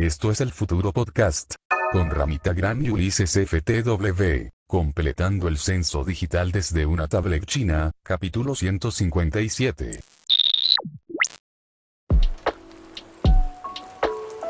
Esto 0.00 0.30
es 0.30 0.40
el 0.40 0.50
futuro 0.50 0.92
podcast. 0.92 1.56
Con 1.92 2.10
Ramita 2.10 2.52
Gran 2.54 2.82
y 2.84 2.88
Ulises 2.90 3.32
FTW. 3.32 4.48
Completando 4.66 5.48
el 5.48 5.58
censo 5.58 6.04
digital 6.04 6.52
desde 6.52 6.86
una 6.86 7.06
tablet 7.08 7.44
china, 7.44 7.90
capítulo 8.02 8.54
157. 8.54 10.00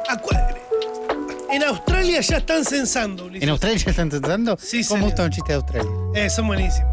Acu- 0.09 0.57
En 1.51 1.65
Australia 1.65 2.21
ya 2.21 2.37
están 2.37 2.65
censando, 2.65 3.25
Ulises. 3.25 3.43
¿En 3.43 3.49
Australia 3.49 3.79
ya 3.79 3.91
están 3.91 4.09
tratando? 4.11 4.57
Sí, 4.61 4.85
¿Cómo 4.85 4.99
señor. 4.99 5.09
está 5.11 5.25
un 5.25 5.31
chiste 5.31 5.49
de 5.53 5.57
Australia? 5.57 5.91
Eh, 6.15 6.31
son 6.31 6.47
buenísimos. 6.47 6.91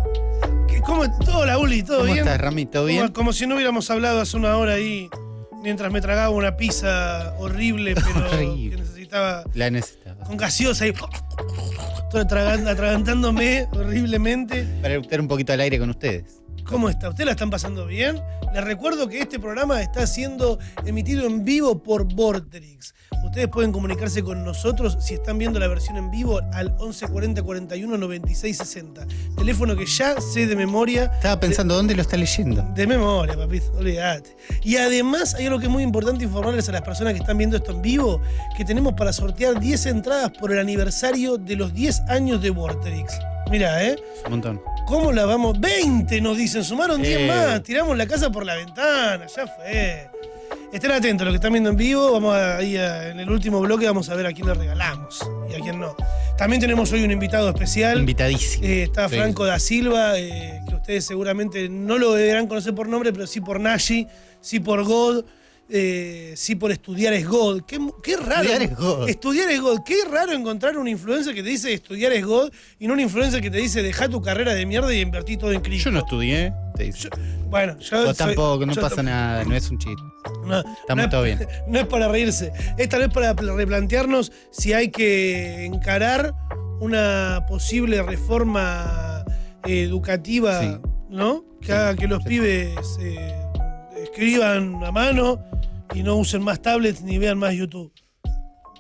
¿Qué- 0.68 0.82
¿Cómo 0.82 1.04
todo 1.20 1.46
la 1.46 1.60
Uli? 1.60 1.84
¿Todo 1.84 2.00
¿Cómo 2.00 2.14
bien? 2.14 2.26
estás, 2.26 2.40
Rami? 2.42 2.66
¿Todo 2.66 2.86
bien? 2.86 3.02
Como, 3.02 3.14
como 3.14 3.34
si 3.34 3.46
no 3.46 3.56
hubiéramos 3.56 3.90
hablado 3.92 4.22
hace 4.22 4.36
una 4.38 4.58
hora 4.58 4.74
ahí, 4.76 5.10
mientras 5.64 5.92
me 5.92 6.02
tragaba 6.02 6.30
una 6.30 6.58
pizza 6.58 7.34
horrible, 7.38 7.96
pero 7.96 8.28
Horrible. 8.28 8.70
que 8.76 8.82
necesitaba 8.82 9.44
La 9.54 9.70
necesitaba. 9.70 10.24
con 10.26 10.38
gaseosa 10.38 10.88
y 10.88 10.94
todo 10.94 11.10
atragan- 12.22 12.68
atragantándome 12.68 13.68
horriblemente. 13.72 14.64
Para 14.82 14.94
eructar 14.96 15.20
un 15.22 15.28
poquito 15.28 15.54
al 15.54 15.60
aire 15.62 15.78
con 15.80 15.90
ustedes. 15.90 16.37
¿Cómo 16.68 16.90
está? 16.90 17.08
¿Ustedes 17.08 17.28
la 17.28 17.32
están 17.32 17.50
pasando 17.50 17.86
bien? 17.86 18.22
Les 18.54 18.62
recuerdo 18.62 19.08
que 19.08 19.22
este 19.22 19.40
programa 19.40 19.82
está 19.82 20.06
siendo 20.06 20.60
emitido 20.86 21.26
en 21.26 21.46
vivo 21.46 21.82
por 21.82 22.04
Vorterix. 22.14 22.94
Ustedes 23.24 23.48
pueden 23.48 23.72
comunicarse 23.72 24.22
con 24.22 24.44
nosotros 24.44 24.98
si 25.00 25.14
están 25.14 25.38
viendo 25.38 25.60
la 25.60 25.68
versión 25.68 25.96
en 25.96 26.12
vivo 26.12 26.42
al 26.52 26.72
1140 26.72 27.42
41 27.42 27.98
96 27.98 28.58
60. 28.58 29.08
Teléfono 29.38 29.78
que 29.78 29.86
ya 29.86 30.20
sé 30.20 30.46
de 30.46 30.58
memoria. 30.58 31.06
Estaba 31.16 31.40
pensando, 31.40 31.74
¿dónde 31.74 31.96
lo 31.96 32.02
está 32.02 32.18
leyendo? 32.18 32.62
De 32.76 32.86
memoria, 32.86 33.38
papito, 33.38 33.72
olvídate. 33.78 34.36
Y 34.62 34.76
además 34.76 35.36
hay 35.36 35.46
algo 35.46 35.60
que 35.60 35.68
es 35.68 35.72
muy 35.72 35.84
importante 35.84 36.26
informarles 36.26 36.68
a 36.68 36.74
las 36.74 36.82
personas 36.82 37.14
que 37.14 37.20
están 37.20 37.38
viendo 37.38 37.56
esto 37.56 37.72
en 37.72 37.82
vivo, 37.82 38.22
que 38.58 38.66
tenemos 38.66 38.94
para 38.94 39.14
sortear 39.14 39.58
10 39.58 39.86
entradas 39.86 40.32
por 40.32 40.52
el 40.52 40.60
aniversario 40.60 41.38
de 41.38 41.56
los 41.56 41.74
10 41.74 42.02
años 42.10 42.42
de 42.42 42.50
Vorterix. 42.50 43.18
Mira, 43.50 43.84
¿eh? 43.86 43.96
Un 44.26 44.32
montón. 44.32 44.62
¿Cómo 44.86 45.12
la 45.12 45.26
vamos? 45.26 45.60
20 45.60 46.22
nos 46.22 46.38
dicen, 46.38 46.64
sumaron 46.64 47.02
10 47.02 47.20
Eh. 47.22 47.28
más, 47.28 47.64
tiramos 47.64 47.98
la 47.98 48.06
casa 48.08 48.30
por 48.32 48.46
la 48.46 48.56
ventana, 48.56 49.26
ya 49.28 49.48
fue. 49.48 50.10
Estén 50.72 50.92
atentos, 50.92 51.26
los 51.26 51.32
que 51.34 51.38
están 51.38 51.54
viendo 51.54 51.70
en 51.70 51.78
vivo, 51.78 52.12
vamos 52.12 52.36
a, 52.36 52.58
ahí 52.58 52.76
a- 52.78 53.10
en 53.10 53.20
el 53.20 53.30
último 53.30 53.60
bloque 53.62 53.86
vamos 53.86 54.10
a 54.10 54.16
ver 54.16 54.26
a 54.28 54.34
quién 54.34 54.48
le 54.48 54.54
regalamos 54.54 55.20
y 55.50 55.54
a 55.56 55.60
quién 55.60 55.80
no. 55.80 55.96
También 56.38 56.60
tenemos 56.62 56.92
hoy 56.92 57.04
un 57.04 57.12
invitado 57.12 57.50
especial. 57.50 58.00
Invitadísimo. 58.00 58.66
Eh, 58.66 58.84
está 58.84 59.08
Sí. 59.10 59.16
Franco 59.16 59.46
da 59.46 59.60
Silva, 59.60 60.18
eh, 60.20 60.62
que 60.68 60.76
ustedes 60.76 61.06
seguramente 61.06 61.70
no 61.70 61.98
lo 61.98 62.14
deberán 62.14 62.48
conocer 62.48 62.76
por 62.76 62.88
nombre, 62.90 63.14
pero 63.14 63.28
sí 63.28 63.40
por 63.42 63.60
Nashi, 63.62 64.08
sí 64.42 64.60
por 64.60 64.84
God, 64.84 65.24
eh, 65.70 66.34
sí 66.36 66.56
por 66.56 66.72
Estudiar 66.72 67.14
es 67.14 67.28
God. 67.28 67.62
Qué, 67.68 67.80
qué 68.04 68.18
raro. 68.18 68.42
Estudiar 68.44 68.62
es 68.64 68.76
God. 68.78 69.10
Estudiar 69.10 69.50
es 69.52 69.62
God. 69.62 69.80
Qué 69.86 69.96
raro 70.10 70.32
encontrar 70.34 70.78
un 70.78 70.88
influencer 70.88 71.34
que 71.36 71.44
te 71.44 71.50
dice 71.50 71.74
Estudiar 71.74 72.14
es 72.14 72.26
God 72.26 72.52
y 72.80 72.88
no 72.88 72.94
un 72.94 73.00
influencer 73.00 73.42
que 73.42 73.52
te 73.52 73.58
dice 73.58 73.82
deja 73.84 74.08
tu 74.08 74.22
carrera 74.22 74.54
de 74.54 74.66
mierda 74.66 74.94
y 74.94 75.02
invertí 75.02 75.38
todo 75.38 75.52
en 75.52 75.62
cripto. 75.62 75.86
Yo 75.86 75.92
no 75.92 76.00
estudié, 76.00 76.54
te 76.76 76.84
dice. 76.86 77.10
Bueno, 77.50 77.78
yo. 77.80 77.98
Vos 78.06 78.18
soy- 78.18 78.28
tampoco, 78.28 78.66
no 78.66 78.74
yo 78.74 78.82
pasa 78.82 79.02
nada, 79.04 79.44
no 79.44 79.56
es 79.56 79.70
un 79.70 79.78
chiste. 79.78 80.02
no, 80.46 80.60
Estamos 80.60 80.98
no 80.98 81.04
es- 81.04 81.10
todo 81.10 81.24
bien. 81.24 81.40
No 81.68 81.80
es 81.80 81.86
para 81.88 82.08
reírse. 82.08 82.52
Esta 82.78 82.98
vez 82.98 83.10
para 83.10 83.34
replantearnos 83.34 84.32
si 84.52 84.74
hay 84.74 84.90
que 84.90 85.66
encarar 85.66 86.34
una 86.80 87.46
posible 87.50 88.02
reforma 88.04 89.26
eh, 89.66 89.84
educativa, 89.84 90.62
Sí. 90.62 90.78
¿no? 91.10 91.44
Que 91.60 91.68
Sí, 91.68 91.72
haga 91.74 91.96
que 91.96 92.08
los 92.08 92.22
sí. 92.24 92.30
pibes 92.30 92.76
eh, 93.02 93.34
escriban 94.04 94.84
a 94.84 94.92
mano 94.92 95.40
y 95.94 96.04
no 96.04 96.16
usen 96.18 96.42
más 96.44 96.62
tablets 96.62 97.02
ni 97.02 97.18
vean 97.18 97.38
más 97.38 97.54
YouTube. 97.54 97.92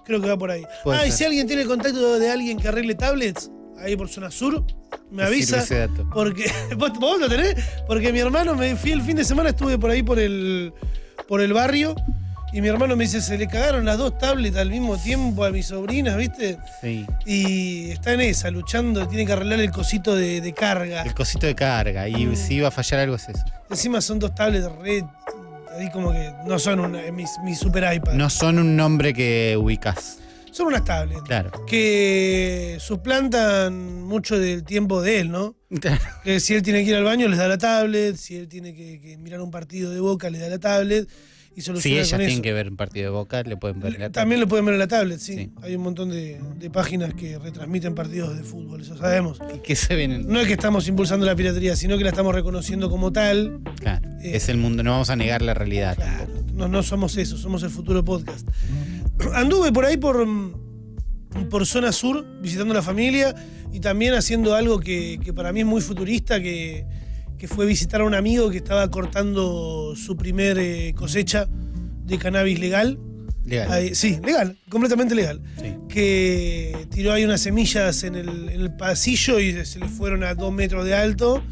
Creo 0.05 0.21
que 0.21 0.27
va 0.29 0.37
por 0.37 0.51
ahí. 0.51 0.63
Puede 0.83 0.99
ah, 0.99 1.05
y 1.07 1.11
si 1.11 1.25
alguien 1.25 1.47
tiene 1.47 1.63
el 1.63 1.67
contacto 1.67 2.17
de 2.19 2.29
alguien 2.31 2.57
que 2.57 2.67
arregle 2.69 2.95
tablets, 2.95 3.51
ahí 3.79 3.95
por 3.97 4.07
zona 4.09 4.31
sur, 4.31 4.63
me 5.11 5.23
avisa. 5.23 5.61
sirve 5.61 5.83
ese 5.85 5.87
dato. 5.93 6.09
Porque 6.13 6.49
¿vos, 6.77 6.91
vos 6.99 7.19
lo 7.19 7.27
tenés, 7.27 7.55
porque 7.87 8.13
mi 8.13 8.19
hermano 8.19 8.55
me 8.55 8.75
fui 8.75 8.91
el 8.91 9.01
fin 9.01 9.17
de 9.17 9.25
semana, 9.25 9.49
estuve 9.49 9.77
por 9.77 9.89
ahí 9.89 10.03
por 10.03 10.17
el 10.19 10.73
por 11.27 11.41
el 11.41 11.51
barrio 11.51 11.93
y 12.53 12.61
mi 12.61 12.69
hermano 12.69 12.95
me 12.95 13.03
dice, 13.03 13.19
se 13.19 13.37
le 13.37 13.45
cagaron 13.49 13.83
las 13.83 13.97
dos 13.97 14.17
tablets 14.17 14.55
al 14.55 14.69
mismo 14.69 14.95
tiempo 14.95 15.43
a 15.43 15.49
mis 15.49 15.65
sobrinas, 15.65 16.15
¿viste? 16.15 16.57
Sí. 16.81 17.05
Y 17.25 17.89
está 17.91 18.13
en 18.13 18.21
esa, 18.21 18.49
luchando, 18.49 19.05
tiene 19.09 19.25
que 19.25 19.33
arreglar 19.33 19.59
el 19.59 19.69
cosito 19.71 20.15
de, 20.15 20.39
de 20.39 20.53
carga. 20.53 21.01
El 21.01 21.13
cosito 21.13 21.45
de 21.45 21.53
carga. 21.55 22.07
Y 22.07 22.25
Mm. 22.25 22.35
si 22.37 22.53
iba 22.55 22.69
a 22.69 22.71
fallar 22.71 23.01
algo 23.01 23.15
es 23.17 23.27
eso. 23.27 23.43
Encima 23.69 23.99
son 23.99 24.19
dos 24.19 24.33
tablets 24.33 24.71
re 24.81 25.03
ahí 25.77 25.89
como 25.91 26.11
que 26.11 26.33
no 26.45 26.59
son 26.59 26.79
una, 26.79 27.11
mis, 27.11 27.31
mis 27.43 27.59
super 27.59 27.93
iPad. 27.93 28.13
No 28.13 28.29
son 28.29 28.59
un 28.59 28.75
nombre 28.75 29.13
que 29.13 29.55
ubicas. 29.57 30.19
Son 30.51 30.67
unas 30.67 30.83
tablets. 30.85 31.21
Claro. 31.21 31.51
Que 31.65 32.77
suplantan 32.79 34.01
mucho 34.03 34.39
del 34.39 34.63
tiempo 34.63 35.01
de 35.01 35.19
él, 35.19 35.31
¿no? 35.31 35.55
Claro. 35.81 36.01
Que 36.23 36.39
si 36.39 36.55
él 36.55 36.63
tiene 36.63 36.83
que 36.83 36.91
ir 36.91 36.95
al 36.95 37.03
baño, 37.03 37.27
les 37.27 37.37
da 37.37 37.47
la 37.47 37.57
tablet. 37.57 38.15
Si 38.15 38.35
él 38.37 38.47
tiene 38.47 38.73
que, 38.73 38.99
que 38.99 39.17
mirar 39.17 39.41
un 39.41 39.51
partido 39.51 39.91
de 39.91 39.99
boca, 39.99 40.29
le 40.29 40.39
da 40.39 40.49
la 40.49 40.59
tablet. 40.59 41.07
Y 41.57 41.61
Si 41.61 41.93
ellas 41.93 42.11
con 42.11 42.19
tienen 42.19 42.43
que 42.43 42.53
ver 42.53 42.69
un 42.69 42.77
partido 42.77 43.05
de 43.05 43.09
Boca, 43.17 43.41
le 43.41 43.57
pueden 43.57 43.79
ver 43.79 43.99
la 43.99 44.11
También 44.11 44.39
lo 44.39 44.47
pueden 44.47 44.63
ver 44.65 44.75
en 44.75 44.79
la 44.79 44.87
tablet, 44.87 45.19
sí. 45.19 45.33
Sí. 45.35 45.51
Hay 45.63 45.75
un 45.75 45.81
montón 45.81 46.09
de, 46.11 46.39
de 46.59 46.69
páginas 46.69 47.15
que 47.15 47.39
retransmiten 47.39 47.95
partidos 47.95 48.37
de 48.37 48.43
fútbol, 48.43 48.81
eso 48.81 48.95
sabemos. 48.95 49.39
¿Y 49.55 49.59
qué 49.59 49.75
se 49.75 49.95
ven 49.95 50.11
en- 50.11 50.27
No 50.27 50.39
es 50.39 50.45
que 50.45 50.53
estamos 50.53 50.87
impulsando 50.87 51.25
la 51.25 51.35
piratería, 51.35 51.75
sino 51.75 51.97
que 51.97 52.03
la 52.03 52.11
estamos 52.11 52.35
reconociendo 52.35 52.91
como 52.91 53.11
tal. 53.11 53.59
Claro. 53.79 54.07
Eh, 54.21 54.33
es 54.35 54.49
el 54.49 54.57
mundo, 54.57 54.83
no 54.83 54.91
vamos 54.91 55.09
a 55.09 55.15
negar 55.15 55.41
la 55.41 55.55
realidad 55.55 55.95
Claro, 55.95 56.25
tampoco. 56.27 56.51
no, 56.53 56.67
no 56.67 56.83
somos 56.83 57.17
eso, 57.17 57.37
somos 57.39 57.63
el 57.63 57.71
futuro 57.71 58.05
podcast. 58.05 58.47
Anduve 59.33 59.71
por 59.71 59.85
ahí 59.85 59.97
por, 59.97 60.23
mm, 60.27 60.53
por 61.49 61.65
zona 61.65 61.91
sur, 61.91 62.23
visitando 62.39 62.75
la 62.75 62.83
familia 62.83 63.33
y 63.73 63.79
también 63.79 64.13
haciendo 64.13 64.53
algo 64.53 64.79
que, 64.79 65.19
que 65.23 65.33
para 65.33 65.51
mí 65.51 65.61
es 65.61 65.65
muy 65.65 65.81
futurista, 65.81 66.39
que, 66.39 66.85
que 67.37 67.47
fue 67.47 67.65
visitar 67.65 68.01
a 68.01 68.03
un 68.03 68.13
amigo 68.15 68.49
que 68.49 68.57
estaba 68.57 68.89
cortando 68.89 69.93
su 69.95 70.17
primer 70.17 70.57
eh, 70.59 70.93
cosecha 70.95 71.47
de 72.05 72.17
cannabis 72.17 72.59
legal. 72.59 72.99
Legal. 73.45 73.71
Ahí- 73.71 73.95
sí, 73.95 74.19
legal, 74.25 74.57
completamente 74.69 75.15
legal. 75.15 75.41
Sí. 75.61 75.73
Que 75.87 76.87
tiró 76.91 77.13
ahí 77.13 77.23
unas 77.25 77.41
semillas 77.41 78.03
en 78.03 78.15
el, 78.15 78.49
en 78.49 78.61
el 78.61 78.75
pasillo 78.75 79.39
y 79.39 79.65
se 79.65 79.79
le 79.79 79.87
fueron 79.87 80.23
a 80.23 80.33
dos 80.35 80.51
metros 80.53 80.85
de 80.85 80.95
alto. 80.95 81.43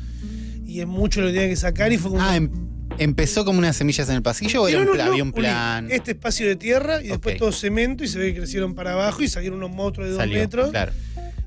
Y 0.65 0.79
es 0.81 0.87
mucho 0.87 1.21
lo 1.21 1.27
que 1.27 1.33
tenía 1.33 1.49
que 1.49 1.55
sacar 1.55 1.93
y 1.93 1.97
fue 1.97 2.11
como. 2.11 2.21
Ah, 2.23 2.35
em- 2.35 2.49
¿empezó 2.97 3.45
como 3.45 3.59
unas 3.59 3.75
semillas 3.75 4.09
en 4.09 4.15
el 4.15 4.21
pasillo 4.21 4.63
o 4.63 4.67
era 4.67 4.79
un 4.79 4.87
en 4.87 4.93
plan, 4.93 5.05
no, 5.07 5.11
había 5.11 5.23
un 5.23 5.31
plan? 5.31 5.87
Este 5.91 6.11
espacio 6.11 6.47
de 6.47 6.55
tierra 6.55 7.01
y 7.01 7.07
después 7.09 7.37
todo 7.37 7.51
cemento 7.51 8.03
y 8.03 8.07
se 8.07 8.17
ve 8.19 8.33
que 8.33 8.39
crecieron 8.39 8.73
para 8.75 8.93
abajo 8.93 9.21
y 9.21 9.27
salieron 9.27 9.59
unos 9.59 9.71
monstruos 9.71 10.09
de 10.09 10.15
dos 10.15 10.27
metros. 10.27 10.69
claro. 10.71 10.91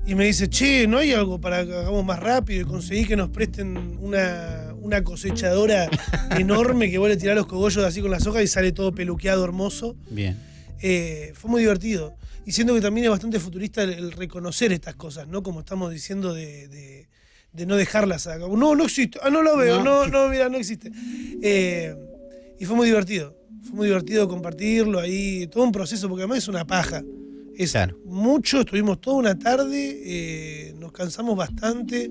Y 0.09 0.15
me 0.15 0.25
dice, 0.25 0.49
che, 0.49 0.87
¿no 0.87 0.97
hay 0.97 1.11
algo 1.11 1.39
para 1.39 1.63
que 1.63 1.71
hagamos 1.71 2.03
más 2.03 2.19
rápido? 2.19 2.61
Y 2.61 2.65
conseguí 2.65 3.05
que 3.05 3.15
nos 3.15 3.29
presten 3.29 3.77
una, 4.01 4.73
una 4.81 5.03
cosechadora 5.03 5.87
enorme 6.37 6.89
que 6.89 6.97
vos 6.97 7.09
le 7.09 7.15
tirás 7.17 7.35
los 7.35 7.45
cogollos 7.45 7.85
así 7.85 8.01
con 8.01 8.09
las 8.09 8.25
hojas 8.25 8.41
y 8.43 8.47
sale 8.47 8.71
todo 8.71 8.91
peluqueado, 8.91 9.43
hermoso. 9.45 9.95
Bien. 10.09 10.35
Eh, 10.81 11.31
fue 11.35 11.51
muy 11.51 11.61
divertido. 11.61 12.15
Y 12.43 12.53
siento 12.53 12.73
que 12.73 12.81
también 12.81 13.05
es 13.05 13.11
bastante 13.11 13.39
futurista 13.39 13.83
el, 13.83 13.91
el 13.91 14.11
reconocer 14.13 14.71
estas 14.73 14.95
cosas, 14.95 15.27
¿no? 15.27 15.43
Como 15.43 15.59
estamos 15.59 15.91
diciendo 15.91 16.33
de, 16.33 16.67
de- 16.69 17.07
de 17.53 17.65
no 17.67 17.75
dejarlas 17.75 18.25
acá. 18.27 18.45
No, 18.47 18.75
no 18.75 18.83
existe. 18.85 19.19
Ah, 19.23 19.29
no 19.29 19.43
lo 19.43 19.57
veo. 19.57 19.83
No, 19.83 20.07
No. 20.07 20.23
no, 20.25 20.29
mira, 20.29 20.49
no 20.49 20.57
existe. 20.57 20.91
Eh, 21.43 21.95
y 22.59 22.65
fue 22.65 22.75
muy 22.75 22.87
divertido. 22.87 23.35
Fue 23.63 23.73
muy 23.75 23.87
divertido 23.87 24.27
compartirlo 24.27 24.99
ahí. 24.99 25.45
Todo 25.47 25.63
un 25.65 25.71
proceso, 25.71 26.07
porque 26.09 26.23
además 26.23 26.39
es 26.39 26.47
una 26.47 26.65
paja. 26.65 27.03
Es 27.59 27.73
Claro. 27.73 27.97
mucho, 28.05 28.61
estuvimos 28.61 29.01
toda 29.01 29.17
una 29.17 29.37
tarde, 29.37 30.01
eh, 30.05 30.73
nos 30.79 30.93
cansamos 30.93 31.35
bastante. 31.35 32.09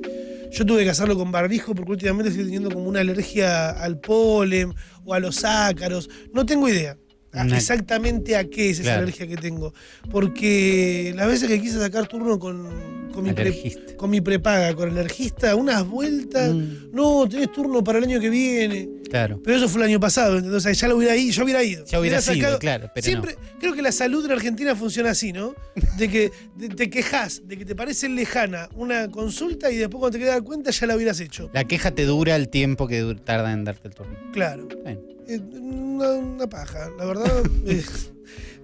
Yo 0.52 0.66
tuve 0.66 0.84
que 0.84 0.90
hacerlo 0.90 1.16
con 1.16 1.32
barbijo 1.32 1.74
porque 1.74 1.92
últimamente 1.92 2.28
estoy 2.28 2.44
teniendo 2.44 2.70
como 2.70 2.86
una 2.86 3.00
alergia 3.00 3.70
al 3.70 3.98
polen 3.98 4.74
o 5.06 5.14
a 5.14 5.20
los 5.20 5.46
ácaros. 5.46 6.10
No 6.34 6.44
tengo 6.44 6.68
idea 6.68 6.98
a- 7.32 7.42
Una- 7.42 7.56
exactamente 7.56 8.36
a 8.36 8.44
qué 8.44 8.70
es 8.70 8.76
esa 8.80 8.82
Claro. 8.90 9.02
alergia 9.02 9.26
que 9.26 9.36
tengo. 9.36 9.72
Porque 10.10 11.12
las 11.16 11.26
veces 11.26 11.48
que 11.48 11.60
quise 11.60 11.78
sacar 11.78 12.06
turno 12.08 12.38
con, 12.38 13.08
con, 13.12 13.24
mi, 13.24 13.32
pre- 13.32 13.42
Alergista. 13.48 13.96
con 13.96 14.10
mi 14.10 14.20
prepaga, 14.20 14.74
con 14.74 14.88
el 14.90 14.94
alergista, 14.98 15.54
unas 15.56 15.86
vueltas. 15.86 16.52
Mm. 16.54 16.90
No, 16.92 17.28
tenés 17.28 17.52
turno 17.52 17.82
para 17.84 17.98
el 17.98 18.04
año 18.04 18.20
que 18.20 18.30
viene. 18.30 18.88
Claro. 19.08 19.40
Pero 19.42 19.56
eso 19.56 19.68
fue 19.68 19.80
el 19.82 19.88
año 19.88 20.00
pasado, 20.00 20.36
¿entendés? 20.36 20.58
O 20.58 20.60
sea, 20.60 20.72
ya 20.72 20.86
lo 20.88 20.96
hubiera 20.96 21.16
ido, 21.16 21.32
yo 21.32 21.44
hubiera 21.44 21.62
ido. 21.64 21.84
Ya 21.86 21.98
hubiera 22.00 22.20
sido, 22.20 22.58
claro, 22.58 22.90
pero 22.94 23.04
Siempre, 23.04 23.36
creo 23.58 23.74
que 23.74 23.80
la 23.82 23.90
salud 23.92 24.24
en 24.26 24.32
Argentina 24.32 24.74
funciona 24.76 25.10
así, 25.10 25.32
¿no? 25.32 25.54
De 25.96 26.08
que 26.08 26.30
de- 26.56 26.68
te 26.68 26.90
quejas, 26.90 27.42
de 27.46 27.56
que 27.56 27.64
te 27.64 27.74
parece 27.74 28.08
lejana 28.08 28.68
una 28.74 29.08
consulta 29.10 29.70
y 29.70 29.76
después 29.76 29.98
cuando 30.00 30.18
te 30.18 30.24
quedas 30.24 30.42
cuenta 30.42 30.70
ya 30.70 30.86
la 30.86 30.94
hubieras 30.96 31.18
hecho. 31.20 31.50
La 31.54 31.64
queja 31.64 31.90
te 31.92 32.04
dura 32.04 32.36
el 32.36 32.48
tiempo 32.50 32.86
que 32.86 33.16
tarda 33.24 33.52
en 33.52 33.64
darte 33.64 33.88
el 33.88 33.94
turno. 33.94 34.14
Claro. 34.32 34.68
Bien. 34.84 35.00
Eh, 35.28 35.38
Una, 35.38 36.10
una 36.12 36.48
paja, 36.48 36.90
la 36.98 37.04
verdad. 37.04 37.42
eh, 37.66 37.84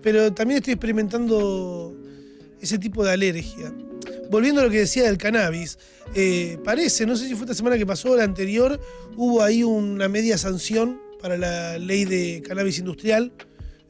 pero 0.02 0.32
también 0.32 0.58
estoy 0.58 0.75
experimentando 0.75 1.94
ese 2.61 2.78
tipo 2.78 3.05
de 3.05 3.12
alergia. 3.12 3.72
Volviendo 4.31 4.61
a 4.61 4.64
lo 4.64 4.70
que 4.70 4.78
decía 4.78 5.05
del 5.05 5.19
cannabis, 5.19 5.78
eh, 6.14 6.58
parece, 6.64 7.06
no 7.06 7.16
sé 7.16 7.28
si 7.28 7.34
fue 7.34 7.44
esta 7.44 7.55
semana 7.55 7.76
que 7.78 7.87
pasó 7.87 8.12
o 8.12 8.16
la 8.16 8.25
anterior, 8.25 8.81
hubo 9.16 9.43
ahí 9.43 9.62
una 9.62 10.08
media 10.08 10.37
sanción 10.38 10.99
para 11.20 11.37
la 11.37 11.78
ley 11.78 12.05
de 12.05 12.43
cannabis 12.46 12.78
industrial 12.78 13.32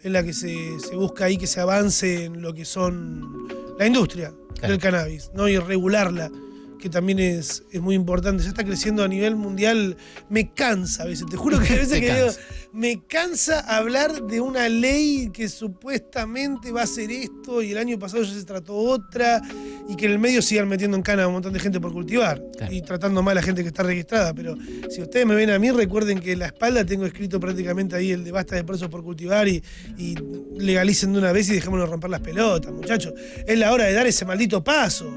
en 0.03 0.13
la 0.13 0.23
que 0.23 0.33
se, 0.33 0.55
se 0.81 0.95
busca 0.97 1.25
ahí 1.25 1.37
que 1.39 1.47
se 1.47 1.61
avance 1.61 2.25
en 2.27 2.43
lo 2.43 2.53
que 2.55 2.65
son 2.65 3.49
la 3.79 3.87
industria 3.87 4.33
Claro. 4.55 4.73
del 4.73 4.81
cannabis, 4.81 5.31
¿no? 5.35 5.49
Y 5.49 5.59
regularla, 5.59 6.31
que 6.79 6.89
también 6.89 7.19
es, 7.19 7.65
es 7.73 7.81
muy 7.81 7.95
importante. 7.97 8.43
Ya 8.45 8.51
está 8.51 8.65
creciendo 8.65 9.03
a 9.03 9.09
nivel 9.09 9.35
mundial. 9.37 9.97
Me 10.29 10.53
cansa 10.55 11.03
a 11.03 11.07
veces, 11.07 11.27
te 11.29 11.37
juro 11.37 11.59
que 11.59 11.73
a 11.73 11.77
veces 11.77 12.01
que 12.01 12.15
digo. 12.15 12.29
Me 12.75 13.07
cansa 13.07 13.61
hablar 13.61 14.25
de 14.25 14.41
una 14.41 14.69
ley 14.69 15.31
que 15.33 15.49
supuestamente 15.49 16.73
va 16.73 16.83
a 16.83 16.87
ser 16.89 17.11
esto 17.13 17.63
y 17.63 17.71
el 17.71 17.79
año 17.79 17.99
pasado 18.01 18.25
ya 18.25 18.33
se 18.35 18.45
trató 18.45 18.75
otra 18.75 19.41
y 19.89 19.95
que 19.95 20.07
en 20.07 20.13
el 20.13 20.19
medio 20.19 20.43
sigan 20.43 20.67
metiendo 20.69 20.97
en 20.97 21.03
cana 21.05 21.23
a 21.23 21.27
un 21.29 21.35
montón 21.35 21.53
de 21.53 21.61
gente 21.61 21.79
por 21.81 21.93
cultivar 21.93 22.43
Claro. 22.57 22.73
y 22.73 22.83
tratando 22.83 23.23
mal 23.23 23.33
a 23.39 23.41
la 23.41 23.43
gente 23.47 23.63
que 23.63 23.69
está 23.69 23.85
registrada. 23.85 24.35
Pero 24.35 24.57
si 24.91 25.01
ustedes 25.03 25.25
me 25.25 25.35
ven 25.37 25.51
a 25.51 25.59
mí, 25.59 25.71
recuerden 25.71 26.19
que 26.19 26.33
en 26.33 26.41
la 26.41 26.47
espalda 26.47 26.85
tengo 26.85 27.07
escrito 27.07 27.39
prácticamente 27.39 27.95
ahí 27.95 28.11
el 28.11 28.25
de 28.25 28.33
basta 28.33 28.57
de 28.57 28.65
presos 28.65 28.89
por 28.89 29.05
cultivar 29.05 29.47
y, 29.47 29.63
y 29.97 30.17
legalicen 30.59 31.13
de 31.13 31.19
una 31.21 31.31
vez 31.33 31.49
y 31.51 31.55
dejémonos 31.55 31.89
romper 31.89 32.11
las 32.11 32.21
pelotas, 32.21 32.73
muchachos. 32.73 33.13
Es 33.47 33.57
la 33.59 33.73
hora 33.73 33.85
de 33.85 33.93
dar 33.93 34.07
ese 34.07 34.25
maldito 34.25 34.65
paso. 34.65 35.17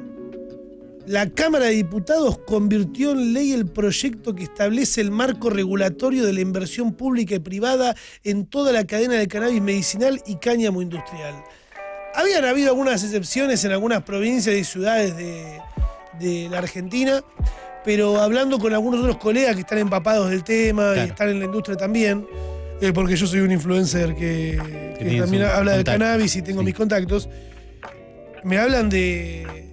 La 1.08 1.30
Cámara 1.30 1.68
de 1.68 1.72
Diputados 1.72 2.38
convirtió 2.40 3.12
en 3.12 3.34
ley 3.34 3.54
el 3.54 3.66
proyecto 3.66 4.36
que 4.36 4.44
establece 4.44 5.00
el 5.00 5.10
marco 5.10 5.50
regulatorio 5.50 6.26
de 6.26 6.34
la 6.34 6.42
inversión 6.42 6.94
pública 6.94 7.36
y 7.36 7.40
privada 7.40 7.96
en 8.26 8.46
toda 8.46 8.74
la 8.74 8.86
cadena 8.86 9.14
de 9.14 9.26
cannabis 9.30 9.62
medicinal 9.62 10.22
y 10.28 10.36
cáñamo 10.36 10.82
industrial. 10.82 11.34
Habían 12.14 12.44
habido 12.44 12.72
algunas 12.72 13.06
excepciones 13.06 13.64
en 13.64 13.72
algunas 13.72 14.04
provincias 14.04 14.54
y 14.54 14.66
ciudades 14.66 15.16
de, 15.16 15.62
de 16.20 16.50
la 16.50 16.58
Argentina, 16.58 17.24
pero 17.86 18.20
hablando 18.20 18.60
con 18.60 18.74
algunos 18.74 19.00
otros 19.00 19.16
colegas 19.16 19.56
que 19.56 19.62
están 19.62 19.78
empapados 19.78 20.30
del 20.30 20.44
tema 20.44 20.92
y 20.98 21.00
están 21.08 21.30
en 21.30 21.40
la 21.40 21.46
industria 21.46 21.78
también, 21.78 22.28
eh, 22.82 22.92
porque 22.92 23.16
yo 23.16 23.28
soy 23.28 23.40
un 23.40 23.54
influencer 23.54 24.14
que, 24.14 24.58
también 25.22 25.44
habla 25.44 25.72
del 25.72 25.86
contacto, 25.86 26.04
cannabis 26.04 26.36
y 26.36 26.42
tengo 26.42 26.60
sí. 26.60 26.66
mis 26.66 26.76
contactos, 26.76 27.30
me 28.44 28.58
hablan 28.58 28.90
de, 28.90 29.67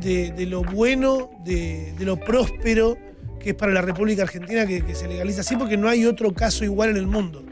de, 0.00 0.32
de 0.32 0.46
lo 0.46 0.62
bueno, 0.62 1.30
de, 1.44 1.92
de 1.98 2.04
lo 2.04 2.16
próspero 2.18 2.96
que 3.40 3.50
es 3.50 3.56
para 3.56 3.72
la 3.72 3.82
República 3.82 4.22
Argentina 4.22 4.66
que, 4.66 4.82
que 4.84 4.94
se 4.94 5.06
legaliza 5.06 5.42
así, 5.42 5.54
porque 5.56 5.76
no 5.76 5.88
hay 5.88 6.06
otro 6.06 6.32
caso 6.32 6.64
igual 6.64 6.90
en 6.90 6.96
el 6.96 7.06
mundo. 7.06 7.44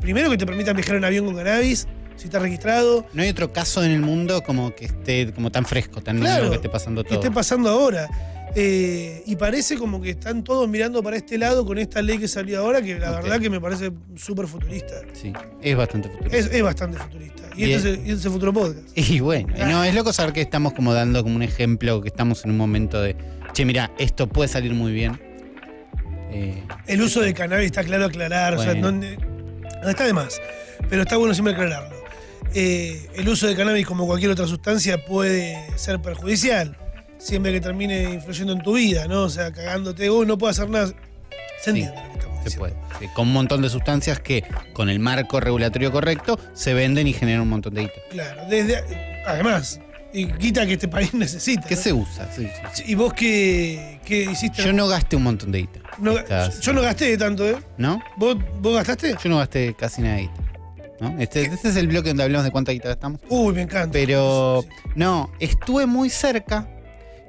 Primero 0.00 0.30
que 0.30 0.38
te 0.38 0.46
permitan 0.46 0.74
viajar 0.76 0.96
en 0.96 1.04
avión 1.04 1.26
con 1.26 1.36
cannabis, 1.36 1.86
si 2.16 2.24
está 2.26 2.38
registrado, 2.38 3.06
No 3.12 3.22
hay 3.22 3.28
otro 3.28 3.52
caso 3.52 3.82
en 3.84 3.90
el 3.90 4.00
mundo 4.00 4.42
como 4.42 4.74
que 4.74 4.84
esté 4.86 5.32
como 5.32 5.50
tan 5.50 5.64
fresco, 5.66 6.00
tan 6.00 6.18
Claro, 6.20 6.36
nuevo 6.36 6.50
que 6.50 6.56
esté 6.56 6.68
pasando 6.68 7.02
que 7.02 7.10
todo. 7.10 7.18
esté 7.20 7.30
pasando 7.30 7.68
ahora. 7.68 8.08
Eh, 8.56 9.22
y 9.26 9.34
parece 9.34 9.76
como 9.76 10.00
que 10.00 10.10
están 10.10 10.44
todos 10.44 10.68
mirando 10.68 11.02
para 11.02 11.16
este 11.16 11.38
lado 11.38 11.66
con 11.66 11.76
esta 11.78 12.00
ley 12.02 12.18
que 12.18 12.28
salió 12.28 12.60
ahora, 12.60 12.80
que 12.80 12.98
la 12.98 13.10
verdad 13.10 13.40
que 13.40 13.50
me 13.50 13.60
parece 13.60 13.90
súper 14.14 14.46
futurista. 14.46 14.94
Sí, 15.12 15.32
es 15.60 15.76
bastante 15.76 16.08
futurista. 16.08 16.36
Es, 16.36 16.46
es 16.46 16.62
bastante 16.62 16.98
futurista. 16.98 17.42
Y 17.56 17.72
este, 17.72 17.74
es 17.74 17.84
el, 17.84 18.06
y 18.06 18.10
este 18.10 18.12
es 18.12 18.24
el 18.26 18.30
futuro 18.30 18.52
podcast. 18.52 18.88
Y 18.96 19.20
bueno, 19.20 19.52
no, 19.66 19.82
es 19.82 19.94
loco 19.94 20.12
saber 20.12 20.32
que 20.32 20.40
estamos 20.40 20.72
como 20.72 20.94
dando 20.94 21.22
como 21.22 21.34
un 21.34 21.42
ejemplo, 21.42 22.00
que 22.00 22.08
estamos 22.08 22.44
en 22.44 22.52
un 22.52 22.56
momento 22.56 23.00
de, 23.02 23.16
che, 23.52 23.64
mira, 23.64 23.90
esto 23.98 24.28
puede 24.28 24.48
salir 24.48 24.72
muy 24.72 24.92
bien. 24.92 25.20
Eh, 26.30 26.62
El 26.86 27.02
uso 27.02 27.20
de 27.20 27.34
cannabis 27.34 27.66
está 27.66 27.82
claro 27.82 28.04
aclarar, 28.06 28.54
o 28.54 28.62
sea, 28.62 28.74
no 28.74 28.88
está 29.88 30.04
de 30.04 30.12
más, 30.12 30.40
pero 30.88 31.02
está 31.02 31.16
bueno 31.16 31.34
siempre 31.34 31.54
aclararlo. 31.54 31.94
Eh, 32.54 33.08
el 33.16 33.28
uso 33.28 33.48
de 33.48 33.56
cannabis 33.56 33.84
como 33.84 34.06
cualquier 34.06 34.30
otra 34.30 34.46
sustancia 34.46 35.04
puede 35.04 35.56
ser 35.76 36.00
perjudicial, 36.00 36.76
siempre 37.24 37.52
que 37.52 37.60
termine 37.60 38.02
influyendo 38.14 38.52
en 38.52 38.62
tu 38.62 38.74
vida, 38.74 39.06
¿no? 39.08 39.22
O 39.22 39.28
sea, 39.30 39.50
cagándote, 39.52 40.10
uy, 40.10 40.26
no 40.26 40.36
puedo 40.38 40.50
hacer 40.50 40.68
nada. 40.68 40.88
Se 40.88 41.72
Sí, 41.72 41.80
entiende 41.82 41.94
lo 41.96 42.02
que 42.12 42.18
estamos 42.18 42.38
se 42.38 42.44
diciendo. 42.44 42.58
puede. 42.58 42.74
Sí, 43.00 43.06
con 43.14 43.26
un 43.28 43.32
montón 43.32 43.62
de 43.62 43.68
sustancias 43.70 44.20
que 44.20 44.44
con 44.74 44.88
el 44.90 44.98
marco 45.00 45.40
regulatorio 45.40 45.90
correcto 45.90 46.38
se 46.52 46.74
venden 46.74 47.06
y 47.06 47.12
generan 47.12 47.42
un 47.42 47.48
montón 47.48 47.74
de 47.74 47.82
guita. 47.82 47.94
Claro, 48.10 48.42
desde, 48.48 49.22
además, 49.26 49.80
y 50.12 50.26
quita 50.26 50.66
que 50.66 50.74
este 50.74 50.88
país 50.88 51.12
necesita. 51.14 51.66
¿Qué 51.66 51.74
¿no? 51.76 51.80
se 51.80 51.92
usa? 51.92 52.30
Sí, 52.34 52.44
sí, 52.46 52.62
sí. 52.74 52.84
¿Y 52.88 52.94
vos 52.94 53.12
qué, 53.14 54.00
qué 54.04 54.24
hiciste? 54.30 54.62
Yo 54.62 54.72
no 54.72 54.86
gasté 54.86 55.16
un 55.16 55.22
montón 55.24 55.50
de 55.52 55.60
guita. 55.60 55.80
No- 55.98 56.18
Estas- 56.18 56.60
yo 56.60 56.72
no 56.72 56.82
gasté 56.82 57.16
tanto, 57.16 57.48
¿eh? 57.48 57.56
¿No? 57.78 58.02
¿Vos, 58.16 58.36
vos 58.60 58.74
gastaste? 58.74 59.16
Yo 59.22 59.30
no 59.30 59.38
gasté 59.38 59.74
casi 59.74 60.02
nada 60.02 60.16
de 60.16 60.20
guita. 60.22 60.34
¿no? 61.00 61.18
Este, 61.20 61.42
este 61.42 61.68
es 61.70 61.76
el 61.76 61.88
bloque 61.88 62.08
donde 62.10 62.22
hablamos 62.22 62.44
de 62.44 62.50
cuánta 62.52 62.70
guita 62.72 62.88
gastamos. 62.88 63.20
Uy, 63.28 63.52
me 63.54 63.62
encanta. 63.62 63.92
Pero 63.92 64.62
Sí, 64.62 64.68
no, 64.94 65.30
estuve 65.40 65.86
muy 65.86 66.08
cerca. 66.10 66.68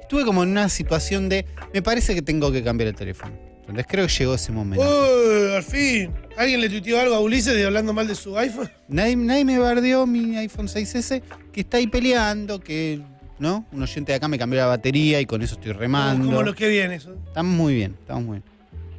Estuve 0.06 0.24
como 0.24 0.44
en 0.44 0.50
una 0.50 0.68
situación 0.68 1.28
de. 1.28 1.46
Me 1.74 1.82
parece 1.82 2.14
que 2.14 2.22
tengo 2.22 2.52
que 2.52 2.62
cambiar 2.62 2.86
el 2.86 2.94
teléfono. 2.94 3.34
Entonces 3.62 3.86
creo 3.88 4.06
que 4.06 4.12
llegó 4.12 4.34
ese 4.34 4.52
momento. 4.52 4.86
Uy, 4.86 5.52
al 5.52 5.64
fin. 5.64 6.12
¿Alguien 6.36 6.60
le 6.60 6.68
tuiteó 6.68 7.00
algo 7.00 7.16
a 7.16 7.18
Ulises 7.18 7.56
de 7.56 7.66
hablando 7.66 7.92
mal 7.92 8.06
de 8.06 8.14
su 8.14 8.38
iPhone? 8.38 8.70
Nadie, 8.86 9.16
nadie 9.16 9.44
me 9.44 9.58
bardeó 9.58 10.06
mi 10.06 10.36
iPhone 10.36 10.68
6S, 10.68 11.22
que 11.52 11.60
está 11.60 11.78
ahí 11.78 11.88
peleando, 11.88 12.60
que. 12.60 13.02
¿No? 13.40 13.66
Un 13.72 13.82
oyente 13.82 14.12
de 14.12 14.16
acá 14.16 14.28
me 14.28 14.38
cambió 14.38 14.60
la 14.60 14.66
batería 14.66 15.20
y 15.20 15.26
con 15.26 15.42
eso 15.42 15.56
estoy 15.56 15.72
remando. 15.72 16.26
Como 16.26 16.44
lo 16.44 16.54
que 16.54 16.68
viene 16.68 16.94
eso. 16.94 17.16
Estamos 17.26 17.56
muy 17.56 17.74
bien, 17.74 17.96
estamos 17.98 18.22
muy 18.22 18.38
bien. 18.38 18.44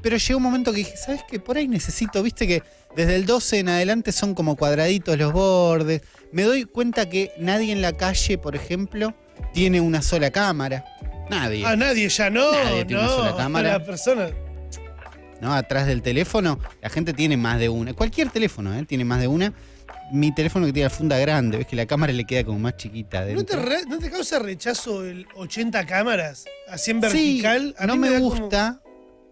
Pero 0.02 0.18
llegó 0.18 0.38
un 0.38 0.44
momento 0.44 0.72
que 0.74 0.80
dije, 0.80 0.98
¿sabes 0.98 1.22
qué? 1.26 1.40
Por 1.40 1.56
ahí 1.56 1.70
necesito, 1.70 2.22
viste 2.22 2.46
que 2.48 2.64
desde 2.98 3.16
el 3.16 3.26
12 3.26 3.60
en 3.60 3.70
adelante 3.70 4.12
son 4.12 4.36
como 4.36 4.58
cuadraditos 4.58 5.18
los 5.18 5.32
bordes. 5.32 6.02
Me 6.34 6.44
doy 6.44 6.66
cuenta 6.66 7.08
que 7.08 7.32
nadie 7.40 7.72
en 7.72 7.82
la 7.82 7.94
calle, 7.94 8.38
por 8.38 8.58
ejemplo, 8.58 9.16
tiene 9.54 9.82
una 9.82 10.02
sola 10.02 10.32
cámara. 10.32 10.84
Nadie. 11.30 11.66
Ah, 11.66 11.76
nadie 11.76 12.08
ya 12.10 12.30
no. 12.30 12.52
Nadie 12.52 12.86
tiene 12.86 13.02
una 13.02 13.12
no, 13.12 13.16
sola 13.18 13.36
cámara. 13.36 13.70
La 13.80 13.84
persona. 13.86 14.30
¿no? 15.42 15.54
Atrás 15.54 15.86
del 15.88 16.02
teléfono, 16.02 16.60
la 16.82 16.90
gente 16.90 17.14
tiene 17.14 17.38
más 17.38 17.60
de 17.60 17.70
una. 17.70 17.94
Cualquier 17.94 18.30
teléfono, 18.30 18.74
¿eh? 18.78 18.84
Tiene 18.86 19.06
más 19.06 19.20
de 19.20 19.28
una. 19.28 19.54
Mi 20.12 20.34
teléfono 20.34 20.66
que 20.66 20.74
tiene 20.74 20.86
la 20.90 20.96
funda 20.96 21.18
grande, 21.20 21.58
ves 21.58 21.68
que 21.68 21.76
la 21.76 21.86
cámara 21.86 22.14
le 22.14 22.24
queda 22.26 22.44
como 22.46 22.58
más 22.60 22.78
chiquita. 22.78 23.20
¿No 23.20 23.26
te, 23.26 23.54
adentro. 23.54 23.62
re- 23.62 23.86
no 23.88 24.00
te 24.00 24.10
causa 24.10 24.40
rechazo 24.40 25.04
el 25.06 25.28
80 25.36 25.86
cámaras? 25.86 26.46
Así 26.70 26.92
en 26.92 26.98
Sí, 27.04 27.42
vertical. 27.42 27.76
A 27.78 27.86
no 27.88 27.98
me, 27.98 28.08
como- 28.08 28.20
gusta, 28.32 28.82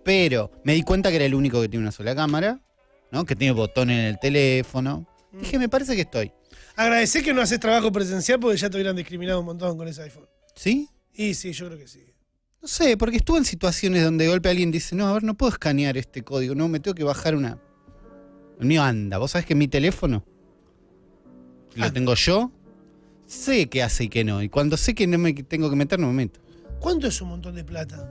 pero 0.03 0.51
me 0.65 0.73
di 0.73 0.83
cuenta 0.83 1.09
que 1.09 1.15
era 1.15 1.25
el 1.25 1.33
único 1.33 1.61
que 1.61 1.69
tiene 1.69 1.83
una 1.83 1.91
sola 1.93 2.13
cámara, 2.13 2.59
¿no? 3.11 3.25
Que 3.25 3.35
tiene 3.37 3.53
botón 3.53 3.89
en 3.89 3.99
el 4.01 4.19
teléfono. 4.19 5.07
Mm. 5.31 5.39
Dije, 5.39 5.59
me 5.59 5.69
parece 5.69 5.95
que 5.95 6.01
estoy. 6.01 6.31
Agradecer 6.75 7.23
que 7.23 7.33
no 7.33 7.41
haces 7.41 7.59
trabajo 7.59 7.91
presencial 7.91 8.39
porque 8.39 8.57
ya 8.57 8.69
te 8.69 8.77
hubieran 8.77 8.95
discriminado 8.95 9.39
un 9.39 9.45
montón 9.45 9.77
con 9.77 9.87
ese 9.87 10.01
iPhone. 10.03 10.27
¿Sí? 10.55 10.89
Y 11.13 11.33
sí, 11.33 11.53
yo 11.53 11.67
creo 11.67 11.77
que 11.77 11.87
sí. 11.87 12.03
No 12.61 12.67
sé, 12.67 12.97
porque 12.97 13.17
estuve 13.17 13.37
en 13.37 13.45
situaciones 13.45 14.03
donde 14.03 14.25
de 14.25 14.31
golpe 14.31 14.49
alguien 14.49 14.71
dice, 14.71 14.95
no, 14.95 15.07
a 15.07 15.13
ver, 15.13 15.23
no 15.23 15.35
puedo 15.35 15.51
escanear 15.51 15.97
este 15.97 16.23
código, 16.23 16.55
no, 16.55 16.67
me 16.67 16.79
tengo 16.79 16.95
que 16.95 17.03
bajar 17.03 17.35
una... 17.35 17.59
El 18.59 18.65
mío 18.65 18.81
anda, 18.81 19.17
vos 19.17 19.31
sabés 19.31 19.45
que 19.45 19.53
mi 19.55 19.67
teléfono 19.67 20.25
lo 21.75 21.85
Ah. 21.85 21.91
tengo 21.93 22.15
yo, 22.15 22.51
sé 23.25 23.67
qué 23.67 23.83
hace 23.83 24.05
y 24.05 24.09
qué 24.09 24.23
no, 24.23 24.41
y 24.41 24.49
cuando 24.49 24.77
sé 24.77 24.95
que 24.95 25.07
no 25.07 25.17
me 25.17 25.33
tengo 25.33 25.69
que 25.69 25.75
meter, 25.75 25.99
no 25.99 26.07
me 26.07 26.13
meto. 26.13 26.39
¿Cuánto 26.79 27.07
es 27.07 27.21
un 27.21 27.29
montón 27.29 27.55
de 27.55 27.63
plata? 27.63 28.09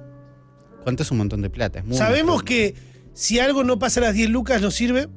¿Cuánto 0.83 1.03
es 1.03 1.11
un 1.11 1.19
montón 1.19 1.41
de 1.43 1.51
plata? 1.51 1.79
Es 1.81 1.85
muy 1.85 1.97
Sabemos 1.97 2.43
que 2.43 2.75
si 3.15 3.39
algo 3.39 3.65
no 3.65 3.79
pasa 3.79 4.01
a 4.01 4.05
las 4.05 4.15
10 4.15 4.29
lucas 4.31 4.61
no 4.61 4.71
sirve. 4.71 5.09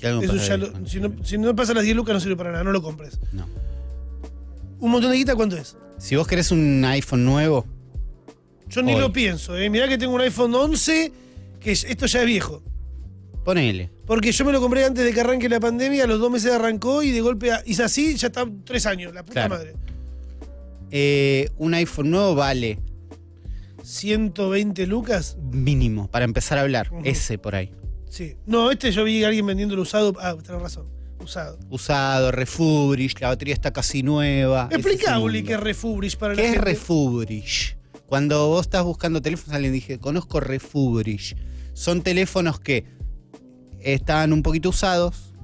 Eso 0.00 0.36
ya 0.36 0.56
lo- 0.56 0.86
si, 0.86 1.00
no, 1.00 1.12
si 1.24 1.38
no 1.38 1.54
pasa 1.56 1.74
las 1.74 1.84
10 1.84 1.96
lucas 1.96 2.14
no 2.14 2.20
sirve 2.20 2.36
para 2.36 2.52
nada, 2.52 2.64
no 2.64 2.72
lo 2.72 2.80
compres. 2.82 3.18
No. 3.32 3.46
¿Un 4.80 4.90
montón 4.90 5.10
de 5.10 5.16
guita 5.16 5.34
cuánto 5.34 5.56
es? 5.56 5.76
Si 5.98 6.14
vos 6.16 6.26
querés 6.26 6.50
un 6.52 6.84
iPhone 6.84 7.24
nuevo, 7.24 7.66
Yo 8.68 8.82
ni 8.82 8.92
Hoy. 8.94 9.00
lo 9.00 9.12
pienso, 9.12 9.56
¿eh? 9.56 9.70
Mirá 9.70 9.88
que 9.88 9.96
tengo 9.98 10.12
un 10.14 10.20
iPhone 10.20 10.54
11, 10.54 11.10
que 11.58 11.72
es- 11.72 11.84
esto 11.84 12.06
ya 12.06 12.20
es 12.20 12.26
viejo. 12.26 12.62
ponele. 13.44 13.90
Porque 14.06 14.30
yo 14.30 14.44
me 14.44 14.52
lo 14.52 14.60
compré 14.60 14.84
antes 14.84 15.02
de 15.06 15.10
que 15.14 15.20
arranque 15.22 15.48
la 15.48 15.58
pandemia, 15.58 16.04
a 16.04 16.06
los 16.06 16.20
dos 16.20 16.30
meses 16.30 16.52
arrancó 16.52 17.02
y 17.02 17.12
de 17.12 17.22
golpe 17.22 17.50
hice 17.64 17.82
así, 17.82 18.14
ya 18.16 18.26
está 18.26 18.46
tres 18.64 18.84
años, 18.84 19.14
la 19.14 19.22
puta 19.22 19.32
Claro. 19.46 19.54
madre. 19.54 19.72
Eh, 20.90 21.48
un 21.56 21.72
iPhone 21.72 22.10
nuevo 22.10 22.34
vale 22.34 22.78
120 23.82 24.86
lucas, 24.86 25.36
mínimo 25.50 26.08
para 26.10 26.24
empezar 26.26 26.58
a 26.58 26.62
hablar. 26.62 26.90
Ese 27.04 27.38
por 27.38 27.54
ahí. 27.54 27.70
Sí. 28.08 28.36
No, 28.46 28.70
este 28.70 28.90
yo 28.92 29.04
vi 29.04 29.24
a 29.24 29.28
alguien 29.28 29.46
vendiéndolo 29.46 29.82
usado. 29.82 30.14
Ah, 30.20 30.36
tenés 30.42 30.60
razón, 30.60 30.86
usado. 31.22 31.58
Usado, 31.70 32.30
refurbished, 32.32 33.18
la 33.20 33.28
batería 33.28 33.54
está 33.54 33.72
casi 33.72 34.02
nueva. 34.02 34.68
Explica, 34.70 35.18
Uli, 35.18 35.42
qué 35.42 35.54
es 35.54 35.60
refurbished 35.60 36.18
para 36.18 36.34
la 36.34 36.40
¿Qué 36.40 36.46
es 36.46 36.52
gente. 36.54 36.64
refurbished? 36.64 37.76
Cuando 38.06 38.48
vos 38.48 38.62
estás 38.62 38.84
buscando 38.84 39.20
teléfonos, 39.20 39.54
alguien 39.54 39.72
dije, 39.72 39.98
conozco 39.98 40.40
refurbished. 40.40 41.36
Son 41.74 42.02
teléfonos 42.02 42.58
que 42.58 42.84
estaban 43.80 44.32
un 44.32 44.42
poquito 44.42 44.70
usados, 44.70 45.34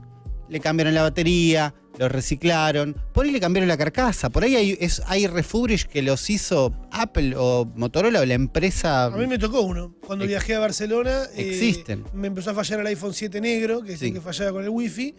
le 0.49 0.61
cambiaron 0.61 0.95
la 0.95 1.03
batería, 1.03 1.75
los 1.99 2.11
reciclaron, 2.11 2.97
por 3.13 3.25
ahí 3.25 3.31
le 3.31 3.41
cambiaron 3.41 3.69
la 3.69 3.77
carcasa, 3.77 4.29
por 4.31 4.43
ahí 4.45 4.57
hay, 4.57 4.77
es, 4.81 5.01
hay 5.07 5.27
refurbished 5.27 5.89
que 5.89 6.03
los 6.03 6.29
hizo 6.31 6.75
Apple 6.91 7.35
o 7.37 7.67
Motorola 7.77 8.21
o 8.21 8.25
la 8.25 8.35
empresa. 8.35 9.05
A 9.07 9.11
mí 9.11 9.27
me 9.27 9.39
tocó 9.39 9.61
uno. 9.61 9.95
Cuando 10.07 10.25
Ex- 10.25 10.31
viajé 10.31 10.55
a 10.57 10.59
Barcelona, 10.61 11.23
eh, 11.37 11.51
Existen. 11.51 12.05
me 12.13 12.27
empezó 12.27 12.51
a 12.51 12.55
fallar 12.55 12.81
el 12.81 12.87
iPhone 12.89 13.15
7 13.15 13.41
negro, 13.41 13.83
que 13.83 13.93
es 13.93 14.03
el 14.03 14.09
Sí. 14.09 14.15
que 14.15 14.21
fallaba 14.21 14.53
con 14.53 14.63
el 14.65 14.71
wifi. 14.71 15.15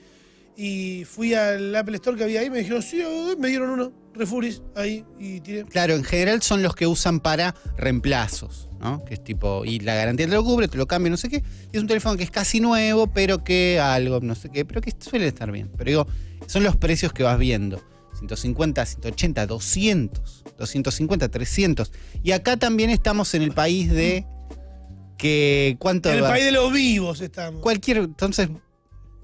Y 0.58 1.04
fui 1.04 1.34
al 1.34 1.76
Apple 1.76 1.96
Store 1.96 2.18
que 2.18 2.24
había 2.24 2.40
ahí, 2.40 2.50
me 2.50 2.60
dijeron, 2.60 2.82
sí, 2.82 3.02
eh, 3.02 3.36
me 3.38 3.50
dieron 3.50 3.70
uno, 3.72 3.92
Refuris, 4.14 4.62
ahí, 4.76 5.04
y 5.20 5.42
tiré. 5.42 5.66
Claro, 5.66 5.96
en 5.96 6.04
general 6.06 6.42
son 6.42 6.64
los 6.64 6.76
que 6.76 6.88
usan 6.88 7.20
para 7.20 7.54
reemplazos, 7.78 8.70
¿no? 8.80 9.04
Que 9.04 9.16
es 9.16 9.24
tipo, 9.24 9.66
y 9.66 9.80
la 9.80 9.96
garantía 9.96 10.28
te 10.28 10.34
lo 10.34 10.44
cubre, 10.46 10.68
te 10.70 10.78
lo 10.78 10.86
cambia, 10.88 11.10
no 11.10 11.18
sé 11.18 11.28
qué. 11.28 11.44
Y 11.74 11.76
es 11.78 11.82
un 11.82 11.88
teléfono 11.88 12.16
que 12.16 12.24
es 12.24 12.32
casi 12.32 12.60
nuevo, 12.62 13.08
pero 13.08 13.44
que 13.44 13.80
algo, 13.82 14.20
no 14.22 14.34
sé 14.36 14.50
qué, 14.50 14.64
pero 14.64 14.80
que 14.80 14.94
suele 14.98 15.28
estar 15.28 15.52
bien. 15.52 15.70
Pero 15.78 15.90
digo, 15.90 16.08
son 16.48 16.64
los 16.64 16.76
precios 16.76 17.14
que 17.14 17.24
vas 17.24 17.38
viendo. 17.40 17.82
150, 18.20 18.86
180, 18.86 19.46
200, 19.46 20.44
250, 20.58 21.30
300. 21.30 21.92
Y 22.24 22.32
acá 22.32 22.56
también 22.58 22.90
estamos 22.90 23.34
en 23.34 23.42
el 23.42 23.52
país 23.52 23.92
de 23.92 24.26
que 25.18 25.76
cuánto 25.80 26.10
En 26.10 26.16
el 26.18 26.24
va- 26.24 26.30
país 26.30 26.46
de 26.46 26.52
los 26.52 26.72
vivos 26.72 27.22
estamos. 27.22 27.62
cualquier 27.62 27.98
entonces 27.98 28.50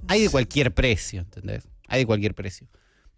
hay 0.08 0.22
de 0.24 0.30
cualquier 0.30 0.74
precio, 0.74 1.22
¿entendés? 1.22 1.68
Hay 1.88 2.02
de 2.02 2.06
cualquier 2.06 2.34
precio. 2.34 2.68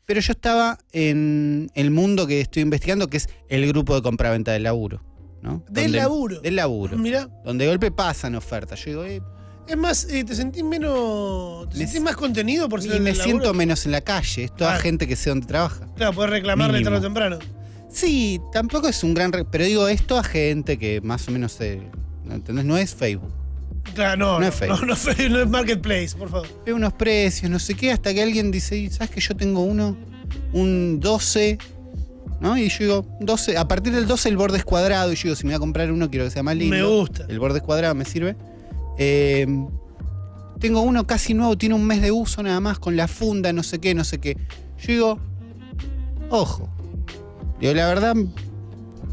Pero 0.05 0.19
yo 0.19 0.31
estaba 0.33 0.77
en 0.91 1.71
el 1.75 1.91
mundo 1.91 2.27
que 2.27 2.41
estoy 2.41 2.61
investigando, 2.63 3.07
que 3.07 3.17
es 3.17 3.29
el 3.47 3.65
grupo 3.67 3.95
de 3.95 4.01
compraventa 4.01 4.51
del 4.51 4.63
laburo, 4.63 5.01
¿no? 5.41 5.63
Del 5.69 5.85
Donde- 5.85 5.97
laburo. 5.97 6.41
Del 6.41 6.55
laburo. 6.57 6.97
Mirá, 6.97 7.29
Donde 7.45 7.65
de 7.65 7.71
golpe 7.71 7.89
pasan 7.91 8.35
ofertas. 8.35 8.83
Yo 8.83 8.89
digo, 8.91 9.05
eh, 9.05 9.21
es 9.67 9.77
más, 9.77 10.05
eh, 10.09 10.23
te 10.23 10.35
sentís 10.35 10.63
menos. 10.63 11.69
¿Te 11.69 11.77
Me 11.77 11.83
sentís 11.85 12.01
más 12.01 12.15
contenido 12.15 12.67
por 12.69 12.81
ser 12.81 12.95
y 12.95 12.99
me 12.99 13.13
siento 13.15 13.43
laburo? 13.45 13.53
menos 13.53 13.85
en 13.85 13.91
la 13.93 14.01
calle. 14.01 14.45
Es 14.45 14.55
toda 14.55 14.75
Ah. 14.75 14.79
gente 14.79 15.07
que 15.07 15.15
sé 15.15 15.29
dónde 15.29 15.47
trabaja. 15.47 15.87
Claro, 15.95 16.13
podés 16.13 16.31
reclamarle 16.31 16.79
Mínimo. 16.79 16.91
tarde 16.91 16.99
o 16.99 17.01
temprano. 17.09 17.39
Sí, 17.89 18.41
tampoco 18.51 18.87
es 18.87 19.03
un 19.03 19.13
gran... 19.13 19.31
Pero 19.51 19.65
digo, 19.65 19.87
es 19.87 20.05
toda 20.07 20.23
gente 20.23 20.77
que 20.79 20.99
más 21.01 21.27
o 21.27 21.31
menos... 21.31 21.51
se- 21.53 21.81
¿no 22.25 22.35
¿Entendés? 22.35 22.65
No 22.65 22.77
es 22.77 22.93
Facebook. 22.95 23.31
Claro, 23.93 24.17
no, 24.17 24.33
No 24.33 24.39
no, 24.39 24.47
es 24.47 24.55
Facebook. 24.55 24.79
no, 24.81 24.85
no, 24.87 24.93
es- 24.93 25.29
no 25.29 25.39
es 25.41 25.47
Marketplace, 25.49 26.15
por 26.17 26.29
favor. 26.29 26.47
Veo 26.65 26.75
unos 26.75 26.93
precios, 26.93 27.51
no 27.51 27.59
sé 27.59 27.75
qué, 27.75 27.91
hasta 27.91 28.13
que 28.13 28.23
alguien 28.23 28.49
dice, 28.49 28.77
"Y, 28.77 28.89
¿sabes 28.89 29.09
que 29.11 29.19
yo 29.21 29.35
tengo 29.35 29.61
uno? 29.61 29.95
Un 30.53 30.99
12, 30.99 31.57
¿no? 32.39 32.57
Y 32.57 32.69
yo 32.69 32.77
digo, 32.79 33.05
12, 33.19 33.57
a 33.57 33.67
partir 33.67 33.93
del 33.93 34.07
12 34.07 34.29
el 34.29 34.37
borde 34.37 34.57
es 34.57 34.63
cuadrado, 34.65 35.11
y 35.11 35.15
yo 35.15 35.23
digo, 35.23 35.35
si 35.35 35.43
me 35.43 35.49
voy 35.49 35.55
a 35.57 35.59
comprar 35.59 35.91
uno, 35.91 36.09
quiero 36.09 36.25
que 36.25 36.31
sea 36.31 36.41
más 36.43 36.55
lindo. 36.55 36.75
Me 36.75 36.83
gusta. 36.83 37.25
El 37.29 37.39
borde 37.39 37.59
es 37.59 37.63
cuadrado, 37.63 37.93
me 37.93 38.05
sirve. 38.05 38.35
Eh, 38.97 39.47
tengo 40.59 40.81
uno 40.81 41.05
casi 41.05 41.33
nuevo, 41.33 41.57
tiene 41.57 41.75
un 41.75 41.85
mes 41.85 42.01
de 42.01 42.11
uso 42.11 42.41
nada 42.43 42.59
más, 42.59 42.79
con 42.79 42.95
la 42.95 43.07
funda, 43.07 43.51
no 43.53 43.63
sé 43.63 43.79
qué, 43.79 43.93
no 43.93 44.03
sé 44.03 44.19
qué. 44.19 44.37
Yo 44.79 44.87
digo, 44.87 45.19
ojo. 46.29 46.69
Digo, 47.59 47.73
la 47.73 47.87
verdad, 47.87 48.15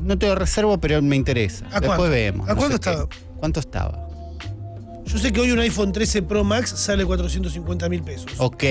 no 0.03 0.19
te 0.19 0.27
lo 0.27 0.35
reservo, 0.35 0.79
pero 0.79 1.01
me 1.03 1.17
interesa. 1.17 1.67
¿A 1.67 1.81
Después 1.81 1.97
cuánto? 1.99 2.11
vemos. 2.11 2.49
¿A 2.49 2.55
no 2.55 2.59
cuánto 2.59 2.81
qué. 2.81 2.91
estaba? 2.91 3.09
¿Cuánto 3.39 3.61
estaba? 3.61 4.07
Yo 5.07 5.19
sé 5.19 5.33
que 5.33 5.41
hoy 5.41 5.51
un 5.51 5.59
iPhone 5.59 5.93
13 5.93 6.23
Pro 6.23 6.45
Max 6.45 6.71
sale 6.71 7.05
450 7.05 7.89
mil 7.89 8.03
pesos. 8.03 8.31
Ok. 8.39 8.63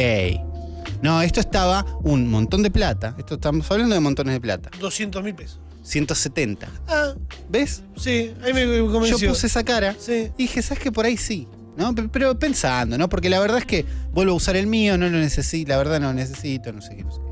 No, 1.02 1.22
esto 1.22 1.40
estaba 1.40 1.86
un 2.04 2.30
montón 2.30 2.64
de 2.64 2.72
plata. 2.72 3.16
Esto 3.18 3.36
estamos 3.36 3.70
hablando 3.72 3.96
de 3.96 4.02
montones 4.02 4.34
de 4.34 4.42
plata. 4.42 4.70
200 4.80 5.22
mil 5.24 5.36
pesos. 5.36 5.60
170. 5.90 6.68
Ah, 6.88 7.14
¿Ves? 7.50 7.84
sí, 7.98 8.34
ahí 8.44 8.54
me 8.54 8.66
convenció. 8.92 9.18
Yo 9.18 9.30
puse 9.30 9.48
esa 9.48 9.64
cara 9.64 9.96
Sí. 10.00 10.30
y 10.38 10.44
dije, 10.44 10.62
¿sabes 10.62 10.84
qué? 10.84 10.92
Por 10.92 11.06
ahí 11.06 11.18
sí. 11.18 11.48
¿No? 11.78 11.96
Pe- 11.96 12.10
Pero 12.12 12.38
pensando, 12.38 12.98
¿no? 12.98 13.08
Porque 13.10 13.30
la 13.30 13.40
verdad 13.40 13.58
es 13.60 13.66
que 13.66 13.86
vuelvo 14.12 14.34
a 14.34 14.36
usar 14.36 14.56
el 14.58 14.68
mío, 14.68 14.98
no 14.98 15.08
lo 15.08 15.18
necesito, 15.18 15.70
la 15.70 15.78
verdad 15.78 16.00
no 16.00 16.08
lo 16.08 16.14
necesito, 16.14 16.72
no 16.74 16.82
sé 16.82 16.96
qué, 16.98 17.04
no 17.04 17.12
sé 17.12 17.20
qué. 17.22 17.30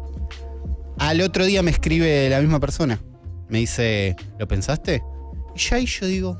Al 1.00 1.22
otro 1.22 1.46
día 1.46 1.62
me 1.62 1.70
escribe 1.72 2.30
la 2.30 2.40
misma 2.40 2.60
persona. 2.60 3.00
Me 3.50 3.60
dice, 3.60 4.16
¿lo 4.40 4.48
pensaste? 4.48 5.02
Y 5.56 5.60
ya 5.60 5.76
ahí 5.76 5.86
yo 5.86 6.06
digo, 6.08 6.38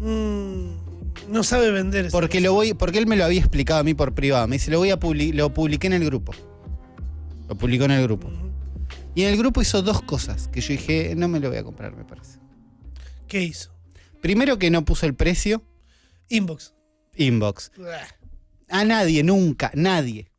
Mm, 0.00 1.32
no 1.32 1.42
sabe 1.42 1.70
vender. 1.72 2.08
porque 2.12 2.40
lo 2.40 2.52
voy, 2.54 2.74
porque 2.74 2.98
él 2.98 3.06
me 3.08 3.16
lo 3.16 3.24
había 3.24 3.40
explicado 3.40 3.80
a 3.80 3.82
mí 3.82 3.92
por 3.92 4.14
privado. 4.14 4.46
Me 4.46 4.56
dice, 4.56 4.70
lo 4.70 4.78
voy 4.78 4.90
a 4.90 4.98
publi- 4.98 5.34
lo 5.34 5.52
publiqué 5.52 5.88
en 5.88 5.94
el 5.94 6.04
grupo. 6.04 6.32
Lo 7.48 7.56
publicó 7.56 7.84
en 7.86 7.90
el 7.92 8.02
grupo. 8.04 8.30
Y 9.14 9.22
en 9.22 9.28
el 9.30 9.36
grupo 9.38 9.60
hizo 9.60 9.82
dos 9.82 10.02
cosas 10.02 10.48
que 10.48 10.60
yo 10.60 10.68
dije, 10.68 11.14
no 11.16 11.28
me 11.28 11.40
lo 11.40 11.48
voy 11.48 11.58
a 11.58 11.64
comprar, 11.64 11.96
me 11.96 12.04
parece. 12.04 12.38
¿Qué 13.26 13.42
hizo? 13.42 13.74
Primero 14.20 14.58
que 14.58 14.70
no 14.70 14.84
puso 14.84 15.06
el 15.06 15.14
precio, 15.14 15.62
Inbox. 16.28 16.74
inbox. 17.16 17.72
A 18.68 18.84
nadie, 18.84 19.22
nunca, 19.22 19.70
nadie, 19.74 20.30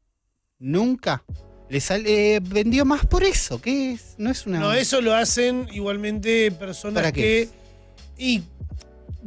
nunca 0.60 1.24
le 1.70 1.80
sale, 1.80 2.36
eh, 2.36 2.40
vendió 2.42 2.86
más 2.86 3.06
por 3.06 3.24
eso. 3.24 3.62
¿Qué 3.62 3.94
es? 3.94 4.16
No 4.18 4.30
es 4.32 4.46
una. 4.46 4.60
No, 4.60 4.74
eso 4.74 5.02
lo 5.02 5.14
hacen 5.14 5.68
igualmente 5.72 6.52
personas 6.52 6.96
¿Para 6.96 7.12
qué? 7.12 7.48
que. 8.18 8.24
Y 8.24 8.44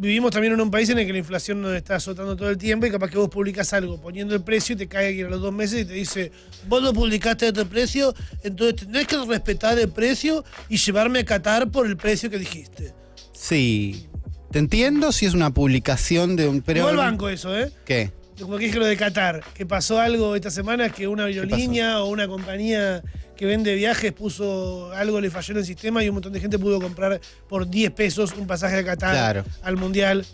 vivimos 0.02 0.32
también 0.32 0.52
en 0.52 0.60
un 0.60 0.70
país 0.70 0.88
en 0.90 0.98
el 0.98 1.06
que 1.06 1.12
la 1.12 1.20
inflación 1.20 1.62
nos 1.62 1.74
está 1.74 1.94
azotando 1.94 2.34
todo 2.34 2.50
el 2.50 2.58
tiempo 2.58 2.84
y 2.86 2.90
capaz 2.90 3.08
que 3.08 3.18
vos 3.18 3.28
publicas 3.28 3.72
algo 3.72 4.00
poniendo 4.00 4.34
el 4.34 4.42
precio 4.42 4.74
y 4.74 4.76
te 4.76 4.88
cae 4.88 5.06
alguien 5.06 5.28
a 5.28 5.30
los 5.30 5.40
dos 5.40 5.52
meses 5.52 5.82
y 5.82 5.84
te 5.84 5.92
dice, 5.92 6.32
vos 6.66 6.82
lo 6.82 6.92
publicaste 6.92 7.46
a 7.46 7.48
este 7.48 7.64
precio, 7.64 8.12
entonces 8.42 8.84
tenés 8.84 9.06
que 9.06 9.16
respetar 9.24 9.78
el 9.78 9.90
precio 9.90 10.44
y 10.68 10.76
llevarme 10.76 11.20
a 11.20 11.24
Qatar 11.24 11.70
por 11.70 11.86
el 11.86 11.96
precio 11.96 12.28
que 12.30 12.38
dijiste. 12.38 12.92
Sí. 13.32 14.08
Te 14.50 14.58
entiendo 14.58 15.12
si 15.12 15.24
es 15.24 15.34
una 15.34 15.54
publicación 15.54 16.34
de 16.34 16.48
un. 16.48 16.62
Pero, 16.62 16.80
Igual 16.80 16.96
banco 16.96 17.28
eso, 17.28 17.56
¿eh? 17.56 17.70
¿Qué? 17.84 18.10
Como 18.40 18.58
que 18.58 18.64
dije 18.66 18.78
lo 18.80 18.86
de 18.86 18.96
Qatar, 18.96 19.44
que 19.54 19.66
pasó 19.66 20.00
algo 20.00 20.34
esta 20.34 20.50
semana 20.50 20.90
que 20.90 21.06
una 21.06 21.26
aerolínea 21.26 22.02
o 22.02 22.08
una 22.08 22.26
compañía 22.26 23.04
que 23.36 23.46
vende 23.46 23.74
viajes 23.74 24.12
puso 24.12 24.92
algo, 24.92 25.20
le 25.20 25.30
falló 25.30 25.52
en 25.52 25.58
el 25.58 25.66
sistema 25.66 26.02
y 26.04 26.08
un 26.08 26.14
montón 26.16 26.32
de 26.32 26.40
gente 26.40 26.58
pudo 26.58 26.80
comprar 26.80 27.20
por 27.48 27.68
10 27.68 27.90
pesos 27.92 28.32
un 28.36 28.46
pasaje 28.46 28.76
a 28.78 28.84
Qatar 28.84 29.12
Claro. 29.14 29.44
al 29.62 29.76
Mundial. 29.76 30.24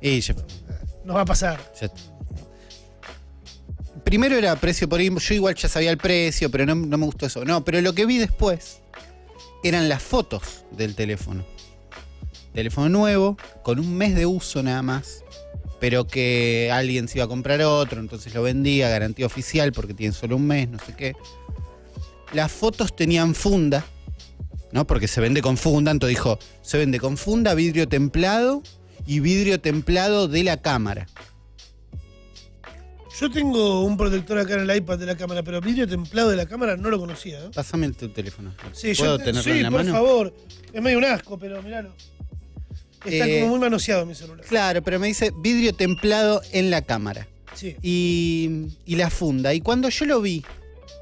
Y 0.00 0.20
ya- 0.20 0.34
Nos 1.04 1.16
va 1.16 1.22
a 1.22 1.24
pasar. 1.24 1.58
ya- 1.80 1.90
Primero 4.04 4.36
era 4.36 4.54
precio 4.56 4.88
por 4.88 5.00
inbox. 5.00 5.28
Yo 5.28 5.34
igual 5.34 5.54
ya 5.54 5.68
sabía 5.68 5.90
el 5.90 5.98
precio, 5.98 6.50
pero 6.50 6.66
no, 6.66 6.74
no 6.74 6.98
me 6.98 7.06
gustó 7.06 7.26
eso. 7.26 7.44
No, 7.44 7.64
pero 7.64 7.80
lo 7.80 7.94
que 7.94 8.04
vi 8.06 8.18
después 8.18 8.80
eran 9.62 9.88
las 9.88 10.02
fotos 10.02 10.64
del 10.72 10.94
teléfono. 10.94 11.44
Teléfono 12.52 12.88
nuevo, 12.88 13.36
con 13.62 13.78
un 13.78 13.96
mes 13.96 14.14
de 14.14 14.26
uso 14.26 14.62
nada 14.62 14.82
más. 14.82 15.24
Pero 15.80 16.06
que 16.06 16.70
alguien 16.72 17.08
se 17.08 17.18
iba 17.18 17.24
a 17.24 17.28
comprar 17.28 17.60
otro, 17.62 18.00
entonces 18.00 18.32
lo 18.34 18.42
vendía, 18.42 18.88
garantía 18.88 19.26
oficial, 19.26 19.72
porque 19.72 19.94
tiene 19.94 20.12
solo 20.14 20.36
un 20.36 20.46
mes, 20.46 20.68
no 20.68 20.78
sé 20.78 20.94
qué. 20.96 21.14
Las 22.32 22.50
fotos 22.52 22.94
tenían 22.96 23.34
funda, 23.34 23.84
¿no? 24.72 24.86
Porque 24.86 25.06
se 25.08 25.20
vende 25.20 25.42
con 25.42 25.56
funda, 25.56 25.90
entonces 25.90 26.16
dijo, 26.16 26.38
se 26.62 26.78
vende 26.78 26.98
con 26.98 27.16
funda, 27.16 27.54
vidrio 27.54 27.88
templado 27.88 28.62
y 29.06 29.20
vidrio 29.20 29.60
templado 29.60 30.28
de 30.28 30.44
la 30.44 30.56
cámara. 30.60 31.06
Yo 33.20 33.30
tengo 33.30 33.84
un 33.84 33.96
protector 33.98 34.38
acá 34.38 34.54
en 34.54 34.68
el 34.70 34.76
iPad 34.76 34.98
de 34.98 35.06
la 35.06 35.16
cámara, 35.16 35.42
pero 35.42 35.60
vidrio 35.60 35.86
templado 35.86 36.30
de 36.30 36.36
la 36.36 36.46
cámara 36.46 36.76
no 36.76 36.88
lo 36.90 36.98
conocía. 36.98 37.38
¿eh? 37.44 37.50
Pásame 37.54 37.86
el 37.86 37.94
tu 37.94 38.08
teléfono. 38.08 38.54
Sí, 38.72 38.94
¿Puedo 38.96 39.12
yo 39.12 39.18
te- 39.18 39.24
tenerlo 39.26 39.42
sí, 39.42 39.50
en 39.58 39.62
la 39.64 39.70
por 39.70 39.80
mano? 39.84 39.92
favor. 39.92 40.34
Es 40.72 40.82
medio 40.82 40.98
un 40.98 41.04
asco, 41.04 41.38
pero 41.38 41.62
miralo. 41.62 41.92
Está 43.04 43.28
Eh, 43.28 43.40
como 43.40 43.50
muy 43.52 43.60
manoseado 43.60 44.06
mi 44.06 44.14
celular. 44.14 44.44
Claro, 44.46 44.80
pero 44.82 44.98
me 44.98 45.08
dice 45.08 45.30
vidrio 45.36 45.74
templado 45.74 46.40
en 46.52 46.70
la 46.70 46.82
cámara. 46.82 47.28
Sí. 47.54 47.76
Y, 47.82 48.68
y 48.86 48.96
la 48.96 49.10
funda. 49.10 49.52
Y 49.52 49.60
cuando 49.60 49.90
yo 49.90 50.06
lo 50.06 50.22
vi, 50.22 50.42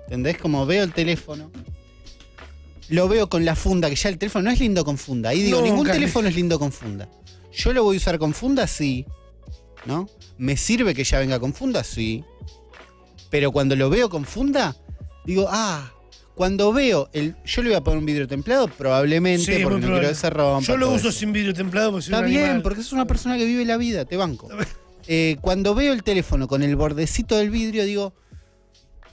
¿entendés? 0.05 0.39
Como 0.39 0.67
veo 0.67 0.83
el 0.85 0.93
teléfono, 0.93 1.51
lo 2.89 3.09
veo 3.09 3.29
con 3.29 3.45
la 3.45 3.55
funda, 3.55 3.89
que 3.89 3.97
ya 3.97 4.09
el 4.09 4.19
teléfono 4.19 4.45
no 4.45 4.51
es 4.51 4.59
lindo 4.61 4.85
con 4.85 4.99
funda. 4.99 5.31
Ahí 5.31 5.43
digo, 5.43 5.59
No, 5.61 5.65
ningún 5.65 5.87
teléfono 5.87 6.29
es 6.29 6.35
lindo 6.35 6.59
con 6.59 6.73
funda. 6.73 7.09
Yo 7.53 7.73
lo 7.73 7.85
voy 7.85 7.97
a 7.97 7.99
usar 7.99 8.19
con 8.19 8.33
funda, 8.35 8.67
sí. 8.67 9.07
¿No? 9.87 10.09
¿Me 10.39 10.57
sirve 10.57 10.95
que 10.95 11.05
ya 11.05 11.19
venga 11.19 11.39
con 11.41 11.55
funda? 11.55 11.85
Sí. 11.85 12.25
Pero 13.31 13.53
cuando 13.53 13.77
lo 13.77 13.89
veo 13.91 14.09
con 14.11 14.25
funda, 14.25 14.77
digo, 15.25 15.47
ah, 15.49 15.93
cuando 16.35 16.73
veo 16.73 17.09
el. 17.13 17.37
Yo 17.45 17.63
le 17.63 17.71
voy 17.71 17.77
a 17.77 17.81
poner 17.81 17.99
un 17.99 18.07
vidrio 18.07 18.27
templado, 18.27 18.67
probablemente, 18.69 19.45
Sí, 19.57 19.63
porque 19.63 19.81
no 19.81 19.87
probable. 19.87 20.09
quiero 20.09 20.21
que 20.21 20.31
rompa. 20.31 20.67
Yo 20.67 20.77
lo 20.77 20.89
uso 20.91 21.09
eso. 21.09 21.13
sin 21.19 21.33
vidrio 21.33 21.55
templado 21.55 21.93
porque 21.93 22.07
soy 22.07 22.15
Está 22.15 22.25
un 22.25 22.31
bien, 22.31 22.45
animal. 22.45 22.63
porque 22.63 22.83
sos 22.83 22.93
una 22.93 23.07
persona 23.07 23.37
que 23.39 23.45
vive 23.45 23.65
la 23.65 23.77
vida, 23.77 24.05
te 24.05 24.17
banco. 24.17 24.49
Eh, 25.13 25.39
cuando 25.41 25.75
veo 25.75 25.93
el 25.93 26.05
teléfono 26.05 26.47
con 26.47 26.63
el 26.63 26.77
bordecito 26.77 27.37
del 27.37 27.51
vidrio, 27.51 27.85
digo, 27.85 28.13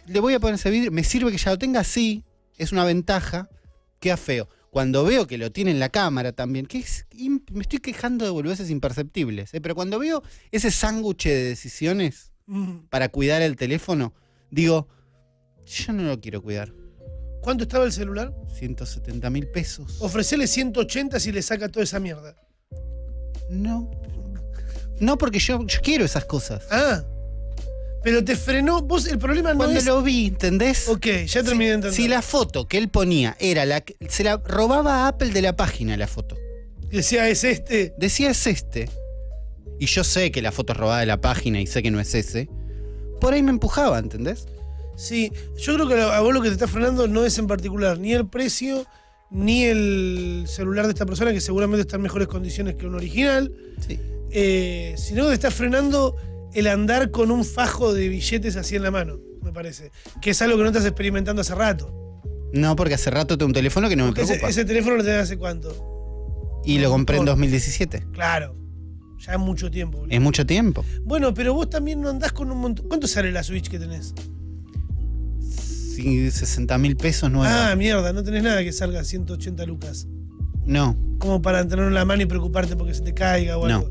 le 0.07 0.19
voy 0.19 0.33
a 0.33 0.39
poner 0.39 0.55
ese 0.55 0.69
vidrio, 0.69 0.91
¿me 0.91 1.03
sirve 1.03 1.31
que 1.31 1.37
ya 1.37 1.51
lo 1.51 1.57
tenga? 1.57 1.83
Sí, 1.83 2.23
es 2.57 2.71
una 2.71 2.83
ventaja, 2.85 3.49
queda 3.99 4.17
feo. 4.17 4.49
Cuando 4.71 5.03
veo 5.05 5.27
que 5.27 5.37
lo 5.37 5.51
tiene 5.51 5.71
en 5.71 5.79
la 5.79 5.89
cámara 5.89 6.31
también, 6.33 6.65
que 6.65 6.79
es, 6.79 7.05
me 7.51 7.61
estoy 7.61 7.79
quejando 7.79 8.25
de 8.25 8.31
boludeces 8.31 8.69
imperceptibles, 8.69 9.53
¿eh? 9.53 9.61
pero 9.61 9.75
cuando 9.75 9.97
veo 9.99 10.23
ese 10.51 10.71
sándwich 10.71 11.25
de 11.25 11.43
decisiones 11.43 12.31
Mm. 12.49 12.87
para 12.89 13.09
cuidar 13.09 13.41
el 13.41 13.57
teléfono, 13.57 14.13
digo, 14.49 14.87
yo 15.65 15.91
no 15.93 16.03
lo 16.03 16.19
quiero 16.21 16.41
cuidar. 16.41 16.73
¿Cuánto 17.41 17.63
estaba 17.63 17.83
el 17.85 17.91
celular? 17.91 18.33
170 18.57 19.29
mil 19.29 19.47
pesos. 19.49 19.97
Ofrecele 19.99 20.47
180 20.47 21.19
si 21.19 21.33
le 21.33 21.41
saca 21.41 21.67
toda 21.69 21.83
esa 21.83 21.99
mierda. 21.99 22.35
No. 23.49 23.91
No, 24.99 25.17
porque 25.17 25.39
yo, 25.39 25.65
yo 25.65 25.79
quiero 25.81 26.05
esas 26.05 26.23
cosas. 26.25 26.65
Ah. 26.71 27.03
Pero 28.03 28.23
te 28.23 28.35
frenó. 28.35 28.81
Vos, 28.81 29.07
el 29.07 29.17
problema 29.17 29.51
no 29.53 29.57
Cuando 29.57 29.79
es. 29.79 29.85
lo 29.85 30.01
vi, 30.01 30.27
¿entendés? 30.27 30.87
Ok, 30.87 31.05
ya 31.27 31.43
terminé 31.43 31.65
de 31.69 31.73
entender. 31.75 31.93
Si 31.93 32.07
la 32.07 32.21
foto 32.21 32.67
que 32.67 32.77
él 32.77 32.89
ponía 32.89 33.35
era 33.39 33.65
la 33.65 33.81
que. 33.81 33.95
Se 34.09 34.23
la 34.23 34.37
robaba 34.37 35.05
a 35.05 35.07
Apple 35.09 35.29
de 35.31 35.41
la 35.41 35.55
página 35.55 35.97
la 35.97 36.07
foto. 36.07 36.37
Decía, 36.89 37.27
es 37.29 37.43
este. 37.43 37.93
Decía 37.97 38.29
es 38.29 38.47
este. 38.47 38.89
Y 39.79 39.85
yo 39.87 40.03
sé 40.03 40.31
que 40.31 40.41
la 40.41 40.51
foto 40.51 40.73
es 40.73 40.79
robada 40.79 41.01
de 41.01 41.05
la 41.05 41.19
página 41.21 41.59
y 41.61 41.67
sé 41.67 41.83
que 41.83 41.91
no 41.91 41.99
es 41.99 42.13
ese. 42.15 42.49
Por 43.19 43.33
ahí 43.33 43.43
me 43.43 43.51
empujaba, 43.51 43.99
¿entendés? 43.99 44.47
Sí, 44.95 45.31
yo 45.57 45.75
creo 45.75 45.87
que 45.87 46.01
a 46.01 46.19
vos 46.21 46.33
lo 46.33 46.41
que 46.41 46.47
te 46.47 46.53
está 46.53 46.67
frenando 46.67 47.07
no 47.07 47.23
es 47.25 47.37
en 47.37 47.45
particular 47.47 47.99
ni 47.99 48.13
el 48.13 48.27
precio 48.27 48.85
ni 49.29 49.65
el 49.65 50.45
celular 50.47 50.85
de 50.85 50.93
esta 50.93 51.05
persona, 51.05 51.33
que 51.33 51.41
seguramente 51.41 51.81
está 51.81 51.97
en 51.97 52.01
mejores 52.03 52.27
condiciones 52.27 52.75
que 52.75 52.87
un 52.87 52.95
original, 52.95 53.51
Sí. 53.85 53.99
eh, 54.31 54.95
sino 54.97 55.23
que 55.23 55.29
te 55.29 55.33
está 55.35 55.51
frenando 55.51 56.15
el 56.59 56.67
andar 56.67 57.11
con 57.11 57.31
un 57.31 57.43
fajo 57.45 57.93
de 57.93 58.09
billetes 58.09 58.55
así 58.55 58.75
en 58.75 58.83
la 58.83 58.91
mano, 58.91 59.17
me 59.43 59.51
parece. 59.51 59.91
Que 60.21 60.31
es 60.31 60.41
algo 60.41 60.57
que 60.57 60.63
no 60.63 60.69
estás 60.69 60.85
experimentando 60.85 61.41
hace 61.41 61.53
rato. 61.55 61.93
No, 62.53 62.75
porque 62.75 62.93
hace 62.93 63.09
rato 63.11 63.37
tengo 63.37 63.47
un 63.47 63.53
teléfono 63.53 63.89
que 63.89 63.95
no 63.95 64.03
me 64.05 64.09
Porque 64.09 64.21
ese, 64.21 64.33
preocupa. 64.33 64.49
ese 64.49 64.65
teléfono 64.65 64.95
lo 64.97 65.03
tenés 65.03 65.19
hace 65.23 65.37
cuánto. 65.37 66.61
Y 66.65 66.79
lo 66.79 66.89
compré 66.89 67.17
en 67.17 67.21
Por- 67.21 67.27
2017. 67.33 68.07
Claro, 68.13 68.55
ya 69.19 69.33
es 69.33 69.39
mucho 69.39 69.69
tiempo. 69.69 69.99
boludo. 69.99 70.13
Es 70.15 70.21
mucho 70.21 70.45
tiempo. 70.45 70.83
Bueno, 71.03 71.33
pero 71.33 71.53
vos 71.53 71.69
también 71.69 72.01
no 72.01 72.09
andás 72.09 72.31
con 72.33 72.49
un 72.51 72.57
montón. 72.59 72.87
¿Cuánto 72.87 73.07
sale 73.07 73.31
la 73.31 73.43
Switch 73.43 73.69
que 73.69 73.79
tenés? 73.79 74.13
Sí, 75.41 76.29
60 76.29 76.77
mil 76.77 76.95
pesos 76.95 77.31
nueva. 77.31 77.71
Ah, 77.71 77.75
mierda, 77.75 78.13
no 78.13 78.23
tenés 78.23 78.43
nada 78.43 78.63
que 78.63 78.71
salga 78.71 78.99
a 78.99 79.03
180 79.03 79.65
lucas. 79.65 80.07
no. 80.65 80.97
Como 81.19 81.41
para 81.41 81.63
tenerlo 81.63 81.87
en 81.87 81.95
la 81.95 82.05
mano 82.05 82.21
y 82.21 82.27
preocuparte 82.27 82.75
porque 82.75 82.93
se 82.93 83.01
te 83.01 83.11
caiga 83.15 83.57
o 83.57 83.67
No. 83.67 83.85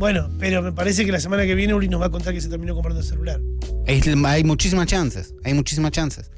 Bueno, 0.00 0.30
pero 0.38 0.62
me 0.62 0.72
parece 0.72 1.04
que 1.04 1.12
la 1.12 1.20
semana 1.20 1.44
que 1.44 1.54
viene 1.54 1.74
Uli 1.74 1.86
nos 1.86 2.00
va 2.00 2.06
a 2.06 2.10
contar 2.10 2.32
que 2.32 2.40
se 2.40 2.48
terminó 2.48 2.72
comprando 2.74 3.00
el 3.02 3.06
celular. 3.06 3.38
Es- 3.86 4.06
hay 4.24 4.44
muchísimas 4.44 4.86
chances. 4.86 5.34
Hay 5.44 5.52
muchísimas 5.52 5.90
chances. 5.92 6.30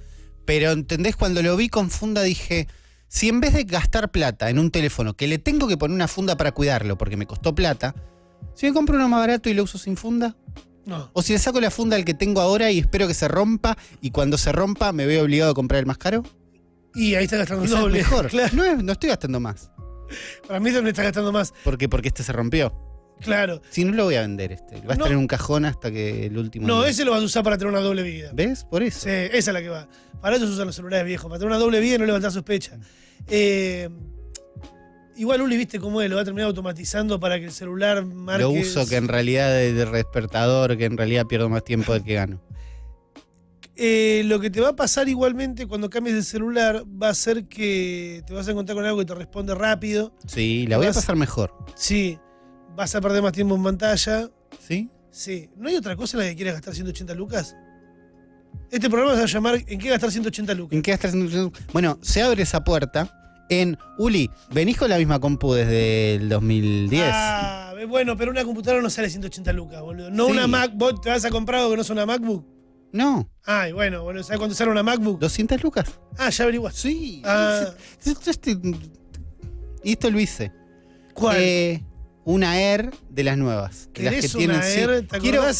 Pero, 0.44 0.72
¿entendés? 0.72 1.14
Cuando 1.14 1.42
lo 1.42 1.56
vi 1.56 1.68
con 1.68 1.88
funda 1.88 2.22
dije, 2.24 2.66
si 3.06 3.28
en 3.28 3.40
vez 3.40 3.52
de 3.54 3.62
gastar 3.62 4.10
plata 4.10 4.50
en 4.50 4.58
un 4.58 4.72
teléfono 4.72 5.14
que 5.14 5.28
le 5.28 5.38
tengo 5.38 5.68
que 5.68 5.76
poner 5.76 5.94
una 5.94 6.08
funda 6.08 6.36
para 6.36 6.50
cuidarlo 6.50 6.98
porque 6.98 7.16
me 7.16 7.26
costó 7.26 7.54
plata, 7.54 7.94
si 8.56 8.66
me 8.66 8.72
compro 8.72 8.96
uno 8.96 9.08
más 9.08 9.20
barato 9.20 9.48
y 9.48 9.54
lo 9.54 9.62
uso 9.62 9.78
sin 9.78 9.96
funda, 9.96 10.36
No. 10.84 11.10
o 11.12 11.22
si 11.22 11.32
le 11.32 11.38
saco 11.38 11.60
la 11.60 11.70
funda 11.70 11.94
al 11.94 12.04
que 12.04 12.14
tengo 12.14 12.40
ahora 12.40 12.72
y 12.72 12.80
espero 12.80 13.06
que 13.06 13.14
se 13.14 13.28
rompa 13.28 13.78
y 14.00 14.10
cuando 14.10 14.38
se 14.38 14.50
rompa 14.50 14.90
me 14.90 15.06
veo 15.06 15.22
obligado 15.22 15.52
a 15.52 15.54
comprar 15.54 15.78
el 15.78 15.86
más 15.86 15.98
caro, 15.98 16.24
Y 16.96 17.14
ahí 17.14 17.24
está 17.26 17.36
gastando 17.36 17.64
esa 17.64 17.76
es 17.76 17.80
doble. 17.80 17.98
mejor. 17.98 18.26
Claro. 18.30 18.56
No, 18.56 18.82
no 18.82 18.92
estoy 18.92 19.08
gastando 19.10 19.38
más. 19.38 19.70
Para 20.48 20.58
mí 20.58 20.70
también 20.72 20.88
está 20.88 21.04
gastando 21.04 21.30
más. 21.30 21.54
Porque, 21.62 21.88
porque 21.88 22.08
este 22.08 22.24
se 22.24 22.32
rompió. 22.32 22.74
Claro. 23.22 23.62
Si 23.70 23.84
no 23.84 23.92
lo 23.92 24.04
voy 24.04 24.14
a 24.16 24.20
vender 24.22 24.52
este. 24.52 24.76
Va 24.76 24.80
a 24.80 24.84
No. 24.86 24.92
estar 24.92 25.12
en 25.12 25.18
un 25.18 25.26
cajón 25.26 25.64
hasta 25.64 25.90
que 25.90 26.26
el 26.26 26.36
último. 26.38 26.66
No, 26.66 26.80
día. 26.82 26.90
ese 26.90 27.04
lo 27.04 27.12
vas 27.12 27.22
a 27.22 27.24
usar 27.24 27.42
para 27.44 27.56
tener 27.58 27.72
una 27.72 27.80
doble 27.82 28.02
vida. 28.02 28.30
¿Ves? 28.34 28.64
Por 28.64 28.82
eso. 28.82 29.00
Sí, 29.00 29.10
esa 29.10 29.36
es 29.36 29.46
la 29.54 29.60
que 29.62 29.68
va. 29.68 29.88
Para 30.20 30.36
eso 30.36 30.46
se 30.46 30.52
usan 30.52 30.66
los 30.66 30.76
celulares 30.76 31.06
viejos, 31.06 31.28
para 31.28 31.38
tener 31.38 31.50
una 31.50 31.58
doble 31.58 31.80
vida 31.80 31.94
y 31.96 31.98
no 31.98 32.06
levantar 32.06 32.30
sospecha. 32.32 32.78
Eh, 33.28 33.88
igual 35.16 35.42
Uli, 35.42 35.56
viste 35.56 35.78
cómo 35.80 36.00
es, 36.02 36.08
lo 36.10 36.16
va 36.16 36.22
a 36.22 36.24
terminar 36.24 36.46
automatizando 36.48 37.18
para 37.20 37.38
que 37.38 37.46
el 37.46 37.52
celular 37.52 38.04
marque. 38.04 38.42
Lo 38.42 38.50
uso 38.50 38.86
que 38.86 38.96
en 38.96 39.08
realidad 39.08 39.50
de, 39.50 39.72
de 39.72 39.84
despertador, 39.86 40.76
que 40.76 40.84
en 40.86 40.96
realidad 40.96 41.26
pierdo 41.26 41.48
más 41.48 41.64
tiempo 41.64 41.92
del 41.92 42.02
que 42.04 42.14
gano. 42.14 42.40
Eh, 43.74 44.22
lo 44.26 44.38
que 44.38 44.50
te 44.50 44.60
va 44.60 44.68
a 44.68 44.76
pasar 44.76 45.08
igualmente 45.08 45.66
cuando 45.66 45.88
cambies 45.88 46.14
de 46.14 46.22
celular 46.22 46.84
va 46.86 47.08
a 47.08 47.14
ser 47.14 47.46
que 47.48 48.22
te 48.26 48.34
vas 48.34 48.46
a 48.46 48.50
encontrar 48.50 48.76
con 48.76 48.84
algo 48.84 48.98
que 48.98 49.06
te 49.06 49.14
responde 49.14 49.54
rápido. 49.54 50.14
Sí, 50.26 50.66
la 50.68 50.76
voy 50.76 50.86
a 50.86 50.88
Vas- 50.90 50.96
pasar 50.96 51.16
mejor. 51.16 51.54
Sí, 51.74 52.18
vas 52.76 52.94
a 52.94 53.00
perder 53.00 53.22
más 53.22 53.32
tiempo 53.32 53.54
en 53.54 53.62
pantalla. 53.62 54.28
¿Sí? 54.60 54.90
Sí. 55.10 55.50
¿No 55.56 55.68
hay 55.68 55.76
otra 55.76 55.96
cosa 55.96 56.16
en 56.16 56.24
la 56.24 56.30
que 56.30 56.36
quieras 56.36 56.54
gastar 56.54 56.74
180 56.74 57.14
lucas? 57.14 57.56
Este 58.70 58.88
programa 58.88 59.12
se 59.14 59.18
va 59.20 59.24
a 59.24 59.26
llamar 59.26 59.54
¿En 59.66 59.78
qué 59.78 59.88
gastar 59.90 60.10
180 60.10 60.54
lucas? 60.54 60.76
¿En 60.76 60.82
qué 60.82 60.90
gastas? 60.92 61.14
Bueno, 61.72 61.98
se 62.02 62.22
abre 62.22 62.42
esa 62.42 62.64
puerta 62.64 63.44
en 63.48 63.76
Uli. 63.98 64.30
Venís 64.50 64.76
con 64.78 64.88
la 64.88 64.96
misma 64.98 65.20
compu 65.20 65.52
desde 65.54 66.14
el 66.16 66.28
2010. 66.28 67.02
Ah, 67.12 67.74
bueno, 67.88 68.16
pero 68.16 68.30
una 68.30 68.44
computadora 68.44 68.80
no 68.82 68.88
sale 68.90 69.10
180 69.10 69.52
lucas, 69.52 69.80
boludo. 69.82 70.10
No 70.10 70.26
Sí. 70.26 70.32
una 70.32 70.46
Mac. 70.46 70.72
¿Vos 70.74 71.00
te 71.00 71.10
vas 71.10 71.24
a 71.24 71.30
comprar 71.30 71.60
algo 71.60 71.70
que 71.72 71.76
no 71.76 71.82
es 71.82 71.90
una 71.90 72.06
MacBook? 72.06 72.46
No, 72.92 73.26
Ay, 73.44 73.72
bueno, 73.72 74.02
bueno, 74.02 74.22
¿sabes 74.22 74.38
cuánto 74.38 74.54
sale 74.54 74.70
una 74.70 74.82
MacBook? 74.82 75.18
200 75.18 75.62
lucas. 75.62 75.98
Ah, 76.18 76.28
ya 76.28 76.44
averiguaste. 76.44 76.78
Sí. 76.80 77.22
Ah. 77.24 77.70
Y 79.82 79.92
esto 79.92 80.10
lo 80.10 80.20
hice. 80.20 80.52
¿Cuál? 81.14 81.36
Eh, 81.40 81.84
una 82.24 82.60
Air 82.60 82.90
de 83.10 83.24
las 83.24 83.36
nuevas. 83.38 83.88
de 83.94 84.02
Las 84.04 84.12
que 84.14 84.20
¿Querés 84.20 84.32
tienen, 84.32 84.56
una 84.56 84.64
sí. 84.64 84.78
Air? 84.80 85.06
¿Te 85.08 85.18
Quiero- 85.18 85.48
el...? 85.48 85.54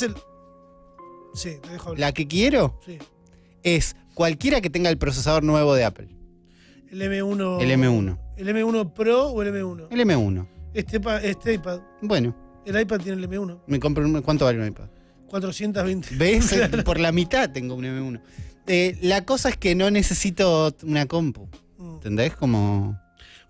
Sí, 1.34 1.56
te 1.62 1.68
dejo 1.70 1.90
hablar. 1.90 2.00
la 2.00 2.12
que 2.12 2.28
quiero 2.28 2.78
Sí. 2.84 2.98
es 3.62 3.96
cualquiera 4.14 4.60
que 4.60 4.68
tenga 4.70 4.90
el 4.90 4.98
procesador 4.98 5.42
nuevo 5.42 5.74
de 5.74 5.84
Apple. 5.84 6.08
El 6.90 7.00
M1... 7.00 7.60
El 7.62 7.70
M1. 7.70 8.18
¿El 8.36 8.48
M1 8.48 8.92
Pro 8.92 9.28
o 9.28 9.42
el 9.42 9.48
M1? 9.54 9.86
El 9.90 10.00
M1. 10.00 10.46
Este, 10.74 11.00
este 11.22 11.54
iPad. 11.54 11.80
Bueno, 12.02 12.36
El 12.66 12.78
iPad 12.78 13.00
tiene 13.00 13.22
el 13.22 13.28
M1. 13.30 13.60
me 13.66 13.80
compro 13.80 14.04
un- 14.04 14.20
¿Cuánto 14.22 14.44
vale 14.44 14.60
un 14.60 14.66
iPad? 14.68 14.88
420. 15.28 16.16
¿Ves? 16.16 16.54
Por 16.84 17.00
la 17.00 17.12
mitad 17.12 17.50
tengo 17.50 17.74
un 17.74 17.84
M1. 17.84 18.20
Eh, 18.66 18.98
la 19.00 19.24
cosa 19.24 19.48
es 19.48 19.56
que 19.56 19.74
no 19.74 19.90
necesito 19.90 20.74
una 20.82 21.06
compu. 21.06 21.48
Mm. 21.78 21.94
¿Entendés? 21.94 22.36
Como. 22.36 22.98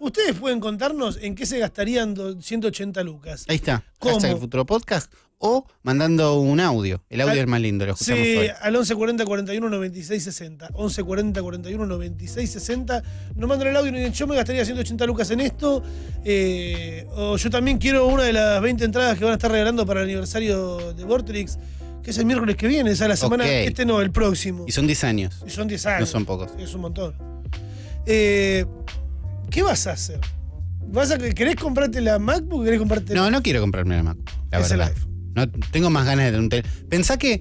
Ustedes 0.02 0.34
pueden 0.34 0.58
contarnos 0.58 1.16
en 1.22 1.36
qué 1.36 1.46
se 1.46 1.58
gastarían 1.60 2.12
do- 2.14 2.40
180 2.42 3.04
lucas. 3.04 3.44
Ahí 3.48 3.54
está. 3.56 3.84
¿Cómo? 4.00 4.14
Hashtag 4.14 4.32
el 4.32 4.38
futuro 4.38 4.66
podcast. 4.66 5.12
O 5.38 5.64
mandando 5.84 6.40
un 6.40 6.58
audio. 6.58 7.02
El 7.08 7.20
audio 7.20 7.32
Al- 7.34 7.38
es 7.38 7.46
más 7.46 7.60
lindo, 7.60 7.86
lo 7.86 7.92
escuchamos 7.92 8.24
Sí, 8.24 8.36
hoy. 8.36 8.48
al 8.60 8.72
1140 8.72 9.24
41 9.24 9.68
96 9.70 10.24
60. 10.24 10.68
1140 10.70 11.40
41 11.42 11.86
96 11.86 12.50
60. 12.50 13.02
No 13.36 13.46
mandan 13.46 13.68
el 13.68 13.76
audio 13.76 13.92
ni 13.92 13.98
dicen, 13.98 14.12
yo 14.12 14.26
me 14.26 14.34
gastaría 14.34 14.64
180 14.64 15.06
lucas 15.06 15.30
en 15.30 15.40
esto. 15.40 15.82
eh, 16.24 17.06
o 17.14 17.36
yo 17.36 17.50
también 17.50 17.78
quiero 17.78 18.06
una 18.08 18.24
de 18.24 18.32
las 18.32 18.60
20 18.60 18.84
entradas 18.84 19.16
que 19.16 19.24
van 19.24 19.32
a 19.32 19.36
estar 19.36 19.50
regalando 19.52 19.86
para 19.86 20.00
el 20.00 20.06
aniversario 20.08 20.94
de 20.94 21.04
Vortrix, 21.04 21.58
que 22.02 22.10
es 22.10 22.18
el 22.18 22.26
miércoles 22.26 22.56
que 22.56 22.66
viene, 22.66 22.90
esa 22.90 23.04
es 23.04 23.08
la 23.10 23.16
semana. 23.16 23.48
Este 23.48 23.84
no, 23.84 24.00
el 24.00 24.10
próximo. 24.10 24.64
Y 24.66 24.72
son 24.72 24.86
10 24.88 25.04
años. 25.04 25.42
Y 25.46 25.50
son 25.50 25.68
10 25.68 25.86
años. 25.86 26.00
No 26.00 26.06
son 26.06 26.24
pocos. 26.24 26.50
Es 26.58 26.74
un 26.74 26.80
montón. 26.80 27.14
Eh, 28.06 28.64
¿Qué 29.52 29.62
vas 29.62 29.86
a 29.86 29.92
hacer? 29.92 30.20
¿Vas 30.88 31.10
a, 31.10 31.18
¿Querés 31.18 31.56
comprarte 31.56 32.00
la 32.00 32.18
MacBook 32.18 32.60
o 32.60 32.64
querés 32.64 32.78
comprarte 32.78 33.14
No, 33.14 33.30
no 33.30 33.42
quiero 33.42 33.60
comprarme 33.60 33.96
la 33.96 34.02
Mac. 34.02 34.18
La 34.50 34.60
Es 34.60 34.70
el 34.70 34.80
iPhone. 34.82 35.32
No, 35.34 35.48
tengo 35.48 35.88
más 35.90 36.04
ganas 36.04 36.24
de 36.26 36.30
tener 36.32 36.40
un 36.40 36.48
tel. 36.48 36.64
Pensá 36.88 37.16
que 37.16 37.40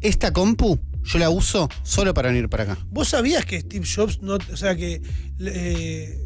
esta 0.00 0.32
compu 0.32 0.78
yo 1.04 1.18
la 1.18 1.30
uso 1.30 1.68
solo 1.82 2.14
para 2.14 2.28
venir 2.30 2.48
para 2.48 2.64
acá. 2.64 2.78
¿Vos 2.90 3.08
sabías 3.08 3.44
que 3.44 3.60
Steve 3.60 3.86
Jobs 3.86 4.22
no, 4.22 4.34
o 4.52 4.56
sea 4.56 4.74
que 4.76 5.02
eh, 5.40 6.24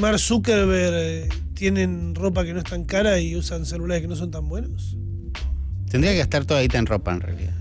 Mark 0.00 0.18
Zuckerberg 0.18 0.94
eh, 0.94 1.28
tienen 1.54 2.14
ropa 2.14 2.44
que 2.44 2.52
no 2.54 2.58
es 2.60 2.64
tan 2.64 2.84
cara 2.84 3.18
y 3.18 3.36
usan 3.36 3.66
celulares 3.66 4.02
que 4.02 4.08
no 4.08 4.16
son 4.16 4.30
tan 4.30 4.48
buenos? 4.48 4.96
Tendría 5.90 6.12
que 6.12 6.18
gastar 6.18 6.44
toda 6.46 6.62
guita 6.62 6.78
en 6.78 6.86
ropa 6.86 7.12
en 7.12 7.20
realidad. 7.20 7.52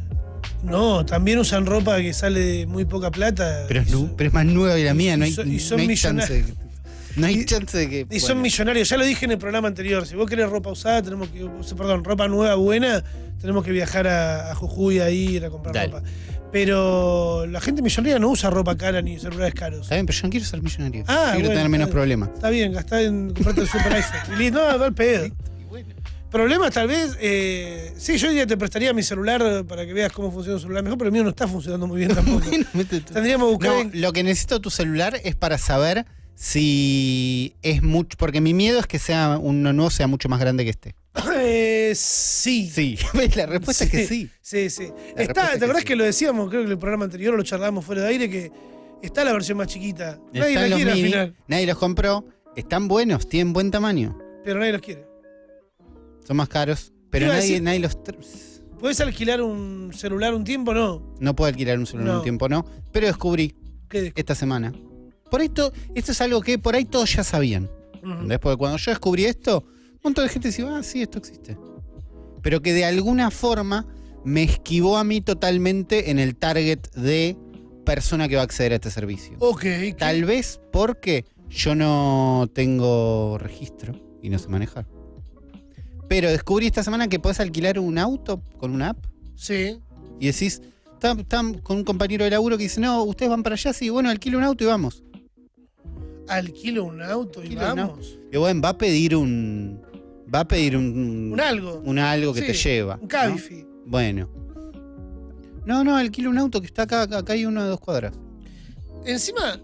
No, 0.63 1.05
también 1.05 1.39
usan 1.39 1.65
ropa 1.65 1.97
que 1.97 2.13
sale 2.13 2.39
de 2.39 2.65
muy 2.67 2.85
poca 2.85 3.09
plata. 3.11 3.65
Pero 3.67 3.81
es, 3.81 3.89
y 3.89 3.91
nu- 3.91 3.99
son, 4.07 4.15
pero 4.15 4.27
es 4.29 4.33
más 4.33 4.45
nueva 4.45 4.75
que 4.75 4.85
la 4.85 4.93
mía, 4.93 5.17
no 5.17 5.25
hay, 5.25 5.31
y 5.31 5.33
son- 5.33 5.51
y 5.51 5.59
son 5.59 5.77
no 5.83 5.89
hay 5.89 5.97
chance 5.97 6.33
de 6.43 6.53
no 7.15 7.28
hay 7.28 7.39
Y- 7.39 7.45
chance 7.45 7.78
de 7.78 7.89
que. 7.89 8.08
y 8.10 8.19
son 8.19 8.30
bueno. 8.30 8.41
millonarios. 8.43 8.89
Ya 8.89 8.97
lo 8.97 9.06
dije 9.06 9.26
en 9.26 9.32
el 9.32 9.38
programa 9.38 9.67
anterior. 9.67 10.06
Si 10.06 10.15
vos 10.15 10.30
querés 10.30 10.50
ropa 10.50 10.69
usada, 10.71 11.02
tenemos 11.02 11.30
que. 11.30 11.47
Perdón, 11.76 12.04
ropa 12.04 12.28
nueva, 12.28 12.56
buena, 12.56 13.04
tenemos 13.39 13.63
que 13.63 13.71
viajar 13.71 14.08
a, 14.08 14.52
a 14.52 14.56
Jujuy 14.56 15.00
a 15.00 15.10
ir 15.10 15.45
a 15.45 15.50
comprar 15.50 15.74
Dale. 15.76 15.91
ropa. 15.93 16.04
Pero 16.52 17.45
la 17.47 17.62
gente 17.62 17.82
millonaria 17.82 18.19
no 18.19 18.30
usa 18.30 18.50
ropa 18.50 18.76
cara 18.76 19.02
ni 19.02 19.17
celulares 19.17 19.54
caros. 19.54 19.82
Está 19.84 19.95
bien, 19.95 20.06
pero 20.06 20.17
yo 20.19 20.24
no 20.28 20.30
quiero 20.32 20.45
ser 20.45 20.62
millonario. 20.62 21.04
Ah, 21.08 21.30
quiero 21.34 21.47
bueno, 21.47 21.50
tener 21.50 21.69
menos 21.69 21.88
está- 21.88 21.93
problemas. 21.93 22.30
Está 22.34 22.50
bien, 22.50 22.74
gastá 22.74 23.02
en 23.02 23.34
comprarte 23.34 23.62
el 23.62 23.67
super 23.67 23.93
iPhone. 23.93 24.52
No, 24.54 24.60
va 24.80 24.86
al 24.86 24.93
pedo. 24.93 25.28
Problemas 26.30 26.71
tal 26.74 26.88
vez, 26.88 27.17
eh, 27.19 27.91
sí, 27.97 28.17
yo 28.17 28.30
diría 28.30 28.47
te 28.47 28.56
prestaría 28.56 28.93
mi 28.93 29.04
celular 29.04 29.65
para 29.65 29.86
que 29.86 29.91
veas 29.93 30.13
cómo 30.13 30.32
funciona 30.32 30.56
un 30.56 30.62
celular 30.62 30.82
mejor, 30.82 30.97
pero 30.97 31.10
el 31.10 31.12
mío 31.12 31.24
no 31.24 31.30
está 31.32 31.45
funcionando 31.45 31.88
muy 31.88 31.97
bien 32.00 32.12
tampoco. 32.15 32.45
Tendríamos 33.13 33.47
que 33.47 33.54
buscar 33.54 33.71
No, 33.71 33.80
en- 33.82 34.00
lo 34.02 34.13
que 34.13 34.24
necesito 34.24 34.62
tu 34.62 34.69
celular 34.69 35.19
es 35.26 35.36
para 35.36 35.58
saber 35.58 36.06
si 36.43 37.56
es 37.62 37.84
mucho. 37.84 38.17
Porque 38.17 38.41
mi 38.41 38.54
miedo 38.56 38.80
es 38.80 38.88
que 38.88 38.97
sea 38.97 39.38
uno 39.39 39.73
nuevo 39.73 39.91
sea 39.91 40.08
mucho 40.08 40.27
más 40.27 40.39
grande 40.39 40.63
que 40.63 40.71
este. 40.71 40.95
Eh, 41.38 41.93
sí. 41.95 42.67
Sí. 42.73 42.97
La 43.36 43.45
respuesta 43.45 43.84
es 43.84 43.91
que 43.91 44.08
sí. 44.08 44.30
Sí, 44.41 44.69
sí. 44.71 44.88
La 45.15 45.21
Está, 45.23 45.45
es 45.47 45.51
¿Te 45.54 45.60
que 45.60 45.65
acordás 45.65 45.82
sí. 45.82 45.88
que 45.88 45.95
lo 45.95 46.04
decíamos? 46.04 46.49
Creo 46.49 46.62
que 46.62 46.65
en 46.65 46.71
el 46.71 46.80
programa 46.80 47.06
anterior 47.06 47.36
lo 47.36 47.43
charlábamos 47.43 47.86
fuera 47.86 48.01
de 48.01 48.08
aire, 48.08 48.30
que 48.30 48.51
está 49.04 49.23
la 49.23 49.34
versión 49.34 49.58
más 49.60 49.67
chiquita. 49.67 50.19
Nadie 50.34 50.49
Están 50.56 50.63
la 50.63 50.69
los 50.69 50.75
quiere 50.77 50.91
al 50.91 50.97
final, 50.97 51.36
nadie 51.47 51.67
los 51.67 51.77
compró. 51.77 52.25
Están 52.56 52.88
buenos, 52.88 53.27
tienen 53.30 53.54
buen 53.54 53.69
tamaño. 53.71 54.17
pero 54.43 54.60
nadie 54.60 54.73
los 54.73 54.82
quiere. 54.82 55.06
Son 56.25 56.36
más 56.38 56.49
caros. 56.49 56.91
Pero 57.12 57.27
nadie, 57.27 57.41
decir- 57.60 57.62
nadie 57.62 57.80
los. 57.80 57.97
¿Puedes 58.80 58.99
alquilar 58.99 59.41
un 59.41 59.91
celular 59.93 60.34
un 60.34 60.43
tiempo? 60.43 60.73
No. 60.73 61.13
No 61.19 61.36
puedo 61.36 61.49
alquilar 61.49 61.77
un 61.77 61.86
celular 61.86 62.13
No. 62.13 62.17
un 62.17 62.23
tiempo, 62.23 62.49
no. 62.49 62.65
Pero 62.91 63.06
descubrí 63.08 63.54
¿Qué? 63.89 64.12
esta 64.15 64.34
semana. 64.34 64.73
Por 65.31 65.41
esto, 65.41 65.73
esto 65.95 66.11
es 66.11 66.21
algo 66.21 66.41
que 66.41 66.59
por 66.59 66.75
ahí 66.75 66.85
todos 66.85 67.11
ya 67.15 67.23
sabían. 67.23 67.69
Ujú. 68.03 68.11
¿Entendés? 68.11 68.37
Porque 68.39 68.57
cuando 68.57 68.77
yo 68.77 68.91
descubrí 68.91 69.25
esto, 69.25 69.63
un 69.65 69.99
montón 70.03 70.25
de 70.25 70.29
gente 70.29 70.49
decía, 70.49 70.67
ah, 70.77 70.83
sí, 70.83 71.01
esto 71.01 71.17
existe. 71.17 71.57
Pero 72.43 72.61
que 72.61 72.73
de 72.73 72.85
alguna 72.85 73.31
forma 73.31 73.87
me 74.23 74.43
esquivó 74.43 74.97
a 74.97 75.03
mí 75.03 75.21
totalmente 75.21 76.11
en 76.11 76.19
el 76.19 76.35
target 76.35 76.79
de 76.95 77.35
persona 77.85 78.27
que 78.27 78.35
va 78.35 78.41
a 78.41 78.45
acceder 78.45 78.73
a 78.73 78.75
este 78.75 78.91
servicio. 78.91 79.37
Ok. 79.39 79.61
¿qué? 79.61 79.95
Tal 79.97 80.25
vez 80.25 80.59
porque 80.71 81.25
yo 81.49 81.73
no 81.75 82.47
tengo 82.53 83.37
registro 83.39 83.93
y 84.21 84.29
no 84.29 84.37
sé 84.37 84.47
manejar. 84.49 84.85
Pero 86.07 86.29
descubrí 86.29 86.65
esta 86.67 86.83
semana 86.83 87.07
que 87.07 87.19
podés 87.19 87.39
alquilar 87.39 87.79
un 87.79 87.97
auto 87.97 88.41
con 88.57 88.71
una 88.73 88.89
app 88.89 89.05
Sí. 89.35 89.79
y 90.19 90.27
decís, 90.27 90.61
Está, 90.93 91.13
está 91.13 91.41
con 91.63 91.77
un 91.77 91.83
compañero 91.83 92.25
de 92.25 92.29
laburo 92.29 92.57
que 92.57 92.63
dice, 92.65 92.79
no, 92.79 93.01
ustedes 93.03 93.31
van 93.31 93.41
para 93.41 93.55
allá, 93.55 93.73
sí, 93.73 93.89
bueno, 93.89 94.11
alquilo 94.11 94.37
un 94.37 94.43
auto 94.43 94.63
y 94.63 94.67
vamos. 94.67 95.03
Alquilo 96.35 96.85
un 96.85 97.01
auto 97.01 97.43
y 97.43 97.55
vamos. 97.55 98.17
Y 98.31 98.37
bueno, 98.37 98.61
va 98.61 98.69
a 98.69 98.77
pedir 98.77 99.15
un. 99.15 99.81
Va 100.33 100.41
a 100.41 100.47
pedir 100.47 100.77
un. 100.77 101.31
Un 101.33 101.39
algo. 101.41 101.81
un 101.83 101.99
algo 101.99 102.33
que 102.33 102.41
Sí, 102.41 102.47
te 102.47 102.53
lleva. 102.53 102.95
Un 102.95 103.01
¿no? 103.01 103.07
Cabify. 103.07 103.65
Bueno. 103.85 104.29
No, 105.65 105.83
no, 105.83 105.95
alquilo 105.95 106.29
un 106.29 106.37
auto 106.37 106.59
que 106.61 106.67
está 106.67 106.83
acá, 106.83 107.03
acá, 107.03 107.19
acá 107.19 107.33
hay 107.33 107.45
uno 107.45 107.61
de 107.63 107.69
dos 107.69 107.79
cuadras. 107.79 108.13
Encima, 109.05 109.59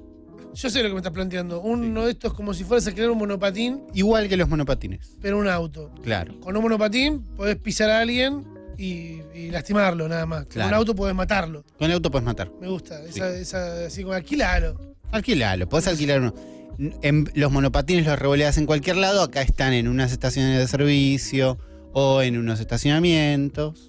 yo 0.54 0.70
sé 0.70 0.82
lo 0.84 0.90
que 0.90 0.94
me 0.94 1.00
estás 1.00 1.14
planteando. 1.14 1.62
Uno 1.62 2.06
de 2.06 2.12
estos 2.12 2.34
como 2.34 2.54
si 2.54 2.64
fueras 2.64 2.86
a 2.88 2.94
crear 2.94 3.10
un 3.12 3.18
monopatín, 3.18 3.84
Igual 3.94 4.28
que 4.28 4.38
los 4.38 4.48
monopatines. 4.50 5.16
pero 5.22 5.38
un 5.40 5.48
auto. 5.48 5.92
Claro. 6.04 6.40
Con 6.40 6.56
un 6.56 6.64
monopatín 6.64 7.22
podés 7.36 7.56
pisar 7.58 7.90
a 7.90 8.02
alguien 8.02 8.44
y, 8.78 9.22
y 9.34 9.50
lastimarlo 9.52 10.08
nada 10.08 10.26
más. 10.26 10.44
Con 10.44 10.50
Claro. 10.54 10.68
un 10.70 10.74
auto 10.76 10.96
podés 10.96 11.16
matarlo. 11.16 11.64
Con 11.80 11.88
el 11.88 11.94
auto 11.94 12.12
puedes 12.12 12.26
matar. 12.26 12.52
Me 12.62 12.68
gusta. 12.68 13.02
Esa, 13.04 13.30
esa, 13.36 13.86
así 13.86 14.04
como 14.04 14.14
alquilalo. 14.14 14.96
Alquilalo, 15.12 15.68
podés 15.70 15.88
alquilar 15.88 16.20
uno. 16.22 16.34
En 17.02 17.30
los 17.34 17.52
monopatines 17.52 18.06
los 18.06 18.20
revoleas 18.20 18.58
en 18.58 18.66
cualquier 18.66 18.98
lado. 18.98 19.22
Acá 19.24 19.42
están 19.42 19.74
en 19.74 19.88
unas 19.88 20.12
estaciones 20.12 20.58
de 20.60 20.68
servicio 20.68 21.58
o 21.94 22.22
en 22.22 22.38
unos 22.38 22.60
estacionamientos. 22.60 23.88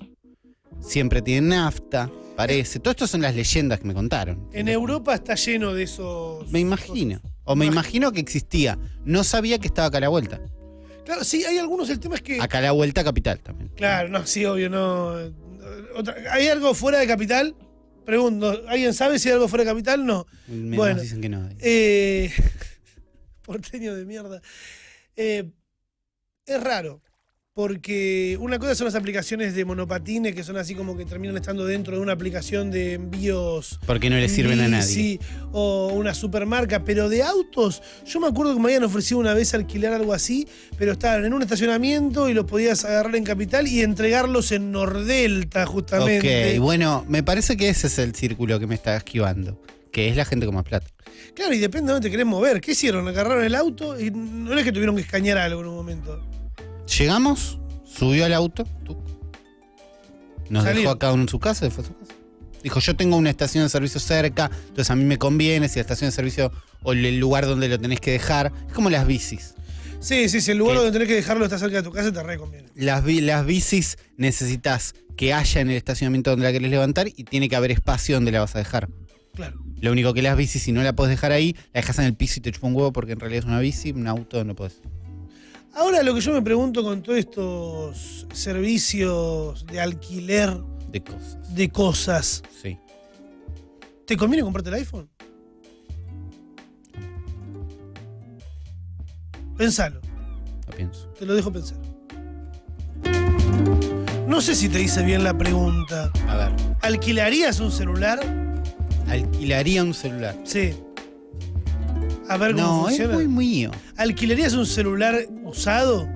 Siempre 0.80 1.22
tienen 1.22 1.48
nafta, 1.50 2.10
parece. 2.36 2.78
Todo 2.78 2.92
esto 2.92 3.06
son 3.06 3.20
las 3.22 3.34
leyendas 3.34 3.80
que 3.80 3.86
me 3.86 3.94
contaron. 3.94 4.48
En 4.52 4.68
Europa 4.68 5.14
está 5.14 5.34
lleno 5.34 5.74
de 5.74 5.82
esos. 5.82 6.50
Me 6.50 6.60
imagino. 6.60 7.20
O 7.44 7.56
me 7.56 7.66
Imag- 7.66 7.72
imagino 7.72 8.12
que 8.12 8.20
existía. 8.20 8.78
No 9.04 9.24
sabía 9.24 9.58
que 9.58 9.66
estaba 9.66 9.88
acá 9.88 9.98
a 9.98 10.02
la 10.02 10.08
vuelta. 10.08 10.40
Claro, 11.04 11.24
sí, 11.24 11.44
hay 11.44 11.58
algunos. 11.58 11.90
El 11.90 11.98
tema 12.00 12.14
es 12.14 12.22
que. 12.22 12.40
Acá 12.40 12.58
a 12.58 12.62
la 12.62 12.72
vuelta 12.72 13.02
capital 13.02 13.40
también. 13.40 13.70
Claro, 13.76 14.08
no, 14.08 14.24
sí, 14.26 14.44
obvio, 14.44 14.70
no. 14.70 15.14
Otra- 15.96 16.14
¿Hay 16.32 16.46
algo 16.48 16.74
fuera 16.74 16.98
de 16.98 17.06
capital? 17.06 17.54
Pregunto, 18.06 18.62
¿alguien 18.68 18.94
sabe 18.94 19.18
si 19.18 19.28
hay 19.28 19.34
algo 19.34 19.48
fuera 19.48 19.64
de 19.64 19.70
capital? 19.70 20.06
No. 20.06 20.26
Me 20.46 20.76
Bueno. 20.76 21.00
dicen 21.02 21.20
que 21.20 21.28
no. 21.28 21.46
Eh, 21.58 22.30
porteño 23.48 23.94
de 23.94 24.04
mierda. 24.04 24.42
Eh, 25.16 25.50
es 26.44 26.62
raro. 26.62 27.00
Porque 27.54 28.38
una 28.40 28.60
cosa 28.60 28.76
son 28.76 28.84
las 28.84 28.94
aplicaciones 28.94 29.52
de 29.52 29.64
monopatines 29.64 30.32
que 30.32 30.44
son 30.44 30.56
así 30.58 30.76
como 30.76 30.96
que 30.96 31.04
terminan 31.04 31.36
estando 31.36 31.66
dentro 31.66 31.96
de 31.96 32.00
una 32.00 32.12
aplicación 32.12 32.70
de 32.70 32.92
envíos. 32.92 33.80
Porque 33.84 34.10
no 34.10 34.16
le 34.16 34.28
sirven 34.28 34.60
a 34.60 34.68
nadie. 34.68 35.18
O 35.50 35.88
una 35.92 36.14
supermarca, 36.14 36.84
pero 36.84 37.08
de 37.08 37.24
autos. 37.24 37.82
Yo 38.06 38.20
me 38.20 38.28
acuerdo 38.28 38.54
que 38.54 38.60
me 38.60 38.66
habían 38.66 38.84
ofrecido 38.84 39.18
una 39.18 39.34
vez 39.34 39.54
alquilar 39.54 39.92
algo 39.92 40.12
así, 40.12 40.46
pero 40.76 40.92
estaban 40.92 41.24
en 41.24 41.32
un 41.32 41.42
estacionamiento 41.42 42.28
y 42.28 42.34
los 42.34 42.44
podías 42.44 42.84
agarrar 42.84 43.16
en 43.16 43.24
Capital 43.24 43.66
y 43.66 43.82
entregarlos 43.82 44.52
en 44.52 44.70
Nordelta, 44.70 45.66
justamente. 45.66 46.52
Ok, 46.54 46.62
bueno, 46.62 47.04
me 47.08 47.24
parece 47.24 47.56
que 47.56 47.70
ese 47.70 47.88
es 47.88 47.98
el 47.98 48.14
círculo 48.14 48.60
que 48.60 48.68
me 48.68 48.76
está 48.76 48.96
esquivando. 48.96 49.60
Que 49.90 50.10
es 50.10 50.16
la 50.16 50.24
gente 50.24 50.46
con 50.46 50.54
más 50.54 50.64
plata. 50.64 50.86
Claro, 51.38 51.54
y 51.54 51.58
depende 51.58 51.86
de 51.86 51.92
dónde 51.92 52.08
te 52.08 52.10
querés 52.10 52.26
mover. 52.26 52.60
¿Qué 52.60 52.72
hicieron? 52.72 53.06
Agarraron 53.06 53.44
el 53.44 53.54
auto 53.54 53.98
y 54.00 54.10
no 54.10 54.58
es 54.58 54.64
que 54.64 54.72
tuvieron 54.72 54.96
que 54.96 55.02
escañar 55.02 55.38
algo 55.38 55.60
en 55.60 55.68
un 55.68 55.76
momento. 55.76 56.20
Llegamos, 56.98 57.60
subió 57.86 58.24
al 58.24 58.32
auto, 58.32 58.64
tuc. 58.84 58.98
nos 60.50 60.64
Salir. 60.64 60.80
dejó 60.80 60.90
acá 60.90 61.12
en 61.12 61.28
su 61.28 61.38
casa, 61.38 61.66
se 61.66 61.70
fue 61.70 61.84
a 61.84 61.86
su 61.86 61.94
casa. 61.96 62.12
Dijo, 62.64 62.80
yo 62.80 62.96
tengo 62.96 63.16
una 63.16 63.30
estación 63.30 63.62
de 63.62 63.68
servicio 63.70 64.00
cerca, 64.00 64.50
entonces 64.62 64.90
a 64.90 64.96
mí 64.96 65.04
me 65.04 65.16
conviene 65.16 65.68
si 65.68 65.76
la 65.76 65.82
estación 65.82 66.08
de 66.08 66.12
servicio 66.16 66.50
o 66.82 66.92
el 66.92 67.20
lugar 67.20 67.46
donde 67.46 67.68
lo 67.68 67.78
tenés 67.78 68.00
que 68.00 68.10
dejar. 68.10 68.52
Es 68.66 68.72
como 68.72 68.90
las 68.90 69.06
bicis. 69.06 69.54
Sí, 70.00 70.28
sí, 70.28 70.40
si 70.40 70.50
el 70.50 70.58
lugar 70.58 70.74
¿Qué? 70.74 70.82
donde 70.82 70.92
tenés 70.92 71.06
que 71.08 71.14
dejarlo 71.14 71.44
está 71.44 71.56
cerca 71.60 71.76
de 71.76 71.82
tu 71.84 71.92
casa, 71.92 72.12
te 72.12 72.20
reconviene. 72.20 72.68
Las, 72.74 73.04
bi- 73.04 73.20
las 73.20 73.46
bicis 73.46 73.96
necesitas 74.16 74.94
que 75.16 75.32
haya 75.34 75.60
en 75.60 75.70
el 75.70 75.76
estacionamiento 75.76 76.30
donde 76.30 76.46
la 76.46 76.52
querés 76.52 76.68
levantar 76.70 77.06
y 77.14 77.22
tiene 77.22 77.48
que 77.48 77.54
haber 77.54 77.70
espacio 77.70 78.16
donde 78.16 78.32
la 78.32 78.40
vas 78.40 78.56
a 78.56 78.58
dejar. 78.58 78.88
Claro. 79.38 79.56
Lo 79.80 79.92
único 79.92 80.12
que 80.14 80.20
las 80.20 80.36
bicis, 80.36 80.60
si 80.64 80.72
no 80.72 80.82
la 80.82 80.94
podés 80.96 81.10
dejar 81.10 81.30
ahí, 81.30 81.54
la 81.72 81.80
dejas 81.80 81.96
en 82.00 82.06
el 82.06 82.16
piso 82.16 82.40
y 82.40 82.42
te 82.42 82.50
chupa 82.50 82.66
un 82.66 82.74
huevo 82.74 82.92
porque 82.92 83.12
en 83.12 83.20
realidad 83.20 83.38
es 83.38 83.44
una 83.44 83.60
bici, 83.60 83.92
un 83.92 84.08
auto 84.08 84.42
no 84.42 84.56
podés. 84.56 84.80
Ahora 85.74 86.02
lo 86.02 86.12
que 86.12 86.20
yo 86.20 86.32
me 86.32 86.42
pregunto 86.42 86.82
con 86.82 87.04
todos 87.04 87.18
estos 87.20 88.26
servicios 88.32 89.64
de 89.66 89.80
alquiler 89.80 90.56
De 90.90 91.04
cosas. 91.04 91.54
de 91.54 91.68
cosas, 91.70 92.42
Sí. 92.60 92.76
¿te 94.08 94.16
conviene 94.16 94.42
comprarte 94.42 94.70
el 94.70 94.74
iPhone? 94.74 95.08
Pensalo, 99.56 100.00
Lo 100.66 100.74
pienso. 100.76 101.06
te 101.16 101.26
lo 101.26 101.34
dejo 101.36 101.52
pensar. 101.52 101.78
No 104.26 104.40
sé 104.40 104.56
si 104.56 104.68
te 104.68 104.82
hice 104.82 105.04
bien 105.04 105.22
la 105.22 105.38
pregunta. 105.38 106.10
A 106.28 106.36
ver. 106.36 106.52
¿Alquilarías 106.82 107.60
un 107.60 107.70
celular? 107.70 108.47
Alquilaría 109.08 109.82
un 109.82 109.94
celular. 109.94 110.36
Sí. 110.44 110.74
A 112.28 112.36
ver 112.36 112.52
cómo 112.52 112.66
No, 112.66 112.78
es 112.88 112.96
funciona. 112.98 113.14
muy 113.14 113.28
mío. 113.28 113.70
¿Alquilarías 113.96 114.52
un 114.54 114.66
celular 114.66 115.16
usado 115.44 116.06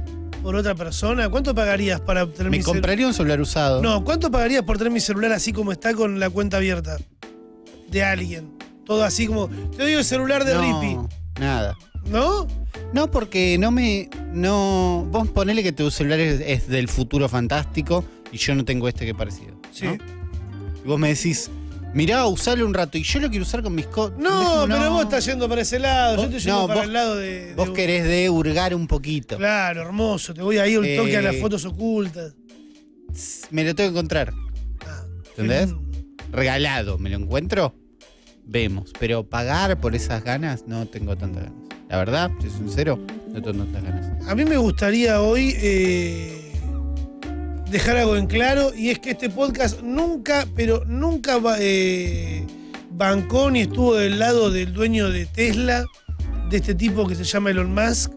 por 0.43 0.55
otra 0.57 0.75
persona? 0.75 1.29
¿Cuánto 1.31 1.55
pagarías 1.55 2.01
para 2.01 2.27
tener 2.27 2.51
Me 2.51 2.59
mi 2.59 2.63
cel- 2.63 2.67
compraría 2.67 3.07
un 3.07 3.15
celular 3.15 3.41
usado. 3.41 3.81
No, 3.83 4.05
¿cuánto 4.05 4.31
pagarías 4.31 4.63
por 4.63 4.77
tener 4.79 4.93
mi 4.93 5.01
celular 5.01 5.33
así 5.33 5.53
como 5.53 5.73
está 5.73 5.95
con 5.95 6.21
la 6.21 6.29
cuenta 6.29 6.59
abierta? 6.59 6.99
De 7.91 8.03
alguien. 8.03 8.51
Todo 8.85 9.05
así 9.05 9.27
como. 9.27 9.49
Te 9.49 9.83
doy 9.85 9.93
el 9.93 10.05
celular 10.05 10.45
de 10.45 10.55
no, 10.55 10.61
Rippy. 10.83 10.99
Nada. 11.41 11.77
¿No? 12.11 12.47
No, 12.93 13.11
porque 13.11 13.57
no 13.59 13.71
me. 13.71 14.11
No. 14.35 15.07
Vos 15.11 15.29
ponele 15.29 15.63
que 15.63 15.73
tu 15.73 15.91
celular 15.91 16.21
es, 16.21 16.41
es 16.45 16.69
del 16.69 16.89
futuro 16.89 17.29
fantástico 17.29 18.05
y 18.33 18.37
yo 18.37 18.55
no 18.55 18.65
tengo 18.67 18.87
este 18.89 19.07
que 19.07 19.15
parecido. 19.15 19.55
Sí. 19.73 19.87
¿no? 19.87 19.95
Y 19.95 20.87
vos 20.89 20.99
me 20.99 21.09
decís, 21.09 21.49
mirá, 21.95 22.27
usalo 22.27 22.67
un 22.67 22.75
rato 22.75 22.99
y 22.99 23.03
yo 23.03 23.21
lo 23.21 23.29
quiero 23.31 23.45
usar 23.45 23.63
con 23.63 23.75
mis 23.75 23.87
cosas. 23.87 24.19
No, 24.19 24.65
pero 24.69 24.91
vos 24.91 25.03
estás 25.05 25.25
yendo 25.27 25.49
para 25.49 25.63
ese 25.63 25.79
lado. 25.79 26.17
Vos- 26.17 26.31
yo 26.31 26.37
estoy 26.37 26.41
yendo 26.45 26.61
no, 26.63 26.67
para 26.69 26.81
vos- 26.81 26.87
el 26.87 26.93
lado 26.93 27.17
de. 27.17 27.55
Vos 27.57 27.71
querés 27.71 28.05
de 28.05 28.29
hurgar 28.31 28.75
un 28.75 28.87
poquito. 28.87 29.37
Claro, 29.37 29.83
hermoso. 29.83 30.35
Te 30.35 30.43
voy 30.43 30.59
ahí 30.59 30.77
un 30.77 30.87
toque 30.97 31.17
a 31.17 31.23
las 31.23 31.35
Eh. 31.37 31.41
fotos 31.41 31.65
ocultas. 31.65 32.35
Me 33.51 33.65
lo 33.65 33.75
tengo 33.75 33.91
que 33.91 33.99
encontrar. 33.99 34.33
Ah, 34.87 35.03
¿Entendés? 35.31 35.75
Regalado, 36.31 36.97
¿me 36.99 37.11
lo 37.11 37.17
encuentro? 37.19 37.75
Vemos. 38.45 38.91
Pero 38.99 39.25
pagar 39.29 39.79
por 39.81 39.95
esas 39.95 40.25
ganas, 40.25 40.65
no 40.67 40.87
tengo 40.87 41.17
tantas 41.17 41.45
ganas. 41.45 41.59
La 41.89 41.99
verdad, 41.99 42.31
soy 42.41 42.49
sincero, 42.51 42.99
no 43.29 43.43
tengo 43.43 43.65
tantas 43.65 43.83
ganas. 43.85 44.27
A 44.29 44.35
mí 44.35 44.45
me 44.47 44.57
gustaría 44.57 45.21
hoy 45.21 45.55
eh, 45.59 46.42
dejar 47.73 47.97
algo 47.97 48.17
en 48.17 48.27
claro 48.27 48.73
y 48.77 48.91
es 48.91 48.99
que 49.01 49.11
este 49.11 49.31
podcast 49.31 49.81
nunca, 49.83 50.47
pero 50.55 50.85
nunca 50.87 51.41
eh, 51.59 52.47
bancó 52.91 53.51
ni 53.51 53.63
estuvo 53.63 53.95
del 53.95 54.19
lado 54.19 54.51
del 54.51 54.73
dueño 54.73 55.11
de 55.11 55.27
Tesla, 55.27 55.85
de 56.51 56.57
este 56.59 56.75
tipo 56.75 57.07
que 57.07 57.15
se 57.15 57.25
llama 57.25 57.51
Elon 57.51 57.75
Musk. 57.75 58.13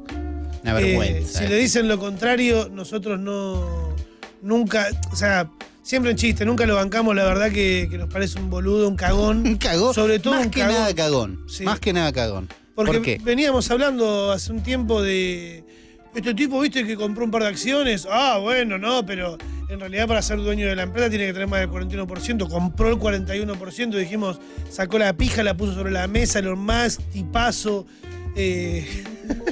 Una 0.63 0.79
Eh, 0.79 0.83
vergüenza. 0.83 1.39
si 1.39 1.45
eh. 1.45 1.49
le 1.49 1.55
dicen 1.57 1.87
lo 1.87 1.97
contrario, 1.99 2.69
nosotros 2.71 3.19
no. 3.19 3.95
Nunca. 4.41 4.87
O 5.11 5.15
sea, 5.15 5.49
siempre 5.81 6.11
en 6.11 6.17
chiste, 6.17 6.45
nunca 6.45 6.65
lo 6.65 6.75
bancamos, 6.75 7.15
la 7.15 7.23
verdad 7.23 7.51
que, 7.51 7.87
que 7.89 7.97
nos 7.97 8.09
parece 8.11 8.37
un 8.39 8.49
boludo, 8.49 8.87
un 8.87 8.95
cagón. 8.95 9.37
Un 9.47 9.55
cagón. 9.57 9.93
Sobre 9.93 10.19
todo 10.19 10.33
Más 10.35 10.45
un 10.45 10.51
que 10.51 10.59
cagón. 10.59 10.75
nada 10.75 10.93
cagón. 10.93 11.45
Sí. 11.47 11.63
Más 11.63 11.79
que 11.79 11.93
nada 11.93 12.11
cagón. 12.11 12.47
Porque 12.75 12.91
¿Por 12.93 13.01
qué? 13.03 13.19
veníamos 13.23 13.71
hablando 13.71 14.31
hace 14.31 14.51
un 14.51 14.61
tiempo 14.61 15.01
de. 15.01 15.63
Este 16.15 16.33
tipo, 16.33 16.59
viste, 16.61 16.85
que 16.85 16.95
compró 16.95 17.25
un 17.25 17.31
par 17.31 17.43
de 17.43 17.49
acciones. 17.49 18.07
Ah, 18.09 18.37
bueno, 18.41 18.77
no, 18.77 19.05
pero 19.05 19.37
en 19.67 19.79
realidad 19.79 20.07
para 20.07 20.21
ser 20.21 20.37
dueño 20.37 20.67
de 20.67 20.75
la 20.75 20.83
empresa 20.83 21.09
tiene 21.09 21.25
que 21.27 21.33
tener 21.33 21.47
más 21.47 21.59
del 21.59 21.69
41%. 21.69 22.47
Compró 22.49 22.89
el 22.89 22.95
41%. 22.95 23.97
Dijimos, 23.97 24.39
sacó 24.69 24.97
la 24.97 25.15
pija, 25.17 25.43
la 25.43 25.57
puso 25.57 25.73
sobre 25.73 25.91
la 25.91 26.07
mesa, 26.07 26.39
Elon 26.39 26.59
Musk, 26.59 27.01
tipazo. 27.11 27.85
Eh, 28.35 29.03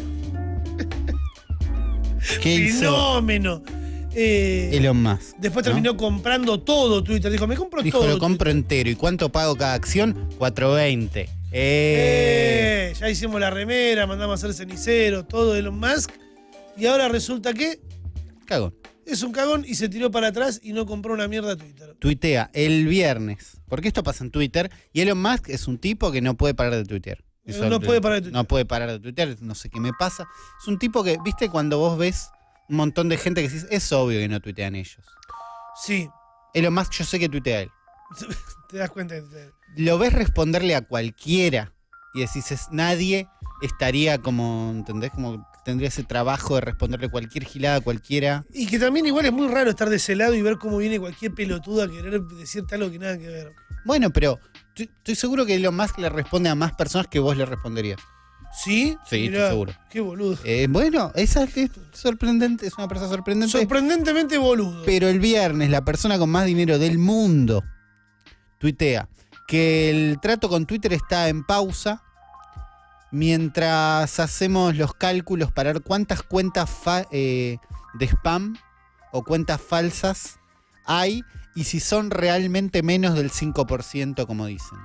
¿Qué 2.42 2.72
fenómeno. 2.74 3.62
Eh, 4.16 4.70
Elon 4.74 5.02
Musk? 5.02 5.38
después 5.40 5.66
¿no? 5.66 5.72
terminó 5.72 5.98
comprando 5.98 6.60
todo 6.62 7.04
Twitter. 7.04 7.32
Dijo, 7.32 7.48
me 7.48 7.56
compro 7.56 7.82
Dijo, 7.82 8.00
todo. 8.00 8.08
lo 8.08 8.20
compro 8.20 8.52
entero. 8.52 8.90
¿Y 8.90 8.96
cuánto 8.96 9.32
pago 9.32 9.56
cada 9.56 9.74
acción? 9.74 10.30
4.20. 10.40 11.10
Eh. 11.16 11.30
Eh, 11.52 12.94
ya 12.98 13.10
hicimos 13.10 13.40
la 13.40 13.50
remera, 13.50 14.08
mandamos 14.08 14.34
a 14.34 14.36
hacer 14.36 14.54
cenicero, 14.56 15.26
todo 15.26 15.56
Elon 15.56 15.78
Musk. 15.78 16.12
Y 16.78 16.86
ahora 16.86 17.08
resulta 17.08 17.54
que 17.54 17.82
Cagón. 18.46 18.76
es 19.06 19.22
un 19.24 19.32
cagón 19.32 19.64
y 19.68 19.76
se 19.76 19.90
tiró 19.90 20.12
para 20.12 20.28
atrás 20.28 20.60
y 20.64 20.74
no 20.74 20.86
compró 20.86 21.14
una 21.14 21.28
mierda 21.28 21.56
Twitter. 21.56 21.96
Tuitea 22.00 22.50
el 22.54 22.88
viernes. 22.88 23.62
Porque 23.68 23.88
esto 23.88 24.04
pasa 24.04 24.24
en 24.24 24.32
Twitter. 24.32 24.72
Y 24.92 25.02
Elon 25.02 25.22
Musk 25.22 25.50
es 25.50 25.68
un 25.68 25.78
tipo 25.78 26.12
que 26.12 26.22
no 26.22 26.36
puede 26.36 26.54
parar 26.54 26.74
de 26.76 26.84
tuitear. 26.86 27.24
Eso- 27.46 27.68
No 27.70 27.80
puede 27.80 28.02
parar 28.02 28.18
de 28.18 28.22
tuitear. 28.24 28.42
No 28.44 28.48
puede 28.48 28.66
parar 28.66 28.90
de 28.92 29.00
tuitear. 29.00 29.36
No 29.42 29.56
sé 29.56 29.70
qué 29.70 29.80
me 29.80 29.92
pasa. 29.94 30.28
Es 30.62 30.68
un 30.68 30.80
tipo 30.80 31.04
que, 31.04 31.18
viste, 31.24 31.50
cuando 31.50 31.78
vos 31.78 31.98
ves 31.98 32.30
un 32.70 32.78
montón 32.78 33.10
de 33.10 33.18
gente 33.18 33.42
que 33.42 33.50
decís, 33.50 33.68
es 33.70 33.92
obvio 33.92 34.20
que 34.20 34.28
no 34.30 34.40
tuitean 34.40 34.76
ellos. 34.76 35.04
Sí, 35.84 36.08
Elon 36.54 36.74
Musk, 36.74 36.92
yo 36.94 37.04
sé 37.06 37.20
que 37.20 37.30
tuitea 37.30 37.62
él. 37.62 37.70
te 38.70 38.78
das 38.78 38.90
cuenta. 38.90 39.16
de- 39.16 39.52
Lo 39.76 39.98
ves 39.98 40.14
responderle 40.14 40.76
a 40.76 40.82
cualquiera 40.82 41.74
y 42.14 42.22
decís, 42.22 42.52
es, 42.52 42.68
nadie 42.72 43.28
estaría 43.62 44.18
como, 44.20 44.72
¿entendés? 44.72 45.12
Como 45.12 45.46
tendría 45.66 45.88
ese 45.90 46.04
trabajo 46.04 46.56
de 46.56 46.62
responderle 46.62 47.10
cualquier 47.10 47.46
gilada 47.46 47.78
a 47.78 47.82
cualquiera. 47.82 48.44
Y 48.54 48.68
que 48.68 48.80
también 48.80 49.06
igual 49.06 49.26
es 49.26 49.32
muy 49.34 49.48
raro 49.48 49.70
estar 49.70 49.90
de 49.90 49.96
ese 49.98 50.16
lado 50.16 50.34
y 50.36 50.42
ver 50.42 50.58
cómo 50.58 50.78
viene 50.78 51.00
cualquier 51.00 51.34
pelotudo 51.34 51.84
a 51.84 51.90
querer 51.90 52.22
decirte 52.22 52.76
algo 52.76 52.92
que 52.92 53.00
nada 53.00 53.18
que 53.18 53.28
ver. 53.28 53.52
Bueno, 53.86 54.10
pero 54.12 54.40
estoy- 54.76 55.16
seguro 55.16 55.46
que 55.46 55.56
Elon 55.56 55.76
Musk 55.76 55.98
le 56.00 56.10
responde 56.10 56.50
a 56.50 56.56
más 56.56 56.74
personas 56.74 57.08
que 57.08 57.20
vos 57.20 57.36
le 57.38 57.46
responderías. 57.46 58.00
¿Sí? 58.64 58.96
Sí, 59.10 59.26
estoy 59.26 59.48
seguro. 59.50 59.74
Qué 59.90 60.00
boludo. 60.00 60.38
Eh, 60.44 60.68
bueno, 60.70 61.12
esa 61.16 61.44
es 61.44 61.72
sorprendente, 61.92 62.68
es 62.68 62.74
una 62.78 62.88
persona 62.88 63.10
sorprendente. 63.10 63.52
Sorprendentemente 63.58 64.38
boludo. 64.38 64.84
Pero 64.86 65.08
el 65.08 65.20
viernes, 65.20 65.72
la 65.72 65.84
persona 65.84 66.20
con 66.20 66.30
más 66.30 66.46
dinero 66.46 66.78
del 66.78 67.00
mundo 67.00 67.64
tuitea 68.60 69.10
que 69.48 69.90
el 69.90 70.20
trato 70.22 70.50
con 70.50 70.66
Twitter 70.68 70.94
está 70.94 71.30
en 71.30 71.44
pausa 71.44 72.03
mientras 73.14 74.20
hacemos 74.20 74.76
los 74.76 74.96
cálculos 74.96 75.52
para 75.52 75.72
ver 75.72 75.84
cuántas 75.84 76.24
cuentas 76.24 76.70
eh, 77.12 77.58
de 77.94 78.06
spam 78.08 78.58
o 79.12 79.24
cuentas 79.24 79.62
falsas 79.62 80.40
hay 80.86 81.22
y 81.56 81.66
si 81.66 81.80
son 81.80 82.10
realmente 82.10 82.82
menos 82.82 83.14
del 83.14 83.32
5%, 83.32 84.26
como 84.26 84.48
dicen. 84.48 84.80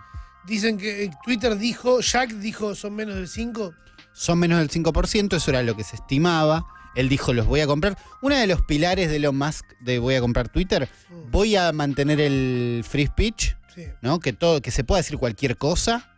Dicen 0.47 0.77
que 0.77 1.05
eh, 1.05 1.11
Twitter 1.25 1.57
dijo, 1.57 2.01
Jack 2.01 2.31
dijo, 2.35 2.75
son 2.75 2.95
menos 2.95 3.15
del 3.15 3.29
5. 3.29 3.73
Son 4.13 4.39
menos 4.39 4.59
del 4.59 4.69
5%, 4.71 5.35
eso 5.35 5.51
era 5.51 5.63
lo 5.63 5.75
que 5.75 5.83
se 5.83 5.97
estimaba. 5.97 6.67
Él 6.95 7.09
dijo, 7.09 7.33
los 7.33 7.47
voy 7.47 7.61
a 7.61 7.67
comprar. 7.67 7.97
Uno 8.21 8.37
de 8.37 8.47
los 8.47 8.61
pilares 8.63 9.09
de 9.09 9.17
Elon 9.17 9.39
Musk 9.39 9.65
de 9.81 9.99
voy 9.99 10.17
a 10.17 10.21
comprar 10.21 10.51
Twitter, 10.51 10.87
Mm, 11.09 11.31
voy 11.31 11.57
a 11.57 11.73
mantener 11.73 12.21
el 12.21 12.85
free 12.87 13.07
speech, 13.07 13.55
Sí. 13.75 13.85
¿no? 14.03 14.21
Que 14.21 14.35
todo, 14.35 14.61
que 14.61 14.71
se 14.71 14.85
pueda 14.85 14.99
decir 14.99 15.17
cualquier 15.17 15.57
cosa, 15.57 16.15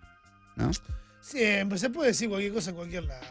¿no? 0.56 0.70
Siempre, 1.30 1.78
se 1.78 1.90
puede 1.90 2.08
decir 2.08 2.28
cualquier 2.28 2.52
cosa 2.52 2.70
en 2.70 2.76
cualquier 2.76 3.04
lado. 3.04 3.24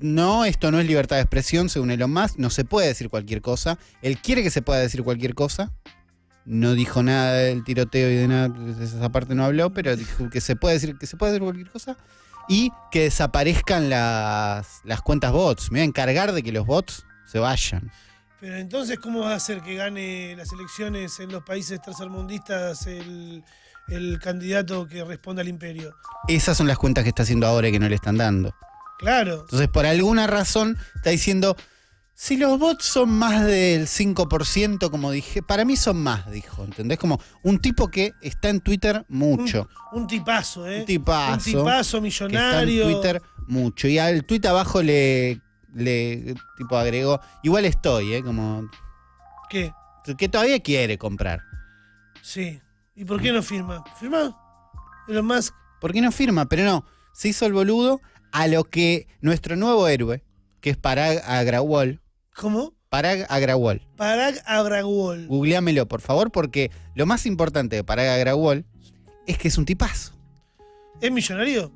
No, 0.00 0.44
esto 0.44 0.70
no 0.70 0.78
es 0.78 0.86
libertad 0.86 1.16
de 1.16 1.22
expresión, 1.22 1.68
según 1.68 1.90
Elon 1.90 2.12
Musk, 2.12 2.36
no 2.36 2.50
se 2.50 2.64
puede 2.64 2.88
decir 2.88 3.08
cualquier 3.08 3.40
cosa. 3.40 3.78
Él 4.02 4.18
quiere 4.18 4.42
que 4.42 4.50
se 4.50 4.62
pueda 4.62 4.80
decir 4.80 5.02
cualquier 5.02 5.34
cosa. 5.34 5.72
No 6.44 6.74
dijo 6.74 7.02
nada 7.02 7.32
del 7.34 7.64
tiroteo 7.64 8.10
y 8.10 8.14
de 8.14 8.28
nada, 8.28 8.48
de 8.48 8.84
esa 8.84 9.08
parte 9.10 9.34
no 9.34 9.44
habló, 9.44 9.72
pero 9.72 9.96
dijo 9.96 10.30
que 10.30 10.40
se 10.40 10.54
puede 10.54 10.74
decir 10.74 10.96
que 10.98 11.06
se 11.06 11.16
puede 11.16 11.32
decir 11.32 11.42
cualquier 11.42 11.70
cosa 11.70 11.96
y 12.48 12.72
que 12.90 13.04
desaparezcan 13.04 13.90
las, 13.90 14.80
las 14.84 15.02
cuentas 15.02 15.32
bots. 15.32 15.70
Me 15.70 15.80
voy 15.80 15.82
a 15.82 15.88
encargar 15.88 16.32
de 16.32 16.42
que 16.42 16.52
los 16.52 16.66
bots 16.66 17.04
se 17.26 17.38
vayan. 17.38 17.90
Pero 18.40 18.56
entonces, 18.56 18.98
¿cómo 18.98 19.20
va 19.20 19.32
a 19.32 19.36
hacer 19.36 19.62
que 19.62 19.74
gane 19.74 20.36
las 20.36 20.52
elecciones 20.52 21.18
en 21.20 21.32
los 21.32 21.42
países 21.42 21.82
tercermundistas 21.82 22.86
el, 22.86 23.42
el 23.88 24.18
candidato 24.18 24.86
que 24.86 25.04
responde 25.04 25.42
al 25.42 25.48
imperio? 25.48 25.94
Esas 26.28 26.56
son 26.56 26.66
las 26.66 26.78
cuentas 26.78 27.04
que 27.04 27.08
está 27.08 27.22
haciendo 27.22 27.46
ahora 27.46 27.68
y 27.68 27.72
que 27.72 27.78
no 27.78 27.88
le 27.88 27.94
están 27.94 28.16
dando. 28.16 28.54
Claro. 28.98 29.40
Entonces, 29.42 29.68
por 29.68 29.86
alguna 29.86 30.26
razón, 30.26 30.76
está 30.96 31.10
diciendo, 31.10 31.56
si 32.14 32.36
los 32.36 32.58
bots 32.58 32.84
son 32.84 33.10
más 33.10 33.44
del 33.46 33.86
5%, 33.86 34.90
como 34.90 35.12
dije, 35.12 35.40
para 35.42 35.64
mí 35.64 35.76
son 35.76 36.02
más, 36.02 36.28
dijo. 36.30 36.64
¿Entendés? 36.64 36.98
Como 36.98 37.20
un 37.44 37.60
tipo 37.60 37.88
que 37.88 38.12
está 38.20 38.48
en 38.48 38.60
Twitter 38.60 39.04
mucho. 39.08 39.68
Un 39.92 40.06
tipazo, 40.06 40.66
¿eh? 40.66 40.80
Un 40.80 40.86
tipazo. 40.86 41.34
Un 41.34 41.58
tipazo 41.58 42.02
que 42.02 42.08
está 42.08 42.24
en 42.24 42.30
millonario. 42.32 42.84
Twitter 42.90 43.22
mucho. 43.46 43.88
Y 43.88 43.98
al 43.98 44.24
tweet 44.24 44.46
abajo 44.46 44.82
le, 44.82 45.40
le 45.74 46.34
tipo 46.56 46.76
agregó, 46.76 47.20
igual 47.42 47.64
estoy, 47.64 48.14
¿eh? 48.14 48.22
Como 48.22 48.68
¿Qué? 49.48 49.72
que 50.16 50.28
todavía 50.28 50.60
quiere 50.60 50.98
comprar. 50.98 51.42
Sí. 52.22 52.60
¿Y 52.98 53.04
por 53.04 53.22
qué 53.22 53.32
no 53.32 53.42
firma? 53.42 53.84
¿Firma? 53.98 54.36
Elon 55.08 55.24
Musk. 55.26 55.54
¿Por 55.80 55.92
qué 55.92 56.00
no 56.00 56.10
firma? 56.12 56.46
Pero 56.48 56.64
no, 56.64 56.84
se 57.12 57.28
hizo 57.28 57.46
el 57.46 57.52
boludo 57.52 58.00
a 58.32 58.46
lo 58.48 58.64
que 58.64 59.06
nuestro 59.20 59.56
nuevo 59.56 59.86
héroe, 59.88 60.24
que 60.60 60.70
es 60.70 60.76
Parag 60.76 61.22
Agrawal, 61.24 62.00
¿Cómo? 62.34 62.74
Parag 62.88 63.26
Agrawal. 63.28 63.86
Parag 63.96 64.34
Agrawal. 64.46 65.26
Googleámelo, 65.28 65.86
por 65.86 66.00
favor, 66.00 66.30
porque 66.32 66.70
lo 66.94 67.06
más 67.06 67.26
importante 67.26 67.76
de 67.76 67.84
Parag 67.84 68.08
Agrawal 68.08 68.64
es 69.26 69.38
que 69.38 69.48
es 69.48 69.58
un 69.58 69.64
tipazo. 69.64 70.12
¿Es 71.00 71.12
millonario? 71.12 71.70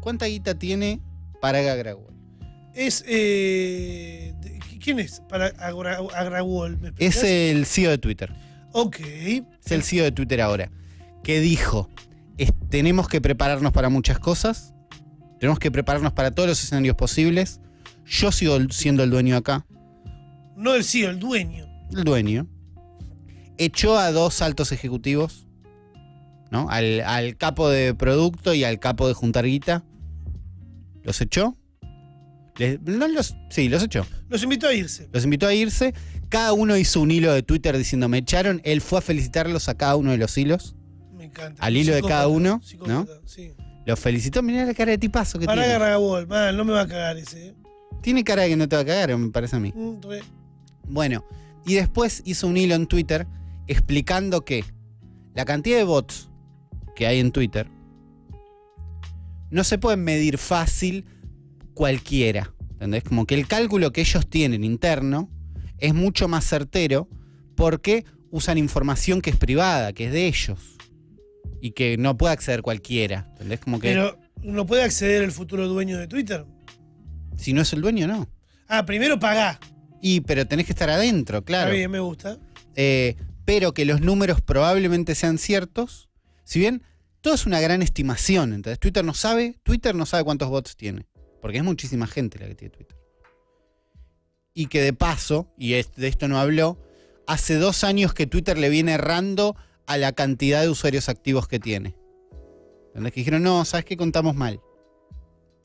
¿Cuánta 0.00 0.26
guita 0.26 0.58
tiene 0.58 1.00
Parag 1.40 1.66
Agrawal? 1.68 2.12
Es. 2.74 3.02
Eh, 3.06 4.34
¿Quién 4.82 4.98
es? 4.98 5.20
Parag 5.28 5.54
Agra- 5.58 5.98
Agrawal. 6.14 6.92
Es 6.98 7.22
el 7.24 7.64
CEO 7.64 7.90
de 7.90 7.98
Twitter. 7.98 8.30
Ok. 8.76 8.98
Es 9.00 9.70
el 9.72 9.82
CEO 9.84 10.02
de 10.04 10.12
Twitter 10.12 10.40
ahora. 10.40 10.70
Que 11.22 11.38
dijo, 11.40 11.88
"Es- 12.38 12.52
tenemos 12.68 13.08
que 13.08 13.20
prepararnos 13.20 13.72
para 13.72 13.88
muchas 13.88 14.18
cosas. 14.18 14.74
Tenemos 15.38 15.58
que 15.60 15.70
prepararnos 15.70 16.12
para 16.12 16.32
todos 16.32 16.48
los 16.48 16.62
escenarios 16.62 16.96
posibles. 16.96 17.60
Yo 18.04 18.32
sigo 18.32 18.58
siendo 18.70 19.02
el 19.04 19.10
dueño 19.10 19.36
acá. 19.36 19.64
No 20.56 20.74
el 20.74 20.84
CEO, 20.84 21.10
el 21.10 21.18
dueño. 21.20 21.66
el 21.92 22.02
dueño, 22.04 22.48
echó 23.58 23.96
a 23.98 24.10
dos 24.10 24.42
altos 24.42 24.72
ejecutivos, 24.72 25.46
¿no? 26.50 26.68
Al, 26.70 27.00
al 27.02 27.36
capo 27.36 27.68
de 27.70 27.94
producto 27.94 28.52
y 28.54 28.64
al 28.64 28.80
capo 28.80 29.06
de 29.06 29.14
juntar 29.14 29.44
guita. 29.46 29.84
¿Los 31.04 31.20
echó? 31.20 31.56
Les- 32.56 32.80
no 32.82 33.06
los, 33.08 33.36
sí, 33.50 33.68
los 33.68 33.82
echó. 33.82 34.06
Los 34.28 34.42
invitó 34.42 34.66
a 34.68 34.74
irse. 34.74 35.08
Los 35.12 35.24
invitó 35.24 35.46
a 35.46 35.54
irse. 35.54 35.94
Cada 36.34 36.52
uno 36.52 36.76
hizo 36.76 37.00
un 37.00 37.12
hilo 37.12 37.32
de 37.32 37.44
Twitter 37.44 37.78
diciendo 37.78 38.08
me 38.08 38.18
echaron. 38.18 38.60
Él 38.64 38.80
fue 38.80 38.98
a 38.98 39.02
felicitarlos 39.02 39.68
a 39.68 39.76
cada 39.76 39.94
uno 39.94 40.10
de 40.10 40.18
los 40.18 40.36
hilos. 40.36 40.74
Me 41.12 41.26
encanta. 41.26 41.62
Al 41.62 41.76
hilo 41.76 41.94
de 41.94 42.02
cada 42.02 42.26
uno, 42.26 42.60
psicópata, 42.60 43.20
Sí. 43.24 43.52
Los 43.86 44.00
felicitó. 44.00 44.42
Mirá 44.42 44.64
la 44.64 44.74
cara 44.74 44.90
de 44.90 44.98
tipazo 44.98 45.38
que 45.38 45.46
Parag 45.46 45.64
tiene. 45.64 45.76
Agrawal, 45.76 46.26
mal, 46.26 46.56
no 46.56 46.64
me 46.64 46.72
va 46.72 46.80
a 46.80 46.88
cagar 46.88 47.18
ese. 47.18 47.46
¿eh? 47.50 47.54
Tiene 48.02 48.24
cara 48.24 48.42
de 48.42 48.48
que 48.48 48.56
no 48.56 48.68
te 48.68 48.74
va 48.74 48.82
a 48.82 48.84
cagar, 48.84 49.16
me 49.16 49.30
parece 49.30 49.54
a 49.54 49.60
mí. 49.60 49.72
Mm. 49.76 50.00
Bueno, 50.88 51.24
y 51.64 51.74
después 51.74 52.20
hizo 52.24 52.48
un 52.48 52.56
hilo 52.56 52.74
en 52.74 52.88
Twitter 52.88 53.28
explicando 53.68 54.44
que 54.44 54.64
la 55.34 55.44
cantidad 55.44 55.76
de 55.76 55.84
bots 55.84 56.30
que 56.96 57.06
hay 57.06 57.20
en 57.20 57.30
Twitter 57.30 57.68
no 59.50 59.62
se 59.62 59.78
pueden 59.78 60.02
medir 60.02 60.38
fácil 60.38 61.06
cualquiera. 61.74 62.52
¿Entendés? 62.72 63.04
Como 63.04 63.24
que 63.24 63.36
el 63.36 63.46
cálculo 63.46 63.92
que 63.92 64.00
ellos 64.00 64.28
tienen 64.28 64.64
interno 64.64 65.30
es 65.78 65.94
mucho 65.94 66.28
más 66.28 66.44
certero 66.44 67.08
porque 67.56 68.04
usan 68.30 68.58
información 68.58 69.20
que 69.20 69.30
es 69.30 69.36
privada, 69.36 69.92
que 69.92 70.06
es 70.06 70.12
de 70.12 70.26
ellos. 70.26 70.58
Y 71.60 71.70
que 71.72 71.96
no 71.96 72.16
puede 72.18 72.32
acceder 72.34 72.62
cualquiera. 72.62 73.26
¿Entendés? 73.32 73.60
Como 73.60 73.80
que 73.80 73.88
Pero 73.88 74.18
no 74.42 74.66
puede 74.66 74.82
acceder 74.82 75.22
el 75.22 75.32
futuro 75.32 75.66
dueño 75.68 75.98
de 75.98 76.06
Twitter. 76.06 76.44
si 77.36 77.52
no 77.52 77.62
es 77.62 77.72
el 77.72 77.80
dueño, 77.80 78.06
no. 78.06 78.28
Ah, 78.68 78.84
primero 78.86 79.18
pagá. 79.18 79.58
Y 80.02 80.20
pero 80.22 80.46
tenés 80.46 80.66
que 80.66 80.72
estar 80.72 80.90
adentro, 80.90 81.44
claro. 81.44 81.68
Está 81.68 81.76
bien, 81.76 81.90
me 81.90 82.00
gusta. 82.00 82.38
eh, 82.74 83.16
pero 83.46 83.72
que 83.74 83.84
los 83.84 84.00
números 84.00 84.40
probablemente 84.40 85.14
sean 85.14 85.36
ciertos. 85.38 86.08
Si 86.44 86.58
bien 86.58 86.82
todo 87.20 87.34
es 87.34 87.44
una 87.46 87.60
gran 87.60 87.82
estimación, 87.82 88.52
entonces 88.54 88.78
Twitter 88.78 89.04
no 89.04 89.12
sabe, 89.14 89.56
Twitter 89.62 89.94
no 89.94 90.06
sabe 90.06 90.24
cuántos 90.24 90.48
bots 90.48 90.76
tiene, 90.76 91.06
porque 91.42 91.58
es 91.58 91.64
muchísima 91.64 92.06
gente 92.06 92.38
la 92.38 92.46
que 92.48 92.54
tiene 92.54 92.74
Twitter. 92.74 92.96
Y 94.54 94.66
que 94.66 94.80
de 94.80 94.92
paso, 94.92 95.48
y 95.58 95.72
de 95.72 96.08
esto 96.08 96.28
no 96.28 96.38
habló, 96.38 96.78
hace 97.26 97.56
dos 97.56 97.82
años 97.82 98.14
que 98.14 98.26
Twitter 98.26 98.56
le 98.56 98.68
viene 98.68 98.92
errando 98.92 99.56
a 99.86 99.98
la 99.98 100.12
cantidad 100.12 100.62
de 100.62 100.68
usuarios 100.68 101.08
activos 101.08 101.48
que 101.48 101.58
tiene. 101.58 101.96
¿Entendés? 102.88 103.12
Que 103.12 103.20
dijeron, 103.20 103.42
no, 103.42 103.64
¿sabes 103.64 103.84
qué? 103.84 103.96
Contamos 103.96 104.36
mal. 104.36 104.60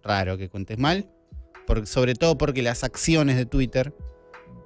Raro 0.03 0.37
que 0.37 0.49
cuentes 0.49 0.79
mal, 0.79 1.07
sobre 1.85 2.15
todo 2.15 2.37
porque 2.37 2.63
las 2.63 2.83
acciones 2.83 3.35
de 3.35 3.45
Twitter 3.45 3.93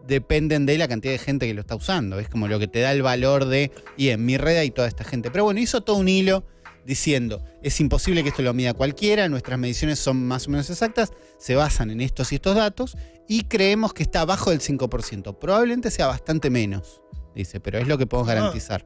dependen 0.08 0.66
de 0.66 0.78
la 0.78 0.88
cantidad 0.88 1.14
de 1.14 1.20
gente 1.20 1.48
que 1.48 1.54
lo 1.54 1.62
está 1.62 1.76
usando. 1.76 2.20
Es 2.20 2.30
como 2.30 2.48
lo 2.48 2.60
que 2.60 2.68
te 2.68 2.80
da 2.80 2.92
el 2.92 3.02
valor 3.02 3.46
de, 3.46 3.72
y 3.98 4.10
en 4.10 4.26
mi 4.26 4.38
red 4.38 4.58
hay 4.58 4.72
toda 4.72 4.88
esta 4.88 5.04
gente. 5.04 5.32
Pero 5.32 5.44
bueno, 5.44 5.60
hizo 5.60 5.82
todo 5.82 5.98
un 5.98 6.08
hilo 6.08 6.46
diciendo, 6.86 7.44
es 7.62 7.80
imposible 7.80 8.24
que 8.24 8.30
esto 8.30 8.42
lo 8.42 8.54
mida 8.54 8.74
cualquiera, 8.74 9.30
nuestras 9.30 9.58
mediciones 9.58 10.00
son 10.00 10.26
más 10.28 10.48
o 10.48 10.52
menos 10.52 10.70
exactas, 10.70 11.14
se 11.38 11.56
basan 11.56 11.90
en 11.90 12.02
estos 12.02 12.32
y 12.32 12.36
estos 12.36 12.56
datos, 12.56 12.98
y 13.28 13.44
creemos 13.46 13.94
que 13.94 14.04
está 14.04 14.22
abajo 14.22 14.50
del 14.52 14.60
5%. 14.62 15.38
Probablemente 15.40 15.90
sea 15.92 16.08
bastante 16.08 16.50
menos, 16.50 17.02
dice, 17.36 17.60
pero 17.60 17.78
es 17.80 17.88
lo 17.88 17.98
que 17.98 18.06
podemos 18.08 18.30
Ah. 18.30 18.36
garantizar. 18.36 18.86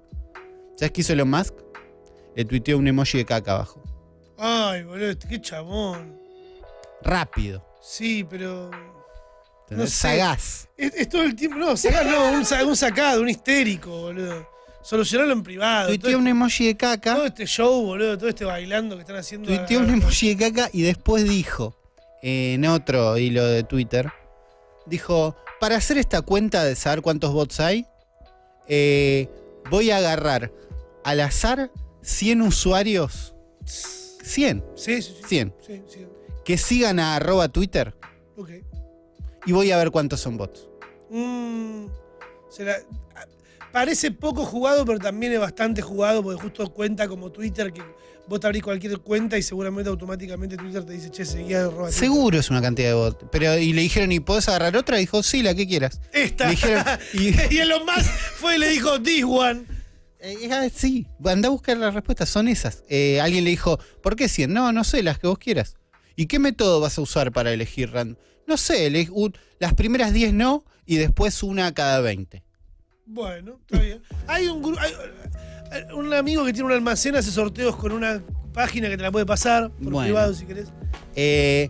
¿Sabes 0.76 0.92
qué 0.92 1.02
hizo 1.02 1.14
Elon 1.14 1.30
Musk? 1.30 1.54
Le 2.36 2.46
tuiteó 2.46 2.78
un 2.78 2.88
emoji 2.88 3.18
de 3.18 3.26
caca 3.26 3.54
abajo. 3.54 3.82
Ay, 4.38 4.84
boludo, 4.84 5.16
qué 5.28 5.42
chabón. 5.42 6.20
Rápido. 7.04 7.66
Sí, 7.82 8.24
pero. 8.30 8.70
No 9.70 9.84
sé. 9.86 9.92
Sagaz. 9.92 10.70
Es, 10.78 10.94
es 10.94 11.10
todo 11.10 11.24
el 11.24 11.36
tiempo. 11.36 11.58
No, 11.58 11.76
sacá, 11.76 12.04
no, 12.04 12.32
un, 12.32 12.46
un 12.70 12.76
sacado, 12.76 13.22
un 13.22 13.30
histérico, 13.30 13.90
boludo. 13.90 14.48
Solucionarlo 14.82 15.34
en 15.34 15.44
privado. 15.44 15.88
Tuiteó 15.90 16.18
un 16.18 16.28
emoji 16.28 16.68
de 16.68 16.78
caca. 16.78 17.16
todo 17.16 17.26
este 17.26 17.46
show, 17.46 17.84
boludo, 17.84 18.18
todo 18.18 18.30
este 18.30 18.46
bailando 18.46 18.96
que 18.96 19.02
están 19.02 19.18
haciendo. 19.18 19.48
Tuiteó 19.48 19.80
un 19.80 19.90
emoji 19.90 20.36
de 20.36 20.38
caca 20.52 20.70
y 20.72 20.84
después 20.84 21.28
dijo, 21.28 21.76
en 22.22 22.66
otro 22.66 23.18
hilo 23.18 23.44
de 23.46 23.64
Twitter, 23.64 24.10
dijo, 24.88 25.36
para 25.60 25.76
hacer 25.78 25.98
esta 25.98 26.22
cuenta 26.22 26.64
de 26.64 26.76
saber 26.76 27.02
cuántos 27.02 27.34
bots 27.34 27.60
hay, 27.60 27.86
eh, 28.68 29.30
voy 29.70 29.92
a 29.92 29.98
agarrar 29.98 30.52
al 31.04 31.20
azar 31.22 31.72
100 32.02 32.42
usuarios, 32.42 33.34
100, 33.66 34.64
Sí, 34.76 35.02
sí, 35.02 35.14
sí. 35.14 35.24
100, 35.28 35.56
sí, 35.66 35.84
sí. 35.88 36.08
que 36.44 36.58
sigan 36.58 37.00
a 37.00 37.16
arroba 37.16 37.48
Twitter 37.50 37.96
Ok. 38.38 38.50
y 39.46 39.52
voy 39.52 39.72
a 39.72 39.78
ver 39.78 39.92
cuántos 39.92 40.20
son 40.22 40.38
bots. 40.38 40.68
Mm, 41.10 41.86
se 42.50 42.64
la- 42.66 42.78
ah, 43.16 43.26
parece 43.72 44.12
poco 44.12 44.46
jugado, 44.46 44.86
pero 44.86 45.00
también 45.00 45.34
es 45.34 45.40
bastante 45.40 45.82
jugado, 45.82 46.22
porque 46.24 46.42
justo 46.42 46.74
cuenta 46.74 47.08
como 47.08 47.32
Twitter 47.32 47.72
que 47.72 47.82
vos 48.28 48.40
te 48.40 48.48
abrís 48.48 48.64
cualquier 48.64 48.98
cuenta 49.00 49.38
y 49.38 49.42
seguramente 49.44 49.90
automáticamente 49.90 50.58
Twitter 50.58 50.84
te 50.84 50.94
dice, 50.94 51.10
che, 51.12 51.26
seguía 51.26 51.62
arroba 51.62 51.88
Twitter". 51.90 51.94
Seguro 51.94 52.40
es 52.40 52.50
una 52.50 52.62
cantidad 52.62 52.90
de 52.90 52.94
bots. 52.96 53.26
Pero, 53.32 53.58
y 53.58 53.74
le 53.74 53.82
dijeron, 53.82 54.12
¿y 54.12 54.20
podés 54.20 54.48
agarrar 54.50 54.76
otra? 54.78 54.98
dijo, 54.98 55.24
sí, 55.24 55.42
la 55.44 55.56
que 55.56 55.68
quieras. 55.68 56.02
Esta. 56.14 56.46
Le 56.46 56.52
dijeron, 56.52 56.84
y- 57.14 57.56
y 57.56 57.60
Elon 57.60 57.86
Musk 57.86 58.10
fue 58.36 58.56
y 58.56 58.60
le 58.60 58.70
dijo, 58.70 59.02
this 59.02 59.24
one. 59.24 59.64
Eh, 60.20 60.50
ah, 60.52 60.68
sí, 60.74 61.06
anda 61.26 61.48
a 61.48 61.52
buscar 61.52 61.78
las 61.78 61.94
respuestas, 61.94 62.28
son 62.28 62.48
esas. 62.48 62.84
Eh, 62.90 63.22
alguien 63.22 63.44
le 63.44 63.52
dijo, 63.52 63.80
¿por 64.02 64.16
qué 64.16 64.28
100? 64.28 64.52
No, 64.52 64.72
no 64.74 64.84
sé, 64.84 65.04
las 65.04 65.20
que 65.20 65.28
vos 65.28 65.38
quieras. 65.38 65.76
¿Y 66.16 66.26
qué 66.26 66.40
método 66.40 66.80
vas 66.80 66.98
a 66.98 67.02
usar 67.02 67.32
para 67.32 67.54
elegir 67.54 67.92
random? 67.92 68.18
No 68.48 68.58
sé, 68.58 69.08
un- 69.12 69.38
las 69.60 69.74
primeras 69.76 70.14
10 70.14 70.34
no 70.34 70.66
y 70.86 70.96
después 70.98 71.44
una 71.44 71.72
cada 71.74 72.02
20. 72.02 72.44
Bueno, 73.06 73.60
está 73.62 73.80
bien. 73.80 74.02
Hay 74.26 74.48
un, 74.48 74.62
gru- 74.64 74.78
hay- 74.80 74.92
hay 74.94 75.47
un 75.96 76.14
amigo 76.14 76.46
que 76.46 76.54
tiene 76.54 76.68
un 76.68 76.74
almacén, 76.74 77.16
hace 77.16 77.32
sorteos 77.32 77.76
con 77.76 77.92
una 77.92 78.22
página 78.54 78.90
que 78.90 78.98
te 78.98 79.04
la 79.04 79.12
puede 79.12 79.26
pasar 79.26 79.70
por 79.72 79.92
Bueno. 79.94 80.06
privado 80.08 80.34
si 80.34 80.46
querés. 80.46 80.68
Eh, 81.16 81.70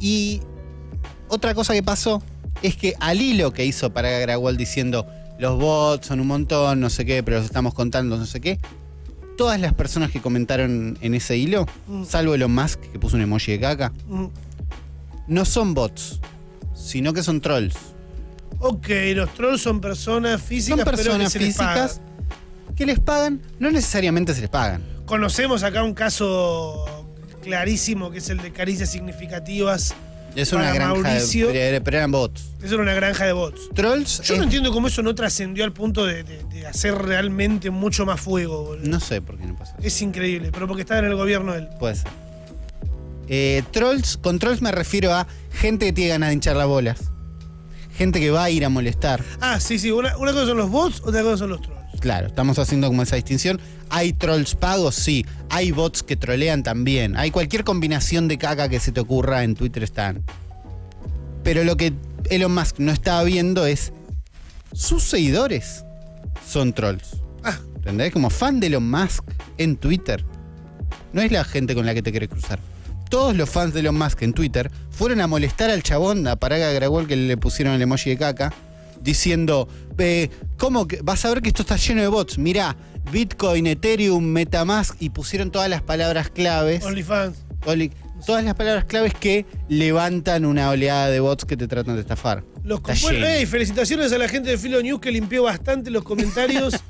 y 0.00 0.40
otra 1.28 1.54
cosa 1.54 1.72
que 1.74 1.82
pasó 1.82 2.22
es 2.62 2.76
que 2.76 2.94
al 3.00 3.20
hilo 3.20 3.52
que 3.52 3.64
hizo 3.64 3.92
para 3.92 4.10
Grawal 4.18 4.56
diciendo 4.56 5.06
los 5.38 5.58
bots 5.58 6.06
son 6.06 6.20
un 6.20 6.26
montón, 6.28 6.80
no 6.80 6.90
sé 6.90 7.04
qué, 7.04 7.22
pero 7.22 7.38
los 7.38 7.46
estamos 7.46 7.74
contando, 7.74 8.16
no 8.16 8.26
sé 8.26 8.40
qué, 8.40 8.58
todas 9.36 9.60
las 9.60 9.72
personas 9.74 10.10
que 10.10 10.20
comentaron 10.20 10.96
en 11.00 11.14
ese 11.14 11.36
hilo, 11.36 11.66
Mm. 11.88 12.04
salvo 12.04 12.34
Elon 12.34 12.54
Musk 12.54 12.80
que 12.92 12.98
puso 12.98 13.16
un 13.16 13.22
emoji 13.22 13.52
de 13.52 13.60
caca, 13.60 13.92
Mm. 14.08 14.26
no 15.28 15.44
son 15.44 15.74
bots, 15.74 16.20
sino 16.74 17.12
que 17.12 17.22
son 17.22 17.40
trolls. 17.40 17.74
Ok, 18.60 18.88
los 19.14 19.34
trolls 19.34 19.60
son 19.60 19.80
personas 19.80 20.40
físicas, 20.40 20.78
Son 20.78 20.84
pero 20.84 20.96
personas 20.96 21.32
que 21.32 21.38
se 21.38 21.44
les 21.44 21.56
paga. 21.56 21.90
Que 22.74 22.86
les 22.86 22.98
pagan, 23.00 23.40
no 23.58 23.70
necesariamente 23.70 24.34
se 24.34 24.40
les 24.42 24.50
pagan. 24.50 24.82
Conocemos 25.06 25.62
acá 25.62 25.82
un 25.82 25.94
caso 25.94 26.84
clarísimo 27.42 28.10
que 28.10 28.18
es 28.18 28.28
el 28.30 28.38
de 28.38 28.52
caricias 28.52 28.90
significativas. 28.90 29.94
Es 30.34 30.50
Para 30.50 30.64
una 30.64 30.72
granja 30.74 30.94
Mauricio. 31.02 31.46
de, 31.52 31.80
pero, 31.80 31.98
eran 31.98 32.10
bots. 32.10 32.42
Eso 32.60 32.74
era 32.74 32.82
una 32.82 32.94
granja 32.94 33.24
de 33.24 33.32
bots. 33.32 33.68
Trolls, 33.72 34.20
Yo 34.22 34.34
es- 34.34 34.38
no 34.38 34.44
entiendo 34.44 34.72
cómo 34.72 34.88
eso 34.88 35.00
no 35.02 35.14
trascendió 35.14 35.62
al 35.64 35.72
punto 35.72 36.04
de, 36.06 36.24
de- 36.24 36.42
de 36.44 36.66
hacer 36.66 36.94
realmente 36.96 37.70
mucho 37.70 38.04
más 38.04 38.20
fuego, 38.20 38.64
boludo. 38.64 38.84
no 38.88 38.98
sé 38.98 39.20
por 39.20 39.38
qué 39.38 39.46
no 39.46 39.56
pasó. 39.56 39.74
Es 39.80 40.02
increíble, 40.02 40.50
pero 40.52 40.66
porque 40.66 40.82
estaba 40.82 40.98
en 41.00 41.06
el 41.06 41.14
gobierno 41.14 41.54
él. 41.54 41.68
Puede 41.78 41.94
ser. 41.96 42.08
Eh, 43.28 43.62
trolls, 43.70 44.16
con 44.16 44.38
trolls 44.40 44.60
me 44.60 44.72
refiero 44.72 45.12
a 45.14 45.26
gente 45.52 45.86
que 45.86 45.92
tiene 45.92 46.10
ganas 46.10 46.30
de 46.30 46.34
hinchar 46.34 46.56
las 46.56 46.66
bolas. 46.66 47.00
Gente 47.96 48.18
que 48.18 48.30
va 48.32 48.42
a 48.44 48.50
ir 48.50 48.64
a 48.64 48.68
molestar. 48.68 49.22
Ah, 49.40 49.60
sí, 49.60 49.78
sí. 49.78 49.92
Una, 49.92 50.16
una 50.16 50.32
cosa 50.32 50.46
son 50.46 50.56
los 50.58 50.68
bots, 50.68 51.00
otra 51.04 51.22
cosa 51.22 51.36
son 51.38 51.50
los 51.50 51.62
trolls. 51.62 51.73
Claro, 52.04 52.26
estamos 52.26 52.58
haciendo 52.58 52.88
como 52.88 53.00
esa 53.00 53.16
distinción. 53.16 53.58
¿Hay 53.88 54.12
trolls 54.12 54.56
pagos? 54.56 54.94
Sí. 54.94 55.24
¿Hay 55.48 55.70
bots 55.70 56.02
que 56.02 56.16
trolean 56.16 56.62
también? 56.62 57.16
¿Hay 57.16 57.30
cualquier 57.30 57.64
combinación 57.64 58.28
de 58.28 58.36
caca 58.36 58.68
que 58.68 58.78
se 58.78 58.92
te 58.92 59.00
ocurra 59.00 59.42
en 59.42 59.54
Twitter 59.54 59.82
están? 59.82 60.22
Pero 61.42 61.64
lo 61.64 61.78
que 61.78 61.94
Elon 62.28 62.54
Musk 62.54 62.78
no 62.78 62.92
estaba 62.92 63.24
viendo 63.24 63.64
es 63.64 63.94
sus 64.74 65.02
seguidores 65.04 65.86
son 66.46 66.74
trolls. 66.74 67.22
Ah, 67.42 67.58
¿Entendés? 67.76 68.12
Como 68.12 68.28
fan 68.28 68.60
de 68.60 68.66
Elon 68.66 68.90
Musk 68.90 69.24
en 69.56 69.78
Twitter. 69.78 70.22
No 71.14 71.22
es 71.22 71.32
la 71.32 71.42
gente 71.42 71.74
con 71.74 71.86
la 71.86 71.94
que 71.94 72.02
te 72.02 72.12
querés 72.12 72.28
cruzar. 72.28 72.58
Todos 73.08 73.34
los 73.34 73.48
fans 73.48 73.72
de 73.72 73.80
Elon 73.80 73.96
Musk 73.96 74.20
en 74.20 74.34
Twitter 74.34 74.70
fueron 74.90 75.22
a 75.22 75.26
molestar 75.26 75.70
al 75.70 75.82
chabón, 75.82 76.28
a 76.28 76.36
Paraga 76.36 76.70
Grawol, 76.70 77.06
que 77.06 77.16
le 77.16 77.38
pusieron 77.38 77.72
el 77.72 77.80
emoji 77.80 78.10
de 78.10 78.18
caca, 78.18 78.52
diciendo, 79.04 79.68
eh, 79.98 80.30
¿cómo 80.58 80.88
que 80.88 81.00
vas 81.02 81.24
a 81.24 81.28
ver 81.28 81.42
que 81.42 81.48
esto 81.50 81.62
está 81.62 81.76
lleno 81.76 82.02
de 82.02 82.08
bots? 82.08 82.38
Mirá, 82.38 82.76
Bitcoin, 83.12 83.66
Ethereum, 83.66 84.24
Metamask, 84.24 84.96
y 85.00 85.10
pusieron 85.10 85.50
todas 85.50 85.68
las 85.68 85.82
palabras 85.82 86.30
claves. 86.30 86.82
OnlyFans. 86.84 87.36
Oli- 87.66 87.92
todas 88.26 88.42
las 88.44 88.54
palabras 88.54 88.84
claves 88.86 89.12
que 89.14 89.44
levantan 89.68 90.44
una 90.46 90.70
oleada 90.70 91.08
de 91.10 91.20
bots 91.20 91.44
que 91.44 91.56
te 91.56 91.68
tratan 91.68 91.94
de 91.96 92.00
estafar. 92.00 92.42
Los 92.62 92.78
Está 92.80 92.94
compu- 92.94 93.10
lleno. 93.12 93.26
Ey, 93.26 93.44
felicitaciones 93.46 94.12
a 94.12 94.18
la 94.18 94.28
gente 94.28 94.50
de 94.50 94.58
Filo 94.58 94.80
News 94.82 95.00
que 95.00 95.10
limpió 95.12 95.42
bastante 95.42 95.90
los 95.90 96.02
comentarios. 96.04 96.74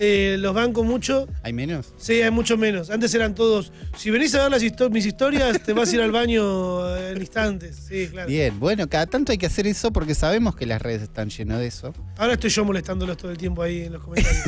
Eh, 0.00 0.36
los 0.38 0.54
banco 0.54 0.84
mucho. 0.84 1.26
¿Hay 1.42 1.52
menos? 1.52 1.92
Sí, 1.98 2.22
hay 2.22 2.30
mucho 2.30 2.56
menos. 2.56 2.88
Antes 2.90 3.12
eran 3.14 3.34
todos. 3.34 3.72
Si 3.96 4.10
venís 4.10 4.34
a 4.36 4.42
ver 4.42 4.50
las 4.52 4.62
histo- 4.62 4.90
mis 4.90 5.04
historias, 5.06 5.60
te 5.62 5.72
vas 5.72 5.90
a 5.90 5.94
ir 5.96 6.00
al 6.02 6.12
baño 6.12 6.96
en 6.96 7.18
instantes. 7.18 7.76
Sí, 7.88 8.06
claro. 8.08 8.28
Bien, 8.28 8.58
bueno, 8.60 8.88
cada 8.88 9.06
tanto 9.06 9.32
hay 9.32 9.38
que 9.38 9.46
hacer 9.46 9.66
eso 9.66 9.92
porque 9.92 10.14
sabemos 10.14 10.54
que 10.54 10.66
las 10.66 10.80
redes 10.80 11.02
están 11.02 11.30
llenas 11.30 11.58
de 11.58 11.66
eso. 11.66 11.92
Ahora 12.16 12.34
estoy 12.34 12.50
yo 12.50 12.64
molestándolos 12.64 13.16
todo 13.16 13.30
el 13.32 13.38
tiempo 13.38 13.62
ahí 13.62 13.82
en 13.82 13.92
los 13.94 14.02
comentarios. 14.04 14.42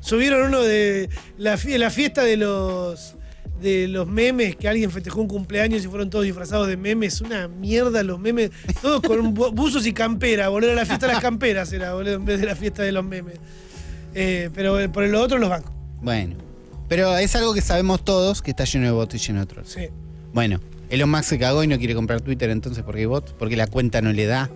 Subieron 0.00 0.46
uno 0.48 0.62
de 0.62 1.08
la, 1.38 1.58
la 1.64 1.90
fiesta 1.90 2.22
de 2.24 2.36
los 2.36 3.14
de 3.60 3.88
los 3.88 4.06
memes, 4.06 4.54
que 4.54 4.68
alguien 4.68 4.90
festejó 4.90 5.20
un 5.22 5.28
cumpleaños 5.28 5.82
y 5.82 5.88
fueron 5.88 6.10
todos 6.10 6.24
disfrazados 6.26 6.68
de 6.68 6.76
memes. 6.76 7.20
Una 7.22 7.48
mierda 7.48 8.02
los 8.02 8.18
memes. 8.20 8.50
Todos 8.82 9.00
con 9.00 9.34
bu- 9.34 9.50
buzos 9.54 9.86
y 9.86 9.92
campera. 9.94 10.48
Boludo, 10.50 10.72
era 10.72 10.80
la 10.82 10.86
fiesta 10.86 11.06
de 11.06 11.14
las 11.14 11.22
camperas 11.22 11.72
era, 11.72 11.94
boludo, 11.94 12.14
en 12.14 12.24
vez 12.26 12.38
de 12.40 12.46
la 12.46 12.54
fiesta 12.54 12.82
de 12.82 12.92
los 12.92 13.04
memes. 13.04 13.36
Eh, 14.18 14.50
pero 14.54 14.80
eh, 14.80 14.88
por 14.88 15.06
lo 15.06 15.20
otro 15.20 15.38
los 15.38 15.50
bancos. 15.50 15.72
Bueno, 16.00 16.36
pero 16.88 17.16
es 17.18 17.36
algo 17.36 17.52
que 17.52 17.60
sabemos 17.60 18.02
todos 18.04 18.40
que 18.40 18.50
está 18.50 18.64
lleno 18.64 18.86
de 18.86 18.92
bots 18.92 19.14
y 19.14 19.18
lleno 19.18 19.40
de 19.40 19.46
trolls. 19.46 19.68
Sí. 19.70 19.88
Bueno, 20.32 20.60
Elon 20.88 21.10
Musk 21.10 21.24
se 21.24 21.38
cagó 21.38 21.62
y 21.62 21.66
no 21.66 21.78
quiere 21.78 21.94
comprar 21.94 22.20
Twitter 22.22 22.48
entonces 22.50 22.82
porque 22.82 23.00
hay 23.00 23.06
bots, 23.06 23.32
porque 23.38 23.56
la 23.56 23.66
cuenta 23.66 24.00
no 24.00 24.12
le 24.12 24.24
da. 24.26 24.50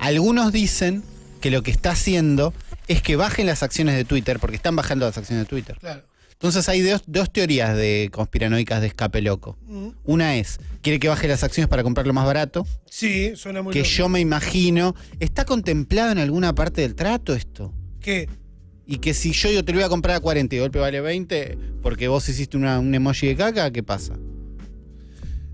Algunos 0.00 0.52
dicen 0.52 1.02
que 1.40 1.50
lo 1.50 1.62
que 1.62 1.70
está 1.70 1.92
haciendo 1.92 2.52
es 2.88 3.02
que 3.02 3.16
bajen 3.16 3.46
las 3.46 3.62
acciones 3.62 3.94
de 3.94 4.04
Twitter, 4.04 4.38
porque 4.40 4.56
están 4.56 4.74
bajando 4.76 5.06
las 5.06 5.16
acciones 5.16 5.44
de 5.44 5.48
Twitter. 5.48 5.76
Claro. 5.78 6.02
Entonces 6.32 6.68
hay 6.68 6.80
dos, 6.82 7.02
dos 7.06 7.32
teorías 7.32 7.76
de 7.76 8.10
conspiranoicas 8.12 8.80
de 8.80 8.88
escape 8.88 9.22
loco. 9.22 9.56
Mm. 9.66 9.88
Una 10.04 10.36
es, 10.36 10.58
quiere 10.82 10.98
que 10.98 11.08
baje 11.08 11.28
las 11.28 11.42
acciones 11.44 11.68
para 11.68 11.82
comprarlo 11.82 12.12
más 12.12 12.26
barato, 12.26 12.66
Sí, 12.90 13.32
suena 13.36 13.62
muy 13.62 13.72
que 13.72 13.78
loco. 13.80 13.90
yo 13.90 14.08
me 14.08 14.20
imagino, 14.20 14.94
¿está 15.20 15.44
contemplado 15.44 16.12
en 16.12 16.18
alguna 16.18 16.54
parte 16.54 16.80
del 16.82 16.94
trato 16.94 17.34
esto? 17.34 17.72
¿Qué? 18.00 18.28
Y 18.86 18.98
que 18.98 19.14
si 19.14 19.32
yo, 19.32 19.50
yo 19.50 19.64
te 19.64 19.72
lo 19.72 19.78
voy 19.78 19.84
a 19.84 19.88
comprar 19.88 20.16
a 20.16 20.20
40 20.20 20.54
y 20.54 20.58
de 20.58 20.62
golpe 20.62 20.78
vale 20.78 21.00
20, 21.00 21.56
porque 21.82 22.08
vos 22.08 22.28
hiciste 22.28 22.56
una- 22.56 22.78
un 22.80 22.94
emoji 22.94 23.28
de 23.28 23.36
caca, 23.36 23.70
¿qué 23.70 23.82
pasa? 23.82 24.14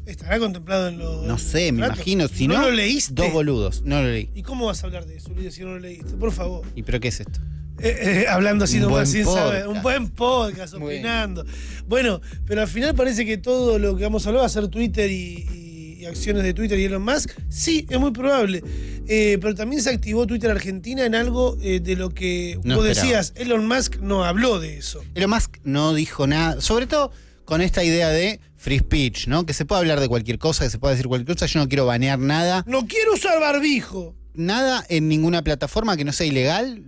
¿Estará 0.06 0.38
contemplado 0.40 0.88
en 0.88 0.98
los. 0.98 1.24
No 1.26 1.38
sé, 1.38 1.70
me 1.70 1.78
tratos? 1.78 1.98
imagino. 1.98 2.26
Si 2.28 2.48
no, 2.48 2.54
¿No 2.54 2.62
lo 2.62 2.70
leíste? 2.72 3.14
dos 3.14 3.32
boludos. 3.32 3.82
No 3.84 4.02
lo 4.02 4.08
leí. 4.10 4.30
¿Y 4.34 4.42
cómo 4.42 4.66
vas 4.66 4.82
a 4.82 4.86
hablar 4.86 5.06
de 5.06 5.16
eso, 5.16 5.32
Luis, 5.32 5.54
si 5.54 5.60
no 5.62 5.68
lo 5.68 5.78
leíste? 5.78 6.14
Por 6.16 6.32
favor. 6.32 6.66
¿Y 6.74 6.82
pero 6.82 6.98
qué 6.98 7.08
es 7.08 7.20
esto? 7.20 7.38
Eh, 7.78 8.24
eh, 8.24 8.26
hablando 8.28 8.64
así 8.64 8.76
Un 8.76 8.82
nomás 8.82 8.94
buen 8.94 9.06
sin 9.06 9.24
saber. 9.32 9.68
Un 9.68 9.80
buen 9.82 10.08
podcast, 10.08 10.72
Bueno. 10.74 10.86
opinando. 10.86 11.44
Bueno, 11.86 12.20
pero 12.44 12.62
al 12.62 12.68
final 12.68 12.94
parece 12.96 13.24
que 13.24 13.38
todo 13.38 13.78
lo 13.78 13.96
que 13.96 14.02
vamos 14.02 14.26
a 14.26 14.30
hablar 14.30 14.42
va 14.42 14.46
a 14.46 14.50
ser 14.50 14.66
Twitter 14.68 15.08
y, 15.10 15.14
y- 15.54 15.69
y 16.00 16.06
acciones 16.06 16.42
de 16.42 16.54
Twitter 16.54 16.78
y 16.78 16.84
Elon 16.84 17.02
Musk. 17.02 17.30
Sí, 17.48 17.86
es 17.88 17.98
muy 18.00 18.10
probable. 18.10 18.62
Eh, 19.06 19.38
pero 19.40 19.54
también 19.54 19.82
se 19.82 19.90
activó 19.90 20.26
Twitter 20.26 20.50
Argentina 20.50 21.04
en 21.04 21.14
algo 21.14 21.56
eh, 21.60 21.80
de 21.80 21.96
lo 21.96 22.10
que 22.10 22.58
No 22.64 22.76
vos 22.76 22.86
esperaba. 22.86 23.18
decías. 23.18 23.32
Elon 23.36 23.66
Musk 23.66 23.96
no 24.00 24.24
habló 24.24 24.58
de 24.60 24.76
eso. 24.78 25.02
Elon 25.14 25.30
Musk 25.30 25.58
no 25.64 25.94
dijo 25.94 26.26
nada, 26.26 26.60
sobre 26.60 26.86
todo 26.86 27.12
con 27.44 27.60
esta 27.60 27.82
idea 27.84 28.08
de 28.10 28.40
free 28.56 28.78
speech, 28.78 29.26
¿no? 29.26 29.44
Que 29.44 29.52
se 29.54 29.64
puede 29.64 29.80
hablar 29.80 30.00
de 30.00 30.08
cualquier 30.08 30.38
cosa, 30.38 30.64
que 30.64 30.70
se 30.70 30.78
puede 30.78 30.94
decir 30.94 31.08
cualquier 31.08 31.34
cosa. 31.36 31.46
Yo 31.46 31.58
no 31.60 31.68
quiero 31.68 31.86
banear 31.86 32.18
nada. 32.18 32.64
No 32.66 32.86
quiero 32.86 33.14
usar 33.14 33.40
barbijo. 33.40 34.14
Nada 34.34 34.84
en 34.88 35.08
ninguna 35.08 35.42
plataforma 35.42 35.96
que 35.96 36.04
no 36.04 36.12
sea 36.12 36.26
ilegal. 36.26 36.84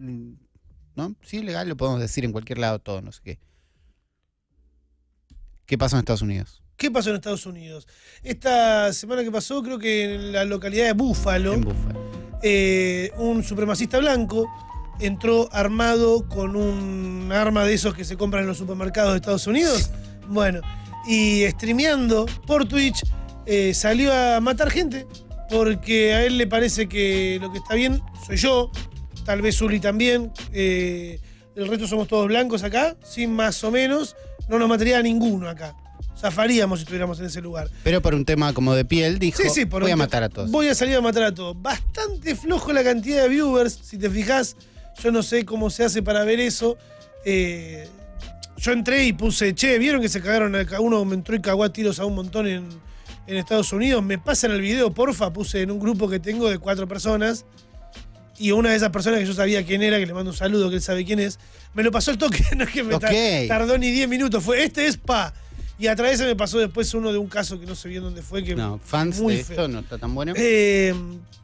¿No? 0.95 1.17
Si 1.25 1.39
es 1.39 1.45
legal, 1.45 1.69
lo 1.69 1.77
podemos 1.77 2.01
decir 2.01 2.25
en 2.25 2.33
cualquier 2.33 2.59
lado, 2.59 2.79
todo, 2.79 3.01
no 3.03 3.13
sé 3.13 3.21
qué. 3.25 3.39
¿Qué 5.67 5.79
pasó 5.79 5.97
en 5.97 6.01
Estados 6.01 6.23
Unidos? 6.23 6.62
¿Qué 6.83 6.91
pasó 6.91 7.11
en 7.11 7.15
Estados 7.15 7.47
Unidos? 7.47 7.87
Esta 8.25 8.93
semana 8.93 9.23
que 9.23 9.31
pasó, 9.31 9.63
creo 9.63 9.79
que 9.79 10.17
en 10.17 10.33
la 10.33 10.45
localidad 10.45 10.87
de 10.87 10.95
Búfalo. 10.95 11.55
En 11.55 11.65
eh, 12.43 13.13
un 13.19 13.45
supremacista 13.45 14.01
blanco 14.01 14.53
entró 14.99 15.49
armado 15.53 16.29
con 16.29 16.57
un 16.57 17.31
arma 17.31 17.65
de 17.65 17.75
esos 17.75 17.95
que 17.95 18.05
se 18.05 18.17
compran 18.17 18.43
en 18.43 18.49
los 18.49 18.59
supermercados 18.59 19.13
de 19.13 19.19
Estados 19.19 19.47
Unidos. 19.47 19.93
Bueno, 20.27 20.61
y 21.07 21.45
streameando 21.51 22.27
por 22.49 22.67
Twitch 22.67 23.05
eh, 23.47 23.75
salió 23.75 24.13
a 24.13 24.41
matar 24.41 24.69
gente 24.69 25.07
porque 25.51 26.15
a 26.15 26.25
él 26.25 26.37
le 26.37 26.49
parece 26.49 26.89
que 26.89 27.39
lo 27.41 27.53
que 27.53 27.59
está 27.59 27.77
bien 27.77 28.03
soy 28.27 28.39
yo, 28.39 28.73
tal 29.25 29.41
vez 29.41 29.63
Uli 29.63 29.79
también. 29.79 30.33
eh, 30.53 31.21
el 31.55 31.69
resto 31.69 31.87
somos 31.87 32.09
todos 32.09 32.27
blancos 32.27 32.65
acá, 32.65 32.97
sin 33.05 33.37
más 33.37 33.63
o 33.63 33.71
menos. 33.71 34.17
No 34.49 34.59
nos 34.59 34.69
mataría 34.69 34.99
a 34.99 35.03
ninguno 35.03 35.49
acá. 35.49 35.77
Zafaríamos 36.23 36.79
si 36.79 36.85
estuviéramos 36.85 37.19
en 37.19 37.27
ese 37.27 37.41
lugar. 37.41 37.69
Pero 37.83 38.01
por 38.01 38.15
un 38.15 38.25
tema 38.25 38.53
como 38.55 38.77
de 38.77 38.85
piel, 38.85 39.19
dijo, 39.19 39.43
Sí, 39.43 39.51
sí, 39.51 39.67
por 39.67 39.83
voy 39.83 39.91
a 39.91 39.97
matar 39.97 40.23
a 40.23 40.29
todos. 40.29 40.53
Voy 40.53 40.69
a 40.69 40.75
salir 40.77 40.95
a 40.95 41.01
matar 41.01 41.25
a 41.25 41.35
todos. 41.35 41.61
Bastante 41.61 42.37
flojo 42.37 42.73
la 42.73 42.85
cantidad 42.85 43.25
de 43.25 43.29
viewers, 43.29 43.81
si 43.83 43.99
te 43.99 44.09
fijas. 44.09 44.57
Yo 45.03 45.11
no 45.11 45.25
sé 45.25 45.45
cómo 45.45 45.69
se 45.69 45.85
hace 45.85 46.01
para 46.01 46.23
ver 46.23 46.39
eso. 46.39 46.79
Eh, 47.25 47.89
yo 48.57 48.71
entré 48.71 49.05
y 49.05 49.13
puse, 49.13 49.53
che, 49.53 49.77
¿vieron 49.79 50.01
que 50.01 50.09
se 50.09 50.23
cagaron 50.23 50.55
a 50.55 50.81
uno? 50.81 51.05
Me 51.05 51.15
entró 51.17 51.35
y 51.35 51.41
cagó 51.41 51.65
a 51.65 51.73
tiros 51.73 51.99
a 51.99 52.05
un 52.05 52.15
montón 52.15 52.47
en, 52.47 52.69
en 53.27 53.37
Estados 53.37 53.73
Unidos. 53.73 54.01
Me 54.05 54.19
pasan 54.19 54.53
el 54.53 54.61
video, 54.61 54.95
porfa, 54.95 55.33
puse 55.33 55.63
en 55.63 55.73
un 55.73 55.81
grupo 55.81 56.09
que 56.09 56.21
tengo 56.21 56.49
de 56.49 56.59
cuatro 56.59 56.87
personas. 56.87 57.47
Y 58.39 58.53
una 58.53 58.71
de 58.71 58.77
esas 58.77 58.91
personas 58.91 59.19
que 59.19 59.27
yo 59.27 59.35
sabía 59.35 59.67
quién 59.67 59.83
era, 59.83 59.99
que 59.99 60.07
le 60.07 60.15
mando 60.15 60.31
un 60.31 60.37
saludo, 60.37 60.71
que 60.71 60.77
él 60.77 60.83
sabe 60.83 61.05
quién 61.05 61.19
es, 61.19 61.41
me 61.75 61.83
lo 61.83 61.91
pasó 61.91 62.13
el 62.13 62.19
toque, 62.19 62.45
no 62.57 62.63
es 62.63 62.71
que 62.71 62.85
me 62.85 62.97
tardó 63.49 63.77
ni 63.77 63.91
10 63.91 64.09
minutos. 64.09 64.45
Fue, 64.45 64.63
este 64.63 64.87
es 64.87 64.97
pa. 64.97 65.35
Y 65.79 65.87
a 65.89 65.97
través 65.97 66.19
de 66.21 66.27
me 66.27 66.37
pasó 66.37 66.59
después 66.59 66.93
uno 66.95 67.13
de 67.13 67.19
un 67.19 67.27
caso 67.29 67.59
que 67.59 67.67
no 67.67 67.75
sé 67.75 67.89
bien 67.89 68.03
dónde 68.03 68.23
fue. 68.23 68.45
Que 68.45 68.55
No, 68.55 68.79
fans 68.85 69.19
muy 69.21 69.35
de 69.37 69.41
esto 69.41 69.67
no 69.69 69.81
está 69.81 69.99
tan 69.99 70.15
bueno. 70.15 70.33
Eh, 70.37 70.95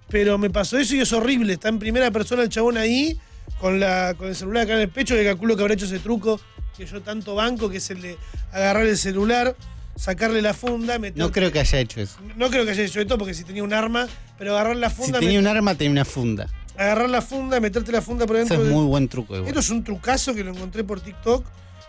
pero 0.09 0.39
me 0.39 0.51
pasó 0.51 0.79
eso 0.79 0.95
y 0.95 1.01
es 1.01 1.13
horrible. 1.13 1.55
Está 1.55 1.69
en 1.69 1.79
primera 1.79 2.11
persona 2.11 2.43
el 2.43 2.49
chabón 2.49 2.77
ahí, 2.79 3.19
con, 3.61 3.81
la, 3.81 4.15
con 4.17 4.29
el 4.29 4.37
celular 4.37 4.65
acá 4.65 4.75
en 4.75 4.81
el 4.81 4.89
pecho, 4.91 5.15
que 5.15 5.25
calculo 5.25 5.57
que 5.57 5.63
habrá 5.63 5.75
hecho 5.75 5.87
ese 5.87 5.99
truco 5.99 6.41
que 6.77 6.87
yo 6.87 7.01
tanto 7.03 7.35
banco, 7.35 7.69
que 7.69 7.79
es 7.79 7.91
el 7.91 8.01
de 8.01 8.17
agarrar 8.53 8.87
el 8.87 8.97
celular, 8.97 9.57
sacarle 9.97 10.41
la 10.41 10.55
funda, 10.55 10.99
meter. 11.01 11.19
No 11.19 11.33
creo 11.33 11.51
que 11.51 11.59
haya 11.59 11.81
hecho 11.81 12.01
eso. 12.01 12.19
No 12.37 12.51
creo 12.51 12.65
que 12.65 12.71
haya 12.71 12.85
hecho 12.85 13.01
esto 13.01 13.19
porque 13.19 13.35
si 13.35 13.43
tenía 13.43 13.65
un 13.65 13.73
arma, 13.73 14.07
pero 14.39 14.53
agarrar 14.55 14.77
la 14.77 14.89
Si 14.89 14.97
funda, 14.97 15.19
tenía 15.19 15.41
met- 15.41 15.43
un 15.43 15.47
arma, 15.49 15.75
tenía 15.75 15.91
una 15.91 16.05
funda. 16.05 16.47
agarrar 16.77 17.11
la 17.11 17.21
funda, 17.21 17.59
meterte 17.59 17.91
la 17.91 18.01
funda 18.01 18.27
por 18.27 18.37
dentro. 18.37 18.57
es 18.57 18.69
de- 18.69 18.71
muy 18.73 18.85
buen 18.87 19.09
truco. 19.09 19.35
igual. 19.35 19.49
Esto 19.49 19.59
es 19.59 19.71
un 19.71 19.83
trucazo 19.83 20.33
que 20.35 20.45
lo 20.45 20.53
encontré 20.53 20.85
por 20.85 21.01
TikTok, 21.01 21.45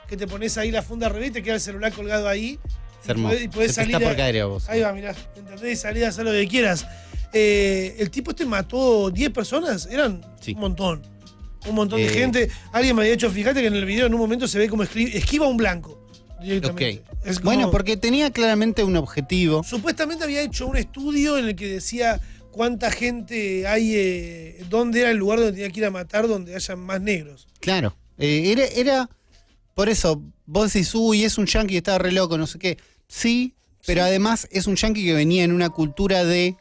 que 0.10 0.18
te 0.18 0.28
pones 0.28 0.58
ahí 0.58 0.72
la 0.72 0.82
funda 0.82 1.08
al 1.08 1.14
revés 1.14 1.30
y 1.30 1.34
te 1.34 1.44
queda 1.44 1.56
el 1.56 1.62
celular 1.62 1.94
colgado 1.94 2.28
ahí. 2.28 2.60
Es 3.02 3.08
y 3.08 3.12
hermoso. 3.12 3.36
podés- 3.36 3.44
y 3.44 3.48
podés 3.48 3.68
Se 3.72 3.76
te 3.76 3.82
salir 3.82 3.96
está 3.96 4.06
a- 4.06 4.10
por 4.10 4.18
caer 4.18 4.42
a 4.42 4.46
vos. 4.46 4.68
Ahí 4.70 4.82
va, 4.82 4.92
mirá, 4.94 5.16
¿entendés? 5.38 5.74
Y 5.74 5.76
salí 5.76 6.04
a 6.04 6.10
hacer 6.10 6.26
lo 6.26 6.32
que 6.32 6.48
quieras. 6.48 6.86
Eh, 7.32 7.96
el 8.00 8.10
tipo 8.10 8.32
este 8.32 8.46
mató 8.46 9.10
10 9.12 9.30
personas, 9.30 9.86
eran 9.90 10.22
Sí. 10.42 10.54
un 10.54 10.62
montón. 10.62 11.02
Un 11.68 11.76
montón 11.76 12.00
de 12.00 12.08
Eh. 12.08 12.10
gente. 12.10 12.50
Alguien 12.74 12.96
me 12.96 13.04
había 13.04 13.14
hecho, 13.14 13.30
fíjate 13.30 13.62
que 13.62 13.68
en 13.68 13.76
el 13.76 13.86
video 13.86 14.08
en 14.08 14.14
un 14.14 14.20
momento 14.20 14.48
se 14.48 14.58
ve 14.58 14.68
como 14.68 14.84
esquiva 14.84 15.48
un 15.48 15.58
blanco. 15.58 15.98
Directamente. 16.42 17.04
Ok. 17.12 17.26
Es 17.26 17.40
como- 17.40 17.52
Bueno, 17.54 17.70
porque 17.72 17.98
tenía 17.98 18.32
claramente 18.32 18.84
un 18.86 18.96
objetivo. 18.96 19.62
Supuestamente 19.64 20.24
había 20.24 20.42
hecho 20.42 20.68
un 20.68 20.78
estudio 20.78 21.38
en 21.38 21.46
el 21.50 21.56
que 21.56 21.68
decía 21.68 22.20
cuánta 22.52 22.90
gente 22.92 23.68
hay, 23.68 23.94
eh, 23.96 24.64
dónde 24.70 25.02
era 25.02 25.12
el 25.12 25.18
lugar 25.18 25.40
donde 25.40 25.52
tenía 25.54 25.70
que 25.70 25.80
ir 25.82 25.86
a 25.86 25.92
matar, 25.92 26.28
donde 26.30 26.56
haya 26.56 26.76
más 26.78 27.02
negros. 27.02 27.48
Claro. 27.60 27.96
Eh, 28.18 28.52
era, 28.54 28.66
era. 28.66 29.10
Por 29.80 29.88
eso, 29.88 30.22
vos 30.46 30.74
decís, 30.74 30.94
uy, 30.94 31.24
es 31.24 31.38
un 31.38 31.46
yankee 31.46 31.72
que 31.72 31.78
estaba 31.78 32.00
re 32.00 32.12
loco, 32.12 32.38
no 32.38 32.48
sé 32.48 32.60
qué. 32.60 32.78
Sí, 33.08 33.56
pero 33.86 34.04
además 34.04 34.46
es 34.52 34.68
un 34.68 34.76
yankee 34.76 35.06
que 35.06 35.14
venía 35.14 35.46
en 35.46 35.54
una 35.54 35.70
cultura 35.70 36.26
de. 36.26 36.58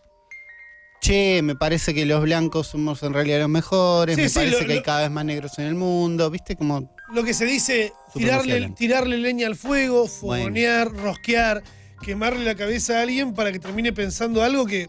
Che, 1.00 1.42
me 1.42 1.56
parece 1.56 1.94
que 1.94 2.06
los 2.06 2.22
blancos 2.22 2.68
somos 2.68 3.02
en 3.02 3.12
realidad 3.12 3.40
los 3.40 3.48
mejores, 3.48 4.14
Sí, 4.14 4.22
me 4.22 4.28
sí, 4.28 4.34
parece 4.36 4.60
lo- 4.60 4.66
que 4.68 4.72
hay 4.74 4.82
cada 4.82 5.00
vez 5.00 5.10
más 5.10 5.24
negros 5.24 5.58
en 5.58 5.64
el 5.66 5.74
mundo, 5.74 6.30
¿viste? 6.30 6.54
Como. 6.54 6.94
Lo 7.12 7.24
que 7.24 7.34
se 7.34 7.44
dice, 7.44 7.92
tirarle, 8.14 8.70
tirarle 8.76 9.18
leña 9.18 9.48
al 9.48 9.56
fuego, 9.56 10.06
fogonear, 10.06 10.88
rosquear, 10.92 11.64
quemarle 12.00 12.44
la 12.44 12.54
cabeza 12.54 13.00
a 13.00 13.02
alguien 13.02 13.34
para 13.34 13.50
que 13.50 13.58
termine 13.58 13.92
pensando 13.92 14.44
algo 14.44 14.64
que 14.64 14.86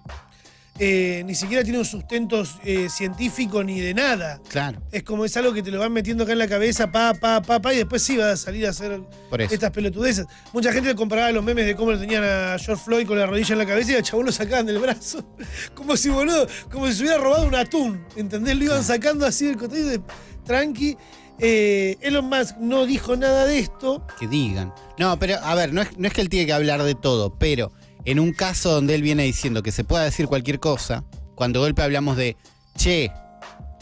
eh, 0.79 1.23
ni 1.25 1.35
siquiera 1.35 1.61
tiene 1.63 1.77
un 1.79 1.85
sustento 1.85 2.43
eh, 2.63 2.87
científico 2.89 3.63
ni 3.63 3.79
de 3.81 3.93
nada. 3.93 4.39
Claro, 4.47 4.81
Es 4.91 5.03
como 5.03 5.25
es 5.25 5.35
algo 5.37 5.53
que 5.53 5.61
te 5.61 5.71
lo 5.71 5.79
van 5.79 5.91
metiendo 5.91 6.23
acá 6.23 6.31
en 6.33 6.39
la 6.39 6.47
cabeza, 6.47 6.91
pa, 6.91 7.13
pa, 7.13 7.41
pa, 7.41 7.61
pa, 7.61 7.73
y 7.73 7.77
después 7.77 8.01
sí 8.01 8.15
va 8.17 8.31
a 8.31 8.37
salir 8.37 8.65
a 8.65 8.69
hacer 8.69 9.01
estas 9.39 9.71
pelotudeces. 9.71 10.25
Mucha 10.53 10.71
gente 10.71 10.95
comparaba 10.95 11.31
los 11.31 11.43
memes 11.43 11.65
de 11.65 11.75
cómo 11.75 11.91
lo 11.91 11.99
tenían 11.99 12.23
a 12.23 12.57
George 12.57 12.83
Floyd 12.83 13.05
con 13.05 13.19
la 13.19 13.25
rodilla 13.25 13.51
en 13.53 13.59
la 13.59 13.65
cabeza 13.65 13.91
y 13.91 13.95
al 13.95 14.03
chabón 14.03 14.25
lo 14.27 14.31
sacaban 14.31 14.65
del 14.65 14.79
brazo. 14.79 15.23
Como 15.75 15.97
si, 15.97 16.09
boludo, 16.09 16.47
como 16.71 16.87
si 16.87 16.93
se 16.93 17.03
hubiera 17.03 17.17
robado 17.17 17.45
un 17.47 17.55
atún. 17.55 18.05
¿Entendés? 18.15 18.55
Lo 18.57 18.63
iban 18.65 18.83
sacando 18.83 19.25
así 19.25 19.45
del 19.47 19.57
costado 19.57 19.85
de 19.85 20.01
tranqui. 20.45 20.97
Eh, 21.41 21.97
Elon 22.01 22.25
Musk 22.25 22.57
no 22.57 22.85
dijo 22.85 23.15
nada 23.15 23.45
de 23.45 23.59
esto. 23.59 24.05
que 24.19 24.27
digan. 24.27 24.73
No, 24.97 25.17
pero 25.19 25.37
a 25.41 25.55
ver, 25.55 25.71
no 25.73 25.81
es, 25.81 25.97
no 25.97 26.07
es 26.07 26.13
que 26.13 26.21
él 26.21 26.27
tiene 26.29 26.45
que 26.45 26.53
hablar 26.53 26.83
de 26.83 26.95
todo, 26.95 27.33
pero 27.37 27.71
en 28.09 28.19
un 28.19 28.33
caso 28.33 28.71
donde 28.71 28.95
él 28.95 29.03
viene 29.03 29.21
diciendo 29.21 29.61
que 29.61 29.71
se 29.71 29.83
pueda 29.83 30.03
decir 30.03 30.25
cualquier 30.25 30.59
cosa, 30.59 31.03
cuando 31.35 31.59
golpe 31.59 31.83
hablamos 31.83 32.17
de, 32.17 32.37
che, 32.75 33.11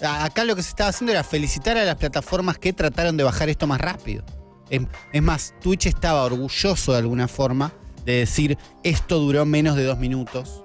acá 0.01 0.43
lo 0.43 0.53
que 0.53 0.63
se 0.63 0.67
estaba 0.67 0.89
haciendo 0.89 1.13
era 1.13 1.23
felicitar 1.23 1.77
a 1.77 1.85
las 1.85 1.95
plataformas 1.95 2.57
que 2.57 2.73
trataron 2.73 3.15
de 3.15 3.23
bajar 3.23 3.47
esto 3.47 3.67
más 3.67 3.79
rápido. 3.79 4.25
Es, 4.69 4.81
es 5.13 5.23
más, 5.23 5.53
Twitch 5.61 5.85
estaba 5.85 6.25
orgulloso 6.25 6.91
de 6.91 6.97
alguna 6.97 7.29
forma 7.29 7.71
de 8.03 8.17
decir, 8.17 8.57
esto 8.83 9.17
duró 9.19 9.45
menos 9.45 9.77
de 9.77 9.85
dos 9.85 9.97
minutos 9.97 10.61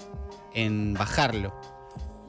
en 0.54 0.94
bajarlo. 0.94 1.54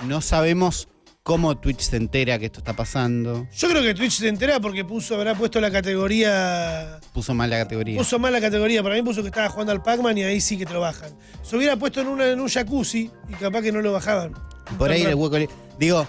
No 0.06 0.22
sabemos 0.22 0.88
cómo 1.24 1.58
Twitch 1.58 1.80
se 1.80 1.96
entera 1.98 2.38
que 2.38 2.46
esto 2.48 2.60
está 2.60 2.76
pasando. 2.76 3.48
Yo 3.56 3.70
creo 3.70 3.82
que 3.82 3.94
Twitch 3.94 4.12
se 4.20 4.28
entera 4.28 4.60
porque 4.60 4.84
puso, 4.84 5.16
habrá 5.16 5.34
puesto 5.36 5.60
la 5.62 5.72
categoría. 5.72 7.00
Puso 7.14 7.34
mal 7.34 7.50
la 7.50 7.58
categoría. 7.60 7.98
Puso 7.98 8.20
mal 8.20 8.34
la 8.34 8.42
categoría. 8.42 8.84
Para 8.84 8.96
mí 8.96 9.02
puso 9.02 9.22
que 9.22 9.30
estaba 9.30 9.50
jugando 9.50 9.72
al 9.72 9.82
Pac-Man 9.82 10.18
y 10.18 10.24
ahí 10.24 10.42
sí 10.42 10.58
que 10.58 10.66
te 10.66 10.74
lo 10.74 10.82
bajan. 10.82 11.12
Se 11.42 11.56
hubiera 11.56 11.78
puesto 11.78 12.02
en, 12.02 12.08
una, 12.08 12.28
en 12.28 12.40
un 12.40 12.50
jacuzzi 12.50 13.10
y 13.30 13.34
capaz 13.36 13.62
que 13.62 13.72
no 13.72 13.82
lo 13.82 13.94
bajaban. 13.94 14.34
Por 14.78 14.92
ahí 14.92 15.04
el 15.04 15.16
hueco. 15.16 15.38
le- 15.40 15.50
Digo, 15.80 16.06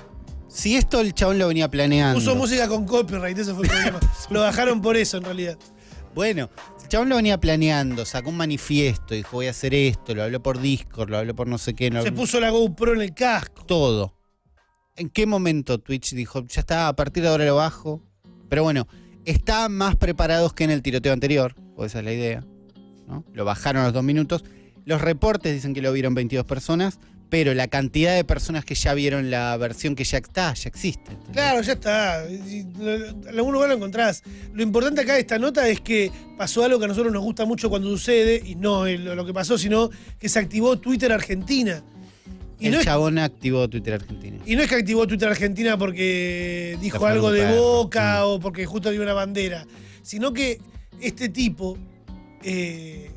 si 0.49 0.77
esto 0.77 1.01
el 1.01 1.15
chabón 1.15 1.39
lo 1.39 1.49
venía 1.49 1.71
planeando. 1.71 2.19
Puso 2.19 2.35
música 2.35 2.69
con 2.69 2.85
copyright, 2.85 3.39
ese 3.39 3.55
fue 3.55 3.65
el 3.65 3.71
problema. 3.71 4.01
lo 4.31 4.41
bajaron 4.41 4.83
por 4.83 4.97
eso 4.97 5.17
en 5.19 5.25
realidad. 5.25 5.57
Bueno, 6.15 6.49
el 6.83 6.89
chabón 6.89 7.09
lo 7.09 7.17
venía 7.17 7.39
planeando, 7.39 8.05
sacó 8.05 8.31
un 8.31 8.37
manifiesto, 8.37 9.15
dijo 9.15 9.31
voy 9.37 9.47
a 9.49 9.51
hacer 9.51 9.75
esto, 9.75 10.15
lo 10.15 10.23
habló 10.23 10.41
por 10.43 10.61
Discord, 10.61 11.11
lo 11.11 11.19
habló 11.19 11.35
por 11.35 11.49
no 11.49 11.59
sé 11.59 11.75
qué, 11.75 11.91
lo 11.91 12.03
Se 12.03 12.13
puso 12.13 12.39
la 12.39 12.51
GoPro 12.51 12.95
en 12.95 13.01
el 13.03 13.15
casco. 13.15 13.65
todo. 13.65 14.15
¿En 14.97 15.09
qué 15.09 15.27
momento 15.27 15.79
Twitch 15.79 16.15
dijo, 16.15 16.47
ya 16.47 16.61
está, 16.61 16.87
a 16.87 16.95
partir 16.95 17.25
de 17.25 17.29
ahora 17.29 17.45
lo 17.45 17.57
bajo? 17.57 18.01
Pero 18.49 18.63
bueno, 18.63 18.87
está 19.25 19.69
más 19.69 19.97
preparados 19.97 20.53
que 20.53 20.63
en 20.63 20.71
el 20.71 20.83
tiroteo 20.83 21.13
anterior, 21.13 21.57
o 21.75 21.85
esa 21.85 21.99
es 21.99 22.05
la 22.05 22.13
idea. 22.13 22.45
¿no? 23.09 23.25
Lo 23.33 23.45
bajaron 23.45 23.83
a 23.83 23.87
los 23.87 23.93
dos 23.93 24.05
minutos. 24.05 24.45
Los 24.85 25.01
reportes 25.01 25.53
dicen 25.53 25.75
que 25.75 25.83
lo 25.83 25.93
vieron 25.93 26.15
22 26.15 26.47
personas, 26.47 27.01
pero 27.29 27.55
la 27.55 27.67
cantidad 27.67 28.15
de 28.15 28.23
personas 28.23 28.65
que 28.65 28.77
ya 28.77 28.95
vieron 28.95 29.33
la 29.33 29.57
versión 29.57 29.97
que 29.97 30.05
ya 30.05 30.19
está, 30.19 30.55
ya 30.55 30.69
existe. 30.69 31.17
Claro, 31.33 31.61
ya 31.63 31.73
está. 31.73 32.25
En 32.29 33.25
algún 33.29 33.53
lugar 33.53 33.71
lo 33.71 33.75
encontrás. 33.75 34.23
Lo 34.53 34.63
importante 34.63 35.01
acá 35.01 35.15
de 35.15 35.21
esta 35.21 35.41
nota 35.41 35.67
es 35.69 35.81
que 35.81 36.13
pasó 36.39 36.63
algo 36.63 36.79
que 36.79 36.85
a 36.85 36.89
nosotros 36.89 37.13
nos 37.13 37.25
gusta 37.25 37.45
mucho 37.45 37.69
cuando 37.69 37.89
sucede, 37.89 38.41
y 38.45 38.55
no 38.55 38.87
lo 38.87 39.27
que 39.27 39.35
pasó, 39.35 39.59
sino 39.59 39.91
que 40.21 40.29
se 40.29 40.39
activó 40.39 40.79
Twitter 40.79 41.13
Argentina. 41.13 41.83
Y 42.65 42.69
el 42.69 42.73
no, 42.75 42.79
es, 42.81 42.85
chabón 42.85 43.19
activó 43.19 43.69
Twitter 43.69 43.95
Argentina. 43.95 44.39
y 44.45 44.57
no 44.57 44.63
es 44.63 44.69
que 44.69 44.75
activó 44.77 45.07
Twitter 45.07 45.29
Argentina 45.29 45.77
porque 45.79 46.77
dijo 46.81 47.05
algo 47.07 47.31
de 47.33 47.57
boca 47.59 48.21
Mm. 48.23 48.27
o 48.27 48.41
porque 48.41 48.67
justo 48.67 48.91
dio 48.91 49.03
una 49.03 49.13
bandera, 49.15 49.67
sino 50.03 50.33
que 50.33 50.61
este 51.01 51.29
tipo 51.29 51.77
eh, 52.43 53.11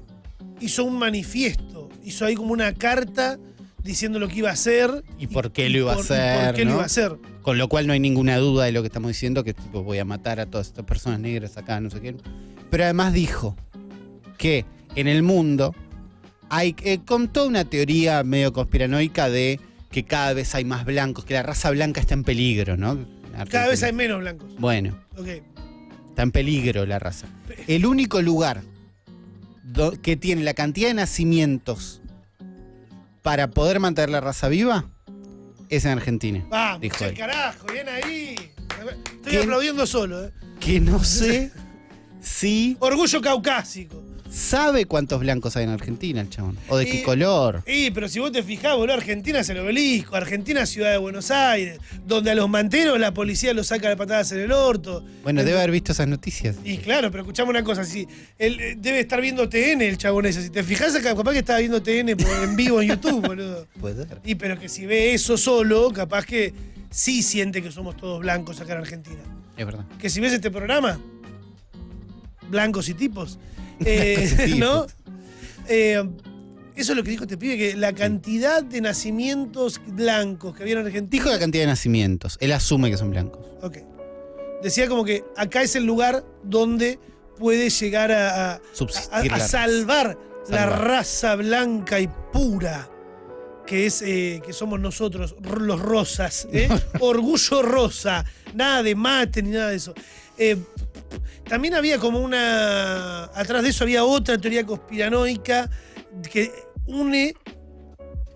hizo 0.59 0.83
un 0.83 0.97
manifiesto, 0.97 1.89
hizo 2.03 2.25
ahí 2.25 2.35
como 2.35 2.53
una 2.53 2.73
carta 2.73 3.37
diciendo 3.83 4.19
lo 4.19 4.27
que 4.27 4.39
iba 4.39 4.49
a 4.49 4.53
hacer. 4.53 5.03
Y 5.19 5.27
por 5.27 5.51
qué 5.51 5.69
lo 5.69 5.77
iba 5.79 5.93
a 5.93 5.95
hacer, 5.95 6.45
por 6.45 6.55
qué 6.55 6.65
lo 6.65 6.71
iba 6.73 6.83
a 6.83 6.85
hacer. 6.85 7.17
Con 7.41 7.57
lo 7.57 7.69
cual 7.69 7.87
no 7.87 7.93
hay 7.93 7.99
ninguna 7.99 8.37
duda 8.37 8.65
de 8.65 8.71
lo 8.73 8.81
que 8.81 8.87
estamos 8.87 9.09
diciendo, 9.09 9.43
que 9.43 9.53
tipo 9.53 9.83
voy 9.83 9.99
a 9.99 10.05
matar 10.05 10.39
a 10.41 10.45
todas 10.45 10.67
estas 10.67 10.83
personas 10.85 11.19
negras 11.21 11.55
acá, 11.57 11.79
no 11.79 11.89
sé 11.89 12.01
qué. 12.01 12.15
Pero 12.69 12.83
además 12.83 13.13
dijo 13.13 13.55
que 14.37 14.65
en 14.95 15.07
el 15.07 15.23
mundo 15.23 15.73
hay, 16.49 16.75
eh, 16.83 16.99
con 17.05 17.27
toda 17.27 17.47
una 17.47 17.65
teoría 17.65 18.23
medio 18.23 18.53
conspiranoica 18.53 19.29
de 19.29 19.59
que 19.91 20.05
cada 20.05 20.33
vez 20.33 20.53
hay 20.55 20.65
más 20.65 20.85
blancos, 20.85 21.25
que 21.25 21.33
la 21.33 21.43
raza 21.43 21.71
blanca 21.71 22.01
está 22.01 22.13
en 22.13 22.23
peligro, 22.23 22.77
¿no? 22.77 22.97
Cada 23.49 23.67
vez 23.67 23.83
hay 23.83 23.93
menos 23.93 24.19
blancos. 24.19 24.47
Bueno, 24.57 24.97
está 26.09 26.23
en 26.23 26.31
peligro 26.31 26.85
la 26.85 26.99
raza. 26.99 27.27
El 27.67 27.85
único 27.85 28.21
lugar 28.21 28.61
que 30.01 30.15
tiene 30.15 30.43
la 30.43 30.53
cantidad 30.53 30.87
de 30.87 30.95
nacimientos 30.95 32.01
para 33.21 33.49
poder 33.49 33.79
mantener 33.79 34.09
la 34.09 34.21
raza 34.21 34.47
viva 34.47 34.85
es 35.69 35.85
en 35.85 35.91
Argentina. 35.91 36.45
Vamos, 36.49 36.81
Dijo 36.81 37.05
el 37.05 37.17
carajo, 37.17 37.67
bien 37.71 37.87
ahí. 37.89 38.35
Estoy 39.23 39.37
aplaudiendo 39.37 39.85
solo, 39.85 40.25
¿eh? 40.25 40.31
Que 40.59 40.79
no 40.79 41.03
sé 41.03 41.51
si 42.27 42.75
Orgullo 42.79 43.21
caucásico. 43.21 44.03
sabe 44.29 44.85
cuántos 44.85 45.19
blancos 45.21 45.55
hay 45.55 45.63
en 45.63 45.69
Argentina, 45.69 46.19
el 46.21 46.29
chabón. 46.29 46.57
O 46.67 46.77
de 46.77 46.85
qué 46.85 46.97
Y- 46.99 47.03
color. 47.03 47.63
Y, 47.65 47.91
pero 47.91 48.09
si 48.09 48.19
vos 48.19 48.31
te 48.31 48.43
fijás, 48.43 48.75
boludo, 48.75 48.93
Argentina 48.95 49.39
es 49.39 49.49
el 49.49 49.59
obelisco, 49.59 50.15
Argentina 50.15 50.61
es 50.63 50.69
ciudad 50.69 50.91
de 50.91 50.97
Buenos 50.97 51.31
Aires, 51.31 51.79
donde 52.05 52.31
a 52.31 52.35
los 52.35 52.49
manteros 52.49 52.99
la 52.99 53.13
policía 53.13 53.53
los 53.53 53.67
saca 53.67 53.87
de 53.89 53.95
patadas 53.95 54.31
en 54.33 54.39
el 54.41 54.51
orto. 54.51 55.03
Bueno, 55.23 55.43
debe 55.43 55.57
haber 55.57 55.71
visto 55.71 55.93
esas 55.93 56.07
noticias. 56.07 56.57
Y 56.65 56.77
claro, 56.79 57.09
pero 57.09 57.23
escuchame 57.23 57.49
una 57.51 57.63
cosa, 57.63 57.85
si 57.85 58.05
él 58.37 58.59
eh, 58.59 58.75
debe 58.77 58.99
estar 58.99 59.21
viendo 59.21 59.47
TN 59.47 59.81
el 59.81 59.97
chabón 59.97 60.25
ese. 60.25 60.43
Si 60.43 60.49
te 60.49 60.63
fijás 60.63 60.93
acá, 60.95 61.15
capaz 61.15 61.31
que 61.31 61.39
estaba 61.39 61.59
viendo 61.59 61.81
TN 61.81 62.15
por- 62.17 62.43
en 62.43 62.55
vivo 62.57 62.81
en 62.81 62.89
YouTube, 62.89 63.25
boludo. 63.25 63.65
Puede 63.79 64.05
ser. 64.05 64.19
Y 64.25 64.35
pero 64.35 64.59
que 64.59 64.67
si 64.67 64.85
ve 64.85 65.13
eso 65.13 65.37
solo, 65.37 65.89
capaz 65.91 66.25
que 66.25 66.53
sí 66.91 67.23
siente 67.23 67.61
que 67.63 67.71
somos 67.71 67.95
todos 67.95 68.19
blancos 68.19 68.59
acá 68.59 68.73
en 68.73 68.79
Argentina. 68.79 69.19
Es 69.55 69.65
verdad. 69.65 69.85
que 69.99 70.09
si 70.11 70.19
ves 70.19 70.33
este 70.33 70.51
programa, 70.51 70.99
blancos 72.49 72.89
y 72.89 72.93
tipos, 72.93 73.39
eh. 73.79 74.55
¿no? 74.57 74.85
Eh, 75.67 76.03
eso 76.75 76.91
es 76.91 76.97
lo 76.97 77.03
que 77.03 77.09
dijo 77.09 77.23
este 77.23 77.37
pibe, 77.37 77.57
que 77.57 77.75
la 77.75 77.93
cantidad 77.93 78.61
de 78.63 78.81
nacimientos 78.81 79.81
blancos 79.87 80.55
que 80.55 80.61
había 80.63 80.73
en 80.79 80.85
Argentina. 80.85 81.09
Dijo 81.09 81.29
la 81.29 81.39
cantidad 81.39 81.63
de 81.63 81.67
nacimientos. 81.67 82.37
Él 82.39 82.51
asume 82.51 82.91
que 82.91 82.97
son 82.97 83.09
blancos. 83.09 83.45
Ok. 83.63 83.77
Decía 84.61 84.87
como 84.87 85.03
que 85.03 85.23
acá 85.35 85.63
es 85.63 85.75
el 85.75 85.85
lugar 85.85 86.23
donde 86.43 86.99
puede 87.39 87.69
llegar 87.71 88.11
a, 88.11 88.53
a- 88.53 89.39
salvar, 89.39 90.17
la 90.49 90.65
raza 90.67 91.35
blanca 91.35 91.99
y 91.99 92.07
pura 92.31 92.89
que 93.65 93.85
es 93.85 94.01
eh, 94.01 94.41
que 94.45 94.53
somos 94.53 94.79
nosotros, 94.79 95.35
los 95.41 95.79
rosas. 95.79 96.47
¿eh? 96.53 96.69
Orgullo 97.01 97.61
rosa, 97.63 98.23
nada 98.53 98.81
de 98.81 98.95
mate 98.95 99.43
ni 99.43 99.49
nada 99.49 99.69
de 99.71 99.75
eso. 99.75 99.93
Eh, 100.37 100.57
también 101.47 101.73
había 101.73 101.97
como 101.99 102.19
una. 102.19 103.25
Atrás 103.25 103.63
de 103.63 103.69
eso 103.69 103.83
había 103.83 104.03
otra 104.03 104.37
teoría 104.37 104.65
conspiranoica 104.65 105.69
que 106.31 106.51
une 106.85 107.33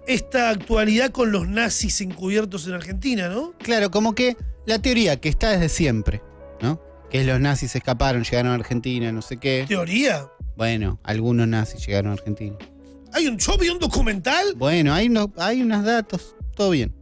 esta 0.07 0.49
actualidad 0.49 1.11
con 1.11 1.31
los 1.31 1.47
nazis 1.47 2.01
encubiertos 2.01 2.67
en 2.67 2.73
Argentina, 2.73 3.29
¿no? 3.29 3.53
Claro, 3.59 3.91
como 3.91 4.15
que 4.15 4.35
la 4.65 4.79
teoría 4.79 5.19
que 5.19 5.29
está 5.29 5.51
desde 5.51 5.69
siempre, 5.69 6.21
¿no? 6.61 6.81
Que 7.09 7.23
los 7.23 7.39
nazis 7.39 7.75
escaparon, 7.75 8.23
llegaron 8.23 8.51
a 8.51 8.55
Argentina, 8.55 9.11
no 9.11 9.21
sé 9.21 9.37
qué. 9.37 9.65
Teoría. 9.67 10.29
Bueno, 10.55 10.99
algunos 11.03 11.47
nazis 11.47 11.85
llegaron 11.85 12.11
a 12.11 12.13
Argentina. 12.13 12.57
Hay 13.13 13.27
un, 13.27 13.37
yo 13.37 13.57
vi 13.57 13.69
un 13.69 13.79
documental. 13.79 14.53
Bueno, 14.55 14.93
hay, 14.93 15.07
unos, 15.07 15.29
hay 15.37 15.61
unos 15.61 15.83
datos, 15.83 16.35
todo 16.55 16.69
bien. 16.69 16.93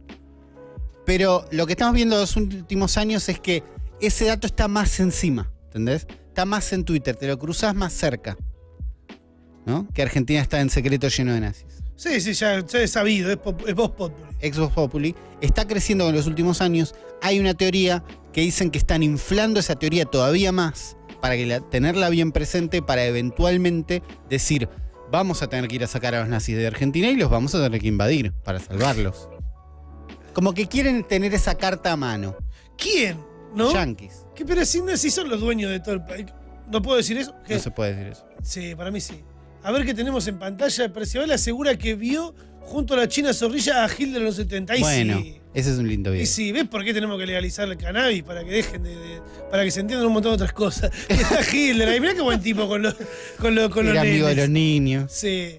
Pero 1.06 1.44
lo 1.50 1.66
que 1.66 1.72
estamos 1.72 1.94
viendo 1.94 2.18
los 2.18 2.36
últimos 2.36 2.96
años 2.96 3.28
es 3.28 3.40
que 3.40 3.62
ese 4.00 4.26
dato 4.26 4.46
está 4.46 4.68
más 4.68 4.98
encima, 5.00 5.50
¿entendés? 5.66 6.06
Está 6.28 6.44
más 6.44 6.72
en 6.72 6.84
Twitter, 6.84 7.16
te 7.16 7.26
lo 7.26 7.38
cruzas 7.38 7.74
más 7.74 7.92
cerca. 7.92 8.36
¿No? 9.66 9.86
Que 9.92 10.02
Argentina 10.02 10.40
está 10.40 10.60
en 10.60 10.70
secreto 10.70 11.08
lleno 11.08 11.34
de 11.34 11.40
nazis. 11.40 11.66
Sí, 11.96 12.20
sí, 12.20 12.32
ya, 12.32 12.64
ya 12.64 12.80
he 12.80 12.88
sabido, 12.88 13.30
es, 13.30 13.36
pop- 13.36 13.62
es 13.66 13.74
Populi. 13.74 14.14
Ex 14.40 14.58
Vox 14.58 14.72
Populi 14.74 15.14
está 15.42 15.66
creciendo 15.66 16.08
en 16.08 16.14
los 16.14 16.26
últimos 16.26 16.62
años. 16.62 16.94
Hay 17.20 17.38
una 17.38 17.52
teoría 17.52 18.02
que 18.32 18.40
dicen 18.40 18.70
que 18.70 18.78
están 18.78 19.02
inflando 19.02 19.60
esa 19.60 19.76
teoría 19.78 20.06
todavía 20.06 20.50
más 20.50 20.96
para 21.20 21.36
que 21.36 21.44
la- 21.44 21.60
tenerla 21.60 22.08
bien 22.08 22.32
presente 22.32 22.80
para 22.80 23.04
eventualmente 23.04 24.02
decir 24.30 24.68
vamos 25.12 25.42
a 25.42 25.48
tener 25.48 25.68
que 25.68 25.74
ir 25.74 25.84
a 25.84 25.88
sacar 25.88 26.14
a 26.14 26.20
los 26.20 26.28
nazis 26.28 26.56
de 26.56 26.66
Argentina 26.66 27.08
y 27.10 27.16
los 27.16 27.28
vamos 27.28 27.54
a 27.54 27.62
tener 27.62 27.80
que 27.80 27.88
invadir 27.88 28.32
para 28.32 28.60
salvarlos. 28.60 29.28
Como 30.32 30.54
que 30.54 30.68
quieren 30.68 31.04
tener 31.04 31.34
esa 31.34 31.56
carta 31.56 31.92
a 31.92 31.96
mano. 31.96 32.34
¿Quién? 32.78 33.18
¿No? 33.54 33.72
Yankees. 33.72 34.24
Que, 34.34 34.44
pero 34.44 34.64
si, 34.64 34.80
no, 34.82 34.96
si 34.96 35.10
son 35.10 35.28
los 35.28 35.40
dueños 35.40 35.70
de 35.70 35.80
todo 35.80 35.94
el 35.94 36.04
país. 36.04 36.26
¿No 36.70 36.80
puedo 36.80 36.96
decir 36.96 37.18
eso? 37.18 37.34
¿Qué? 37.46 37.54
No 37.54 37.60
se 37.60 37.70
puede 37.70 37.94
decir 37.94 38.12
eso. 38.12 38.24
Sí, 38.42 38.74
para 38.76 38.90
mí 38.90 39.00
sí. 39.00 39.20
A 39.62 39.72
ver 39.72 39.84
qué 39.84 39.92
tenemos 39.94 40.26
en 40.28 40.38
pantalla. 40.38 40.92
Percival 40.92 41.30
asegura 41.32 41.76
que 41.76 41.94
vio 41.94 42.34
junto 42.60 42.94
a 42.94 42.98
la 42.98 43.08
China 43.08 43.32
Zorrilla 43.34 43.84
a 43.84 43.88
Hitler 43.92 44.18
en 44.18 44.24
los 44.24 44.36
70. 44.36 44.76
Y 44.76 44.80
bueno, 44.80 45.18
sí. 45.20 45.40
ese 45.52 45.72
es 45.72 45.78
un 45.78 45.88
lindo 45.88 46.10
Y 46.10 46.12
video. 46.14 46.26
sí, 46.26 46.52
¿ves 46.52 46.68
por 46.68 46.84
qué 46.84 46.94
tenemos 46.94 47.18
que 47.18 47.26
legalizar 47.26 47.68
el 47.68 47.76
cannabis? 47.76 48.22
Para 48.22 48.44
que 48.44 48.50
dejen 48.52 48.82
de. 48.84 48.90
de- 48.94 49.20
para 49.50 49.64
que 49.64 49.72
se 49.72 49.80
entiendan 49.80 50.06
un 50.06 50.12
montón 50.12 50.30
de 50.30 50.34
otras 50.36 50.52
cosas. 50.52 50.92
Está 51.08 51.40
Hitler 51.52 51.88
ahí. 51.88 52.00
Mirá 52.00 52.14
qué 52.14 52.20
buen 52.20 52.40
tipo 52.40 52.68
con 52.68 52.82
los, 52.82 52.94
con 53.40 53.54
los, 53.56 53.68
con 53.70 53.84
los 53.86 53.98
amigo 53.98 54.28
de 54.28 54.36
los 54.36 54.48
niños. 54.48 55.10
Sí. 55.12 55.56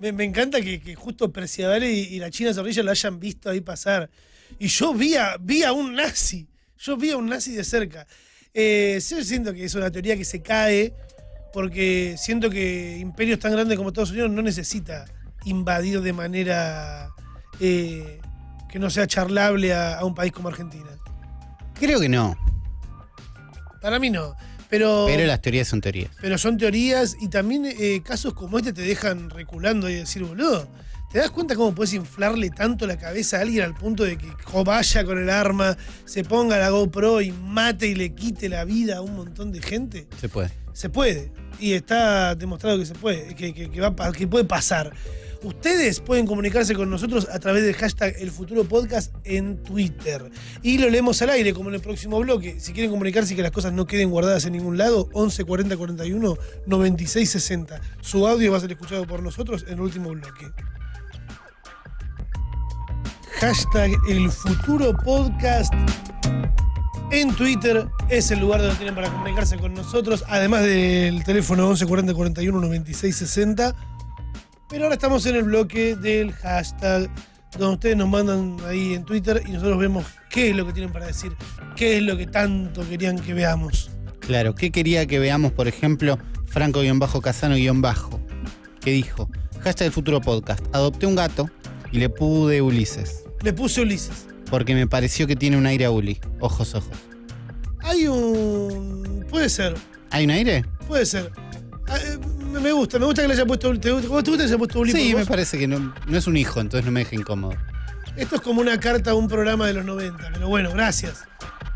Me, 0.00 0.10
me 0.12 0.24
encanta 0.24 0.60
que, 0.60 0.80
que 0.80 0.94
justo 0.96 1.32
Percival 1.32 1.84
y, 1.84 1.86
y 2.00 2.18
la 2.18 2.30
China 2.30 2.52
Zorrilla 2.52 2.82
lo 2.82 2.90
hayan 2.90 3.20
visto 3.20 3.48
ahí 3.48 3.60
pasar. 3.60 4.10
Y 4.58 4.66
yo 4.66 4.92
vi 4.92 5.14
a, 5.14 5.36
vi 5.40 5.62
a 5.62 5.72
un 5.72 5.94
nazi. 5.94 6.47
Yo 6.78 6.96
vi 6.96 7.10
a 7.10 7.16
un 7.16 7.26
nazi 7.28 7.52
de 7.52 7.64
cerca. 7.64 8.06
Eh, 8.54 8.98
yo 9.08 9.22
siento 9.22 9.52
que 9.52 9.64
es 9.64 9.74
una 9.74 9.90
teoría 9.90 10.16
que 10.16 10.24
se 10.24 10.42
cae 10.42 10.94
porque 11.52 12.16
siento 12.18 12.50
que 12.50 12.98
imperios 12.98 13.38
tan 13.38 13.52
grandes 13.52 13.76
como 13.76 13.90
Estados 13.90 14.10
Unidos 14.10 14.30
no 14.30 14.42
necesita 14.42 15.04
invadir 15.44 16.00
de 16.00 16.12
manera 16.12 17.10
eh, 17.60 18.20
que 18.68 18.78
no 18.78 18.90
sea 18.90 19.06
charlable 19.06 19.72
a, 19.72 19.98
a 19.98 20.04
un 20.04 20.14
país 20.14 20.32
como 20.32 20.48
Argentina. 20.48 20.88
Creo 21.74 22.00
que 22.00 22.08
no. 22.08 22.36
Para 23.80 23.98
mí 23.98 24.10
no. 24.10 24.34
Pero, 24.68 25.04
Pero 25.06 25.24
las 25.26 25.40
teorías 25.40 25.66
son 25.66 25.80
teorías. 25.80 26.10
pero 26.20 26.36
son 26.36 26.58
teorías 26.58 27.16
y 27.20 27.28
también 27.28 27.64
eh, 27.64 28.02
casos 28.04 28.34
como 28.34 28.58
este 28.58 28.74
te 28.74 28.82
dejan 28.82 29.30
reculando 29.30 29.88
y 29.88 29.94
decir, 29.94 30.22
boludo, 30.24 30.68
¿te 31.10 31.18
das 31.18 31.30
cuenta 31.30 31.54
cómo 31.54 31.74
puedes 31.74 31.94
inflarle 31.94 32.50
tanto 32.50 32.86
la 32.86 32.96
cabeza 32.98 33.38
a 33.38 33.40
alguien 33.42 33.64
al 33.64 33.74
punto 33.74 34.04
de 34.04 34.16
que 34.18 34.28
vaya 34.64 35.04
con 35.04 35.18
el 35.18 35.30
arma, 35.30 35.76
se 36.04 36.24
ponga 36.24 36.58
la 36.58 36.70
GoPro 36.70 37.20
y 37.22 37.32
mate 37.32 37.86
y 37.88 37.94
le 37.94 38.14
quite 38.14 38.48
la 38.48 38.64
vida 38.64 38.98
a 38.98 39.00
un 39.00 39.16
montón 39.16 39.52
de 39.52 39.60
gente? 39.62 40.06
Se 40.20 40.28
puede. 40.28 40.50
Se 40.72 40.88
puede. 40.90 41.32
Y 41.58 41.72
está 41.72 42.34
demostrado 42.34 42.78
que 42.78 42.86
se 42.86 42.94
puede, 42.94 43.34
que, 43.34 43.52
que- 43.52 43.70
que 43.70 43.80
va, 43.80 44.12
que 44.12 44.26
puede 44.28 44.44
pasar. 44.44 44.92
Ustedes 45.42 46.00
pueden 46.00 46.26
comunicarse 46.26 46.74
con 46.74 46.90
nosotros 46.90 47.28
a 47.32 47.38
través 47.38 47.62
del 47.62 47.72
hashtag 47.74 48.14
El 48.18 48.32
Futuro 48.32 48.64
Podcast 48.64 49.14
en 49.22 49.62
Twitter. 49.62 50.30
Y 50.62 50.78
lo 50.78 50.90
leemos 50.90 51.22
al 51.22 51.30
aire, 51.30 51.52
como 51.54 51.68
en 51.68 51.76
el 51.76 51.80
próximo 51.80 52.18
bloque. 52.18 52.58
Si 52.58 52.72
quieren 52.72 52.90
comunicarse 52.90 53.32
y 53.34 53.36
que 53.36 53.42
las 53.42 53.52
cosas 53.52 53.72
no 53.72 53.86
queden 53.86 54.10
guardadas 54.10 54.44
en 54.46 54.54
ningún 54.54 54.78
lado, 54.78 55.08
11 55.12 55.44
40 55.44 55.76
41 55.76 56.36
96 56.66 57.30
60. 57.30 57.80
Su 58.00 58.26
audio 58.26 58.50
va 58.50 58.58
a 58.58 58.60
ser 58.60 58.72
escuchado 58.72 59.06
por 59.06 59.22
nosotros 59.22 59.64
en 59.68 59.74
el 59.74 59.80
último 59.80 60.10
bloque. 60.10 60.46
Hashtag 63.40 63.92
El 64.08 64.32
Futuro 64.32 64.92
Podcast 65.04 65.72
en 67.12 67.32
Twitter 67.36 67.88
es 68.08 68.32
el 68.32 68.40
lugar 68.40 68.60
donde 68.60 68.74
tienen 68.74 68.96
para 68.96 69.10
comunicarse 69.10 69.56
con 69.58 69.74
nosotros, 69.74 70.24
además 70.26 70.64
del 70.64 71.22
teléfono 71.22 71.68
11 71.68 71.86
40 71.86 72.14
41 72.14 72.60
96 72.60 73.16
60. 73.16 73.76
Pero 74.68 74.84
ahora 74.84 74.94
estamos 74.96 75.24
en 75.26 75.36
el 75.36 75.44
bloque 75.44 75.94
del 75.94 76.32
hashtag, 76.32 77.08
donde 77.56 77.74
ustedes 77.74 77.96
nos 77.96 78.08
mandan 78.08 78.56
ahí 78.66 78.94
en 78.94 79.04
Twitter 79.04 79.40
y 79.46 79.52
nosotros 79.52 79.78
vemos 79.78 80.04
qué 80.30 80.50
es 80.50 80.56
lo 80.56 80.66
que 80.66 80.72
tienen 80.72 80.92
para 80.92 81.06
decir, 81.06 81.32
qué 81.76 81.98
es 81.98 82.02
lo 82.02 82.16
que 82.16 82.26
tanto 82.26 82.86
querían 82.88 83.20
que 83.20 83.34
veamos. 83.34 83.92
Claro, 84.18 84.56
¿qué 84.56 84.72
quería 84.72 85.06
que 85.06 85.20
veamos, 85.20 85.52
por 85.52 85.68
ejemplo, 85.68 86.18
Franco-Casano-Bajo? 86.46 88.20
Que 88.80 88.90
dijo, 88.90 89.30
hashtag 89.62 89.86
el 89.86 89.92
futuro 89.92 90.20
podcast, 90.20 90.64
adopté 90.74 91.06
un 91.06 91.14
gato 91.14 91.48
y 91.92 91.98
le 91.98 92.08
pude 92.08 92.60
Ulises, 92.62 93.24
Le 93.42 93.52
puse 93.52 93.80
Ulises. 93.80 94.26
porque 94.50 94.74
me 94.74 94.86
pareció 94.86 95.26
que 95.26 95.36
tiene 95.36 95.56
un 95.56 95.66
aire 95.66 95.84
a 95.84 95.90
Uli. 95.90 96.20
Ojos, 96.40 96.74
ojos. 96.74 96.96
Hay 97.80 98.06
un. 98.06 99.24
Puede 99.30 99.48
ser, 99.48 99.74
¿Hay 100.10 100.24
un 100.24 100.30
aire? 100.30 100.64
puede 100.86 101.04
ser. 101.06 101.30
Ah, 101.86 101.96
eh, 101.98 102.18
me- 102.60 102.72
gusta, 102.72 102.98
me 102.98 103.06
gusta 103.06 103.22
que 103.22 103.28
le 103.28 103.34
haya 103.34 103.46
puesto. 103.46 103.78
¿Te 103.78 103.90
gusta, 103.92 104.08
¿Cómo 104.08 104.22
te 104.22 104.30
gusta 104.30 104.44
que 104.44 104.48
le 104.48 104.54
haya 104.54 104.58
puesto 104.58 104.80
Uli 104.80 104.92
Sí, 104.92 105.14
me 105.14 105.24
parece 105.26 105.58
que 105.58 105.66
no, 105.68 105.94
no 106.06 106.18
es 106.18 106.26
un 106.26 106.36
hijo, 106.36 106.60
entonces 106.60 106.84
no 106.84 106.90
me 106.92 107.00
deja 107.00 107.14
incómodo. 107.14 107.54
Esto 108.16 108.36
es 108.36 108.40
como 108.40 108.60
una 108.60 108.80
carta 108.80 109.12
a 109.12 109.14
un 109.14 109.28
programa 109.28 109.66
de 109.66 109.74
los 109.74 109.84
90, 109.84 110.30
pero 110.34 110.48
bueno, 110.48 110.70
gracias. 110.72 111.22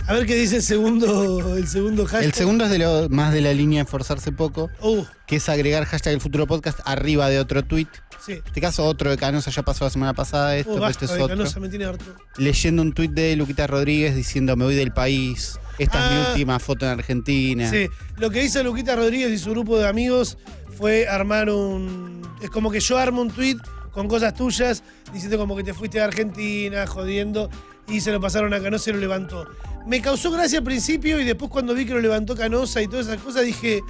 A 0.09 0.15
ver 0.15 0.27
qué 0.27 0.35
dice 0.35 0.57
el 0.57 0.63
segundo, 0.63 1.57
el 1.57 1.69
segundo 1.69 2.05
hashtag. 2.05 2.25
El 2.25 2.33
segundo 2.33 2.65
es 2.65 2.71
de 2.73 2.79
lo 2.79 3.09
más 3.11 3.33
de 3.33 3.41
la 3.41 3.53
línea 3.53 3.83
esforzarse 3.83 4.33
poco, 4.33 4.69
Uh, 4.81 5.05
que 5.27 5.37
es 5.37 5.49
agregar 5.49 5.85
hashtag 5.85 6.15
el 6.15 6.21
futuro 6.21 6.47
podcast 6.49 6.81
arriba 6.85 7.29
de 7.29 7.39
otro 7.39 7.63
tweet. 7.63 7.87
Sí. 8.25 8.33
En 8.33 8.43
este 8.47 8.61
caso, 8.61 8.85
otro 8.85 9.11
de 9.11 9.17
Canosa, 9.17 9.51
ya 9.51 9.63
pasó 9.63 9.85
la 9.85 9.91
semana 9.91 10.15
pasada 10.15 10.57
esto, 10.57 10.73
Uh, 10.73 10.75
pero 10.75 10.89
este 10.89 11.05
es 11.07 11.13
de 11.15 11.23
otro. 11.23 11.37
Canosa, 11.37 11.61
me 11.61 11.69
tiene 11.69 11.85
harto. 11.87 12.05
Leyendo 12.37 12.83
un 12.83 12.93
tweet 12.93 13.09
de 13.09 13.37
Luquita 13.37 13.67
Rodríguez 13.67 14.15
diciendo 14.15 14.57
me 14.57 14.65
voy 14.65 14.75
del 14.75 14.93
país, 14.93 15.59
esta 15.79 16.05
es 16.07 16.11
mi 16.13 16.17
Ah. 16.19 16.27
última 16.31 16.59
foto 16.59 16.87
en 16.87 16.93
Argentina. 16.93 17.69
Sí, 17.71 17.89
lo 18.19 18.31
que 18.31 18.45
hizo 18.45 18.63
Luquita 18.63 18.97
Rodríguez 18.97 19.31
y 19.31 19.39
su 19.39 19.51
grupo 19.51 19.79
de 19.79 19.87
amigos 19.89 20.39
fue 20.77 21.07
armar 21.09 21.51
un. 21.51 22.23
Es 22.41 22.51
como 22.51 22.71
que 22.71 22.81
yo 22.81 22.99
armo 22.99 23.21
un 23.23 23.31
tweet 23.31 23.57
con 23.93 24.09
cosas 24.09 24.35
tuyas, 24.35 24.83
diciendo 25.13 25.37
como 25.39 25.55
que 25.55 25.63
te 25.63 25.75
fuiste 25.75 26.01
a 26.01 26.05
Argentina, 26.07 26.87
jodiendo, 26.87 27.51
y 27.89 28.01
se 28.01 28.11
lo 28.11 28.21
pasaron 28.21 28.55
a 28.55 28.61
Canosa 28.61 28.91
y 28.91 28.95
lo 28.95 28.99
levantó. 29.01 29.47
Me 29.87 30.01
causó 30.01 30.31
gracia 30.31 30.59
al 30.59 30.65
principio 30.65 31.21
y 31.21 31.25
después 31.25 31.51
cuando 31.51 31.75
vi 31.75 31.85
que 31.85 31.93
lo 31.93 32.01
levantó 32.01 32.35
Canosa 32.35 32.81
y 32.81 32.87
todas 32.89 33.07
esas 33.07 33.21
cosas 33.21 33.45
dije, 33.45 33.81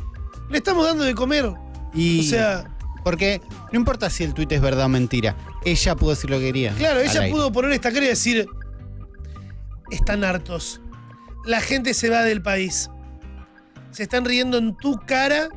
le 0.51 0.59
estamos 0.59 0.85
dando 0.87 1.05
de 1.05 1.15
comer. 1.15 1.53
Y 1.95 2.21
O 2.21 2.23
sea, 2.25 2.65
porque 3.05 3.41
no 3.73 3.79
importa 3.79 4.09
si 4.11 4.25
el 4.25 4.35
tweet 4.35 4.49
es 4.51 4.61
verdad 4.61 4.87
o 4.87 4.89
mentira, 4.89 5.37
ella 5.65 5.95
pudo 5.97 6.11
decir 6.11 6.31
lo 6.31 6.39
que 6.39 6.45
quería. 6.47 6.73
claro, 6.75 7.01
ella 7.01 7.21
aire. 7.23 7.33
pudo 7.33 7.51
poner 7.53 7.73
esta 7.73 7.93
cara 7.93 8.05
y 8.05 8.09
decir, 8.09 8.47
están 9.91 10.25
hartos. 10.25 10.81
La 11.45 11.61
gente 11.61 11.95
se 11.95 12.09
va 12.09 12.23
del 12.23 12.43
país. 12.43 12.89
Se 13.91 14.05
están 14.05 14.25
riendo 14.25 14.59
en 14.59 14.77
tu 14.77 14.99
cara 15.07 15.49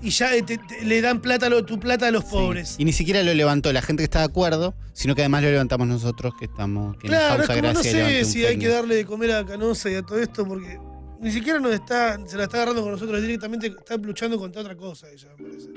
y 0.00 0.10
ya 0.10 0.30
te- 0.44 0.58
te- 0.58 0.84
le 0.84 1.00
dan 1.00 1.20
plata 1.20 1.48
lo- 1.50 1.64
tu 1.64 1.78
plata 1.80 2.06
a 2.06 2.10
los 2.10 2.24
Sí. 2.24 2.30
pobres. 2.30 2.76
Y 2.78 2.84
ni 2.84 2.92
siquiera 2.92 3.22
lo 3.22 3.34
levantó 3.34 3.72
la 3.72 3.82
gente 3.82 4.00
que 4.02 4.04
está 4.04 4.20
de 4.20 4.26
acuerdo, 4.26 4.74
sino 4.92 5.14
que 5.14 5.22
además 5.22 5.42
lo 5.42 5.50
levantamos 5.50 5.86
nosotros 5.88 6.34
que 6.38 6.44
estamos 6.46 6.96
que 6.98 7.08
Claro, 7.08 7.38
nos 7.38 7.42
es 7.42 7.46
como 7.56 7.68
no 7.68 7.74
gracia. 7.74 7.92
sé 8.08 8.24
si 8.24 8.44
hay 8.46 8.58
que 8.58 8.68
darle 8.68 8.94
de 8.96 9.04
comer 9.04 9.32
a 9.32 9.44
Canosa 9.44 9.90
y 9.90 9.94
a 9.96 10.02
todo 10.02 10.18
esto 10.18 10.46
porque 10.46 10.78
ni 11.20 11.30
siquiera 11.32 11.58
nos 11.58 11.72
está, 11.72 12.18
se 12.26 12.36
la 12.36 12.44
está 12.44 12.58
agarrando 12.58 12.82
con 12.82 12.92
nosotros, 12.92 13.20
directamente 13.20 13.66
está 13.68 13.96
luchando 13.96 14.38
contra 14.38 14.62
otra 14.62 14.76
cosa 14.76 15.08
ella, 15.10 15.28
me 15.38 15.44
parece. 15.48 15.68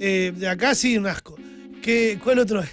Eh, 0.00 0.32
de 0.36 0.48
acá 0.48 0.74
sí, 0.74 0.96
un 0.98 1.06
asco. 1.06 1.36
¿Qué, 1.82 2.18
¿Cuál 2.22 2.38
otro 2.38 2.62
es? 2.62 2.70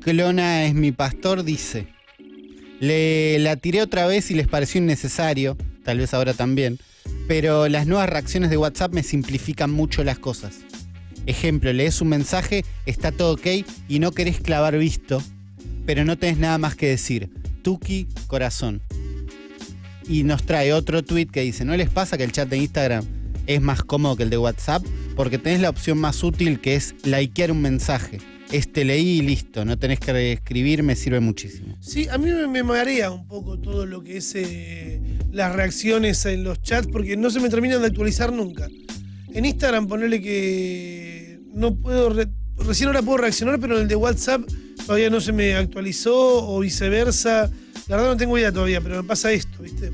Clona 0.00 0.64
es 0.64 0.74
mi 0.74 0.92
pastor, 0.92 1.44
dice. 1.44 1.88
Le 2.80 3.38
la 3.40 3.56
tiré 3.56 3.82
otra 3.82 4.06
vez 4.06 4.30
y 4.30 4.34
les 4.34 4.46
pareció 4.46 4.80
innecesario, 4.80 5.56
tal 5.82 5.98
vez 5.98 6.14
ahora 6.14 6.32
también, 6.32 6.78
pero 7.26 7.68
las 7.68 7.86
nuevas 7.86 8.08
reacciones 8.08 8.50
de 8.50 8.56
WhatsApp 8.56 8.92
me 8.92 9.02
simplifican 9.02 9.70
mucho 9.70 10.04
las 10.04 10.18
cosas. 10.18 10.58
Ejemplo, 11.26 11.72
lees 11.72 12.00
un 12.00 12.08
mensaje, 12.08 12.64
está 12.86 13.10
todo 13.12 13.34
ok 13.34 13.46
y 13.88 13.98
no 13.98 14.12
querés 14.12 14.40
clavar 14.40 14.78
visto, 14.78 15.22
pero 15.84 16.04
no 16.04 16.16
tenés 16.16 16.38
nada 16.38 16.58
más 16.58 16.76
que 16.76 16.88
decir. 16.88 17.30
Tuki, 17.62 18.06
corazón. 18.28 18.80
Y 20.08 20.22
nos 20.22 20.44
trae 20.44 20.72
otro 20.72 21.02
tweet 21.02 21.26
que 21.26 21.42
dice, 21.42 21.64
¿no 21.64 21.76
les 21.76 21.90
pasa 21.90 22.16
que 22.16 22.24
el 22.24 22.32
chat 22.32 22.48
de 22.48 22.58
Instagram 22.58 23.04
es 23.48 23.60
más 23.60 23.82
cómodo 23.82 24.14
que 24.16 24.22
el 24.22 24.30
de 24.30 24.38
WhatsApp? 24.38 24.84
porque 25.16 25.36
tenés 25.36 25.60
la 25.60 25.70
opción 25.70 25.98
más 25.98 26.22
útil 26.22 26.60
que 26.60 26.76
es 26.76 26.94
likear 27.02 27.50
un 27.50 27.60
mensaje. 27.60 28.18
Este 28.52 28.84
leí 28.84 29.18
y 29.18 29.22
listo, 29.22 29.64
no 29.64 29.76
tenés 29.76 29.98
que 29.98 30.32
escribir, 30.32 30.84
me 30.84 30.94
sirve 30.94 31.18
muchísimo. 31.18 31.76
Sí, 31.80 32.06
a 32.08 32.16
mí 32.18 32.30
me, 32.30 32.46
me 32.46 32.62
marea 32.62 33.10
un 33.10 33.26
poco 33.26 33.58
todo 33.58 33.84
lo 33.84 34.04
que 34.04 34.18
es 34.18 34.32
eh, 34.36 35.00
las 35.32 35.54
reacciones 35.56 36.24
en 36.26 36.44
los 36.44 36.62
chats 36.62 36.86
porque 36.86 37.16
no 37.16 37.30
se 37.30 37.40
me 37.40 37.48
terminan 37.50 37.80
de 37.80 37.88
actualizar 37.88 38.32
nunca. 38.32 38.68
En 39.34 39.44
Instagram 39.44 39.88
ponerle 39.88 40.22
que 40.22 41.40
no 41.52 41.74
puedo, 41.74 42.10
re- 42.10 42.28
recién 42.58 42.86
ahora 42.86 43.02
puedo 43.02 43.18
reaccionar, 43.18 43.58
pero 43.58 43.74
en 43.76 43.82
el 43.82 43.88
de 43.88 43.96
WhatsApp 43.96 44.42
todavía 44.86 45.10
no 45.10 45.20
se 45.20 45.32
me 45.32 45.54
actualizó 45.54 46.48
o 46.48 46.60
viceversa. 46.60 47.50
La 47.88 47.96
verdad 47.96 48.12
no 48.12 48.16
tengo 48.16 48.38
idea 48.38 48.52
todavía, 48.52 48.80
pero 48.80 49.02
me 49.02 49.08
pasa 49.08 49.32
esto, 49.32 49.62
¿viste? 49.62 49.90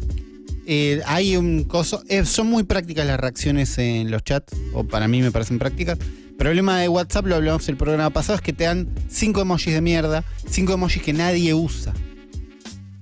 Eh, 0.66 1.02
hay 1.06 1.36
un 1.36 1.64
coso. 1.64 2.02
eh, 2.08 2.24
son 2.24 2.46
muy 2.48 2.62
prácticas 2.62 3.06
las 3.06 3.20
reacciones 3.20 3.76
en 3.78 4.10
los 4.10 4.24
chats, 4.24 4.54
o 4.72 4.84
para 4.84 5.08
mí 5.08 5.20
me 5.22 5.30
parecen 5.30 5.58
prácticas. 5.58 5.98
El 5.98 6.36
problema 6.36 6.80
de 6.80 6.88
WhatsApp, 6.88 7.26
lo 7.26 7.36
hablamos 7.36 7.68
el 7.68 7.76
programa 7.76 8.10
pasado, 8.10 8.36
es 8.36 8.42
que 8.42 8.52
te 8.52 8.64
dan 8.64 8.88
cinco 9.08 9.42
emojis 9.42 9.72
de 9.72 9.80
mierda, 9.80 10.24
cinco 10.48 10.72
emojis 10.72 11.02
que 11.02 11.12
nadie 11.12 11.54
usa. 11.54 11.92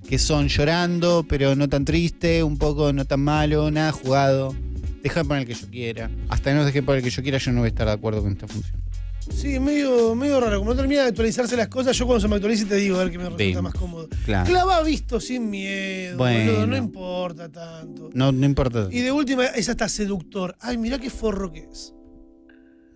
Que 0.08 0.18
son 0.18 0.48
llorando, 0.48 1.24
pero 1.26 1.56
no 1.56 1.68
tan 1.68 1.86
triste, 1.86 2.42
un 2.42 2.58
poco 2.58 2.92
no 2.92 3.06
tan 3.06 3.20
malo, 3.20 3.70
nada 3.70 3.92
jugado. 3.92 4.54
Deja 5.02 5.22
de 5.22 5.28
poner 5.28 5.42
el 5.42 5.48
que 5.48 5.54
yo 5.54 5.70
quiera. 5.70 6.10
Hasta 6.28 6.50
que 6.50 6.56
no 6.56 6.64
deje 6.64 6.80
de 6.80 6.82
poner 6.82 6.98
el 6.98 7.04
que 7.04 7.10
yo 7.10 7.22
quiera, 7.22 7.38
yo 7.38 7.52
no 7.52 7.60
voy 7.60 7.66
a 7.66 7.68
estar 7.68 7.86
de 7.86 7.92
acuerdo 7.94 8.22
con 8.22 8.32
esta 8.32 8.46
función. 8.46 8.81
Sí, 9.30 9.58
medio, 9.60 10.14
medio 10.14 10.40
raro. 10.40 10.58
Como 10.58 10.70
no 10.72 10.76
termina 10.76 11.02
de 11.02 11.08
actualizarse 11.08 11.56
las 11.56 11.68
cosas, 11.68 11.96
yo 11.96 12.06
cuando 12.06 12.20
se 12.20 12.28
me 12.28 12.34
actualice 12.36 12.64
te 12.64 12.76
digo 12.76 12.96
a 12.96 13.04
ver 13.04 13.12
que 13.12 13.18
me 13.18 13.24
resulta 13.24 13.44
Bien. 13.44 13.62
más 13.62 13.74
cómodo. 13.74 14.08
Claro. 14.24 14.48
Clava 14.50 14.82
visto 14.82 15.20
sin 15.20 15.48
miedo, 15.50 16.16
Bueno. 16.16 16.52
boludo, 16.52 16.66
no 16.66 16.76
importa 16.76 17.48
tanto. 17.50 18.10
No, 18.14 18.32
no 18.32 18.46
importa. 18.46 18.88
Y 18.90 19.00
de 19.00 19.12
última, 19.12 19.46
es 19.46 19.68
hasta 19.68 19.88
seductor. 19.88 20.56
Ay, 20.60 20.76
mirá 20.78 20.98
qué 20.98 21.10
forro 21.10 21.52
que 21.52 21.60
es. 21.70 21.94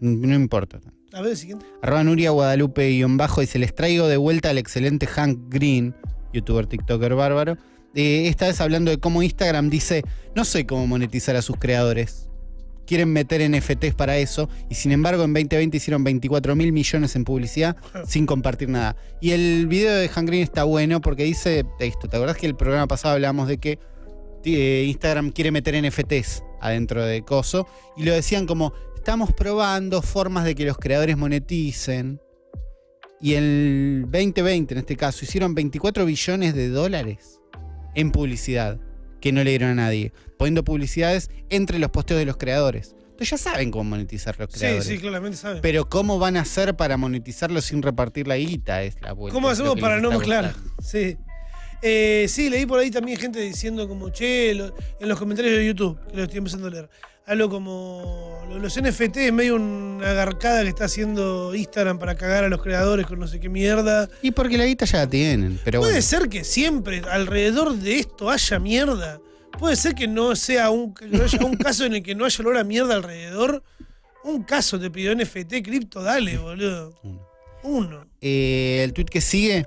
No 0.01 0.35
importa. 0.35 0.81
A 1.12 1.22
ver 1.22 1.31
el 1.31 1.37
siguiente. 1.37 1.64
Arroba 1.83 2.05
Nuria 2.05 2.31
Guadalupe 2.31 2.89
guion 2.91 3.16
bajo 3.16 3.41
dice, 3.41 3.59
les 3.59 3.74
traigo 3.74 4.09
de 4.09 4.16
vuelta 4.16 4.51
al 4.51 4.59
excelente 4.59 5.07
Hank 5.07 5.39
Green, 5.49 5.95
youtuber, 6.33 6.66
tiktoker 6.66 7.14
bárbaro. 7.14 7.57
Eh, 7.95 8.29
esta 8.29 8.47
vez 8.47 8.61
hablando 8.61 8.91
de 8.91 8.99
cómo 8.99 9.22
Instagram 9.22 9.70
dice, 9.70 10.03
no 10.35 10.45
sé 10.45 10.66
cómo 10.66 10.87
monetizar 10.87 11.35
a 11.37 11.41
sus 11.43 11.57
creadores. 11.57 12.26
Quieren 12.87 13.12
meter 13.12 13.49
NFTs 13.51 13.95
para 13.95 14.16
eso 14.18 14.49
y 14.70 14.74
sin 14.76 14.93
embargo 14.93 15.24
en 15.24 15.34
2020 15.34 15.76
hicieron 15.76 16.05
24 16.05 16.55
mil 16.55 16.72
millones 16.72 17.16
en 17.16 17.24
publicidad 17.24 17.76
sin 18.07 18.26
compartir 18.26 18.68
nada. 18.68 18.97
Y 19.20 19.32
el 19.32 19.66
video 19.66 19.95
de 19.95 20.09
Hank 20.09 20.28
Green 20.28 20.43
está 20.43 20.64
bueno 20.64 21.01
porque 21.01 21.24
dice 21.24 21.64
esto, 21.80 22.09
¿te 22.09 22.16
acordás 22.16 22.37
que 22.37 22.47
el 22.47 22.57
programa 22.57 22.87
pasado 22.87 23.14
hablábamos 23.14 23.49
de 23.49 23.59
que 23.59 23.78
eh, 24.45 24.84
Instagram 24.87 25.32
quiere 25.32 25.51
meter 25.51 25.74
NFTs 25.82 26.45
adentro 26.61 27.05
de 27.05 27.22
Coso? 27.22 27.66
Y 27.97 28.05
lo 28.05 28.12
decían 28.12 28.47
como, 28.47 28.72
estamos 28.95 29.32
probando 29.32 30.03
formas 30.03 30.45
de 30.45 30.55
que 30.55 30.64
los 30.64 30.78
creadores 30.78 31.16
moneticen. 31.16 32.20
Y 33.20 33.34
el 33.34 34.03
2020, 34.11 34.74
en 34.74 34.78
este 34.78 34.97
caso, 34.97 35.24
hicieron 35.24 35.55
24 35.55 36.05
billones 36.05 36.55
de 36.55 36.68
dólares 36.68 37.41
en 37.95 38.12
publicidad 38.12 38.78
que 39.27 39.33
no 39.33 39.43
le 39.43 39.51
dieron 39.51 39.70
a 39.70 39.74
nadie, 39.74 40.12
poniendo 40.39 40.62
publicidades 40.64 41.31
entre 41.51 41.79
los 41.81 41.91
posteos 41.91 42.18
de 42.20 42.27
los 42.27 42.37
creadores. 42.37 42.95
Entonces 43.11 43.31
ya 43.31 43.39
saben 43.39 43.70
cómo 43.72 43.85
monetizar 43.85 44.39
los 44.39 44.49
Sí, 44.53 44.59
creadores. 44.61 44.85
sí, 44.87 44.99
claramente 44.99 45.37
saben. 45.37 45.61
Pero 45.62 45.89
¿cómo 45.89 46.18
van 46.18 46.37
a 46.37 46.43
hacer 46.43 46.77
para 46.77 46.97
monetizarlo 46.97 47.61
sin 47.61 47.83
repartir 47.83 48.29
la 48.29 48.37
guita? 48.37 48.83
Es 48.83 49.01
la 49.03 49.12
vuelta. 49.14 49.35
¿Cómo 49.35 49.49
hacemos 49.49 49.81
para 49.81 50.01
no 50.01 50.11
mezclar? 50.11 50.55
Sí. 50.83 51.16
Eh, 51.83 52.27
sí, 52.29 52.49
leí 52.51 52.66
por 52.66 52.79
ahí 52.79 52.91
también 52.91 53.18
gente 53.18 53.41
diciendo 53.41 53.89
como, 53.89 54.11
che, 54.11 54.55
lo- 54.55 54.74
en 55.01 55.09
los 55.09 55.18
comentarios 55.18 55.57
de 55.57 55.66
YouTube, 55.66 55.99
que 56.11 56.16
lo 56.16 56.22
estoy 56.22 56.39
empezando 56.39 56.68
a 56.68 56.70
leer, 56.70 56.89
algo 57.27 57.49
como 57.51 58.41
lo- 58.49 58.59
los 58.59 58.77
NFT 58.81 59.16
es 59.27 59.33
medio 59.33 59.57
una 59.57 60.12
garcada 60.12 60.62
que 60.62 60.68
está 60.68 60.85
haciendo 60.85 61.55
Instagram 61.55 61.99
para 61.99 62.14
cagar 62.14 62.45
a 62.45 62.49
los 62.49 62.62
creadores 62.62 63.07
con 63.07 63.18
no 63.18 63.27
sé 63.27 63.41
qué 63.41 63.49
mierda. 63.49 64.09
Y 64.22 64.31
porque 64.31 64.57
la 64.57 64.64
guita 64.66 64.85
ya 64.87 64.99
la 64.99 65.07
tienen. 65.11 65.59
Pero 65.64 65.81
Puede 65.81 65.93
bueno. 65.95 66.07
ser 66.07 66.29
que 66.29 66.45
siempre 66.45 67.03
alrededor 67.11 67.74
de 67.74 67.99
esto 67.99 68.31
haya 68.31 68.59
mierda. 68.61 69.20
Puede 69.59 69.74
ser 69.77 69.95
que 69.95 70.07
no 70.07 70.37
sea 70.37 70.70
un, 70.70 70.95
no 71.11 71.24
haya 71.24 71.45
un 71.45 71.57
caso 71.57 71.85
en 71.85 71.95
el 71.95 72.03
que 72.03 72.14
no 72.14 72.24
haya 72.24 72.39
olor 72.41 72.57
a 72.59 72.64
mierda 72.64 72.95
alrededor. 72.95 73.62
Un 74.22 74.43
caso 74.45 74.79
te 74.79 74.91
pidió 74.91 75.12
NFT 75.14 75.62
cripto, 75.64 76.03
dale, 76.03 76.39
boludo. 76.39 76.95
Uno. 77.03 77.27
Uno. 77.62 78.07
Eh, 78.20 78.83
el 78.85 78.93
tweet 78.93 79.07
que 79.07 79.20
sigue. 79.20 79.66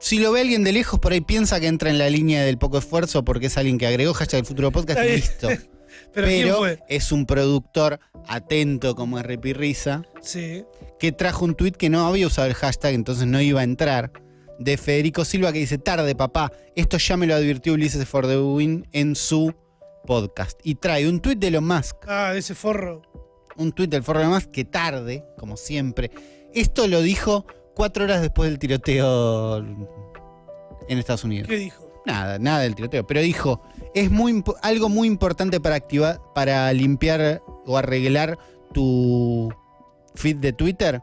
Si 0.00 0.18
lo 0.18 0.32
ve 0.32 0.40
alguien 0.40 0.64
de 0.64 0.72
lejos, 0.72 0.98
por 0.98 1.12
ahí 1.12 1.20
piensa 1.20 1.60
que 1.60 1.66
entra 1.66 1.90
en 1.90 1.98
la 1.98 2.08
línea 2.10 2.42
del 2.42 2.58
poco 2.58 2.78
esfuerzo 2.78 3.24
porque 3.24 3.46
es 3.46 3.56
alguien 3.56 3.78
que 3.78 3.86
agregó 3.86 4.12
hashtag 4.14 4.40
el 4.40 4.46
futuro 4.46 4.70
podcast 4.70 5.00
y 5.04 5.12
listo. 5.12 5.48
Pero, 6.14 6.26
¿quién 6.26 6.42
Pero 6.44 6.56
fue? 6.58 6.78
es 6.88 7.12
un 7.12 7.26
productor 7.26 8.00
atento 8.28 8.94
como 8.94 9.18
es 9.18 9.24
Repirrisa 9.26 10.02
Sí. 10.22 10.64
que 10.98 11.12
trajo 11.12 11.44
un 11.44 11.54
tweet 11.54 11.72
que 11.72 11.88
no 11.90 12.06
había 12.06 12.26
usado 12.26 12.46
el 12.48 12.54
hashtag, 12.54 12.94
entonces 12.94 13.26
no 13.26 13.40
iba 13.40 13.60
a 13.60 13.64
entrar. 13.64 14.12
De 14.58 14.76
Federico 14.76 15.24
Silva 15.24 15.52
que 15.52 15.58
dice, 15.60 15.78
tarde 15.78 16.14
papá, 16.14 16.52
esto 16.76 16.98
ya 16.98 17.16
me 17.16 17.26
lo 17.26 17.34
advirtió 17.34 17.72
Ulises 17.72 18.06
for 18.06 18.26
the 18.26 18.36
Win 18.38 18.86
en 18.92 19.16
su 19.16 19.54
podcast. 20.06 20.60
Y 20.62 20.74
trae 20.74 21.08
un 21.08 21.20
tweet 21.20 21.36
de 21.36 21.46
Elon 21.48 21.66
Musk, 21.66 21.96
Ah, 22.06 22.32
de 22.34 22.40
ese 22.40 22.54
forro. 22.54 23.00
un 23.56 23.72
tweet 23.72 23.88
del 23.88 24.02
Foro 24.02 24.20
de 24.20 24.26
Musk 24.26 24.50
que 24.50 24.64
tarde, 24.66 25.24
como 25.38 25.56
siempre. 25.56 26.10
Esto 26.52 26.86
lo 26.88 27.00
dijo 27.00 27.46
cuatro 27.74 28.04
horas 28.04 28.20
después 28.20 28.50
del 28.50 28.58
tiroteo 28.58 29.58
en 29.58 30.98
Estados 30.98 31.24
Unidos. 31.24 31.48
¿Qué 31.48 31.56
dijo? 31.56 32.02
Nada, 32.06 32.38
nada 32.38 32.60
del 32.60 32.74
tiroteo. 32.74 33.06
Pero 33.06 33.20
dijo, 33.22 33.62
es 33.94 34.10
muy 34.10 34.42
algo 34.62 34.88
muy 34.88 35.08
importante 35.08 35.60
para 35.60 35.76
activar, 35.76 36.20
para 36.34 36.72
limpiar 36.72 37.42
o 37.66 37.76
arreglar 37.76 38.38
tu 38.72 39.52
feed 40.14 40.36
de 40.36 40.52
Twitter. 40.52 41.02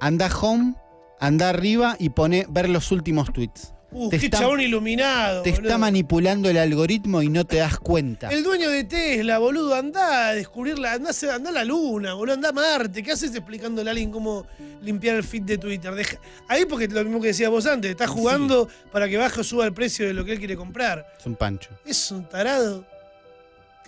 Anda 0.00 0.28
home, 0.40 0.74
anda 1.20 1.50
arriba 1.50 1.96
y 1.98 2.10
pone 2.10 2.46
ver 2.48 2.68
los 2.68 2.92
últimos 2.92 3.32
tweets. 3.32 3.74
Uh, 3.96 4.08
Te 4.10 4.18
qué 4.18 4.26
está- 4.26 4.40
chabón 4.40 4.60
iluminado. 4.60 5.42
Te 5.42 5.50
está 5.50 5.78
manipulando 5.78 6.50
el 6.50 6.58
algoritmo 6.58 7.22
y 7.22 7.28
no 7.28 7.44
te 7.44 7.56
das 7.58 7.78
cuenta. 7.78 8.28
El 8.28 8.42
dueño 8.42 8.68
de 8.68 8.82
Tesla, 8.84 9.38
boludo, 9.38 9.74
anda 9.74 10.28
a 10.28 10.34
descubrirla, 10.34 10.94
anda, 10.94 11.10
anda 11.32 11.50
a 11.50 11.52
la 11.52 11.64
luna, 11.64 12.14
boludo, 12.14 12.34
anda 12.34 12.48
a 12.48 12.52
Marte. 12.52 13.02
¿Qué 13.04 13.12
haces 13.12 13.32
explicándole 13.34 13.88
a 13.88 13.92
alguien 13.92 14.10
cómo 14.10 14.46
limpiar 14.82 15.14
el 15.16 15.22
feed 15.22 15.42
de 15.44 15.58
Twitter? 15.58 15.94
Deja- 15.94 16.18
ahí 16.48 16.64
porque 16.66 16.88
lo 16.88 17.04
mismo 17.04 17.20
que 17.20 17.28
decías 17.28 17.50
vos 17.50 17.66
antes, 17.66 17.90
está 17.90 18.08
jugando 18.08 18.68
para 18.92 19.08
que 19.08 19.16
baje 19.16 19.40
o 19.40 19.44
suba 19.44 19.64
el 19.64 19.72
precio 19.72 20.06
de 20.08 20.12
lo 20.12 20.24
que 20.24 20.32
él 20.32 20.38
quiere 20.40 20.56
comprar. 20.56 21.06
Es 21.18 21.24
un 21.26 21.36
pancho. 21.36 21.70
Es 21.86 22.10
un 22.10 22.28
tarado. 22.28 22.84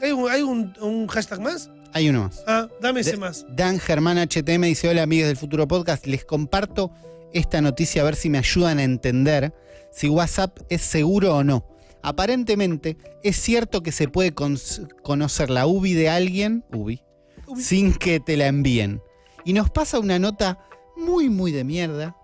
¿Hay 0.01 0.13
un, 0.13 0.31
hay 0.31 0.43
un- 0.43 0.73
un 0.81 1.07
hashtag 1.09 1.41
más? 1.41 1.69
Hay 1.93 2.09
uno 2.11 2.25
más. 2.25 2.45
Ah, 2.47 2.69
dame 2.81 3.01
ese 3.01 3.17
más. 3.17 3.45
Dan 3.49 3.81
Germán 3.81 4.19
HTM 4.19 4.67
dice: 4.67 4.89
Hola, 4.89 5.03
amigos 5.03 5.27
del 5.29 5.37
futuro 5.37 5.67
podcast. 5.67 6.07
Les 6.07 6.25
comparto 6.25 6.93
esta 7.33 7.61
noticia 7.61 8.03
a 8.03 8.05
ver 8.05 8.15
si 8.15 8.29
me 8.31 8.39
ayudan 8.39 8.79
a 8.79 8.83
entender 8.85 9.53
si 9.97 10.09
WhatsApp 10.11 10.59
es 10.69 10.83
seguro 10.83 11.35
o 11.37 11.43
no. 11.45 11.65
Aparentemente, 12.03 12.97
es 13.25 13.37
cierto 13.37 13.83
que 13.83 13.93
se 13.93 14.09
puede 14.09 14.33
conocer 14.33 15.51
la 15.51 15.67
UBI 15.67 15.95
de 15.95 16.09
alguien 16.09 16.65
UBI, 16.73 17.03
Ubi. 17.49 17.63
sin 17.63 17.93
que 17.95 18.21
te 18.21 18.37
la 18.37 18.47
envíen. 18.47 19.01
Y 19.45 19.53
nos 19.55 19.71
pasa 19.71 19.99
una 19.99 20.19
nota 20.19 20.59
muy, 20.97 21.29
muy 21.29 21.51
de 21.53 21.65
mierda, 21.65 22.17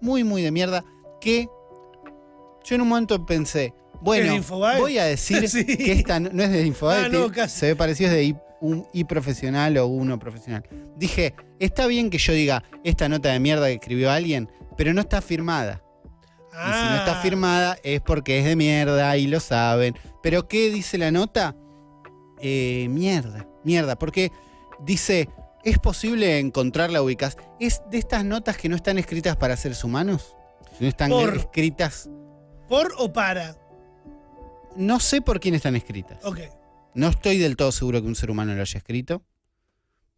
muy, 0.00 0.24
muy 0.24 0.42
de 0.42 0.50
mierda, 0.50 0.84
que 1.20 1.48
yo 2.64 2.74
en 2.74 2.80
un 2.82 2.88
momento 2.88 3.24
pensé, 3.26 3.72
bueno, 4.02 4.34
voy 4.78 4.98
a 4.98 5.04
decir 5.04 5.48
Sí. 5.48 5.64
que 5.64 5.92
esta 5.92 6.20
no, 6.20 6.30
no 6.32 6.42
es 6.42 6.50
de 6.50 6.66
Infobae, 6.66 7.04
Ah, 7.06 7.08
no, 7.08 7.30
se 7.48 7.66
ve 7.66 7.76
parecido 7.76 8.10
es 8.10 8.16
de 8.16 8.24
I- 8.24 8.36
un 8.60 8.86
I 8.92 9.04
profesional 9.04 9.76
o 9.78 9.86
uno 9.86 10.18
profesional. 10.18 10.64
Dije, 10.96 11.34
está 11.58 11.86
bien 11.86 12.10
que 12.10 12.18
yo 12.18 12.32
diga 12.34 12.62
esta 12.84 13.08
nota 13.08 13.30
de 13.30 13.40
mierda 13.40 13.66
que 13.68 13.74
escribió 13.74 14.10
alguien, 14.10 14.48
pero 14.76 14.92
no 14.92 15.00
está 15.00 15.22
firmada. 15.22 15.82
Y 16.68 16.72
si 16.72 16.84
no 16.90 16.96
está 16.96 17.18
Ah, 17.18 17.22
firmada 17.22 17.78
es 17.82 18.00
porque 18.00 18.38
es 18.38 18.44
de 18.44 18.56
mierda 18.56 19.16
y 19.16 19.26
lo 19.26 19.40
saben. 19.40 19.94
Pero 20.22 20.46
¿qué 20.48 20.70
dice 20.70 20.98
la 20.98 21.10
nota? 21.10 21.56
Eh, 22.40 22.86
mierda, 22.90 23.46
mierda. 23.64 23.98
Porque 23.98 24.30
dice, 24.80 25.28
¿es 25.64 25.78
posible 25.78 26.38
encontrar 26.38 26.90
la 26.90 27.02
ubicación? 27.02 27.42
¿Es 27.58 27.82
de 27.90 27.98
estas 27.98 28.24
notas 28.24 28.56
que 28.56 28.68
no 28.68 28.76
están 28.76 28.98
escritas 28.98 29.36
para 29.36 29.56
seres 29.56 29.84
humanos? 29.84 30.34
No 30.78 30.88
están 30.88 31.10
Por. 31.10 31.36
escritas. 31.36 32.08
¿Por 32.68 32.92
o 32.98 33.12
para? 33.12 33.56
No 34.76 35.00
sé 35.00 35.20
por 35.20 35.40
quién 35.40 35.54
están 35.54 35.76
escritas. 35.76 36.24
Ok. 36.24 36.38
No 36.94 37.08
estoy 37.08 37.38
del 37.38 37.56
todo 37.56 37.72
seguro 37.72 38.00
que 38.00 38.08
un 38.08 38.14
ser 38.16 38.30
humano 38.30 38.54
lo 38.54 38.60
haya 38.62 38.78
escrito. 38.78 39.22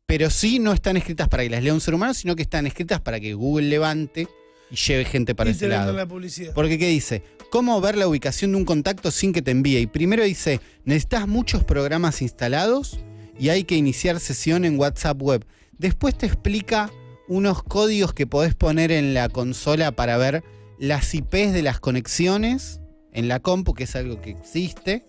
Pero 0.06 0.28
sí 0.30 0.58
no 0.58 0.72
están 0.72 0.96
escritas 0.96 1.28
para 1.28 1.42
que 1.44 1.50
las 1.50 1.62
lea 1.62 1.72
un 1.72 1.80
ser 1.80 1.94
humano, 1.94 2.12
sino 2.14 2.36
que 2.36 2.42
están 2.42 2.66
escritas 2.66 3.00
para 3.00 3.18
que 3.20 3.34
Google 3.34 3.68
levante 3.68 4.28
y 4.72 4.76
lleve 4.76 5.04
gente 5.04 5.34
para 5.34 5.50
y 5.50 5.52
ese 5.52 5.68
lado. 5.68 5.88
venden 5.88 5.96
la 5.96 6.08
publicidad. 6.08 6.54
Porque 6.54 6.78
¿qué 6.78 6.88
dice? 6.88 7.22
¿Cómo 7.50 7.78
ver 7.82 7.96
la 7.96 8.08
ubicación 8.08 8.52
de 8.52 8.56
un 8.56 8.64
contacto 8.64 9.10
sin 9.10 9.34
que 9.34 9.42
te 9.42 9.50
envíe? 9.50 9.76
Y 9.78 9.86
primero 9.86 10.24
dice, 10.24 10.60
necesitas 10.86 11.28
muchos 11.28 11.62
programas 11.62 12.22
instalados 12.22 12.98
y 13.38 13.50
hay 13.50 13.64
que 13.64 13.76
iniciar 13.76 14.18
sesión 14.18 14.64
en 14.64 14.78
WhatsApp 14.78 15.20
Web. 15.20 15.44
Después 15.76 16.16
te 16.16 16.24
explica 16.24 16.90
unos 17.28 17.62
códigos 17.62 18.14
que 18.14 18.26
podés 18.26 18.54
poner 18.54 18.90
en 18.90 19.12
la 19.12 19.28
consola 19.28 19.92
para 19.92 20.16
ver 20.16 20.42
las 20.78 21.14
IPs 21.14 21.52
de 21.52 21.62
las 21.62 21.78
conexiones 21.78 22.80
en 23.12 23.28
la 23.28 23.40
compu, 23.40 23.74
que 23.74 23.84
es 23.84 23.94
algo 23.94 24.22
que 24.22 24.30
existe. 24.30 25.04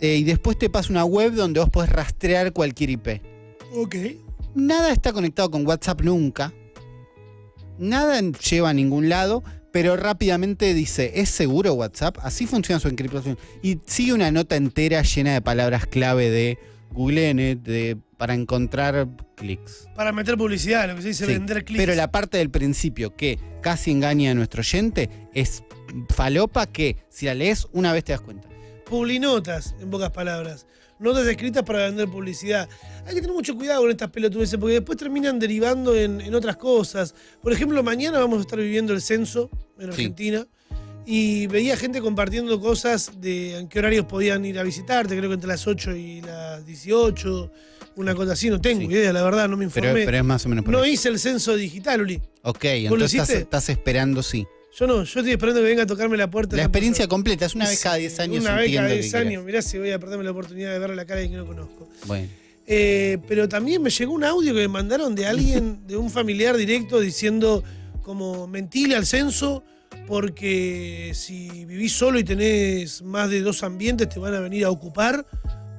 Eh, 0.00 0.16
y 0.16 0.24
después 0.24 0.58
te 0.58 0.68
pasa 0.68 0.90
una 0.90 1.04
web 1.04 1.34
donde 1.34 1.60
vos 1.60 1.70
podés 1.70 1.90
rastrear 1.90 2.52
cualquier 2.52 2.90
IP. 2.90 3.22
Ok. 3.76 3.94
Nada 4.56 4.92
está 4.92 5.12
conectado 5.12 5.50
con 5.52 5.64
WhatsApp 5.64 6.00
nunca. 6.00 6.52
Nada 7.82 8.20
lleva 8.20 8.70
a 8.70 8.74
ningún 8.74 9.08
lado, 9.08 9.42
pero 9.72 9.96
rápidamente 9.96 10.72
dice, 10.72 11.14
¿es 11.16 11.30
seguro 11.30 11.74
WhatsApp? 11.74 12.16
Así 12.22 12.46
funciona 12.46 12.78
su 12.78 12.86
encriptación. 12.86 13.36
Y 13.60 13.80
sigue 13.86 14.12
una 14.12 14.30
nota 14.30 14.54
entera 14.54 15.02
llena 15.02 15.34
de 15.34 15.42
palabras 15.42 15.86
clave 15.86 16.30
de 16.30 16.58
Google 16.92 17.56
de, 17.56 17.98
para 18.16 18.34
encontrar 18.34 19.08
clics. 19.34 19.88
Para 19.96 20.12
meter 20.12 20.36
publicidad, 20.36 20.88
lo 20.88 20.94
que 20.94 21.02
se 21.02 21.08
dice 21.08 21.26
Sí, 21.26 21.32
vender 21.32 21.64
clics. 21.64 21.82
Pero 21.82 21.96
la 21.96 22.12
parte 22.12 22.38
del 22.38 22.50
principio 22.50 23.16
que 23.16 23.40
casi 23.62 23.90
engaña 23.90 24.30
a 24.30 24.34
nuestro 24.34 24.60
oyente 24.60 25.10
es 25.34 25.64
falopa 26.08 26.66
que 26.66 26.98
si 27.08 27.26
la 27.26 27.34
lees 27.34 27.66
una 27.72 27.92
vez 27.92 28.04
te 28.04 28.12
das 28.12 28.20
cuenta. 28.20 28.46
Publinotas, 28.88 29.74
en 29.80 29.90
pocas 29.90 30.10
palabras. 30.10 30.68
Notas 31.02 31.26
escritas 31.26 31.62
para 31.64 31.86
vender 31.86 32.08
publicidad. 32.08 32.68
Hay 33.06 33.14
que 33.14 33.20
tener 33.20 33.34
mucho 33.34 33.56
cuidado 33.56 33.82
con 33.82 33.90
estas 33.90 34.10
pelotudeces 34.10 34.58
porque 34.58 34.74
después 34.74 34.96
terminan 34.96 35.38
derivando 35.38 35.96
en, 35.96 36.20
en 36.20 36.34
otras 36.34 36.56
cosas. 36.56 37.14
Por 37.42 37.52
ejemplo, 37.52 37.82
mañana 37.82 38.18
vamos 38.20 38.38
a 38.38 38.42
estar 38.42 38.58
viviendo 38.58 38.92
el 38.92 39.00
censo 39.02 39.50
en 39.78 39.86
Sí. 39.86 39.88
Argentina. 39.88 40.46
Y 41.04 41.48
veía 41.48 41.76
gente 41.76 42.00
compartiendo 42.00 42.60
cosas 42.60 43.20
de 43.20 43.56
en 43.58 43.68
qué 43.68 43.80
horarios 43.80 44.06
podían 44.06 44.44
ir 44.44 44.56
a 44.60 44.62
visitarte, 44.62 45.16
creo 45.16 45.28
que 45.30 45.34
entre 45.34 45.48
las 45.48 45.66
8 45.66 45.96
y 45.96 46.20
las 46.20 46.64
18, 46.64 47.50
una 47.96 48.14
cosa 48.14 48.34
así, 48.34 48.48
no 48.48 48.60
tengo 48.60 48.82
Sí. 48.82 48.94
idea, 48.94 49.12
la 49.12 49.24
verdad, 49.24 49.48
no 49.48 49.56
me 49.56 49.64
informé. 49.64 50.04
pero 50.04 50.16
es 50.18 50.22
más 50.24 50.46
o 50.46 50.48
menos 50.48 50.64
por 50.64 50.72
no 50.72 50.82
ahí. 50.82 50.92
hice 50.92 51.08
el 51.08 51.18
censo 51.18 51.56
digital, 51.56 52.02
Uli. 52.02 52.22
Ok, 52.42 52.64
entonces 52.66 53.14
estás, 53.14 53.30
estás 53.30 53.68
esperando, 53.70 54.22
sí. 54.22 54.46
Yo 54.78 54.86
no, 54.86 55.04
yo 55.04 55.20
estoy 55.20 55.32
esperando 55.32 55.60
que 55.60 55.66
venga 55.66 55.82
a 55.82 55.86
tocarme 55.86 56.16
la 56.16 56.30
puerta. 56.30 56.56
La 56.56 56.62
experiencia 56.62 57.02
persona. 57.02 57.10
completa 57.10 57.46
es 57.46 57.54
una 57.54 57.68
vez 57.68 57.80
cada 57.80 57.96
10 57.96 58.20
años. 58.20 58.44
Una 58.44 58.56
vez 58.56 58.74
cada 58.74 58.88
que 58.88 58.94
10 58.94 59.10
quieras. 59.10 59.26
años. 59.26 59.44
Mirá 59.44 59.62
si 59.62 59.78
voy 59.78 59.90
a 59.90 59.98
perderme 59.98 60.24
la 60.24 60.30
oportunidad 60.30 60.72
de 60.72 60.78
verle 60.78 60.96
la 60.96 61.04
cara 61.04 61.20
de 61.20 61.30
que 61.30 61.36
no 61.36 61.46
conozco. 61.46 61.88
Bueno. 62.06 62.28
Eh, 62.66 63.18
pero 63.28 63.48
también 63.48 63.82
me 63.82 63.90
llegó 63.90 64.12
un 64.12 64.24
audio 64.24 64.54
que 64.54 64.60
me 64.60 64.68
mandaron 64.68 65.14
de 65.14 65.26
alguien, 65.26 65.80
de 65.86 65.96
un 65.96 66.10
familiar 66.10 66.56
directo, 66.56 67.00
diciendo 67.00 67.62
como 68.02 68.46
mentile 68.46 68.96
al 68.96 69.06
censo 69.06 69.62
porque 70.06 71.12
si 71.14 71.64
vivís 71.66 71.92
solo 71.92 72.18
y 72.18 72.24
tenés 72.24 73.02
más 73.02 73.30
de 73.30 73.40
dos 73.40 73.62
ambientes 73.62 74.08
te 74.08 74.18
van 74.18 74.34
a 74.34 74.40
venir 74.40 74.64
a 74.64 74.70
ocupar 74.70 75.24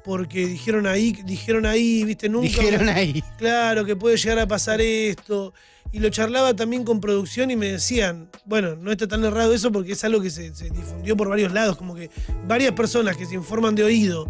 porque 0.04 0.46
dijeron 0.46 0.86
ahí, 0.86 1.18
dijeron 1.26 1.66
ahí, 1.66 2.04
viste, 2.04 2.30
nunca. 2.30 2.48
Dijeron 2.48 2.90
ahí. 2.90 3.24
Claro, 3.38 3.86
que 3.86 3.96
puede 3.96 4.18
llegar 4.18 4.40
a 4.40 4.48
pasar 4.48 4.82
esto. 4.82 5.54
Y 5.94 6.00
lo 6.00 6.10
charlaba 6.10 6.56
también 6.56 6.84
con 6.84 7.00
producción 7.00 7.52
y 7.52 7.56
me 7.56 7.72
decían, 7.72 8.28
bueno, 8.46 8.76
no 8.76 8.92
está 8.92 9.08
tan 9.08 9.24
errado 9.24 9.54
eso 9.54 9.72
porque 9.72 9.92
es 9.94 10.04
algo 10.04 10.20
que 10.22 10.32
se, 10.32 10.54
se 10.56 10.70
difundió 10.72 11.16
por 11.16 11.30
varios 11.30 11.54
lados, 11.54 11.78
como 11.78 11.94
que 11.94 12.10
varias 12.48 12.72
personas 12.74 13.16
que 13.16 13.26
se 13.28 13.36
informan 13.36 13.76
de 13.76 13.84
oído 13.84 14.30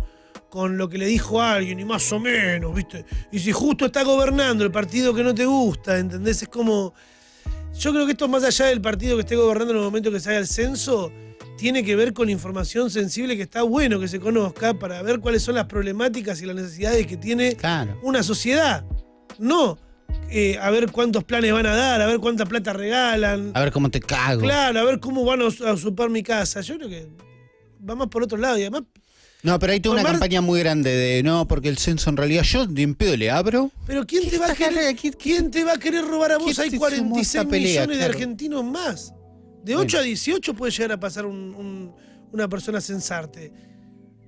con 0.49 0.77
lo 0.77 0.89
que 0.89 0.97
le 0.97 1.05
dijo 1.07 1.41
alguien 1.41 1.79
y 1.79 1.85
más 1.85 2.11
o 2.11 2.19
menos, 2.19 2.75
¿viste? 2.75 3.05
Y 3.31 3.39
si 3.39 3.51
justo 3.53 3.85
está 3.85 4.03
gobernando 4.03 4.63
el 4.63 4.71
partido 4.71 5.13
que 5.13 5.23
no 5.23 5.33
te 5.33 5.45
gusta, 5.45 5.97
¿entendés? 5.97 6.43
Es 6.43 6.49
como... 6.49 6.93
Yo 7.79 7.91
creo 7.91 8.05
que 8.05 8.11
esto 8.11 8.27
más 8.27 8.43
allá 8.43 8.65
del 8.67 8.81
partido 8.81 9.15
que 9.15 9.21
esté 9.21 9.35
gobernando 9.35 9.71
en 9.71 9.79
el 9.79 9.83
momento 9.85 10.11
que 10.11 10.19
se 10.19 10.29
haga 10.29 10.37
el 10.39 10.47
censo, 10.47 11.11
tiene 11.57 11.83
que 11.83 11.95
ver 11.95 12.13
con 12.13 12.29
información 12.29 12.91
sensible 12.91 13.35
que 13.37 13.43
está 13.43 13.63
bueno 13.63 13.99
que 13.99 14.07
se 14.07 14.19
conozca 14.19 14.73
para 14.75 15.01
ver 15.01 15.19
cuáles 15.21 15.41
son 15.41 15.55
las 15.55 15.65
problemáticas 15.65 16.39
y 16.41 16.45
las 16.45 16.55
necesidades 16.55 17.07
que 17.07 17.17
tiene 17.17 17.55
Claro. 17.55 17.97
una 18.03 18.21
sociedad. 18.21 18.85
No 19.39 19.79
eh, 20.33 20.57
a 20.59 20.69
ver 20.71 20.91
cuántos 20.91 21.23
planes 21.23 21.53
van 21.53 21.65
a 21.67 21.75
dar, 21.75 22.01
a 22.01 22.07
ver 22.07 22.19
cuánta 22.19 22.45
plata 22.45 22.73
regalan. 22.73 23.51
A 23.53 23.59
ver 23.61 23.71
cómo 23.71 23.89
te 23.89 23.99
cago. 23.99 24.41
Claro, 24.41 24.79
a 24.79 24.83
ver 24.83 24.99
cómo 24.99 25.23
van 25.23 25.41
a 25.41 25.45
a 25.45 25.73
usurpar 25.73 26.09
mi 26.09 26.23
casa. 26.23 26.61
Yo 26.61 26.75
creo 26.77 26.89
que 26.89 27.07
va 27.87 27.95
más 27.95 28.07
por 28.07 28.23
otro 28.23 28.37
lado. 28.37 28.57
Y 28.57 28.61
además, 28.61 28.83
No, 29.43 29.59
pero 29.59 29.73
hay 29.73 29.79
toda 29.79 29.95
una 30.01 30.03
campaña 30.09 30.41
muy 30.41 30.59
grande 30.59 30.89
de 30.89 31.21
no, 31.23 31.47
porque 31.47 31.69
el 31.69 31.77
censo 31.77 32.09
en 32.09 32.17
realidad 32.17 32.43
yo 32.43 32.65
de 32.65 32.81
en 32.81 32.95
pedo 32.95 33.15
le 33.17 33.29
abro. 33.29 33.71
pero 33.85 34.05
¿quién 34.07 34.29
te 34.29 34.37
va 34.37 34.47
a 34.47 34.55
querer, 34.55 34.73
cara, 34.73 34.93
¿qué- 34.93 35.11
¿quién 35.11 35.51
te 35.51 35.63
va 35.63 35.73
a 35.73 35.77
querer 35.77 36.03
robar 36.05 36.31
a 36.31 36.37
vos? 36.37 36.55
¿Qué 36.55 36.61
Hay 36.61 36.69
te 36.71 36.77
sumó 36.77 36.85
a 36.87 36.89
46 36.89 37.27
esta 37.35 37.49
pelea, 37.49 37.81
millones 37.81 37.97
de 37.99 38.05
argentinos 38.05 38.63
más. 38.63 39.13
De 39.63 39.75
8 39.75 39.97
a 39.97 40.01
18 40.01 40.53
puede 40.55 40.71
llegar 40.71 40.93
a 40.93 40.99
pasar 40.99 41.25
un- 41.25 41.53
un- 41.55 41.93
una 42.31 42.47
persona 42.47 42.81
censarte. 42.81 43.51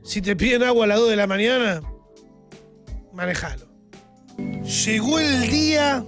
Si 0.04 0.22
te 0.22 0.36
piden 0.36 0.62
agua 0.64 0.86
a 0.86 0.88
las 0.88 1.00
2 1.00 1.10
de 1.10 1.16
la 1.16 1.26
mañana, 1.28 1.82
manejalo. 3.14 3.68
Llegó 4.38 5.20
el 5.20 5.50
día. 5.50 6.04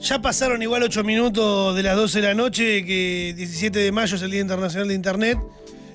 Ya 0.00 0.20
pasaron 0.20 0.60
igual 0.62 0.82
8 0.82 1.04
minutos 1.04 1.76
de 1.76 1.82
las 1.82 1.96
12 1.96 2.20
de 2.20 2.26
la 2.26 2.34
noche, 2.34 2.84
que 2.84 3.34
17 3.36 3.78
de 3.78 3.92
mayo 3.92 4.16
es 4.16 4.22
el 4.22 4.30
Día 4.32 4.40
Internacional 4.40 4.88
de 4.88 4.94
Internet. 4.94 5.38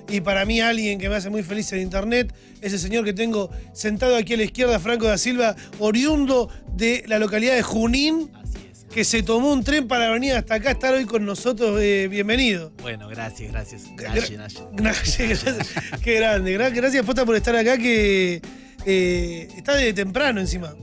Y 0.08 0.22
para 0.22 0.46
mí 0.46 0.60
alguien 0.62 0.98
que 0.98 1.10
me 1.10 1.16
hace 1.16 1.28
muy 1.28 1.42
feliz 1.42 1.70
en 1.72 1.80
Internet 1.80 2.32
es 2.62 2.72
el 2.72 2.78
señor 2.78 3.04
que 3.04 3.12
tengo 3.12 3.50
sentado 3.74 4.16
aquí 4.16 4.32
a 4.34 4.36
la 4.38 4.44
izquierda, 4.44 4.78
Franco 4.80 5.06
da 5.06 5.18
Silva, 5.18 5.54
oriundo 5.78 6.48
de 6.74 7.04
la 7.06 7.18
localidad 7.18 7.54
de 7.54 7.62
Junín, 7.62 8.30
Así 8.42 8.56
es. 8.72 8.86
que 8.90 9.04
se 9.04 9.22
tomó 9.22 9.52
un 9.52 9.62
tren 9.62 9.86
para 9.86 10.08
venir 10.08 10.32
hasta 10.32 10.54
acá 10.54 10.70
a 10.70 10.72
estar 10.72 10.94
hoy 10.94 11.04
con 11.04 11.26
nosotros. 11.26 11.78
Eh, 11.82 12.08
bienvenido. 12.10 12.72
Bueno, 12.80 13.06
gracias, 13.08 13.52
gracias. 13.52 13.84
Gra- 13.94 14.14
Nashi, 14.14 14.36
Nashi. 14.38 14.58
Gracias, 14.72 15.44
gracias. 15.44 15.68
Qué 16.02 16.14
grande. 16.14 16.58
Gra- 16.58 16.74
Gracias, 16.74 17.04
por 17.04 17.36
estar 17.36 17.54
acá, 17.54 17.76
que 17.76 18.40
eh, 18.86 19.48
está 19.58 19.74
de 19.74 19.92
temprano 19.92 20.40
encima. 20.40 20.74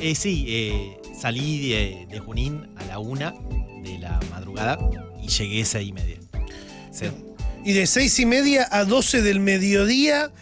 Eh, 0.00 0.14
sí, 0.14 0.46
eh, 0.48 0.98
salí 1.14 1.68
de, 1.68 2.06
de 2.10 2.18
Junín 2.20 2.70
a 2.76 2.84
la 2.84 2.98
una 2.98 3.34
de 3.82 3.98
la 3.98 4.18
madrugada 4.30 4.78
y 5.22 5.28
llegué 5.28 5.60
a 5.60 5.64
seis 5.66 5.88
y 5.88 5.92
media. 5.92 6.18
Sí. 6.90 7.06
Y 7.64 7.74
de 7.74 7.86
seis 7.86 8.18
y 8.18 8.24
media 8.24 8.66
a 8.70 8.86
12 8.86 9.20
del 9.20 9.40
mediodía, 9.40 10.32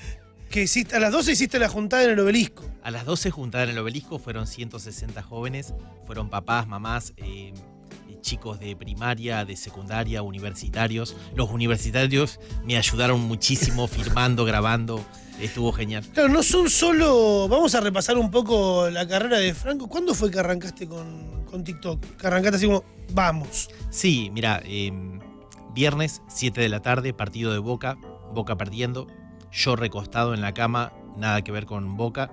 que 0.49 0.63
hiciste, 0.63 0.95
a 0.95 1.01
las 1.01 1.11
12 1.11 1.33
hiciste 1.33 1.59
la 1.59 1.69
juntada 1.69 2.05
en 2.05 2.11
el 2.11 2.21
obelisco. 2.21 2.65
A 2.85 2.93
las 2.93 3.05
12 3.05 3.33
juntada 3.33 3.65
en 3.65 3.71
el 3.71 3.79
obelisco 3.79 4.21
fueron 4.21 4.47
160 4.47 5.23
jóvenes, 5.23 5.75
fueron 6.07 6.31
papás, 6.31 6.69
mamás, 6.69 7.13
eh, 7.17 7.53
chicos 8.21 8.61
de 8.61 8.77
primaria, 8.77 9.45
de 9.45 9.57
secundaria, 9.57 10.23
universitarios. 10.23 11.17
Los 11.35 11.51
universitarios 11.51 12.39
me 12.65 12.77
ayudaron 12.77 13.21
muchísimo 13.23 13.89
firmando, 13.89 14.45
grabando, 14.45 15.05
estuvo 15.41 15.73
genial. 15.73 16.05
Claro, 16.13 16.29
no 16.29 16.43
son 16.43 16.69
solo. 16.71 17.49
Vamos 17.49 17.75
a 17.75 17.81
repasar 17.81 18.19
un 18.19 18.31
poco 18.31 18.89
la 18.91 19.07
carrera 19.07 19.39
de 19.39 19.55
Franco. 19.55 19.89
¿Cuándo 19.89 20.15
fue 20.15 20.31
que 20.31 20.39
arrancaste 20.39 20.87
con, 20.89 21.45
con 21.45 21.65
TikTok? 21.65 22.01
Que 22.17 22.27
arrancaste 22.27 22.57
así 22.57 22.67
como, 22.67 22.85
vamos. 23.13 23.69
Sí, 23.91 24.31
mira, 24.33 24.61
eh, 24.65 24.93
viernes, 25.75 26.23
7 26.29 26.61
de 26.61 26.69
la 26.69 26.81
tarde, 26.81 27.13
partido 27.15 27.53
de 27.53 27.59
Boca, 27.59 27.99
Boca 28.35 28.57
perdiendo, 28.57 29.07
yo 29.53 29.77
recostado 29.77 30.35
en 30.35 30.41
la 30.41 30.53
cama, 30.55 30.93
nada 31.17 31.43
que 31.43 31.53
ver 31.53 31.67
con 31.67 31.97
Boca. 31.97 32.31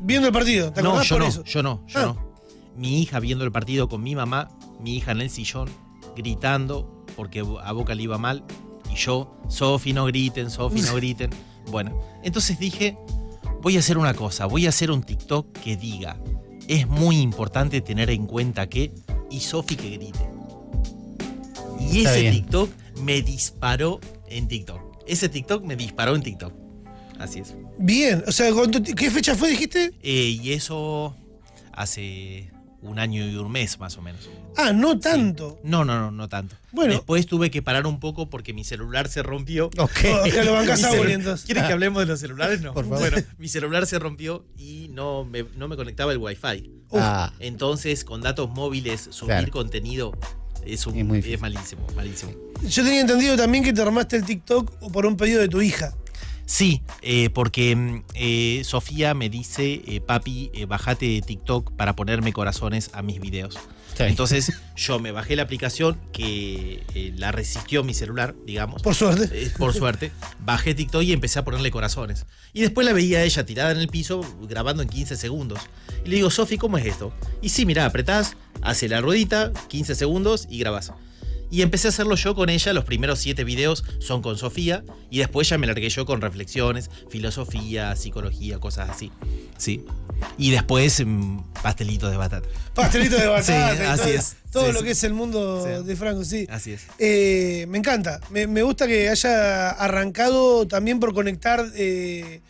Viendo 0.00 0.26
el 0.28 0.32
partido, 0.32 0.72
¿te 0.72 0.82
No, 0.82 1.00
yo 1.02 1.14
por 1.16 1.22
no, 1.22 1.28
eso? 1.28 1.44
yo 1.44 1.62
no, 1.62 1.84
yo 1.86 2.00
Ah. 2.00 2.02
no. 2.06 2.28
Mi 2.76 3.00
hija 3.02 3.18
viendo 3.20 3.44
el 3.44 3.52
partido 3.52 3.88
con 3.88 4.02
mi 4.02 4.14
mamá, 4.14 4.48
mi 4.80 4.96
hija 4.96 5.10
en 5.12 5.20
el 5.20 5.30
sillón, 5.30 5.68
gritando 6.16 7.04
porque 7.16 7.40
a 7.62 7.72
Boca 7.72 7.94
le 7.94 8.02
iba 8.04 8.18
mal, 8.18 8.44
y 8.90 8.94
yo, 8.96 9.36
Sofi, 9.48 9.92
no 9.92 10.04
griten, 10.06 10.50
Sofi, 10.50 10.80
no 10.82 10.94
griten. 10.96 11.30
Bueno, 11.70 11.98
entonces 12.22 12.58
dije, 12.58 12.96
voy 13.62 13.76
a 13.76 13.80
hacer 13.80 13.98
una 13.98 14.14
cosa, 14.14 14.46
voy 14.46 14.66
a 14.66 14.70
hacer 14.70 14.90
un 14.90 15.02
TikTok 15.02 15.52
que 15.58 15.76
diga, 15.76 16.16
es 16.66 16.86
muy 16.88 17.18
importante 17.20 17.80
tener 17.80 18.10
en 18.10 18.26
cuenta 18.26 18.68
que, 18.68 18.92
y 19.30 19.40
Sofi 19.40 19.76
que 19.76 19.90
grite. 19.90 20.20
Y 21.80 21.98
Está 21.98 22.12
ese 22.12 22.20
bien. 22.22 22.32
TikTok 22.34 22.70
me 23.02 23.22
disparó 23.22 24.00
en 24.28 24.48
TikTok. 24.48 24.80
Ese 25.06 25.28
TikTok 25.28 25.64
me 25.64 25.76
disparó 25.76 26.14
en 26.16 26.22
TikTok. 26.22 26.52
Así 27.18 27.40
es. 27.40 27.54
Bien, 27.78 28.22
o 28.26 28.32
sea, 28.32 28.52
¿cuánto- 28.52 28.82
¿qué 28.82 29.10
fecha 29.10 29.34
fue, 29.34 29.50
dijiste? 29.50 29.92
Eh, 30.02 30.38
y 30.42 30.52
eso 30.52 31.14
hace 31.72 32.50
un 32.82 32.98
año 32.98 33.26
y 33.26 33.34
un 33.36 33.50
mes 33.50 33.78
más 33.80 33.96
o 33.96 34.02
menos. 34.02 34.28
Ah, 34.60 34.72
no 34.72 34.98
tanto. 34.98 35.60
No, 35.62 35.84
no, 35.84 35.98
no, 36.00 36.10
no 36.10 36.28
tanto. 36.28 36.56
Bueno. 36.72 36.94
Después 36.94 37.26
tuve 37.26 37.48
que 37.50 37.62
parar 37.62 37.86
un 37.86 38.00
poco 38.00 38.28
porque 38.28 38.52
mi 38.52 38.64
celular 38.64 39.06
se 39.08 39.22
rompió. 39.22 39.66
Ok. 39.78 39.98
Lo 40.44 40.60
entonces. 40.60 41.46
¿Quieres 41.46 41.62
que 41.64 41.72
hablemos 41.72 42.00
de 42.00 42.06
los 42.06 42.18
celulares? 42.18 42.60
No. 42.60 42.74
Por 42.74 42.84
favor. 42.88 42.98
Bueno, 43.10 43.18
mi 43.38 43.46
celular 43.48 43.86
se 43.86 44.00
rompió 44.00 44.44
y 44.56 44.88
no 44.92 45.24
me, 45.24 45.44
no 45.56 45.68
me 45.68 45.76
conectaba 45.76 46.10
el 46.12 46.18
Wi-Fi. 46.18 46.70
Ah, 46.94 47.32
Entonces, 47.38 48.04
con 48.04 48.20
datos 48.20 48.50
móviles, 48.50 49.00
subir 49.12 49.36
Claro. 49.36 49.52
contenido 49.52 50.12
es, 50.66 50.86
un- 50.88 50.96
Es 50.98 51.04
muy 51.04 51.18
es 51.18 51.24
difícil. 51.24 51.40
malísimo, 51.40 51.86
malísimo. 51.94 52.32
Yo 52.68 52.82
tenía 52.82 53.00
entendido 53.02 53.36
también 53.36 53.62
que 53.62 53.72
te 53.72 53.80
armaste 53.80 54.16
el 54.16 54.24
TikTok 54.24 54.90
por 54.90 55.06
un 55.06 55.16
pedido 55.16 55.40
de 55.40 55.48
tu 55.48 55.62
hija. 55.62 55.94
Sí, 56.46 56.82
eh, 57.02 57.28
porque 57.30 57.76
mm, 57.76 58.02
eh, 58.14 58.62
Sofía 58.64 59.14
me 59.14 59.28
dice, 59.28 59.82
eh, 59.86 60.00
papi, 60.00 60.50
bajate 60.66 61.20
TikTok 61.22 61.72
para 61.76 61.94
ponerme 61.94 62.32
corazones 62.32 62.90
a 62.94 63.02
mis 63.02 63.20
videos. 63.20 63.56
Sí. 63.96 64.04
Entonces 64.04 64.52
yo 64.76 64.98
me 64.98 65.12
bajé 65.12 65.36
la 65.36 65.42
aplicación 65.42 65.98
que 66.12 66.84
eh, 66.94 67.12
la 67.16 67.32
resistió 67.32 67.84
mi 67.84 67.94
celular, 67.94 68.34
digamos. 68.46 68.82
Por 68.82 68.94
suerte. 68.94 69.28
Eh, 69.32 69.50
por 69.56 69.74
suerte, 69.74 70.12
bajé 70.40 70.74
TikTok 70.74 71.02
y 71.02 71.12
empecé 71.12 71.38
a 71.38 71.44
ponerle 71.44 71.70
corazones. 71.70 72.26
Y 72.52 72.62
después 72.62 72.86
la 72.86 72.92
veía 72.92 73.18
a 73.18 73.22
ella 73.22 73.44
tirada 73.44 73.72
en 73.72 73.78
el 73.78 73.88
piso 73.88 74.20
grabando 74.42 74.82
en 74.82 74.88
15 74.88 75.16
segundos. 75.16 75.60
Y 76.04 76.08
le 76.08 76.16
digo, 76.16 76.30
Sofi, 76.30 76.58
¿cómo 76.58 76.78
es 76.78 76.86
esto? 76.86 77.12
Y 77.42 77.48
sí, 77.48 77.66
mirá, 77.66 77.86
apretás, 77.86 78.36
hace 78.62 78.88
la 78.88 79.00
ruedita, 79.00 79.52
15 79.68 79.94
segundos 79.94 80.46
y 80.50 80.58
grabás. 80.58 80.92
Y 81.50 81.62
empecé 81.62 81.88
a 81.88 81.90
hacerlo 81.90 82.14
yo 82.16 82.34
con 82.34 82.48
ella. 82.50 82.72
Los 82.72 82.84
primeros 82.84 83.18
siete 83.20 83.44
videos 83.44 83.84
son 84.00 84.20
con 84.22 84.36
Sofía. 84.36 84.84
Y 85.10 85.18
después 85.18 85.48
ya 85.48 85.56
me 85.58 85.66
largué 85.66 85.88
yo 85.88 86.04
con 86.06 86.20
reflexiones, 86.20 86.90
filosofía, 87.10 87.94
psicología, 87.96 88.58
cosas 88.58 88.90
así. 88.90 89.10
Sí. 89.56 89.84
Y 90.36 90.50
después 90.50 91.02
mm, 91.04 91.38
pastelitos 91.62 92.10
de 92.10 92.16
batata. 92.16 92.48
Pastelito 92.74 93.16
de 93.16 93.26
batata. 93.28 93.76
Sí, 93.76 93.82
así 93.82 94.00
todo, 94.02 94.08
es. 94.14 94.36
Todo 94.52 94.66
Sí, 94.66 94.72
lo 94.72 94.78
sí. 94.80 94.84
que 94.86 94.90
es 94.92 95.04
el 95.04 95.14
mundo 95.14 95.64
Sí. 95.64 95.86
de 95.86 95.96
Franco, 95.96 96.24
sí. 96.24 96.46
Así 96.50 96.72
es. 96.72 96.82
Eh, 96.98 97.66
me 97.68 97.78
encanta. 97.78 98.20
Me, 98.30 98.46
me 98.46 98.62
gusta 98.62 98.86
que 98.86 99.08
haya 99.08 99.70
arrancado 99.70 100.66
también 100.66 101.00
por 101.00 101.14
conectar 101.14 101.64
eh, 101.76 102.40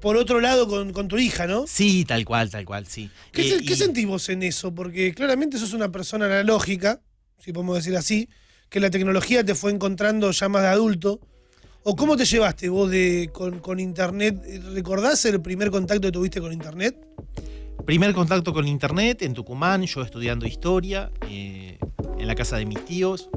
por 0.00 0.16
otro 0.16 0.40
lado 0.40 0.66
con, 0.68 0.92
con 0.92 1.06
tu 1.08 1.16
hija, 1.18 1.46
¿no? 1.46 1.66
Sí, 1.68 2.04
tal 2.04 2.24
cual, 2.24 2.50
tal 2.50 2.64
cual, 2.64 2.86
sí. 2.86 3.10
¿Qué, 3.32 3.42
Eh, 3.42 3.50
se- 3.58 3.64
qué 3.64 3.72
y- 3.74 3.76
sentís 3.76 4.06
vos 4.06 4.28
en 4.28 4.42
eso? 4.42 4.74
Porque 4.74 5.14
claramente 5.14 5.58
sos 5.58 5.72
una 5.72 5.90
persona 5.92 6.26
analógica, 6.26 7.00
si 7.38 7.52
podemos 7.52 7.76
decir 7.76 7.96
así, 7.96 8.28
que 8.68 8.80
la 8.80 8.90
tecnología 8.90 9.44
te 9.44 9.54
fue 9.54 9.70
encontrando 9.72 10.30
ya 10.30 10.48
más 10.48 10.62
de 10.62 10.68
adulto. 10.68 11.20
¿O 11.88 11.94
cómo 11.94 12.16
te 12.16 12.24
llevaste 12.24 12.68
vos 12.68 12.90
de, 12.90 13.30
con, 13.32 13.60
con 13.60 13.78
Internet? 13.78 14.42
¿Recordás 14.74 15.24
el 15.26 15.40
primer 15.40 15.70
contacto 15.70 16.08
que 16.08 16.12
tuviste 16.12 16.40
con 16.40 16.52
Internet? 16.52 16.96
Primer 17.84 18.12
contacto 18.12 18.52
con 18.52 18.66
internet 18.66 19.22
en 19.22 19.32
Tucumán, 19.34 19.84
yo 19.84 20.02
estudiando 20.02 20.44
historia, 20.44 21.12
eh, 21.30 21.78
en 22.18 22.26
la 22.26 22.34
casa 22.34 22.56
de 22.56 22.66
mis 22.66 22.84
tíos. 22.84 23.30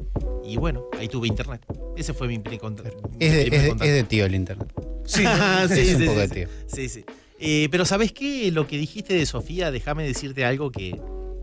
Y 0.43 0.57
bueno, 0.57 0.85
ahí 0.97 1.07
tuve 1.07 1.27
internet. 1.27 1.63
Ese 1.95 2.15
fue 2.15 2.27
mi 2.27 2.39
primer 2.39 2.59
cont- 2.59 2.81
Es 3.19 3.31
de, 3.31 3.41
primer 3.41 3.53
es 3.53 3.61
de- 3.63 3.69
contacto. 3.69 3.83
es 3.83 3.93
de 3.93 4.03
tío 4.05 4.25
el 4.25 4.33
internet. 4.33 4.73
Sí. 5.05 5.23
Es 5.69 5.95
un 5.95 6.05
poco 6.07 6.19
de 6.19 6.27
tío. 6.29 6.47
Sí, 6.65 6.89
sí. 6.89 7.05
Eh, 7.39 7.67
pero 7.69 7.85
¿sabes 7.85 8.11
qué? 8.11 8.51
Lo 8.51 8.65
que 8.65 8.77
dijiste 8.77 9.13
de 9.13 9.27
Sofía, 9.27 9.69
déjame 9.69 10.03
decirte 10.07 10.43
algo 10.45 10.71
que 10.71 10.99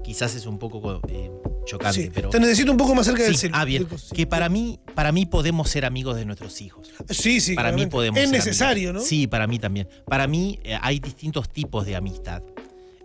quizás 0.06 0.36
es 0.36 0.46
un 0.46 0.58
poco 0.60 1.00
eh, 1.08 1.30
chocante, 1.64 2.02
sí. 2.04 2.10
pero... 2.14 2.30
Te 2.30 2.38
necesito 2.38 2.70
un 2.70 2.76
poco 2.78 2.94
más 2.94 3.06
cerca 3.06 3.24
del 3.24 3.34
Sí, 3.34 3.40
celu. 3.40 3.54
ah, 3.56 3.64
bien. 3.64 3.88
Que 4.14 4.24
para 4.24 4.48
mí, 4.48 4.78
para 4.94 5.10
mí 5.10 5.26
podemos 5.26 5.68
ser 5.68 5.84
amigos 5.84 6.14
de 6.16 6.24
nuestros 6.24 6.60
hijos. 6.60 6.92
Sí, 7.10 7.40
sí. 7.40 7.54
para 7.54 7.72
mí 7.72 7.86
podemos 7.86 8.20
Es 8.20 8.30
ser 8.30 8.38
necesario, 8.38 8.90
amigos. 8.90 9.02
¿no? 9.02 9.08
Sí, 9.08 9.26
para 9.26 9.48
mí 9.48 9.58
también. 9.58 9.88
Para 10.06 10.28
mí 10.28 10.60
eh, 10.62 10.78
hay 10.80 11.00
distintos 11.00 11.48
tipos 11.48 11.84
de 11.86 11.96
amistad. 11.96 12.42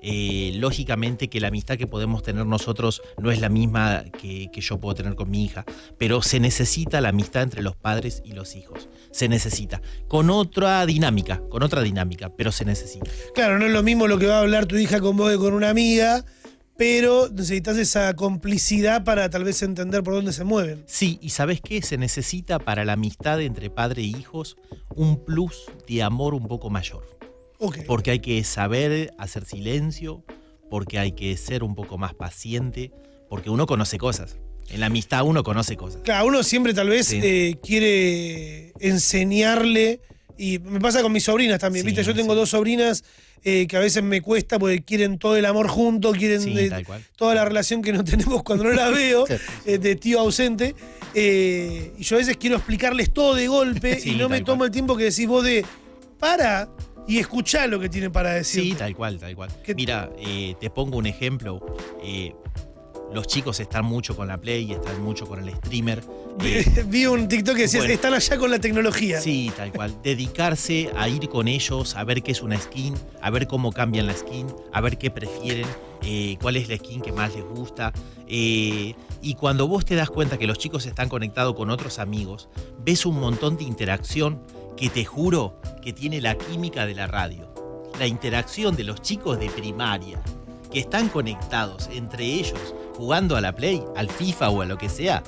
Eh, 0.03 0.53
lógicamente 0.55 1.27
que 1.27 1.39
la 1.39 1.49
amistad 1.49 1.77
que 1.77 1.85
podemos 1.85 2.23
tener 2.23 2.43
nosotros 2.47 3.03
no 3.21 3.29
es 3.29 3.39
la 3.39 3.49
misma 3.49 4.03
que, 4.19 4.49
que 4.51 4.59
yo 4.61 4.79
puedo 4.79 4.95
tener 4.95 5.13
con 5.13 5.29
mi 5.29 5.43
hija, 5.43 5.63
pero 5.99 6.23
se 6.23 6.39
necesita 6.39 7.01
la 7.01 7.09
amistad 7.09 7.43
entre 7.43 7.61
los 7.61 7.75
padres 7.75 8.21
y 8.25 8.31
los 8.31 8.55
hijos. 8.55 8.89
Se 9.11 9.27
necesita. 9.29 9.79
Con 10.07 10.29
otra 10.31 10.83
dinámica, 10.87 11.41
con 11.49 11.61
otra 11.61 11.81
dinámica, 11.83 12.31
pero 12.35 12.51
se 12.51 12.65
necesita. 12.65 13.09
Claro, 13.35 13.59
no 13.59 13.65
es 13.67 13.71
lo 13.71 13.83
mismo 13.83 14.07
lo 14.07 14.17
que 14.17 14.25
va 14.27 14.37
a 14.37 14.41
hablar 14.41 14.65
tu 14.65 14.75
hija 14.77 14.99
con 15.01 15.17
vos 15.17 15.29
que 15.31 15.37
con 15.37 15.53
una 15.53 15.69
amiga, 15.69 16.25
pero 16.77 17.29
necesitas 17.29 17.77
esa 17.77 18.13
complicidad 18.15 19.03
para 19.03 19.29
tal 19.29 19.43
vez 19.43 19.61
entender 19.61 20.01
por 20.03 20.13
dónde 20.15 20.33
se 20.33 20.43
mueven. 20.43 20.83
Sí, 20.87 21.19
y 21.21 21.29
¿sabes 21.29 21.61
qué? 21.61 21.81
Se 21.81 21.97
necesita 21.97 22.57
para 22.59 22.85
la 22.85 22.93
amistad 22.93 23.39
entre 23.41 23.69
padre 23.69 24.01
e 24.01 24.05
hijos 24.05 24.57
un 24.95 25.23
plus 25.23 25.65
de 25.87 26.01
amor 26.03 26.33
un 26.33 26.47
poco 26.47 26.69
mayor. 26.69 27.05
Ok. 27.59 27.79
Porque 27.85 28.11
hay 28.11 28.19
que 28.19 28.43
saber 28.43 29.13
hacer 29.19 29.45
silencio, 29.45 30.23
porque 30.69 30.97
hay 30.97 31.11
que 31.11 31.37
ser 31.37 31.63
un 31.63 31.75
poco 31.75 31.97
más 31.99 32.15
paciente, 32.15 32.91
porque 33.29 33.49
uno 33.51 33.67
conoce 33.67 33.97
cosas. 33.99 34.37
En 34.69 34.79
la 34.79 34.87
amistad 34.87 35.23
uno 35.23 35.43
conoce 35.43 35.75
cosas. 35.77 36.01
Claro, 36.03 36.25
uno 36.27 36.41
siempre 36.43 36.73
tal 36.73 36.89
vez 36.89 37.05
Sí. 37.07 37.19
eh, 37.21 37.57
quiere 37.61 38.71
enseñarle, 38.79 39.99
y 40.37 40.57
me 40.59 40.79
pasa 40.79 41.01
con 41.03 41.11
mis 41.11 41.25
sobrinas 41.25 41.59
también, 41.59 41.83
Sí, 41.83 41.87
¿viste? 41.91 42.03
Yo 42.03 42.15
tengo 42.15 42.33
sí. 42.33 42.39
dos 42.39 42.49
sobrinas 42.49 43.03
eh, 43.43 43.65
que 43.67 43.77
a 43.77 43.79
veces 43.79 44.03
me 44.03 44.21
cuesta 44.21 44.59
porque 44.59 44.83
quieren 44.83 45.17
todo 45.17 45.35
el 45.35 45.45
amor 45.45 45.67
junto, 45.67 46.11
quieren 46.11 46.41
Sí, 46.41 46.53
de- 46.53 46.69
tal 46.69 46.85
cual. 46.85 47.03
toda 47.15 47.33
la 47.35 47.45
relación 47.45 47.81
que 47.81 47.91
no 47.93 48.03
tenemos 48.03 48.43
cuando 48.43 48.65
no 48.65 48.71
la 48.71 48.89
veo, 48.89 49.25
Sí. 49.27 49.33
eh, 49.65 49.77
de 49.77 49.95
tío 49.95 50.19
ausente. 50.19 50.75
eh, 51.13 51.91
y 51.97 52.03
yo 52.03 52.15
a 52.15 52.19
veces 52.19 52.37
quiero 52.37 52.55
explicarles 52.57 53.11
todo 53.11 53.35
de 53.35 53.47
golpe 53.47 53.99
Sí, 53.99 54.11
y 54.11 54.15
no 54.15 54.29
me 54.29 54.41
tomo 54.41 54.59
cual. 54.59 54.67
el 54.67 54.71
tiempo 54.71 54.95
que 54.95 55.05
decís 55.05 55.27
vos 55.27 55.43
de 55.43 55.65
para 56.19 56.69
y 57.07 57.17
escuchá 57.17 57.65
lo 57.67 57.79
que 57.79 57.89
tienen 57.89 58.11
para 58.11 58.33
decir. 58.33 58.61
Sí, 58.63 58.73
tal 58.73 58.95
cual, 58.95 59.17
tal 59.19 59.35
cual. 59.35 59.49
¿Qué- 59.63 59.73
Mira, 59.75 60.09
eh, 60.19 60.55
te 60.61 60.69
pongo 60.69 60.97
un 60.97 61.07
ejemplo. 61.07 61.59
Los 63.13 63.27
chicos 63.27 63.59
están 63.59 63.85
mucho 63.85 64.15
con 64.15 64.27
la 64.27 64.37
Play, 64.37 64.71
están 64.71 65.01
mucho 65.03 65.25
con 65.27 65.39
el 65.47 65.53
streamer. 65.55 66.03
eh, 66.43 66.83
Vi 66.87 67.05
un 67.05 67.27
TikTok 67.27 67.55
que 67.55 67.61
decía, 67.63 67.79
Bueno. 67.81 67.93
están 67.93 68.13
allá 68.13 68.37
con 68.37 68.49
la 68.51 68.59
tecnología. 68.59 69.19
Sí, 69.19 69.51
tal 69.55 69.71
cual. 69.71 69.93
Dedicarse 70.03 70.89
a 70.95 71.09
ir 71.09 71.27
con 71.29 71.47
ellos, 71.47 71.95
a 71.95 72.03
ver 72.03 72.23
qué 72.23 72.31
es 72.31 72.41
una 72.41 72.57
skin, 72.59 72.93
a 73.21 73.29
ver 73.29 73.47
cómo 73.47 73.71
cambian 73.73 74.07
la 74.07 74.13
skin, 74.15 74.47
a 74.71 74.81
ver 74.81 74.97
qué 74.97 75.11
prefieren, 75.11 75.67
eh, 76.03 76.37
cuál 76.41 76.55
es 76.55 76.69
la 76.69 76.77
skin 76.77 77.01
que 77.01 77.11
más 77.11 77.35
les 77.35 77.43
gusta. 77.45 77.91
eh, 78.27 78.95
y 79.23 79.35
cuando 79.35 79.67
vos 79.67 79.85
te 79.85 79.93
das 79.95 80.09
cuenta 80.09 80.37
que 80.39 80.47
los 80.47 80.57
chicos 80.57 80.85
están 80.87 81.07
conectados 81.09 81.53
con 81.55 81.69
otros 81.69 81.99
amigos, 81.99 82.49
ves 82.83 83.05
un 83.05 83.19
montón 83.19 83.55
de 83.55 83.65
interacción 83.65 84.41
que 84.75 84.89
te 84.89 85.05
juro 85.05 85.61
que 85.83 85.93
tiene 85.93 86.21
la 86.21 86.35
química 86.35 86.87
de 86.87 86.95
la 86.95 87.05
radio. 87.05 87.53
La 87.99 88.07
interacción 88.07 88.75
de 88.75 88.83
los 88.83 88.99
chicos 89.01 89.37
de 89.37 89.47
primaria 89.49 90.19
que 90.71 90.79
están 90.79 91.09
conectados 91.09 91.87
entre 91.93 92.25
ellos 92.25 92.73
jugando 92.95 93.35
a 93.35 93.41
la 93.41 93.55
Play, 93.55 93.83
al 93.95 94.09
FIFA 94.09 94.49
o 94.49 94.61
a 94.61 94.65
lo 94.65 94.77
que 94.77 94.89
sea, 94.89 95.23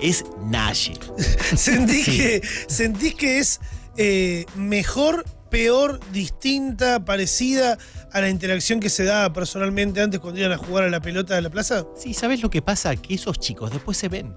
es 0.00 0.24
Naye. 0.44 0.94
Sentís, 1.56 2.04
Sí. 2.04 2.16
que, 2.18 2.42
sentís 2.68 3.14
que 3.14 3.38
es 3.38 3.60
eh, 3.96 4.44
mejor, 4.56 5.24
peor, 5.50 6.00
distinta, 6.12 7.04
parecida 7.04 7.78
a 8.12 8.20
la 8.20 8.28
interacción 8.28 8.80
que 8.80 8.90
se 8.90 9.04
daba 9.04 9.32
personalmente 9.32 10.00
antes 10.00 10.20
cuando 10.20 10.40
iban 10.40 10.52
a 10.52 10.56
jugar 10.58 10.84
a 10.84 10.88
la 10.90 11.00
pelota 11.00 11.34
de 11.34 11.42
la 11.42 11.50
plaza. 11.50 11.84
Sí, 11.96 12.14
¿sabes 12.14 12.42
lo 12.42 12.50
que 12.50 12.62
pasa? 12.62 12.94
Que 12.96 13.14
esos 13.14 13.38
chicos 13.38 13.70
después 13.70 13.96
se 13.96 14.08
ven. 14.08 14.34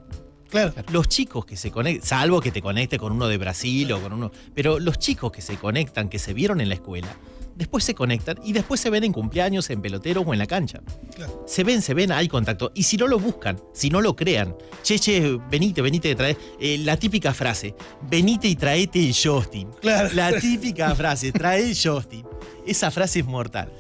Claro. 0.50 0.74
Los 0.92 1.10
chicos 1.10 1.46
que 1.46 1.58
se 1.58 1.72
conectan, 1.72 2.08
salvo 2.08 2.40
que 2.40 2.52
te 2.52 2.62
conecte 2.62 2.98
con 2.98 3.12
uno 3.12 3.28
de 3.28 3.38
Brasil 3.38 3.92
o 3.92 4.02
con 4.02 4.14
uno, 4.14 4.32
pero 4.56 4.80
los 4.80 4.98
chicos 4.98 5.32
que 5.32 5.42
se 5.42 5.58
conectan, 5.58 6.08
que 6.08 6.20
se 6.20 6.34
vieron 6.34 6.62
en 6.62 6.70
la 6.70 6.76
escuela, 6.76 7.10
después 7.58 7.84
se 7.84 7.96
conectan 7.96 8.40
y 8.44 8.54
después 8.54 8.80
se 8.80 8.90
ven 8.90 9.04
en 9.04 9.12
cumpleaños, 9.12 9.70
en 9.70 9.82
pelotero 9.82 10.22
o 10.22 10.34
en 10.34 10.40
la 10.40 10.46
cancha. 10.46 10.82
Claro. 11.16 11.44
Se 11.48 11.64
ven, 11.64 11.82
se 11.82 11.94
ven, 11.94 12.12
hay 12.12 12.28
contacto. 12.28 12.72
Y 12.76 12.84
si 12.84 12.98
no 12.98 13.08
lo 13.08 13.20
buscan, 13.20 13.60
si 13.74 13.90
no 13.90 14.02
lo 14.02 14.16
crean, 14.16 14.56
che, 14.84 15.00
che, 15.00 15.38
venite, 15.50 15.82
venite, 15.82 16.16
trae. 16.16 16.38
eh, 16.60 16.78
la 16.80 16.98
típica 16.98 17.34
frase, 17.34 17.76
venite 18.10 18.48
y 18.48 18.56
traete 18.56 19.00
el 19.00 19.14
Justin. 19.16 19.70
Claro. 19.82 20.10
La 20.14 20.32
típica 20.40 20.94
frase, 20.96 21.32
trae 21.32 21.64
el 21.70 21.76
Justin. 21.76 22.26
Esa 22.66 22.92
frase 22.92 23.20
es 23.20 23.26
mortal. 23.26 23.72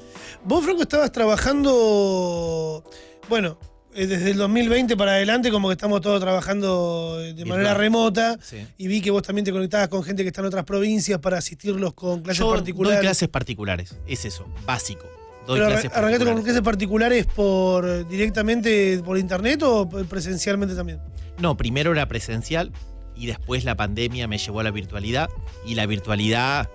Vos, 0.43 0.63
Franco, 0.63 0.81
estabas 0.81 1.11
trabajando, 1.11 2.83
bueno, 3.29 3.57
desde 4.05 4.31
el 4.31 4.37
2020 4.37 4.95
para 4.95 5.13
adelante, 5.13 5.49
como 5.49 5.69
que 5.69 5.73
estamos 5.73 6.01
todos 6.01 6.19
trabajando 6.19 7.17
de 7.17 7.33
Virtual. 7.33 7.47
manera 7.49 7.73
remota. 7.73 8.37
Sí. 8.41 8.57
Y 8.77 8.87
vi 8.87 9.01
que 9.01 9.09
vos 9.09 9.23
también 9.23 9.45
te 9.45 9.51
conectabas 9.51 9.87
con 9.87 10.03
gente 10.03 10.23
que 10.23 10.27
está 10.29 10.41
en 10.41 10.47
otras 10.47 10.65
provincias 10.65 11.19
para 11.19 11.37
asistirlos 11.39 11.93
con 11.93 12.21
clases 12.21 12.39
Yo 12.39 12.51
particulares. 12.51 12.97
doy 12.99 13.05
clases 13.05 13.29
particulares, 13.29 13.95
es 14.05 14.25
eso, 14.25 14.45
básico. 14.65 15.07
Doy 15.47 15.59
Pero 15.59 15.71
clases 15.71 15.91
arran- 15.91 15.97
arrancaste 16.03 16.25
con 16.33 16.43
clases 16.43 16.61
particulares 16.61 17.25
por 17.25 17.87
eh, 17.87 18.03
directamente 18.03 19.01
por 19.03 19.17
internet 19.17 19.63
o 19.63 19.87
presencialmente 19.89 20.75
también. 20.75 20.99
No, 21.39 21.55
primero 21.55 21.91
era 21.93 22.07
presencial 22.07 22.71
y 23.15 23.25
después 23.27 23.63
la 23.63 23.75
pandemia 23.75 24.27
me 24.27 24.37
llevó 24.37 24.59
a 24.59 24.63
la 24.63 24.71
virtualidad 24.71 25.29
y 25.65 25.75
la 25.75 25.85
virtualidad 25.85 26.69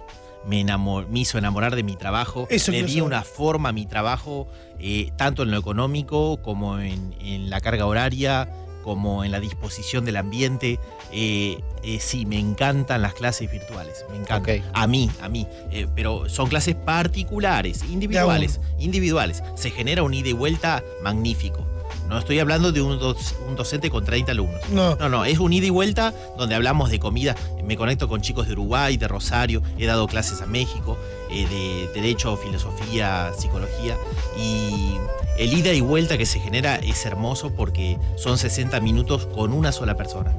me, 0.47 0.61
enamor- 0.64 1.07
me 1.09 1.20
hizo 1.20 1.38
enamorar 1.38 1.76
de 1.76 1.82
mi 1.82 1.97
trabajo. 1.97 2.47
Eso 2.51 2.72
Le 2.72 2.82
di 2.82 2.93
saber. 2.95 3.03
una 3.05 3.22
forma 3.22 3.68
a 3.70 3.72
mi 3.72 3.86
trabajo, 3.86 4.49
eh, 4.78 5.12
tanto 5.16 5.43
en 5.45 5.51
lo 5.51 5.59
económico 5.59 6.40
como 6.43 6.78
en, 6.78 7.14
en 7.20 7.51
la 7.51 7.61
carga 7.61 7.86
horaria, 7.86 8.49
como 8.82 9.22
en 9.24 9.30
la 9.30 9.38
disposición 9.38 10.05
del 10.05 10.16
ambiente. 10.16 10.80
Eh, 11.12 11.61
eh, 11.84 11.99
sí, 12.01 12.26
me 12.26 12.38
encantan 12.38 13.01
las 13.03 13.14
clases 13.14 13.49
virtuales, 13.51 14.05
me 14.11 14.16
encantan. 14.16 14.62
A 14.72 14.86
mí, 14.88 15.09
a 15.22 15.28
mí. 15.28 15.47
Eh, 15.70 15.86
pero 15.95 16.28
son 16.28 16.49
clases 16.49 16.74
particulares, 16.74 17.84
individuales, 17.88 18.61
individuales. 18.78 19.43
Se 19.55 19.70
genera 19.70 20.03
un 20.03 20.14
ida 20.14 20.28
y 20.30 20.32
vuelta 20.32 20.82
magnífico. 21.03 21.64
No 22.12 22.18
estoy 22.18 22.38
hablando 22.38 22.72
de 22.72 22.80
un, 22.82 22.98
doc- 22.98 23.16
un 23.48 23.56
docente 23.56 23.90
con 23.90 24.04
30 24.04 24.32
alumnos. 24.32 24.60
No. 24.70 24.96
No, 24.96 25.08
no, 25.08 25.24
es 25.24 25.38
un 25.38 25.52
ida 25.52 25.66
y 25.66 25.70
vuelta 25.70 26.12
donde 26.36 26.54
hablamos 26.54 26.90
de 26.90 26.98
comida. 26.98 27.34
Me 27.64 27.76
conecto 27.76 28.08
con 28.08 28.20
chicos 28.20 28.46
de 28.46 28.52
Uruguay, 28.52 28.96
de 28.96 29.08
Rosario, 29.08 29.62
he 29.78 29.86
dado 29.86 30.06
clases 30.06 30.40
a 30.42 30.46
México, 30.46 30.98
eh, 31.30 31.46
de 31.48 32.00
Derecho, 32.00 32.36
Filosofía, 32.36 33.32
Psicología. 33.38 33.96
Y 34.36 34.96
el 35.38 35.52
ida 35.52 35.72
y 35.72 35.80
vuelta 35.80 36.18
que 36.18 36.26
se 36.26 36.40
genera 36.40 36.76
es 36.76 37.04
hermoso 37.06 37.50
porque 37.54 37.98
son 38.16 38.36
60 38.38 38.78
minutos 38.80 39.26
con 39.26 39.52
una 39.52 39.72
sola 39.72 39.96
persona. 39.96 40.32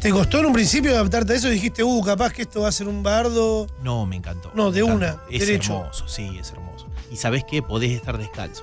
¿Te 0.00 0.10
costó 0.10 0.38
en 0.38 0.46
un 0.46 0.52
principio 0.52 0.92
adaptarte 0.92 1.32
a 1.32 1.36
eso? 1.36 1.48
Dijiste, 1.48 1.82
uh, 1.84 2.02
capaz 2.02 2.32
que 2.32 2.42
esto 2.42 2.62
va 2.62 2.68
a 2.68 2.72
ser 2.72 2.88
un 2.88 3.02
bardo. 3.02 3.66
No, 3.82 4.06
me 4.06 4.16
encantó. 4.16 4.50
No, 4.54 4.70
de 4.70 4.80
encantó. 4.80 4.96
una, 4.96 5.16
Es 5.30 5.40
derecho. 5.46 5.74
hermoso, 5.80 6.08
sí, 6.08 6.38
es 6.40 6.50
hermoso. 6.52 6.86
Y 7.10 7.16
sabes 7.16 7.44
qué, 7.44 7.62
podés 7.62 7.90
estar 7.92 8.16
descalzo. 8.18 8.62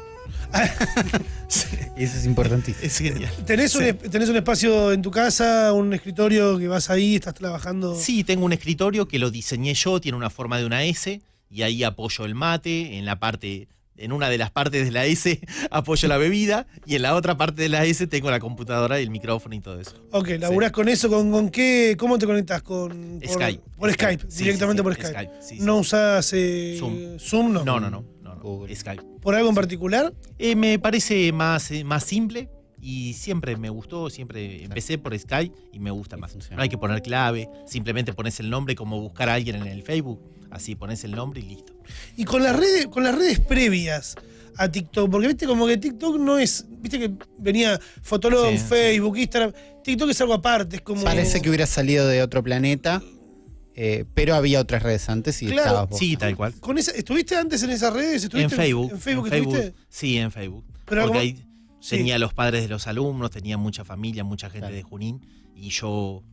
Eso 1.98 2.18
es 2.18 2.26
importantísimo. 2.26 2.86
Es 2.86 2.98
genial. 2.98 3.32
¿Tenés, 3.46 3.76
un, 3.76 3.84
Sí. 3.84 3.90
es- 3.90 4.12
¿Tenés 4.12 4.30
un 4.30 4.36
espacio 4.36 4.92
en 4.92 5.02
tu 5.02 5.12
casa, 5.12 5.72
un 5.74 5.94
escritorio 5.94 6.58
que 6.58 6.68
vas 6.68 6.90
ahí, 6.90 7.16
estás 7.16 7.34
trabajando? 7.34 7.96
Sí, 7.96 8.24
tengo 8.24 8.46
un 8.46 8.54
escritorio 8.54 9.08
que 9.08 9.20
lo 9.20 9.32
diseñé 9.32 9.74
yo, 9.74 10.02
tiene 10.02 10.18
una 10.18 10.30
forma 10.30 10.58
de 10.58 10.66
una 10.66 10.84
S, 10.84 11.22
y 11.50 11.62
ahí 11.62 11.84
apoyo 11.84 12.26
el 12.26 12.36
mate 12.36 12.98
en 12.98 13.06
la 13.06 13.20
parte 13.20 13.68
En 13.98 14.12
una 14.12 14.28
de 14.30 14.38
las 14.38 14.52
partes 14.52 14.84
de 14.84 14.92
la 14.92 15.06
S 15.06 15.40
apoyo 15.72 16.10
la 16.10 16.18
bebida 16.18 16.68
y 16.86 16.96
en 16.96 17.02
la 17.04 17.16
otra 17.16 17.38
parte 17.38 17.62
de 17.62 17.70
la 17.70 17.86
S 17.86 18.06
tengo 18.08 18.30
la 18.30 18.42
computadora 18.42 19.00
y 19.00 19.04
el 19.04 19.10
micrófono 19.10 19.56
y 19.56 19.62
todo 19.62 19.80
eso. 19.80 19.94
Ok, 20.12 20.32
laburás 20.38 20.74
con 20.74 20.90
eso, 20.90 21.08
¿con, 21.08 21.32
con 21.32 21.50
qué? 21.50 21.96
¿Cómo 21.98 22.18
te 22.18 22.26
conectas? 22.26 22.62
Con, 22.62 23.22
por, 23.24 23.30
Skype. 23.34 23.64
Por 23.78 23.94
Skype, 23.94 24.26
directamente 24.38 24.82
sí, 24.82 24.84
por 24.84 24.96
sí, 24.96 25.02
Skype. 25.02 25.14
Skype, 25.18 25.34
sí, 25.42 25.58
sí. 25.60 25.64
¿No 25.64 25.78
usás 25.78 26.30
eh, 26.34 26.76
Zoom. 26.78 27.18
Zoom? 27.20 27.54
No. 27.54 27.64
No, 27.64 27.80
no, 27.80 27.90
no. 27.90 28.04
Skype. 28.74 29.04
¿Por 29.22 29.36
algo 29.36 29.50
en 29.50 29.56
particular? 29.56 30.14
Eh, 30.38 30.56
me 30.56 30.80
parece 30.80 31.32
más, 31.32 31.72
eh, 31.72 31.84
más 31.84 32.04
simple 32.04 32.50
y 32.82 33.14
siempre 33.14 33.58
me 33.58 33.70
gustó, 33.70 34.10
siempre 34.10 34.64
empecé 34.64 34.98
por 34.98 35.18
Skype 35.18 35.56
y 35.74 35.80
me 35.80 35.92
gusta 35.92 36.18
más. 36.18 36.36
No 36.52 36.62
hay 36.62 36.70
que 36.70 36.78
poner 36.78 37.02
clave, 37.02 37.50
simplemente 37.66 38.14
pones 38.14 38.40
el 38.40 38.50
nombre 38.50 38.76
como 38.76 39.02
buscar 39.02 39.28
a 39.30 39.34
alguien 39.34 39.56
en 39.56 39.68
el 39.68 39.82
Facebook, 39.82 40.22
así 40.52 40.76
pones 40.76 41.04
el 41.04 41.12
nombre 41.12 41.42
y 41.42 41.44
listo. 41.44 41.74
Y 42.16 42.26
con 42.26 42.44
las 42.44 42.56
redes, 42.56 42.88
con 42.88 43.04
las 43.04 43.16
redes 43.16 43.40
previas 43.40 44.16
a 44.58 44.70
TikTok, 44.70 45.10
porque 45.10 45.28
viste 45.28 45.48
como 45.48 45.66
que 45.68 45.78
TikTok 45.78 46.18
no 46.20 46.38
es, 46.38 46.66
viste 46.70 47.00
que 47.00 47.12
venía 47.40 47.80
Fotolog, 48.02 48.52
Sí, 48.52 48.58
Facebook, 48.60 49.18
Instagram, 49.18 49.52
TikTok 49.84 50.10
es 50.12 50.22
algo 50.22 50.34
aparte, 50.34 50.78
es 50.78 50.82
como 50.82 51.04
Parece 51.04 51.42
que 51.42 51.50
hubiera 51.50 51.66
salido 51.66 52.08
de 52.08 52.22
otro 52.22 52.44
planeta, 52.44 53.02
eh, 53.76 54.06
pero 54.14 54.36
había 54.36 54.60
otras 54.62 54.82
redes 54.84 55.08
antes 55.10 55.42
y 55.44 55.48
Claro. 55.48 55.62
estabas 55.62 55.90
vos. 55.90 56.00
Sí, 56.00 56.16
tal 56.18 56.36
cual. 56.36 56.54
con 56.60 56.78
esa, 56.78 56.92
¿estuviste 56.92 57.36
antes 57.36 57.62
en 57.64 57.70
esas 57.72 57.94
redes? 57.94 58.22
En 58.24 58.28
¿Estuviste 58.28 58.56
Facebook. 58.56 58.92
¿En 58.94 59.00
Facebook 59.02 59.28
en 59.28 59.34
estuviste? 59.34 59.74
Sí, 59.90 60.18
en 60.18 60.32
Facebook. 60.32 60.66
Pero 60.86 61.04
Porque 61.04 61.18
ahí 61.20 61.46
sí. 61.80 61.98
tenía 61.98 62.18
los 62.20 62.34
padres 62.34 62.62
de 62.64 62.70
los 62.70 62.88
alumnos, 62.88 63.32
tenía 63.32 63.58
mucha 63.58 63.84
familia, 63.84 64.24
mucha 64.24 64.48
gente 64.50 64.60
Claro. 64.68 64.76
de 64.76 64.84
Junín 64.84 65.22
y 65.56 65.70
yo, 65.70 66.24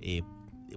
eh, 0.00 0.22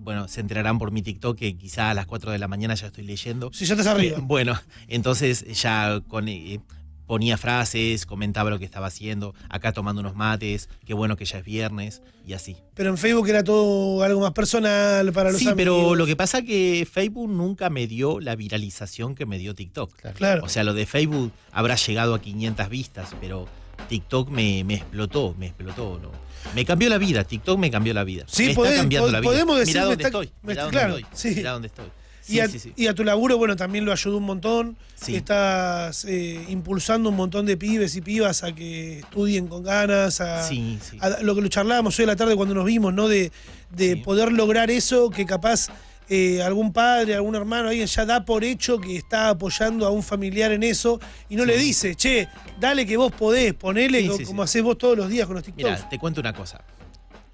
bueno, 0.02 0.28
se 0.28 0.42
enterarán 0.42 0.80
por 0.80 0.92
mi 0.92 1.02
TikTok 1.02 1.38
que 1.38 1.56
quizá 1.58 1.90
a 1.92 1.94
las 1.94 2.06
4 2.08 2.32
de 2.32 2.40
la 2.40 2.48
mañana 2.48 2.74
ya 2.76 2.88
estoy 2.88 3.04
leyendo. 3.04 3.52
Sí, 3.54 3.66
ya 3.66 3.74
estás 3.76 3.88
arriba. 3.88 4.18
Bueno, 4.24 4.60
entonces 4.88 5.46
ya 5.62 6.02
con, 6.08 6.28
eh, 6.28 6.60
ponía 7.08 7.38
frases, 7.38 8.06
comentaba 8.06 8.50
lo 8.50 8.60
que 8.60 8.66
estaba 8.66 8.88
haciendo, 8.88 9.34
acá 9.50 9.72
tomando 9.74 10.02
unos 10.02 10.16
mates, 10.16 10.70
qué 10.86 10.94
bueno 10.94 11.16
que 11.18 11.26
ya 11.26 11.40
es 11.40 11.46
viernes 11.46 12.02
y 12.26 12.34
así. 12.34 12.56
Pero 12.76 12.90
en 12.90 12.98
Facebook 12.98 13.28
era 13.30 13.44
todo 13.44 14.02
algo 14.04 14.22
más 14.22 14.32
personal 14.32 15.12
para 15.14 15.32
los 15.32 15.40
Sí, 15.40 15.48
amigos. 15.48 15.58
pero 15.58 15.96
lo 15.96 16.06
que 16.06 16.16
pasa 16.16 16.42
que 16.44 16.88
Facebook 16.92 17.30
nunca 17.30 17.70
me 17.70 17.88
dio 17.88 18.20
la 18.20 18.36
viralización 18.36 19.16
que 19.16 19.26
me 19.26 19.38
dio 19.38 19.54
TikTok. 19.56 19.94
Claro. 19.96 20.16
Claro. 20.18 20.44
O 20.46 20.50
sea, 20.50 20.64
lo 20.64 20.74
de 20.74 20.86
Facebook 20.86 21.32
habrá 21.52 21.76
llegado 21.76 22.14
a 22.16 22.22
500 22.22 22.70
vistas, 22.70 23.10
pero 23.20 23.48
TikTok 23.90 24.30
me, 24.30 24.64
me 24.64 24.76
explotó, 24.76 25.36
me 25.38 25.48
explotó. 25.48 26.00
¿no? 26.02 26.12
Me 26.56 26.66
cambió 26.66 26.90
la 26.90 26.98
vida, 26.98 27.24
TikTok 27.24 27.58
me 27.60 27.70
cambió 27.72 27.94
la 27.94 28.04
vida. 28.04 28.24
Sí, 28.28 28.48
me 28.48 28.56
podés- 28.56 28.70
está 28.72 28.78
cambiando 28.82 29.12
la 29.12 29.20
vida. 29.20 29.30
podemos 29.32 29.58
decir 29.60 29.76
Mirá 29.76 29.86
dónde 29.86 30.04
está- 30.04 30.08
estoy, 30.20 30.34
mirá 30.42 30.68
claro, 30.70 30.94
dónde 30.94 31.08
estoy, 31.10 31.32
sí. 31.32 31.36
mirá 31.38 31.52
dónde 31.52 31.68
estoy. 31.68 31.86
Sí, 32.26 32.40
a, 32.40 32.48
sí, 32.48 32.58
sí. 32.58 32.74
y 32.78 32.88
a 32.88 32.94
tu 32.96 33.04
laburo, 33.04 33.38
bueno, 33.38 33.56
también 33.58 33.84
lo 33.86 33.92
ayudó 33.92 34.18
un 34.18 34.24
montón. 34.24 34.78
Estás 35.08 36.06
eh, 36.06 36.44
impulsando 36.50 37.10
un 37.10 37.16
montón 37.18 37.46
de 37.46 37.58
pibes 37.58 37.96
y 37.96 38.02
pibas 38.02 38.44
a 38.44 38.54
que 38.56 39.00
estudien 39.00 39.48
con 39.48 39.62
ganas, 39.64 40.22
a, 40.22 40.42
Sí, 40.48 40.80
sí. 40.82 40.98
a 41.02 41.22
lo 41.22 41.36
que 41.36 41.42
lo 41.42 41.48
charlábamos 41.50 41.98
hoy 42.00 42.04
a 42.04 42.08
la 42.08 42.16
tarde 42.16 42.36
cuando 42.36 42.56
nos 42.56 42.66
vimos, 42.66 42.94
¿no? 42.94 43.08
De, 43.08 43.32
de 43.72 43.98
poder 43.98 44.32
lograr 44.32 44.72
eso 44.72 45.10
que 45.10 45.26
capaz 45.26 45.68
eh, 46.10 46.42
algún 46.42 46.72
padre, 46.74 47.16
algún 47.16 47.36
hermano, 47.36 47.70
alguien 47.70 47.88
ya 47.88 48.06
da 48.06 48.24
por 48.26 48.44
hecho 48.44 48.80
que 48.80 48.96
está 48.98 49.30
apoyando 49.30 49.86
a 49.86 49.90
un 49.90 50.04
familiar 50.04 50.52
en 50.52 50.64
eso 50.64 51.00
y 51.30 51.36
no 51.36 51.46
le 51.46 51.58
dice, 51.58 51.96
che, 51.96 52.28
dale 52.60 52.86
que 52.86 52.98
vos 52.98 53.12
podés, 53.12 53.54
ponele 53.54 54.08
co- 54.08 54.18
como 54.26 54.44
sí. 54.44 54.50
haces 54.52 54.64
vos 54.64 54.78
todos 54.78 54.98
los 54.98 55.10
días 55.10 55.26
con 55.28 55.36
los 55.36 55.44
TikToks. 55.44 55.64
Mira, 55.80 55.90
te 55.90 56.00
cuento 56.00 56.22
una 56.22 56.34
cosa. 56.34 56.62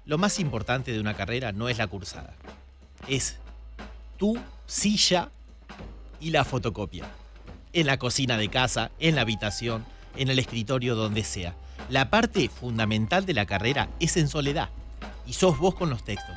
Lo 0.06 0.18
más 0.18 0.38
importante 0.40 0.92
de 0.92 1.00
una 1.00 1.14
carrera 1.14 1.52
no 1.52 1.68
es 1.68 1.78
la 1.78 1.86
cursada. 1.86 2.34
Es 3.08 3.36
tu 4.20 4.38
silla 4.66 5.30
y 6.20 6.28
la 6.28 6.44
fotocopia. 6.44 7.06
En 7.72 7.86
la 7.86 7.98
cocina 7.98 8.36
de 8.36 8.48
casa, 8.48 8.90
en 9.00 9.14
la 9.14 9.22
habitación, 9.22 9.86
en 10.14 10.28
el 10.28 10.38
escritorio, 10.38 10.94
donde 10.94 11.24
sea. 11.24 11.56
La 11.88 12.10
parte 12.10 12.50
fundamental 12.50 13.24
de 13.24 13.32
la 13.32 13.46
carrera 13.46 13.88
es 13.98 14.18
en 14.18 14.28
soledad. 14.28 14.68
Y 15.26 15.32
sos 15.32 15.58
vos 15.58 15.74
con 15.74 15.88
los 15.88 16.04
textos. 16.04 16.36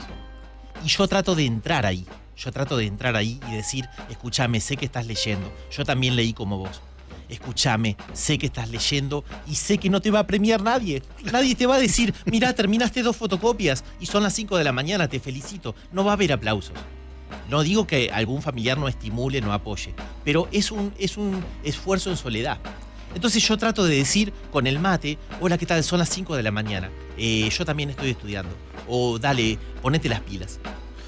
Y 0.85 0.87
yo 0.87 1.09
trato 1.09 1.35
de 1.35 1.45
entrar 1.45 1.85
ahí. 1.85 2.05
Yo 2.37 2.53
trato 2.53 2.77
de 2.77 2.85
entrar 2.85 3.17
ahí 3.17 3.41
y 3.49 3.51
decir, 3.53 3.85
escúchame, 4.09 4.61
sé 4.61 4.77
que 4.77 4.85
estás 4.85 5.05
leyendo. 5.05 5.51
Yo 5.69 5.83
también 5.83 6.15
leí 6.15 6.31
como 6.31 6.57
vos. 6.57 6.81
Escúchame, 7.27 7.97
sé 8.13 8.37
que 8.37 8.45
estás 8.45 8.69
leyendo 8.69 9.25
y 9.45 9.55
sé 9.55 9.77
que 9.77 9.89
no 9.89 9.99
te 9.99 10.09
va 10.09 10.19
a 10.19 10.27
premiar 10.27 10.61
nadie. 10.61 11.03
Nadie 11.33 11.53
te 11.55 11.65
va 11.65 11.75
a 11.75 11.79
decir, 11.79 12.13
mira, 12.23 12.53
terminaste 12.53 13.03
dos 13.03 13.17
fotocopias 13.17 13.83
y 13.99 14.05
son 14.05 14.23
las 14.23 14.33
5 14.35 14.55
de 14.55 14.63
la 14.63 14.71
mañana, 14.71 15.09
te 15.09 15.19
felicito. 15.19 15.75
No 15.91 16.05
va 16.05 16.11
a 16.11 16.13
haber 16.13 16.31
aplausos. 16.31 16.77
No 17.49 17.63
digo 17.63 17.85
que 17.85 18.09
algún 18.11 18.41
familiar 18.41 18.77
no 18.77 18.87
estimule, 18.87 19.41
no 19.41 19.53
apoye, 19.53 19.93
pero 20.23 20.47
es 20.51 20.71
un, 20.71 20.93
es 20.97 21.17
un 21.17 21.43
esfuerzo 21.63 22.09
en 22.09 22.17
soledad. 22.17 22.59
Entonces 23.15 23.47
yo 23.47 23.57
trato 23.57 23.83
de 23.85 23.97
decir 23.97 24.33
con 24.51 24.65
el 24.65 24.79
mate, 24.79 25.17
hola, 25.39 25.57
¿qué 25.57 25.65
tal? 25.65 25.83
Son 25.83 25.99
las 25.99 26.09
5 26.09 26.35
de 26.35 26.43
la 26.43 26.51
mañana. 26.51 26.89
Eh, 27.17 27.49
yo 27.49 27.63
también 27.65 27.89
estoy 27.89 28.09
estudiando. 28.09 28.55
O 28.87 29.19
dale, 29.19 29.59
ponete 29.81 30.09
las 30.09 30.21
pilas. 30.21 30.59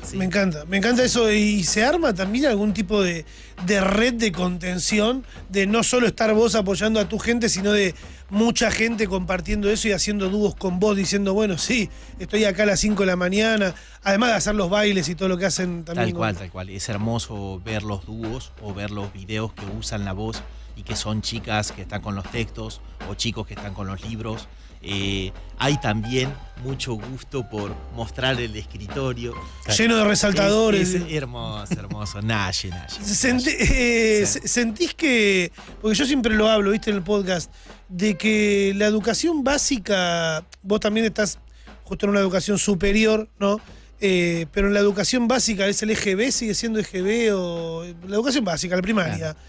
Sí. 0.05 0.17
Me 0.17 0.25
encanta, 0.25 0.65
me 0.65 0.77
encanta 0.77 1.03
eso. 1.03 1.31
¿Y 1.31 1.63
se 1.63 1.83
arma 1.83 2.13
también 2.13 2.45
algún 2.45 2.73
tipo 2.73 3.01
de, 3.01 3.25
de 3.65 3.81
red 3.81 4.13
de 4.13 4.31
contención? 4.31 5.25
De 5.49 5.67
no 5.67 5.83
solo 5.83 6.07
estar 6.07 6.33
vos 6.33 6.55
apoyando 6.55 6.99
a 6.99 7.09
tu 7.09 7.19
gente, 7.19 7.49
sino 7.49 7.71
de 7.71 7.95
mucha 8.29 8.71
gente 8.71 9.07
compartiendo 9.07 9.69
eso 9.69 9.87
y 9.87 9.91
haciendo 9.91 10.29
dúos 10.29 10.55
con 10.55 10.79
vos, 10.79 10.95
diciendo, 10.97 11.33
bueno, 11.33 11.57
sí, 11.57 11.89
estoy 12.19 12.43
acá 12.45 12.63
a 12.63 12.67
las 12.67 12.79
5 12.79 13.03
de 13.03 13.07
la 13.07 13.15
mañana. 13.15 13.73
Además 14.03 14.29
de 14.29 14.35
hacer 14.35 14.55
los 14.55 14.69
bailes 14.69 15.09
y 15.09 15.15
todo 15.15 15.29
lo 15.29 15.37
que 15.37 15.45
hacen 15.45 15.83
también. 15.83 16.05
Tal 16.07 16.13
con- 16.13 16.19
cual, 16.19 16.35
tal 16.37 16.51
cual. 16.51 16.69
Es 16.69 16.87
hermoso 16.89 17.61
ver 17.63 17.83
los 17.83 18.05
dúos 18.05 18.51
o 18.61 18.73
ver 18.73 18.91
los 18.91 19.11
videos 19.13 19.53
que 19.53 19.65
usan 19.77 20.05
la 20.05 20.13
voz 20.13 20.41
y 20.75 20.83
que 20.83 20.95
son 20.95 21.21
chicas 21.21 21.71
que 21.71 21.81
están 21.83 22.01
con 22.01 22.15
los 22.15 22.29
textos 22.31 22.81
o 23.09 23.15
chicos 23.15 23.47
que 23.47 23.53
están 23.53 23.73
con 23.73 23.87
los 23.87 24.01
libros. 24.07 24.47
Eh, 24.82 25.32
hay 25.57 25.78
también 25.80 26.32
mucho 26.63 26.93
gusto 26.93 27.47
por 27.49 27.76
mostrar 27.95 28.39
el 28.39 28.55
escritorio. 28.55 29.34
Lleno 29.78 29.95
de 29.97 30.03
resaltadores. 30.03 30.89
Es, 30.93 31.01
es 31.01 31.11
hermoso, 31.13 31.73
hermoso. 31.73 32.21
Naye, 32.21 32.69
naye. 32.69 32.99
Sentí- 33.03 33.55
eh, 33.59 34.26
Sí. 34.26 34.39
¿Sentís 34.47 34.93
que, 34.93 35.51
porque 35.82 35.97
yo 35.97 36.05
siempre 36.05 36.36
lo 36.36 36.49
hablo, 36.49 36.71
viste, 36.71 36.89
en 36.91 36.97
el 36.97 37.03
podcast, 37.03 37.51
de 37.89 38.15
que 38.17 38.73
la 38.76 38.86
educación 38.86 39.43
básica, 39.43 40.43
vos 40.61 40.80
también 40.80 41.05
estás 41.05 41.39
justo 41.84 42.05
en 42.05 42.11
una 42.11 42.19
educación 42.19 42.57
superior, 42.57 43.28
¿no? 43.39 43.59
Eh, 44.01 44.45
pero 44.51 44.67
en 44.67 44.73
la 44.73 44.80
educación 44.82 45.28
básica, 45.28 45.67
¿es 45.67 45.82
el 45.84 45.91
EGB? 45.91 46.32
¿Sigue 46.32 46.53
siendo 46.53 46.80
EGB 46.80 47.34
o 47.36 47.84
la 48.07 48.15
educación 48.15 48.43
básica, 48.43 48.76
la 48.76 48.82
primaria? 48.82 49.17
Claro. 49.17 49.39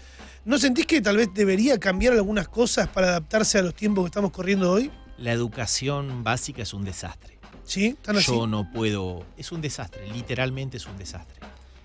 ¿No 0.45 0.57
sentís 0.57 0.85
que 0.85 1.01
tal 1.01 1.17
vez 1.17 1.29
debería 1.33 1.77
cambiar 1.77 2.13
algunas 2.13 2.47
cosas 2.47 2.87
para 2.87 3.07
adaptarse 3.09 3.57
a 3.57 3.61
los 3.61 3.73
tiempos 3.75 4.05
que 4.05 4.07
estamos 4.07 4.31
corriendo 4.31 4.71
hoy? 4.71 4.89
La 5.17 5.31
educación 5.31 6.23
básica 6.23 6.61
es 6.61 6.73
un 6.73 6.83
desastre. 6.85 7.39
¿Sí? 7.63 7.87
¿Están 7.87 8.17
así? 8.17 8.27
Yo 8.31 8.47
no 8.47 8.71
puedo. 8.71 9.25
Es 9.37 9.51
un 9.51 9.61
desastre, 9.61 10.07
literalmente 10.11 10.77
es 10.77 10.85
un 10.85 10.97
desastre. 10.97 11.39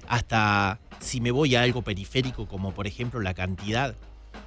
Hasta 0.09 0.79
si 1.01 1.21
me 1.21 1.31
voy 1.31 1.55
a 1.55 1.63
algo 1.63 1.83
periférico, 1.83 2.47
como 2.47 2.73
por 2.73 2.87
ejemplo 2.87 3.21
la 3.21 3.35
cantidad, 3.35 3.95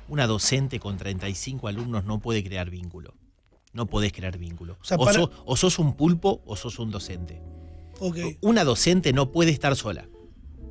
una 0.08 0.28
docente 0.28 0.80
con 0.80 0.98
35 0.98 1.68
alumnos 1.68 2.06
no 2.06 2.20
puede 2.20 2.44
crear 2.44 2.70
vínculo. 2.70 3.14
No 3.74 3.88
podés 3.88 4.14
crear 4.14 4.38
vínculo. 4.38 4.78
O 4.82 4.86
sea, 4.86 4.96
o, 4.98 5.04
para- 5.06 5.20
sos, 5.20 5.30
o 5.46 5.58
sos 5.58 5.80
un 5.80 5.96
pulpo 5.96 6.42
o 6.46 6.56
sos 6.56 6.80
un 6.80 6.92
docente. 6.92 7.42
Ok. 8.00 8.18
Una 8.42 8.64
docente 8.64 9.12
no 9.12 9.32
puede 9.32 9.52
estar 9.52 9.76
sola. 9.76 10.08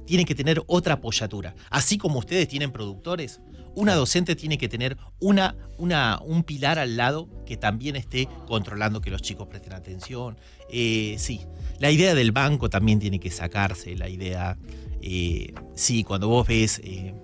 Tiene 0.07 0.25
que 0.25 0.35
tener 0.35 0.62
otra 0.67 0.95
apoyatura. 0.95 1.55
Así 1.71 1.99
como 1.99 2.19
ustedes 2.19 2.49
tienen 2.49 2.71
productores, 2.73 3.41
una 3.77 3.95
docente 3.95 4.37
tiene 4.37 4.59
que 4.59 4.68
tener 4.68 4.97
una, 5.20 5.57
una, 5.79 6.20
un 6.22 6.45
pilar 6.45 6.79
al 6.79 6.97
lado 6.97 7.29
que 7.45 7.57
también 7.57 7.97
esté 7.97 8.29
controlando 8.47 9.01
que 9.01 9.11
los 9.11 9.22
chicos 9.22 9.49
presten 9.49 9.72
atención. 9.72 10.39
Eh, 10.70 11.16
sí, 11.18 11.43
la 11.79 11.91
idea 11.91 12.14
del 12.14 12.33
banco 12.33 12.70
también 12.70 13.01
tiene 13.01 13.18
que 13.20 13.31
sacarse. 13.31 13.97
La 13.97 14.09
idea, 14.09 14.57
eh, 15.03 15.53
sí, 15.75 16.05
cuando 16.05 16.29
vos 16.29 16.47
ves 16.47 16.81
eh, 16.85 17.14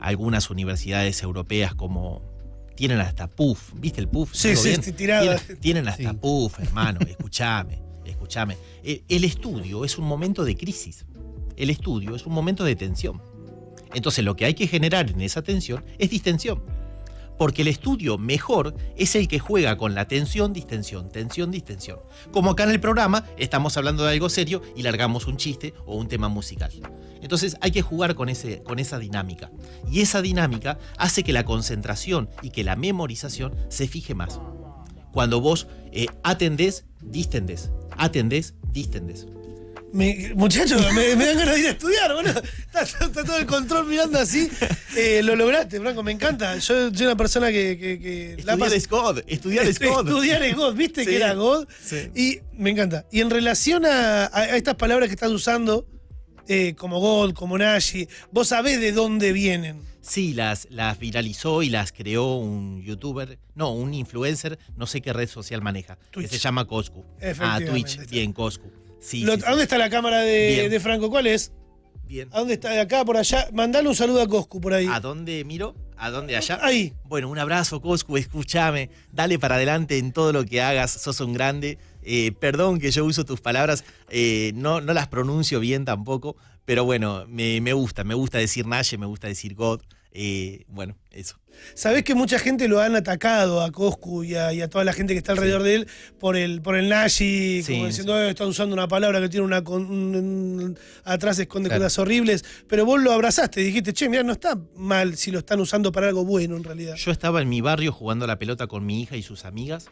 algunas 0.00 0.50
universidades 0.50 1.22
europeas 1.22 1.74
como 1.74 2.22
tienen 2.76 3.00
hasta 3.00 3.26
PUF, 3.26 3.72
¿viste 3.74 4.00
el 4.00 4.08
PUF? 4.08 4.34
Sí, 4.34 4.50
¿Digo 4.50 4.62
sí, 4.62 4.68
estoy 4.70 4.92
tirada. 4.92 5.36
Tienen, 5.38 5.60
tienen 5.60 5.88
hasta 5.88 6.10
Sí. 6.10 6.16
PUF, 6.16 6.58
hermano, 6.60 7.00
escúchame, 7.08 7.82
escúchame. 8.04 8.56
El, 8.84 9.02
el 9.08 9.24
estudio 9.24 9.84
es 9.84 9.98
un 9.98 10.04
momento 10.04 10.44
de 10.44 10.56
crisis. 10.56 11.04
El 11.56 11.70
estudio 11.70 12.14
es 12.14 12.24
un 12.24 12.32
momento 12.34 12.62
de 12.64 12.76
tensión. 12.76 13.20
Entonces 13.94 14.24
lo 14.24 14.36
que 14.36 14.44
hay 14.44 14.54
que 14.54 14.66
generar 14.66 15.10
en 15.10 15.20
esa 15.20 15.42
tensión 15.42 15.84
es 15.98 16.10
distensión. 16.10 16.62
Porque 17.38 17.62
el 17.62 17.68
estudio 17.68 18.18
mejor 18.18 18.74
es 18.96 19.14
el 19.14 19.28
que 19.28 19.38
juega 19.38 19.76
con 19.76 19.94
la 19.94 20.08
tensión, 20.08 20.52
distensión, 20.52 21.08
tensión, 21.08 21.52
distensión. 21.52 22.00
Como 22.32 22.50
acá 22.50 22.64
en 22.64 22.70
el 22.70 22.80
programa 22.80 23.24
estamos 23.36 23.76
hablando 23.76 24.04
de 24.04 24.12
algo 24.12 24.28
serio 24.28 24.60
y 24.74 24.82
largamos 24.82 25.28
un 25.28 25.36
chiste 25.36 25.72
o 25.86 25.96
un 25.96 26.08
tema 26.08 26.28
musical. 26.28 26.72
Entonces 27.22 27.56
hay 27.60 27.70
que 27.70 27.82
jugar 27.82 28.16
con, 28.16 28.28
ese, 28.28 28.62
con 28.64 28.80
esa 28.80 28.98
dinámica. 28.98 29.52
Y 29.88 30.00
esa 30.00 30.20
dinámica 30.20 30.78
hace 30.98 31.22
que 31.22 31.32
la 31.32 31.44
concentración 31.44 32.28
y 32.42 32.50
que 32.50 32.64
la 32.64 32.74
memorización 32.74 33.54
se 33.68 33.86
fije 33.86 34.14
más. 34.16 34.40
Cuando 35.12 35.40
vos 35.40 35.68
eh, 35.92 36.06
atendés, 36.24 36.86
distendés. 37.00 37.70
Atendés, 37.96 38.54
distendés. 38.72 39.26
Me- 39.92 40.32
muchachos, 40.34 40.80
me, 40.92 41.16
me 41.16 41.24
dan 41.26 41.38
ganas 41.38 41.54
de 41.54 41.60
ir 41.60 41.66
a 41.66 41.70
estudiar, 41.70 42.12
boludo. 42.14 42.42
Está, 42.66 42.82
está 42.82 43.24
todo 43.24 43.38
el 43.38 43.46
control 43.46 43.86
mirando 43.86 44.18
así. 44.18 44.50
Eh, 44.96 45.22
lo 45.24 45.34
lograste, 45.34 45.80
Franco, 45.80 46.02
me 46.02 46.12
encanta. 46.12 46.56
Yo 46.58 46.90
soy 46.92 47.06
una 47.06 47.16
persona 47.16 47.50
que. 47.50 47.78
que, 47.78 47.98
que 47.98 48.36
la 48.44 48.52
Estudiar 48.54 48.72
es 48.74 48.88
God, 48.88 49.18
estudiar 49.26 49.66
es 49.66 49.78
God. 49.78 50.06
Estudiar 50.08 50.42
es 50.42 50.56
God, 50.56 50.74
viste 50.74 51.04
Sí, 51.04 51.10
que 51.10 51.16
era 51.16 51.32
God. 51.34 51.66
sí. 51.82 52.10
Y 52.14 52.40
me 52.52 52.70
encanta. 52.70 53.06
Y 53.10 53.20
en 53.20 53.30
relación 53.30 53.86
a, 53.86 54.26
estas 54.54 54.74
palabras 54.74 55.08
que 55.08 55.14
estás 55.14 55.30
usando, 55.30 55.86
eh, 56.48 56.74
como 56.76 57.00
God, 57.00 57.32
como 57.32 57.56
Nashi, 57.56 58.08
vos 58.30 58.48
sabés 58.48 58.80
de 58.80 58.92
dónde 58.92 59.32
vienen. 59.32 59.80
Sí, 60.02 60.32
las, 60.34 60.68
las 60.70 60.98
viralizó 60.98 61.62
y 61.62 61.68
las 61.70 61.92
creó 61.92 62.36
un 62.36 62.82
youtuber, 62.82 63.38
no, 63.54 63.72
un 63.72 63.92
influencer, 63.94 64.58
no 64.76 64.86
sé 64.86 65.00
qué 65.02 65.12
red 65.12 65.28
social 65.28 65.60
maneja, 65.60 65.98
Twitch. 66.10 66.28
que 66.30 66.36
se 66.36 66.38
llama 66.42 66.66
Coscu. 66.66 67.04
Ah, 67.40 67.58
Twitch, 67.66 68.08
bien, 68.08 68.32
Coscu. 68.32 68.70
Sí, 69.00 69.22
Lo- 69.22 69.34
sí, 69.34 69.40
sí. 69.40 69.44
¿A 69.46 69.50
dónde 69.50 69.62
está 69.64 69.78
la 69.78 69.90
cámara 69.90 70.20
de 70.22 70.80
Franco? 70.80 71.10
¿Cuál 71.10 71.26
es? 71.26 71.52
Bien. 72.08 72.28
¿A 72.32 72.38
dónde 72.38 72.54
está? 72.54 72.70
¿De 72.70 72.80
acá, 72.80 73.04
por 73.04 73.18
allá? 73.18 73.48
Mandale 73.52 73.86
un 73.86 73.94
saludo 73.94 74.22
a 74.22 74.26
Coscu 74.26 74.62
por 74.62 74.72
ahí. 74.72 74.86
¿A 74.90 74.98
dónde 74.98 75.44
miro? 75.44 75.74
¿A 75.98 76.10
dónde 76.10 76.36
allá? 76.36 76.58
Ahí. 76.62 76.94
Bueno, 77.04 77.28
un 77.28 77.38
abrazo, 77.38 77.82
Coscu, 77.82 78.16
escúchame, 78.16 78.88
dale 79.12 79.38
para 79.38 79.56
adelante 79.56 79.98
en 79.98 80.12
todo 80.12 80.32
lo 80.32 80.44
que 80.46 80.62
hagas, 80.62 80.90
sos 80.90 81.20
un 81.20 81.34
grande. 81.34 81.76
Eh, 82.02 82.32
perdón 82.40 82.78
que 82.78 82.90
yo 82.90 83.04
uso 83.04 83.26
tus 83.26 83.42
palabras, 83.42 83.84
eh, 84.08 84.52
no, 84.54 84.80
no 84.80 84.94
las 84.94 85.08
pronuncio 85.08 85.60
bien 85.60 85.84
tampoco, 85.84 86.36
pero 86.64 86.84
bueno, 86.84 87.26
me, 87.28 87.60
me 87.60 87.74
gusta, 87.74 88.04
me 88.04 88.14
gusta 88.14 88.38
decir 88.38 88.66
Naye, 88.66 88.96
me 88.96 89.04
gusta 89.06 89.26
decir 89.26 89.54
God. 89.54 89.82
Eh, 90.12 90.64
bueno, 90.68 90.96
eso. 91.10 91.38
Sabés 91.74 92.04
que 92.04 92.14
mucha 92.14 92.38
gente 92.38 92.68
lo 92.68 92.80
han 92.80 92.94
atacado 92.96 93.62
a 93.62 93.70
Coscu 93.72 94.22
y 94.24 94.34
a, 94.36 94.52
y 94.52 94.60
a 94.60 94.68
toda 94.68 94.84
la 94.84 94.92
gente 94.92 95.12
que 95.14 95.18
está 95.18 95.32
alrededor 95.32 95.62
de 95.62 95.74
él 95.74 95.88
por 96.18 96.36
el, 96.36 96.62
por 96.62 96.76
el 96.76 96.88
Nashi, 96.88 97.62
Sí, 97.62 97.72
como 97.74 97.86
diciendo, 97.86 98.18
"Eh, 98.20 98.30
está 98.30 98.46
usando 98.46 98.74
una 98.74 98.86
palabra 98.88 99.20
que 99.20 99.28
tiene 99.28 99.44
una 99.44 99.62
con- 99.64 99.84
un- 99.86 100.14
un- 100.14 100.78
atrás 101.04 101.38
esconde 101.38 101.68
Claro. 101.68 101.82
cosas 101.84 101.98
horribles. 101.98 102.44
Pero 102.68 102.84
vos 102.86 103.02
lo 103.02 103.12
abrazaste 103.12 103.60
y 103.60 103.64
dijiste, 103.64 103.92
che, 103.92 104.08
mira, 104.08 104.22
no 104.22 104.32
está 104.32 104.58
mal 104.76 105.16
si 105.16 105.30
lo 105.30 105.40
están 105.40 105.60
usando 105.60 105.90
para 105.92 106.08
algo 106.08 106.24
bueno 106.24 106.56
en 106.56 106.64
realidad. 106.64 106.94
Yo 106.96 107.10
estaba 107.10 107.42
en 107.42 107.48
mi 107.48 107.60
barrio 107.60 107.92
jugando 107.92 108.24
a 108.24 108.28
la 108.28 108.38
pelota 108.38 108.66
con 108.66 108.86
mi 108.86 109.02
hija 109.02 109.16
y 109.16 109.22
sus 109.22 109.44
amigas 109.44 109.86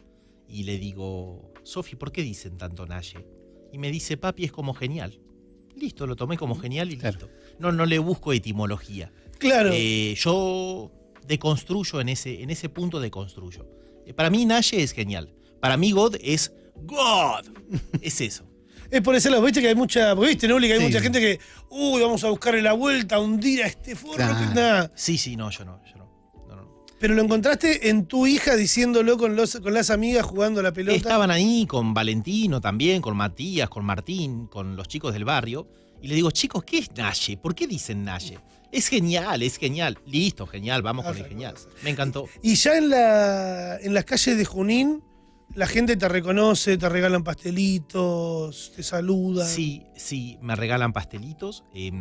y 0.47 0.63
le 0.63 0.77
digo, 0.77 1.51
Sofi, 1.63 1.95
¿por 1.95 2.11
qué 2.11 2.21
dicen 2.23 2.57
tanto 2.57 2.85
Naye? 2.85 3.25
Y 3.73 3.77
me 3.77 3.91
dice, 3.91 4.15
papi, 4.17 4.45
es 4.45 4.51
como 4.53 4.73
genial. 4.73 5.19
Listo, 5.75 6.07
lo 6.07 6.15
tomé 6.15 6.37
como 6.37 6.55
genial 6.55 6.91
y 6.91 6.97
Claro. 6.97 7.17
listo. 7.19 7.29
No, 7.59 7.71
no 7.71 7.85
le 7.85 7.99
busco 7.99 8.31
etimología. 8.33 9.11
Claro. 9.37 9.69
Eh, 9.73 10.15
yo 10.17 10.91
deconstruyo 11.27 11.99
en 12.01 12.09
ese, 12.09 12.41
en 12.41 12.49
ese 12.49 12.69
punto 12.69 12.99
deconstruyo. 12.99 13.65
Eh, 14.05 14.13
Para 14.13 14.29
mí 14.29 14.45
Naye 14.45 14.81
es 14.83 14.91
genial. 14.93 15.33
Para 15.59 15.77
mí 15.77 15.91
God 15.91 16.15
es 16.21 16.53
God. 16.83 17.45
Es 18.01 18.21
eso. 18.21 18.45
Es 18.89 19.01
por 19.01 19.15
ese 19.15 19.29
lado, 19.29 19.43
viste 19.43 19.59
que 19.61 19.67
hay 19.67 19.75
mucha, 19.75 20.13
viste, 20.13 20.47
¿no? 20.47 20.57
Que 20.59 20.71
hay 20.71 20.79
Sí. 20.79 20.85
mucha 20.85 21.01
gente 21.01 21.19
que, 21.19 21.39
uy, 21.69 22.01
vamos 22.01 22.23
a 22.23 22.29
buscarle 22.29 22.61
la 22.61 22.71
vuelta, 22.71 23.19
hundir 23.19 23.63
a 23.63 23.67
este 23.67 23.95
forro. 23.97 24.15
Claro. 24.15 24.37
que 24.39 24.55
nada. 24.55 24.91
Sí, 24.95 25.17
sí, 25.17 25.35
no, 25.35 25.49
yo 25.49 25.65
no, 25.65 25.81
yo 25.85 25.97
no. 25.97 26.07
Pero 26.99 27.13
lo 27.13 27.21
encontraste 27.21 27.89
en 27.89 28.05
tu 28.07 28.25
hija 28.25 28.55
diciéndolo 28.55 29.17
con, 29.17 29.35
los, 29.35 29.57
con 29.59 29.71
las 29.73 29.89
amigas 29.91 30.25
jugando 30.25 30.61
a 30.61 30.63
la 30.63 30.71
pelota. 30.73 30.95
Estaban 30.97 31.29
ahí 31.29 31.65
con 31.67 31.93
Valentino 31.93 32.59
también, 32.61 33.01
con 33.03 33.15
Matías, 33.15 33.69
con 33.69 33.85
Martín, 33.85 34.47
con 34.47 34.75
los 34.75 34.87
chicos 34.87 35.13
del 35.13 35.23
barrio. 35.25 35.67
Y 36.01 36.07
le 36.07 36.15
digo, 36.15 36.31
chicos, 36.31 36.63
¿qué 36.63 36.79
es 36.79 36.91
Naye? 36.95 37.37
¿Por 37.37 37.53
qué 37.53 37.67
dicen 37.67 38.03
Naye? 38.03 38.39
Es 38.71 38.87
genial, 38.87 39.43
es 39.43 39.57
genial. 39.57 39.97
Listo, 40.05 40.45
genial, 40.45 40.81
vamos 40.81 41.05
con 41.05 41.17
el 41.17 41.25
genial. 41.25 41.55
Me 41.83 41.89
encantó. 41.89 42.27
Y 42.41 42.55
ya 42.55 42.77
en, 42.77 42.89
la, 42.89 43.77
en 43.79 43.93
las 43.93 44.05
calles 44.05 44.37
de 44.37 44.45
Junín, 44.45 45.03
la 45.55 45.67
gente 45.67 45.95
te 45.95 46.07
reconoce, 46.07 46.77
te 46.77 46.89
regalan 46.89 47.23
pastelitos, 47.23 48.73
te 48.75 48.83
saludan. 48.83 49.47
Sí, 49.47 49.83
sí, 49.95 50.37
me 50.41 50.55
regalan 50.55 50.93
pastelitos, 50.93 51.63
eh, 51.73 51.91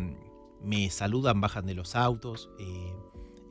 me 0.62 0.90
saludan, 0.90 1.40
bajan 1.40 1.66
de 1.66 1.74
los 1.74 1.94
autos, 1.94 2.50
eh, 2.58 2.92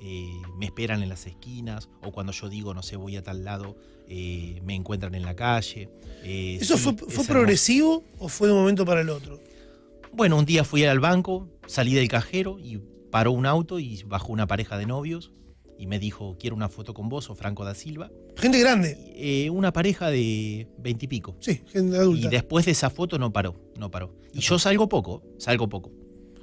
eh, 0.02 0.42
me 0.58 0.66
esperan 0.66 1.02
en 1.02 1.10
las 1.10 1.26
esquinas, 1.26 1.90
o 2.04 2.12
cuando 2.12 2.34
yo 2.34 2.50
digo, 2.50 2.74
no 2.74 2.84
sé, 2.84 2.98
voy 2.98 3.16
a 3.16 3.24
tal 3.24 3.44
lado, 3.44 3.78
eh, 4.08 4.62
me 4.64 4.76
encuentran 4.76 5.16
en 5.16 5.24
la 5.24 5.36
calle. 5.36 5.90
¿Eso 6.24 6.78
fue, 6.78 6.94
fue 6.96 7.24
progresivo 7.26 8.04
o 8.20 8.28
fue 8.28 8.48
de 8.48 8.54
un 8.54 8.60
momento 8.60 8.86
para 8.86 9.02
el 9.02 9.10
otro? 9.10 9.40
Bueno, 10.12 10.38
un 10.38 10.46
día 10.46 10.64
fui 10.64 10.84
al 10.84 11.00
banco, 11.00 11.50
salí 11.68 11.94
del 11.94 12.08
cajero 12.08 12.60
y 12.60 12.80
paró 13.16 13.32
un 13.32 13.46
auto 13.46 13.80
y 13.80 14.04
bajó 14.04 14.34
una 14.34 14.46
pareja 14.46 14.78
de 14.78 14.86
novios 14.86 15.32
y 15.80 15.88
me 15.88 16.00
dijo, 16.00 16.36
quiero 16.38 16.54
una 16.54 16.68
foto 16.68 16.94
con 16.94 17.08
vos 17.08 17.30
o 17.30 17.36
Franco 17.36 17.64
da 17.64 17.74
Silva. 17.74 18.12
Gente 18.36 18.60
grande. 18.60 18.98
Eh, 19.16 19.50
una 19.50 19.72
pareja 19.72 20.10
de 20.10 20.68
veintipico. 20.80 21.38
Sí, 21.40 21.62
gente 21.72 21.96
Y, 21.96 22.00
adulta. 22.02 22.28
después 22.28 22.66
de 22.66 22.74
esa 22.74 22.90
foto 22.90 23.18
no 23.18 23.32
paró, 23.32 23.56
no 23.80 23.90
paró. 23.90 24.14
Y 24.34 24.42
yo 24.42 24.60
salgo 24.60 24.90
poco, 24.90 25.24
salgo 25.38 25.70
poco. 25.70 25.94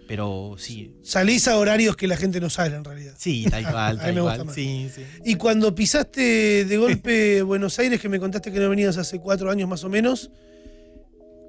Pero 0.09 0.55
sí, 0.57 0.95
Salís 1.03 1.47
a 1.47 1.59
horarios 1.59 1.95
que 1.95 2.07
la 2.07 2.17
gente 2.17 2.41
no 2.41 2.49
sale 2.49 2.75
en 2.75 2.85
realidad. 2.85 3.13
sí, 3.19 3.45
tal 3.51 3.65
cual, 3.71 3.99
tal 3.99 4.19
cual. 4.23 4.47
Sí, 4.55 4.89
sí. 4.95 5.03
Y 5.27 5.35
cuando 5.35 5.75
pisaste 5.75 6.65
de 6.65 6.77
golpe 6.79 7.43
Buenos 7.53 7.79
Aires, 7.81 8.01
que 8.01 8.09
me 8.09 8.19
contaste 8.19 8.51
que 8.51 8.61
no 8.61 8.71
venías 8.71 8.97
hace 8.97 9.21
cuatro 9.21 9.51
años 9.51 9.69
más 9.69 9.85
o 9.85 9.91
menos, 9.91 10.31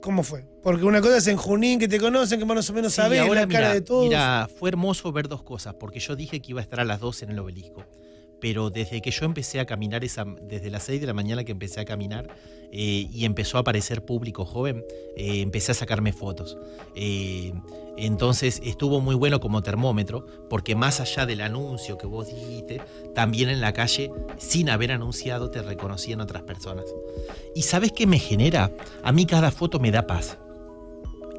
¿cómo 0.03 0.21
fue? 0.21 0.45
Porque 0.61 0.83
una 0.83 1.01
cosa 1.01 1.17
es 1.17 1.27
en 1.27 1.37
Junín, 1.37 1.79
que 1.79 1.87
te 1.87 1.99
conocen, 1.99 2.37
que 2.37 2.45
más 2.45 2.69
o 2.69 2.73
menos 2.73 2.91
Sí, 2.93 2.97
sabés 2.97 3.21
ahora 3.21 3.41
la 3.41 3.47
cara 3.47 3.73
de 3.73 3.81
todos. 3.81 4.03
Mira, 4.03 4.47
fue 4.59 4.69
hermoso 4.69 5.11
ver 5.11 5.27
dos 5.27 5.41
cosas, 5.41 5.75
porque 5.75 5.99
yo 5.99 6.15
dije 6.15 6.41
que 6.41 6.51
iba 6.51 6.59
a 6.59 6.63
estar 6.63 6.79
a 6.79 6.85
las 6.85 6.99
12 6.99 7.25
en 7.25 7.31
el 7.31 7.39
obelisco. 7.39 7.85
Pero 8.43 8.69
desde 8.69 9.01
que 9.01 9.09
yo 9.09 9.25
empecé 9.25 9.61
a 9.61 9.65
caminar, 9.65 10.03
esa, 10.03 10.25
desde 10.41 10.69
las 10.69 10.83
6 10.83 10.99
de 10.99 11.07
la 11.07 11.13
mañana 11.13 11.45
que 11.45 11.53
empecé 11.53 11.79
a 11.79 11.85
caminar 11.85 12.27
eh, 12.73 13.07
y 13.09 13.23
empezó 13.23 13.55
a 13.55 13.61
aparecer 13.61 14.03
público 14.03 14.43
joven, 14.43 14.83
eh, 15.15 15.39
empecé 15.39 15.71
a 15.71 15.75
sacarme 15.75 16.11
fotos. 16.11 16.57
Eh, 16.93 17.53
entonces 17.95 18.59
estuvo 18.65 18.99
muy 18.99 19.15
bueno 19.15 19.39
como 19.39 19.63
termómetro, 19.63 20.25
porque 20.49 20.75
más 20.75 20.99
allá 20.99 21.25
del 21.25 21.39
anuncio 21.39 21.97
que 21.97 22.05
vos 22.05 22.27
dijiste, 22.27 22.81
también 23.15 23.47
en 23.47 23.61
la 23.61 23.71
calle, 23.71 24.11
sin 24.37 24.69
haber 24.69 24.91
anunciado, 24.91 25.49
te 25.49 25.61
reconocían 25.61 26.19
otras 26.19 26.43
personas. 26.43 26.83
¿Y 27.55 27.61
sabes 27.61 27.93
qué 27.93 28.05
me 28.07 28.19
genera? 28.19 28.73
A 29.05 29.13
mí 29.13 29.25
cada 29.25 29.51
foto 29.51 29.79
me 29.79 29.89
da 29.89 30.05
paz 30.05 30.37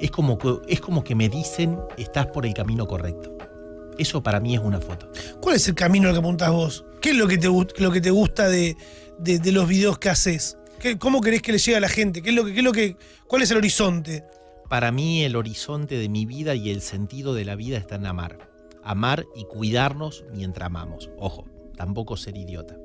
es 0.00 0.11
como, 0.11 0.38
que, 0.38 0.57
es 0.68 0.80
como 0.80 1.05
que 1.05 1.14
me 1.14 1.28
dicen 1.28 1.78
estás 1.98 2.28
por 2.28 2.46
el 2.46 2.55
camino 2.55 2.86
correcto. 2.86 3.53
Eso 3.99 4.22
para 4.22 4.40
mí 4.40 4.55
es 4.55 4.61
una 4.61 4.80
foto. 4.80 5.11
¿Cuál 5.40 5.57
es 5.57 5.68
el 5.68 5.74
camino 5.74 6.09
al 6.09 6.14
que 6.14 6.18
apuntás 6.20 6.51
vos? 6.51 6.84
¿Qué 7.01 7.11
es 7.11 7.16
lo 7.16 7.28
que 7.28 7.38
te, 7.38 7.49
gust- 7.49 7.78
lo 7.78 7.90
que 7.90 8.01
te 8.01 8.11
gusta 8.11 8.49
de, 8.49 8.76
de- 9.18 9.38
de 9.38 9.53
los 9.53 9.68
videos 9.68 9.99
que 9.99 10.09
haces? 10.09 10.59
¿Qué- 10.80 10.99
¿Cómo 10.99 11.20
querés 11.20 11.42
que 11.42 11.53
le 11.53 11.59
llegue 11.59 11.76
a 11.76 11.80
la 11.80 11.88
gente? 11.88 12.20
¿Qué 12.22 12.30
es 12.30 12.36
lo 12.36 12.45
que, 12.45 12.53
qué 12.53 12.59
es 12.59 12.64
lo 12.64 12.72
que, 12.72 12.97
¿Cuál 13.28 13.42
es 13.42 13.51
el 13.51 13.57
horizonte? 13.59 14.24
Para 14.68 14.90
mí 14.92 15.22
el 15.24 15.36
horizonte 15.36 15.97
de 15.97 16.09
mi 16.09 16.26
vida 16.26 16.55
y 16.55 16.70
el 16.70 16.80
sentido 16.80 17.34
de 17.34 17.45
la 17.45 17.55
vida 17.55 17.76
está 17.78 17.95
en 17.97 18.07
amar. 18.07 18.51
Amar 18.82 19.24
y 19.36 19.45
cuidarnos 19.45 20.24
mientras 20.32 20.66
amamos. 20.66 21.11
Ojo, 21.18 21.45
tampoco 21.76 22.16
ser 22.16 22.36
idiota. 22.36 22.76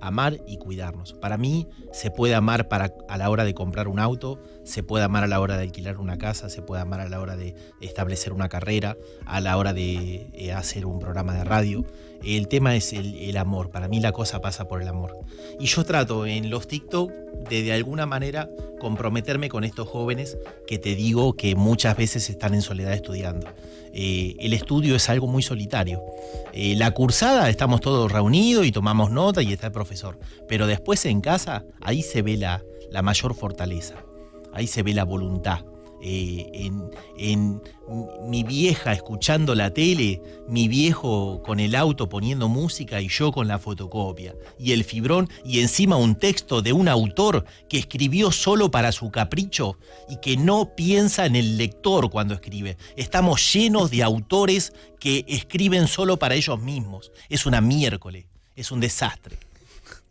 Amar 0.00 0.38
y 0.46 0.58
cuidarnos. 0.58 1.14
Para 1.14 1.36
mí 1.36 1.68
se 1.92 2.10
puede 2.10 2.34
amar 2.34 2.68
para, 2.68 2.94
a 3.08 3.18
la 3.18 3.30
hora 3.30 3.44
de 3.44 3.54
comprar 3.54 3.88
un 3.88 3.98
auto, 3.98 4.40
se 4.64 4.82
puede 4.82 5.04
amar 5.04 5.24
a 5.24 5.26
la 5.26 5.40
hora 5.40 5.56
de 5.56 5.62
alquilar 5.62 5.98
una 5.98 6.18
casa, 6.18 6.48
se 6.48 6.62
puede 6.62 6.82
amar 6.82 7.00
a 7.00 7.08
la 7.08 7.20
hora 7.20 7.36
de 7.36 7.54
establecer 7.80 8.32
una 8.32 8.48
carrera, 8.48 8.96
a 9.26 9.40
la 9.40 9.56
hora 9.56 9.72
de 9.72 10.30
eh, 10.32 10.52
hacer 10.52 10.86
un 10.86 10.98
programa 10.98 11.34
de 11.34 11.44
radio. 11.44 11.84
El 12.22 12.48
tema 12.48 12.76
es 12.76 12.92
el, 12.92 13.36
amor. 13.36 13.70
Para 13.70 13.88
mí 13.88 14.00
la 14.00 14.12
cosa 14.12 14.40
pasa 14.40 14.68
por 14.68 14.82
el 14.82 14.88
amor. 14.88 15.18
Y 15.58 15.66
yo 15.66 15.84
trato 15.84 16.26
en 16.26 16.50
los 16.50 16.68
TikTok 16.68 17.10
de 17.48 17.62
de 17.62 17.72
alguna 17.72 18.06
manera 18.06 18.50
comprometerme 18.78 19.48
con 19.48 19.64
estos 19.64 19.88
jóvenes 19.88 20.36
que 20.66 20.78
te 20.78 20.94
digo 20.94 21.34
que 21.34 21.54
muchas 21.54 21.96
veces 21.96 22.28
están 22.28 22.54
en 22.54 22.62
soledad 22.62 22.92
estudiando. 22.92 23.46
Eh, 23.92 24.36
el 24.38 24.52
estudio 24.52 24.96
es 24.96 25.08
algo 25.08 25.26
muy 25.26 25.42
solitario. 25.42 26.02
Eh, 26.52 26.74
la 26.76 26.90
cursada 26.92 27.48
estamos 27.48 27.80
todos 27.80 28.10
reunidos 28.10 28.66
y 28.66 28.72
tomamos 28.72 29.10
nota 29.10 29.42
y 29.42 29.52
está 29.52 29.68
el 29.68 29.72
profesor. 29.72 30.18
Pero 30.48 30.66
después 30.66 31.04
en 31.06 31.20
casa, 31.20 31.64
ahí 31.80 32.02
se 32.02 32.22
ve 32.22 32.36
la, 32.36 32.62
la 32.90 33.02
mayor 33.02 33.34
fortaleza. 33.34 33.96
Ahí 34.52 34.66
se 34.66 34.82
ve 34.82 34.94
la 34.94 35.04
voluntad. 35.04 35.64
Eh, 36.02 36.50
en, 36.54 36.90
en 37.18 37.60
mi 38.22 38.42
vieja 38.42 38.92
escuchando 38.92 39.54
la 39.54 39.70
tele, 39.72 40.22
mi 40.48 40.66
viejo 40.68 41.42
con 41.42 41.60
el 41.60 41.74
auto 41.74 42.08
poniendo 42.08 42.48
música 42.48 43.00
y 43.00 43.08
yo 43.08 43.32
con 43.32 43.48
la 43.48 43.58
fotocopia. 43.58 44.34
Y 44.58 44.72
el 44.72 44.84
fibrón 44.84 45.28
y 45.44 45.60
encima 45.60 45.96
un 45.96 46.16
texto 46.16 46.62
de 46.62 46.72
un 46.72 46.88
autor 46.88 47.44
que 47.68 47.78
escribió 47.78 48.32
solo 48.32 48.70
para 48.70 48.92
su 48.92 49.10
capricho 49.10 49.76
y 50.08 50.16
que 50.20 50.36
no 50.36 50.74
piensa 50.74 51.26
en 51.26 51.36
el 51.36 51.58
lector 51.58 52.10
cuando 52.10 52.34
escribe. 52.34 52.76
Estamos 52.96 53.52
llenos 53.52 53.90
de 53.90 54.02
autores 54.02 54.72
que 54.98 55.24
escriben 55.28 55.86
solo 55.86 56.18
para 56.18 56.34
ellos 56.34 56.60
mismos. 56.60 57.12
Es 57.28 57.46
una 57.46 57.60
miércoles, 57.60 58.26
es 58.56 58.70
un 58.70 58.80
desastre. 58.80 59.36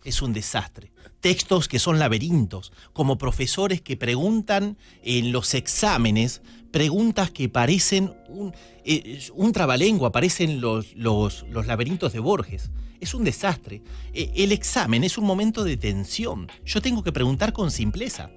Es 0.03 0.21
un 0.21 0.33
desastre. 0.33 0.91
Textos 1.21 1.67
que 1.67 1.79
son 1.79 1.99
laberintos, 1.99 2.71
como 2.93 3.17
profesores 3.17 3.81
que 3.81 3.97
preguntan 3.97 4.77
en 5.03 5.31
los 5.31 5.53
exámenes, 5.53 6.41
preguntas 6.71 7.29
que 7.31 7.49
parecen 7.49 8.13
un, 8.27 8.53
eh, 8.85 9.27
un 9.33 9.51
trabalengua, 9.51 10.11
parecen 10.11 10.61
los, 10.61 10.95
los, 10.95 11.45
los 11.49 11.67
laberintos 11.67 12.13
de 12.13 12.19
Borges. 12.19 12.69
Es 13.01 13.13
un 13.13 13.23
desastre. 13.23 13.81
Eh, 14.13 14.31
el 14.35 14.51
examen 14.51 15.03
es 15.03 15.17
un 15.17 15.25
momento 15.25 15.63
de 15.63 15.77
tensión. 15.77 16.47
Yo 16.65 16.81
tengo 16.81 17.03
que 17.03 17.11
preguntar 17.11 17.53
con 17.53 17.71
simpleza. 17.71 18.29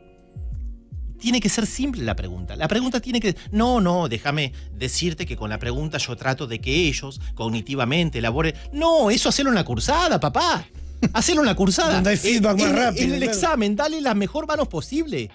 tiene 1.23 1.41
que 1.41 1.49
ser 1.49 1.67
simple 1.67 2.03
la 2.03 2.17
pregunta. 2.17 2.57
La 2.57 2.67
pregunta 2.67 2.99
tiene 3.01 3.21
que... 3.21 3.37
No, 3.53 3.81
no, 3.81 4.09
déjame 4.09 4.53
decirte 4.73 5.25
que 5.25 5.37
con 5.37 5.51
la 5.51 5.59
pregunta 5.61 5.99
yo 5.99 6.17
trato 6.17 6.49
de 6.49 6.61
que 6.61 6.89
ellos 6.89 7.21
cognitivamente 7.35 8.19
elaboren... 8.19 8.55
No, 8.73 9.09
eso 9.09 9.29
hacerlo 9.29 9.53
en 9.53 9.55
la 9.55 9.65
cursada, 9.65 10.19
papá. 10.19 10.67
Hacerlo 11.13 11.43
en 11.43 11.47
la 11.47 11.55
cursada. 11.55 11.95
Donde 11.95 12.11
hay 12.11 12.17
feedback 12.17 12.59
En- 12.59 12.65
más 12.65 12.71
en- 12.71 12.77
rápido, 12.77 13.05
En 13.05 13.13
el 13.13 13.19
claro. 13.21 13.33
examen, 13.33 13.77
dale 13.77 14.01
las 14.01 14.17
mejor 14.17 14.47
manos 14.47 14.69
posible. 14.69 15.31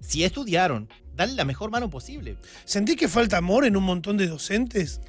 Si 0.00 0.22
estudiaron, 0.24 0.88
dale 1.14 1.32
la 1.34 1.44
mejor 1.44 1.70
mano 1.70 1.90
posible. 1.90 2.36
¿Sentís 2.64 2.96
que 2.96 3.08
falta 3.08 3.38
amor 3.38 3.64
en 3.64 3.76
un 3.76 3.84
montón 3.84 4.16
de 4.16 4.26
docentes? 4.28 5.00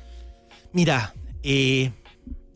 Mira, 0.73 1.13
eh, 1.43 1.91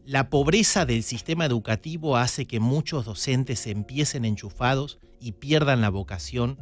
la 0.06 0.30
pobreza 0.30 0.86
del 0.86 1.04
sistema 1.04 1.46
educativo 1.46 2.18
hace 2.18 2.46
que 2.46 2.60
muchos 2.60 3.06
docentes 3.06 3.68
empiecen 3.68 4.26
enchufados 4.26 5.00
y 5.20 5.34
pierdan 5.34 5.82
la 5.82 5.90
vocación 5.90 6.58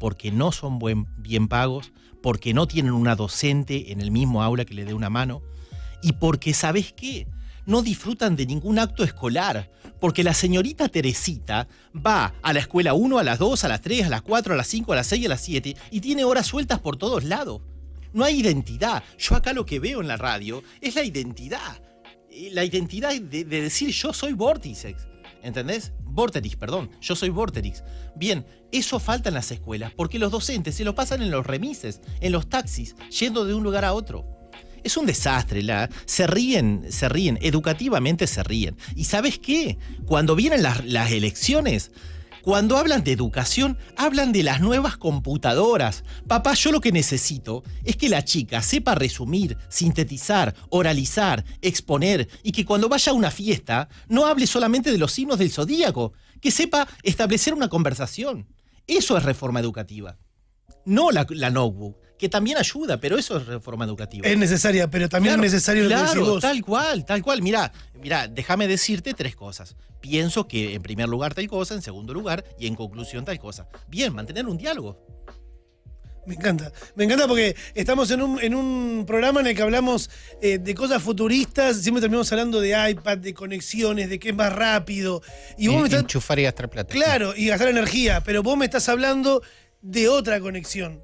porque 0.00 0.30
no 0.32 0.50
son 0.52 0.78
buen- 0.78 1.06
bien 1.18 1.46
pagos, 1.48 1.92
porque 2.22 2.52
no 2.54 2.66
tienen 2.66 2.92
una 2.92 3.14
docente 3.16 3.92
en 3.92 4.00
el 4.00 4.10
mismo 4.10 4.42
aula 4.42 4.64
que 4.64 4.74
le 4.74 4.84
dé 4.84 4.94
una 4.94 5.10
mano 5.10 5.42
y 6.02 6.12
porque, 6.14 6.52
¿sabes 6.54 6.92
qué? 6.92 7.26
No 7.66 7.82
disfrutan 7.82 8.36
de 8.36 8.46
ningún 8.46 8.78
acto 8.78 9.04
escolar, 9.04 9.70
porque 10.00 10.24
la 10.24 10.34
señorita 10.34 10.88
Teresita 10.88 11.68
va 11.94 12.34
a 12.42 12.52
la 12.52 12.60
escuela 12.60 12.94
1, 12.94 13.18
a 13.18 13.22
las 13.22 13.38
2, 13.38 13.64
a 13.64 13.68
las 13.68 13.80
3, 13.80 14.06
a 14.06 14.08
las 14.08 14.22
4, 14.22 14.54
a 14.54 14.56
las 14.56 14.66
5, 14.66 14.92
a 14.92 14.96
las 14.96 15.06
6, 15.06 15.26
a 15.26 15.28
las 15.28 15.40
7 15.40 15.76
y 15.90 16.00
tiene 16.00 16.24
horas 16.24 16.46
sueltas 16.46 16.80
por 16.80 16.96
todos 16.96 17.24
lados. 17.24 17.62
No 18.12 18.24
hay 18.24 18.40
identidad. 18.40 19.02
Yo 19.18 19.36
acá 19.36 19.52
lo 19.52 19.64
que 19.64 19.80
veo 19.80 20.00
en 20.00 20.08
la 20.08 20.16
radio 20.16 20.62
es 20.80 20.96
la 20.96 21.04
identidad. 21.04 21.80
La 22.50 22.64
identidad 22.64 23.14
de, 23.14 23.44
de 23.44 23.60
decir 23.62 23.90
yo 23.90 24.12
soy 24.12 24.32
Vortixex. 24.32 25.06
¿Entendés? 25.42 25.92
Vorterix, 26.04 26.56
perdón. 26.56 26.90
Yo 27.00 27.16
soy 27.16 27.30
Vorterix. 27.30 27.82
Bien, 28.14 28.46
eso 28.70 29.00
falta 29.00 29.28
en 29.28 29.34
las 29.34 29.50
escuelas 29.50 29.92
porque 29.94 30.18
los 30.18 30.30
docentes 30.30 30.76
se 30.76 30.84
lo 30.84 30.94
pasan 30.94 31.22
en 31.22 31.30
los 31.30 31.46
remises, 31.46 32.00
en 32.20 32.32
los 32.32 32.48
taxis, 32.48 32.94
yendo 33.20 33.44
de 33.44 33.54
un 33.54 33.62
lugar 33.62 33.84
a 33.84 33.92
otro. 33.92 34.24
Es 34.84 34.96
un 34.96 35.06
desastre. 35.06 35.62
La, 35.62 35.88
se 36.04 36.26
ríen, 36.26 36.86
se 36.90 37.08
ríen, 37.08 37.38
educativamente 37.42 38.26
se 38.26 38.42
ríen. 38.42 38.76
¿Y 38.96 39.04
sabes 39.04 39.38
qué? 39.38 39.78
Cuando 40.06 40.34
vienen 40.34 40.62
las, 40.62 41.12
elecciones, 41.12 41.92
cuando 42.42 42.76
hablan 42.76 43.04
de 43.04 43.12
educación, 43.12 43.78
hablan 43.96 44.32
de 44.32 44.42
las 44.42 44.60
nuevas 44.60 44.96
computadoras. 44.96 46.04
Papá, 46.26 46.54
yo 46.54 46.72
lo 46.72 46.80
que 46.80 46.90
necesito 46.90 47.62
es 47.84 47.96
que 47.96 48.08
la 48.08 48.24
chica 48.24 48.62
sepa 48.62 48.94
resumir, 48.94 49.56
sintetizar, 49.68 50.54
oralizar, 50.70 51.44
exponer 51.60 52.28
y 52.42 52.50
que 52.52 52.64
cuando 52.64 52.88
vaya 52.88 53.12
a 53.12 53.14
una 53.14 53.30
fiesta 53.30 53.88
no 54.08 54.26
hable 54.26 54.46
solamente 54.46 54.90
de 54.90 54.98
los 54.98 55.12
signos 55.12 55.38
del 55.38 55.52
zodíaco, 55.52 56.12
que 56.40 56.50
sepa 56.50 56.88
establecer 57.04 57.54
una 57.54 57.68
conversación. 57.68 58.48
Eso 58.88 59.16
es 59.16 59.22
reforma 59.22 59.60
educativa. 59.60 60.18
No 60.84 61.12
la, 61.12 61.24
la 61.30 61.50
notebook, 61.50 61.96
que 62.22 62.28
también 62.28 62.56
ayuda, 62.56 62.98
pero 62.98 63.18
eso 63.18 63.36
es 63.36 63.46
reforma 63.46 63.84
educativa. 63.84 64.28
Es 64.28 64.38
necesaria, 64.38 64.88
pero 64.88 65.08
también 65.08 65.34
Claro, 65.34 65.44
es 65.44 65.52
necesario 65.52 65.82
lo 65.82 65.88
que 65.88 65.94
claro, 65.96 66.12
decís 66.12 66.28
vos. 66.28 66.40
tal 66.40 66.62
cual, 66.62 67.04
tal 67.04 67.20
cual. 67.20 67.42
Mira, 67.42 67.72
mira, 68.00 68.28
déjame 68.28 68.68
decirte 68.68 69.12
tres 69.12 69.34
cosas. 69.34 69.74
Pienso 70.00 70.46
que 70.46 70.74
en 70.74 70.82
primer 70.82 71.08
lugar 71.08 71.34
tal 71.34 71.48
cosa, 71.48 71.74
en 71.74 71.82
segundo 71.82 72.14
lugar 72.14 72.44
y 72.60 72.68
en 72.68 72.76
conclusión 72.76 73.24
tal 73.24 73.40
cosa. 73.40 73.66
Bien, 73.88 74.14
mantener 74.14 74.46
un 74.46 74.56
diálogo. 74.56 75.04
Me 76.24 76.36
encanta. 76.36 76.70
Me 76.94 77.02
encanta 77.02 77.26
porque 77.26 77.56
estamos 77.74 78.08
en 78.12 78.22
un, 78.22 78.40
en 78.40 78.54
un 78.54 79.02
programa 79.04 79.40
en 79.40 79.48
el 79.48 79.56
que 79.56 79.62
hablamos 79.62 80.08
eh, 80.40 80.58
de 80.58 80.74
cosas 80.76 81.02
futuristas. 81.02 81.78
Siempre 81.78 82.00
terminamos 82.02 82.30
hablando 82.30 82.60
de 82.60 82.90
iPad, 82.90 83.18
de 83.18 83.34
conexiones, 83.34 84.08
de 84.10 84.20
que 84.20 84.28
es 84.28 84.34
más 84.36 84.52
rápido. 84.52 85.22
Y 85.58 85.66
vos 85.66 85.78
me 85.80 85.86
estás. 85.88 86.02
Enchufar 86.02 86.38
y 86.38 86.44
gastar 86.44 86.70
plata. 86.70 86.94
Claro, 86.94 87.34
y 87.36 87.48
gastar 87.48 87.66
energía. 87.66 88.22
Pero 88.24 88.44
vos 88.44 88.56
me 88.56 88.64
estás 88.64 88.88
hablando 88.88 89.42
de 89.80 90.08
otra 90.08 90.38
conexión. 90.38 91.02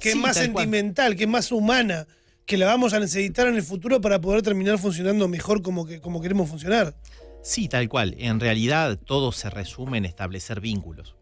Que 0.00 0.10
es 0.10 0.16
más 0.16 0.36
cual. 0.36 0.46
sentimental, 0.46 1.16
que 1.16 1.24
es 1.24 1.30
más 1.30 1.52
humana. 1.52 2.06
Que 2.44 2.56
la 2.56 2.66
vamos 2.66 2.92
a 2.92 3.00
necesitar 3.00 3.48
en 3.48 3.56
el 3.56 3.62
futuro 3.62 4.00
para 4.00 4.20
poder 4.20 4.42
terminar 4.42 4.78
funcionando 4.78 5.26
mejor 5.26 5.62
como, 5.62 5.84
que, 5.84 6.00
como 6.00 6.20
queremos 6.20 6.48
funcionar. 6.48 6.94
Sí, 7.42 7.68
tal 7.68 7.88
cual. 7.88 8.14
En 8.18 8.40
realidad 8.40 8.98
todo 8.98 9.32
se 9.32 9.50
resume 9.50 9.98
en 9.98 10.04
establecer 10.04 10.60
vínculos. 10.60 11.16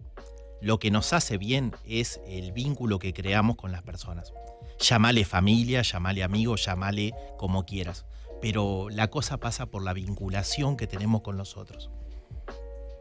Lo 0.60 0.78
que 0.78 0.90
nos 0.90 1.12
hace 1.12 1.36
bien 1.36 1.72
es 1.86 2.20
el 2.26 2.52
vínculo 2.52 2.98
que 2.98 3.12
creamos 3.12 3.56
con 3.56 3.72
las 3.72 3.82
personas. 3.82 4.32
Llámale 4.80 5.24
familia, 5.24 5.82
llámale 5.82 6.22
amigo, 6.22 6.56
llámale 6.56 7.12
como 7.36 7.66
quieras. 7.66 8.06
Pero 8.40 8.88
la 8.90 9.08
cosa 9.08 9.38
pasa 9.38 9.66
por 9.66 9.82
la 9.82 9.92
vinculación 9.92 10.76
que 10.76 10.86
tenemos 10.86 11.22
con 11.22 11.36
los 11.36 11.56
otros. 11.56 11.90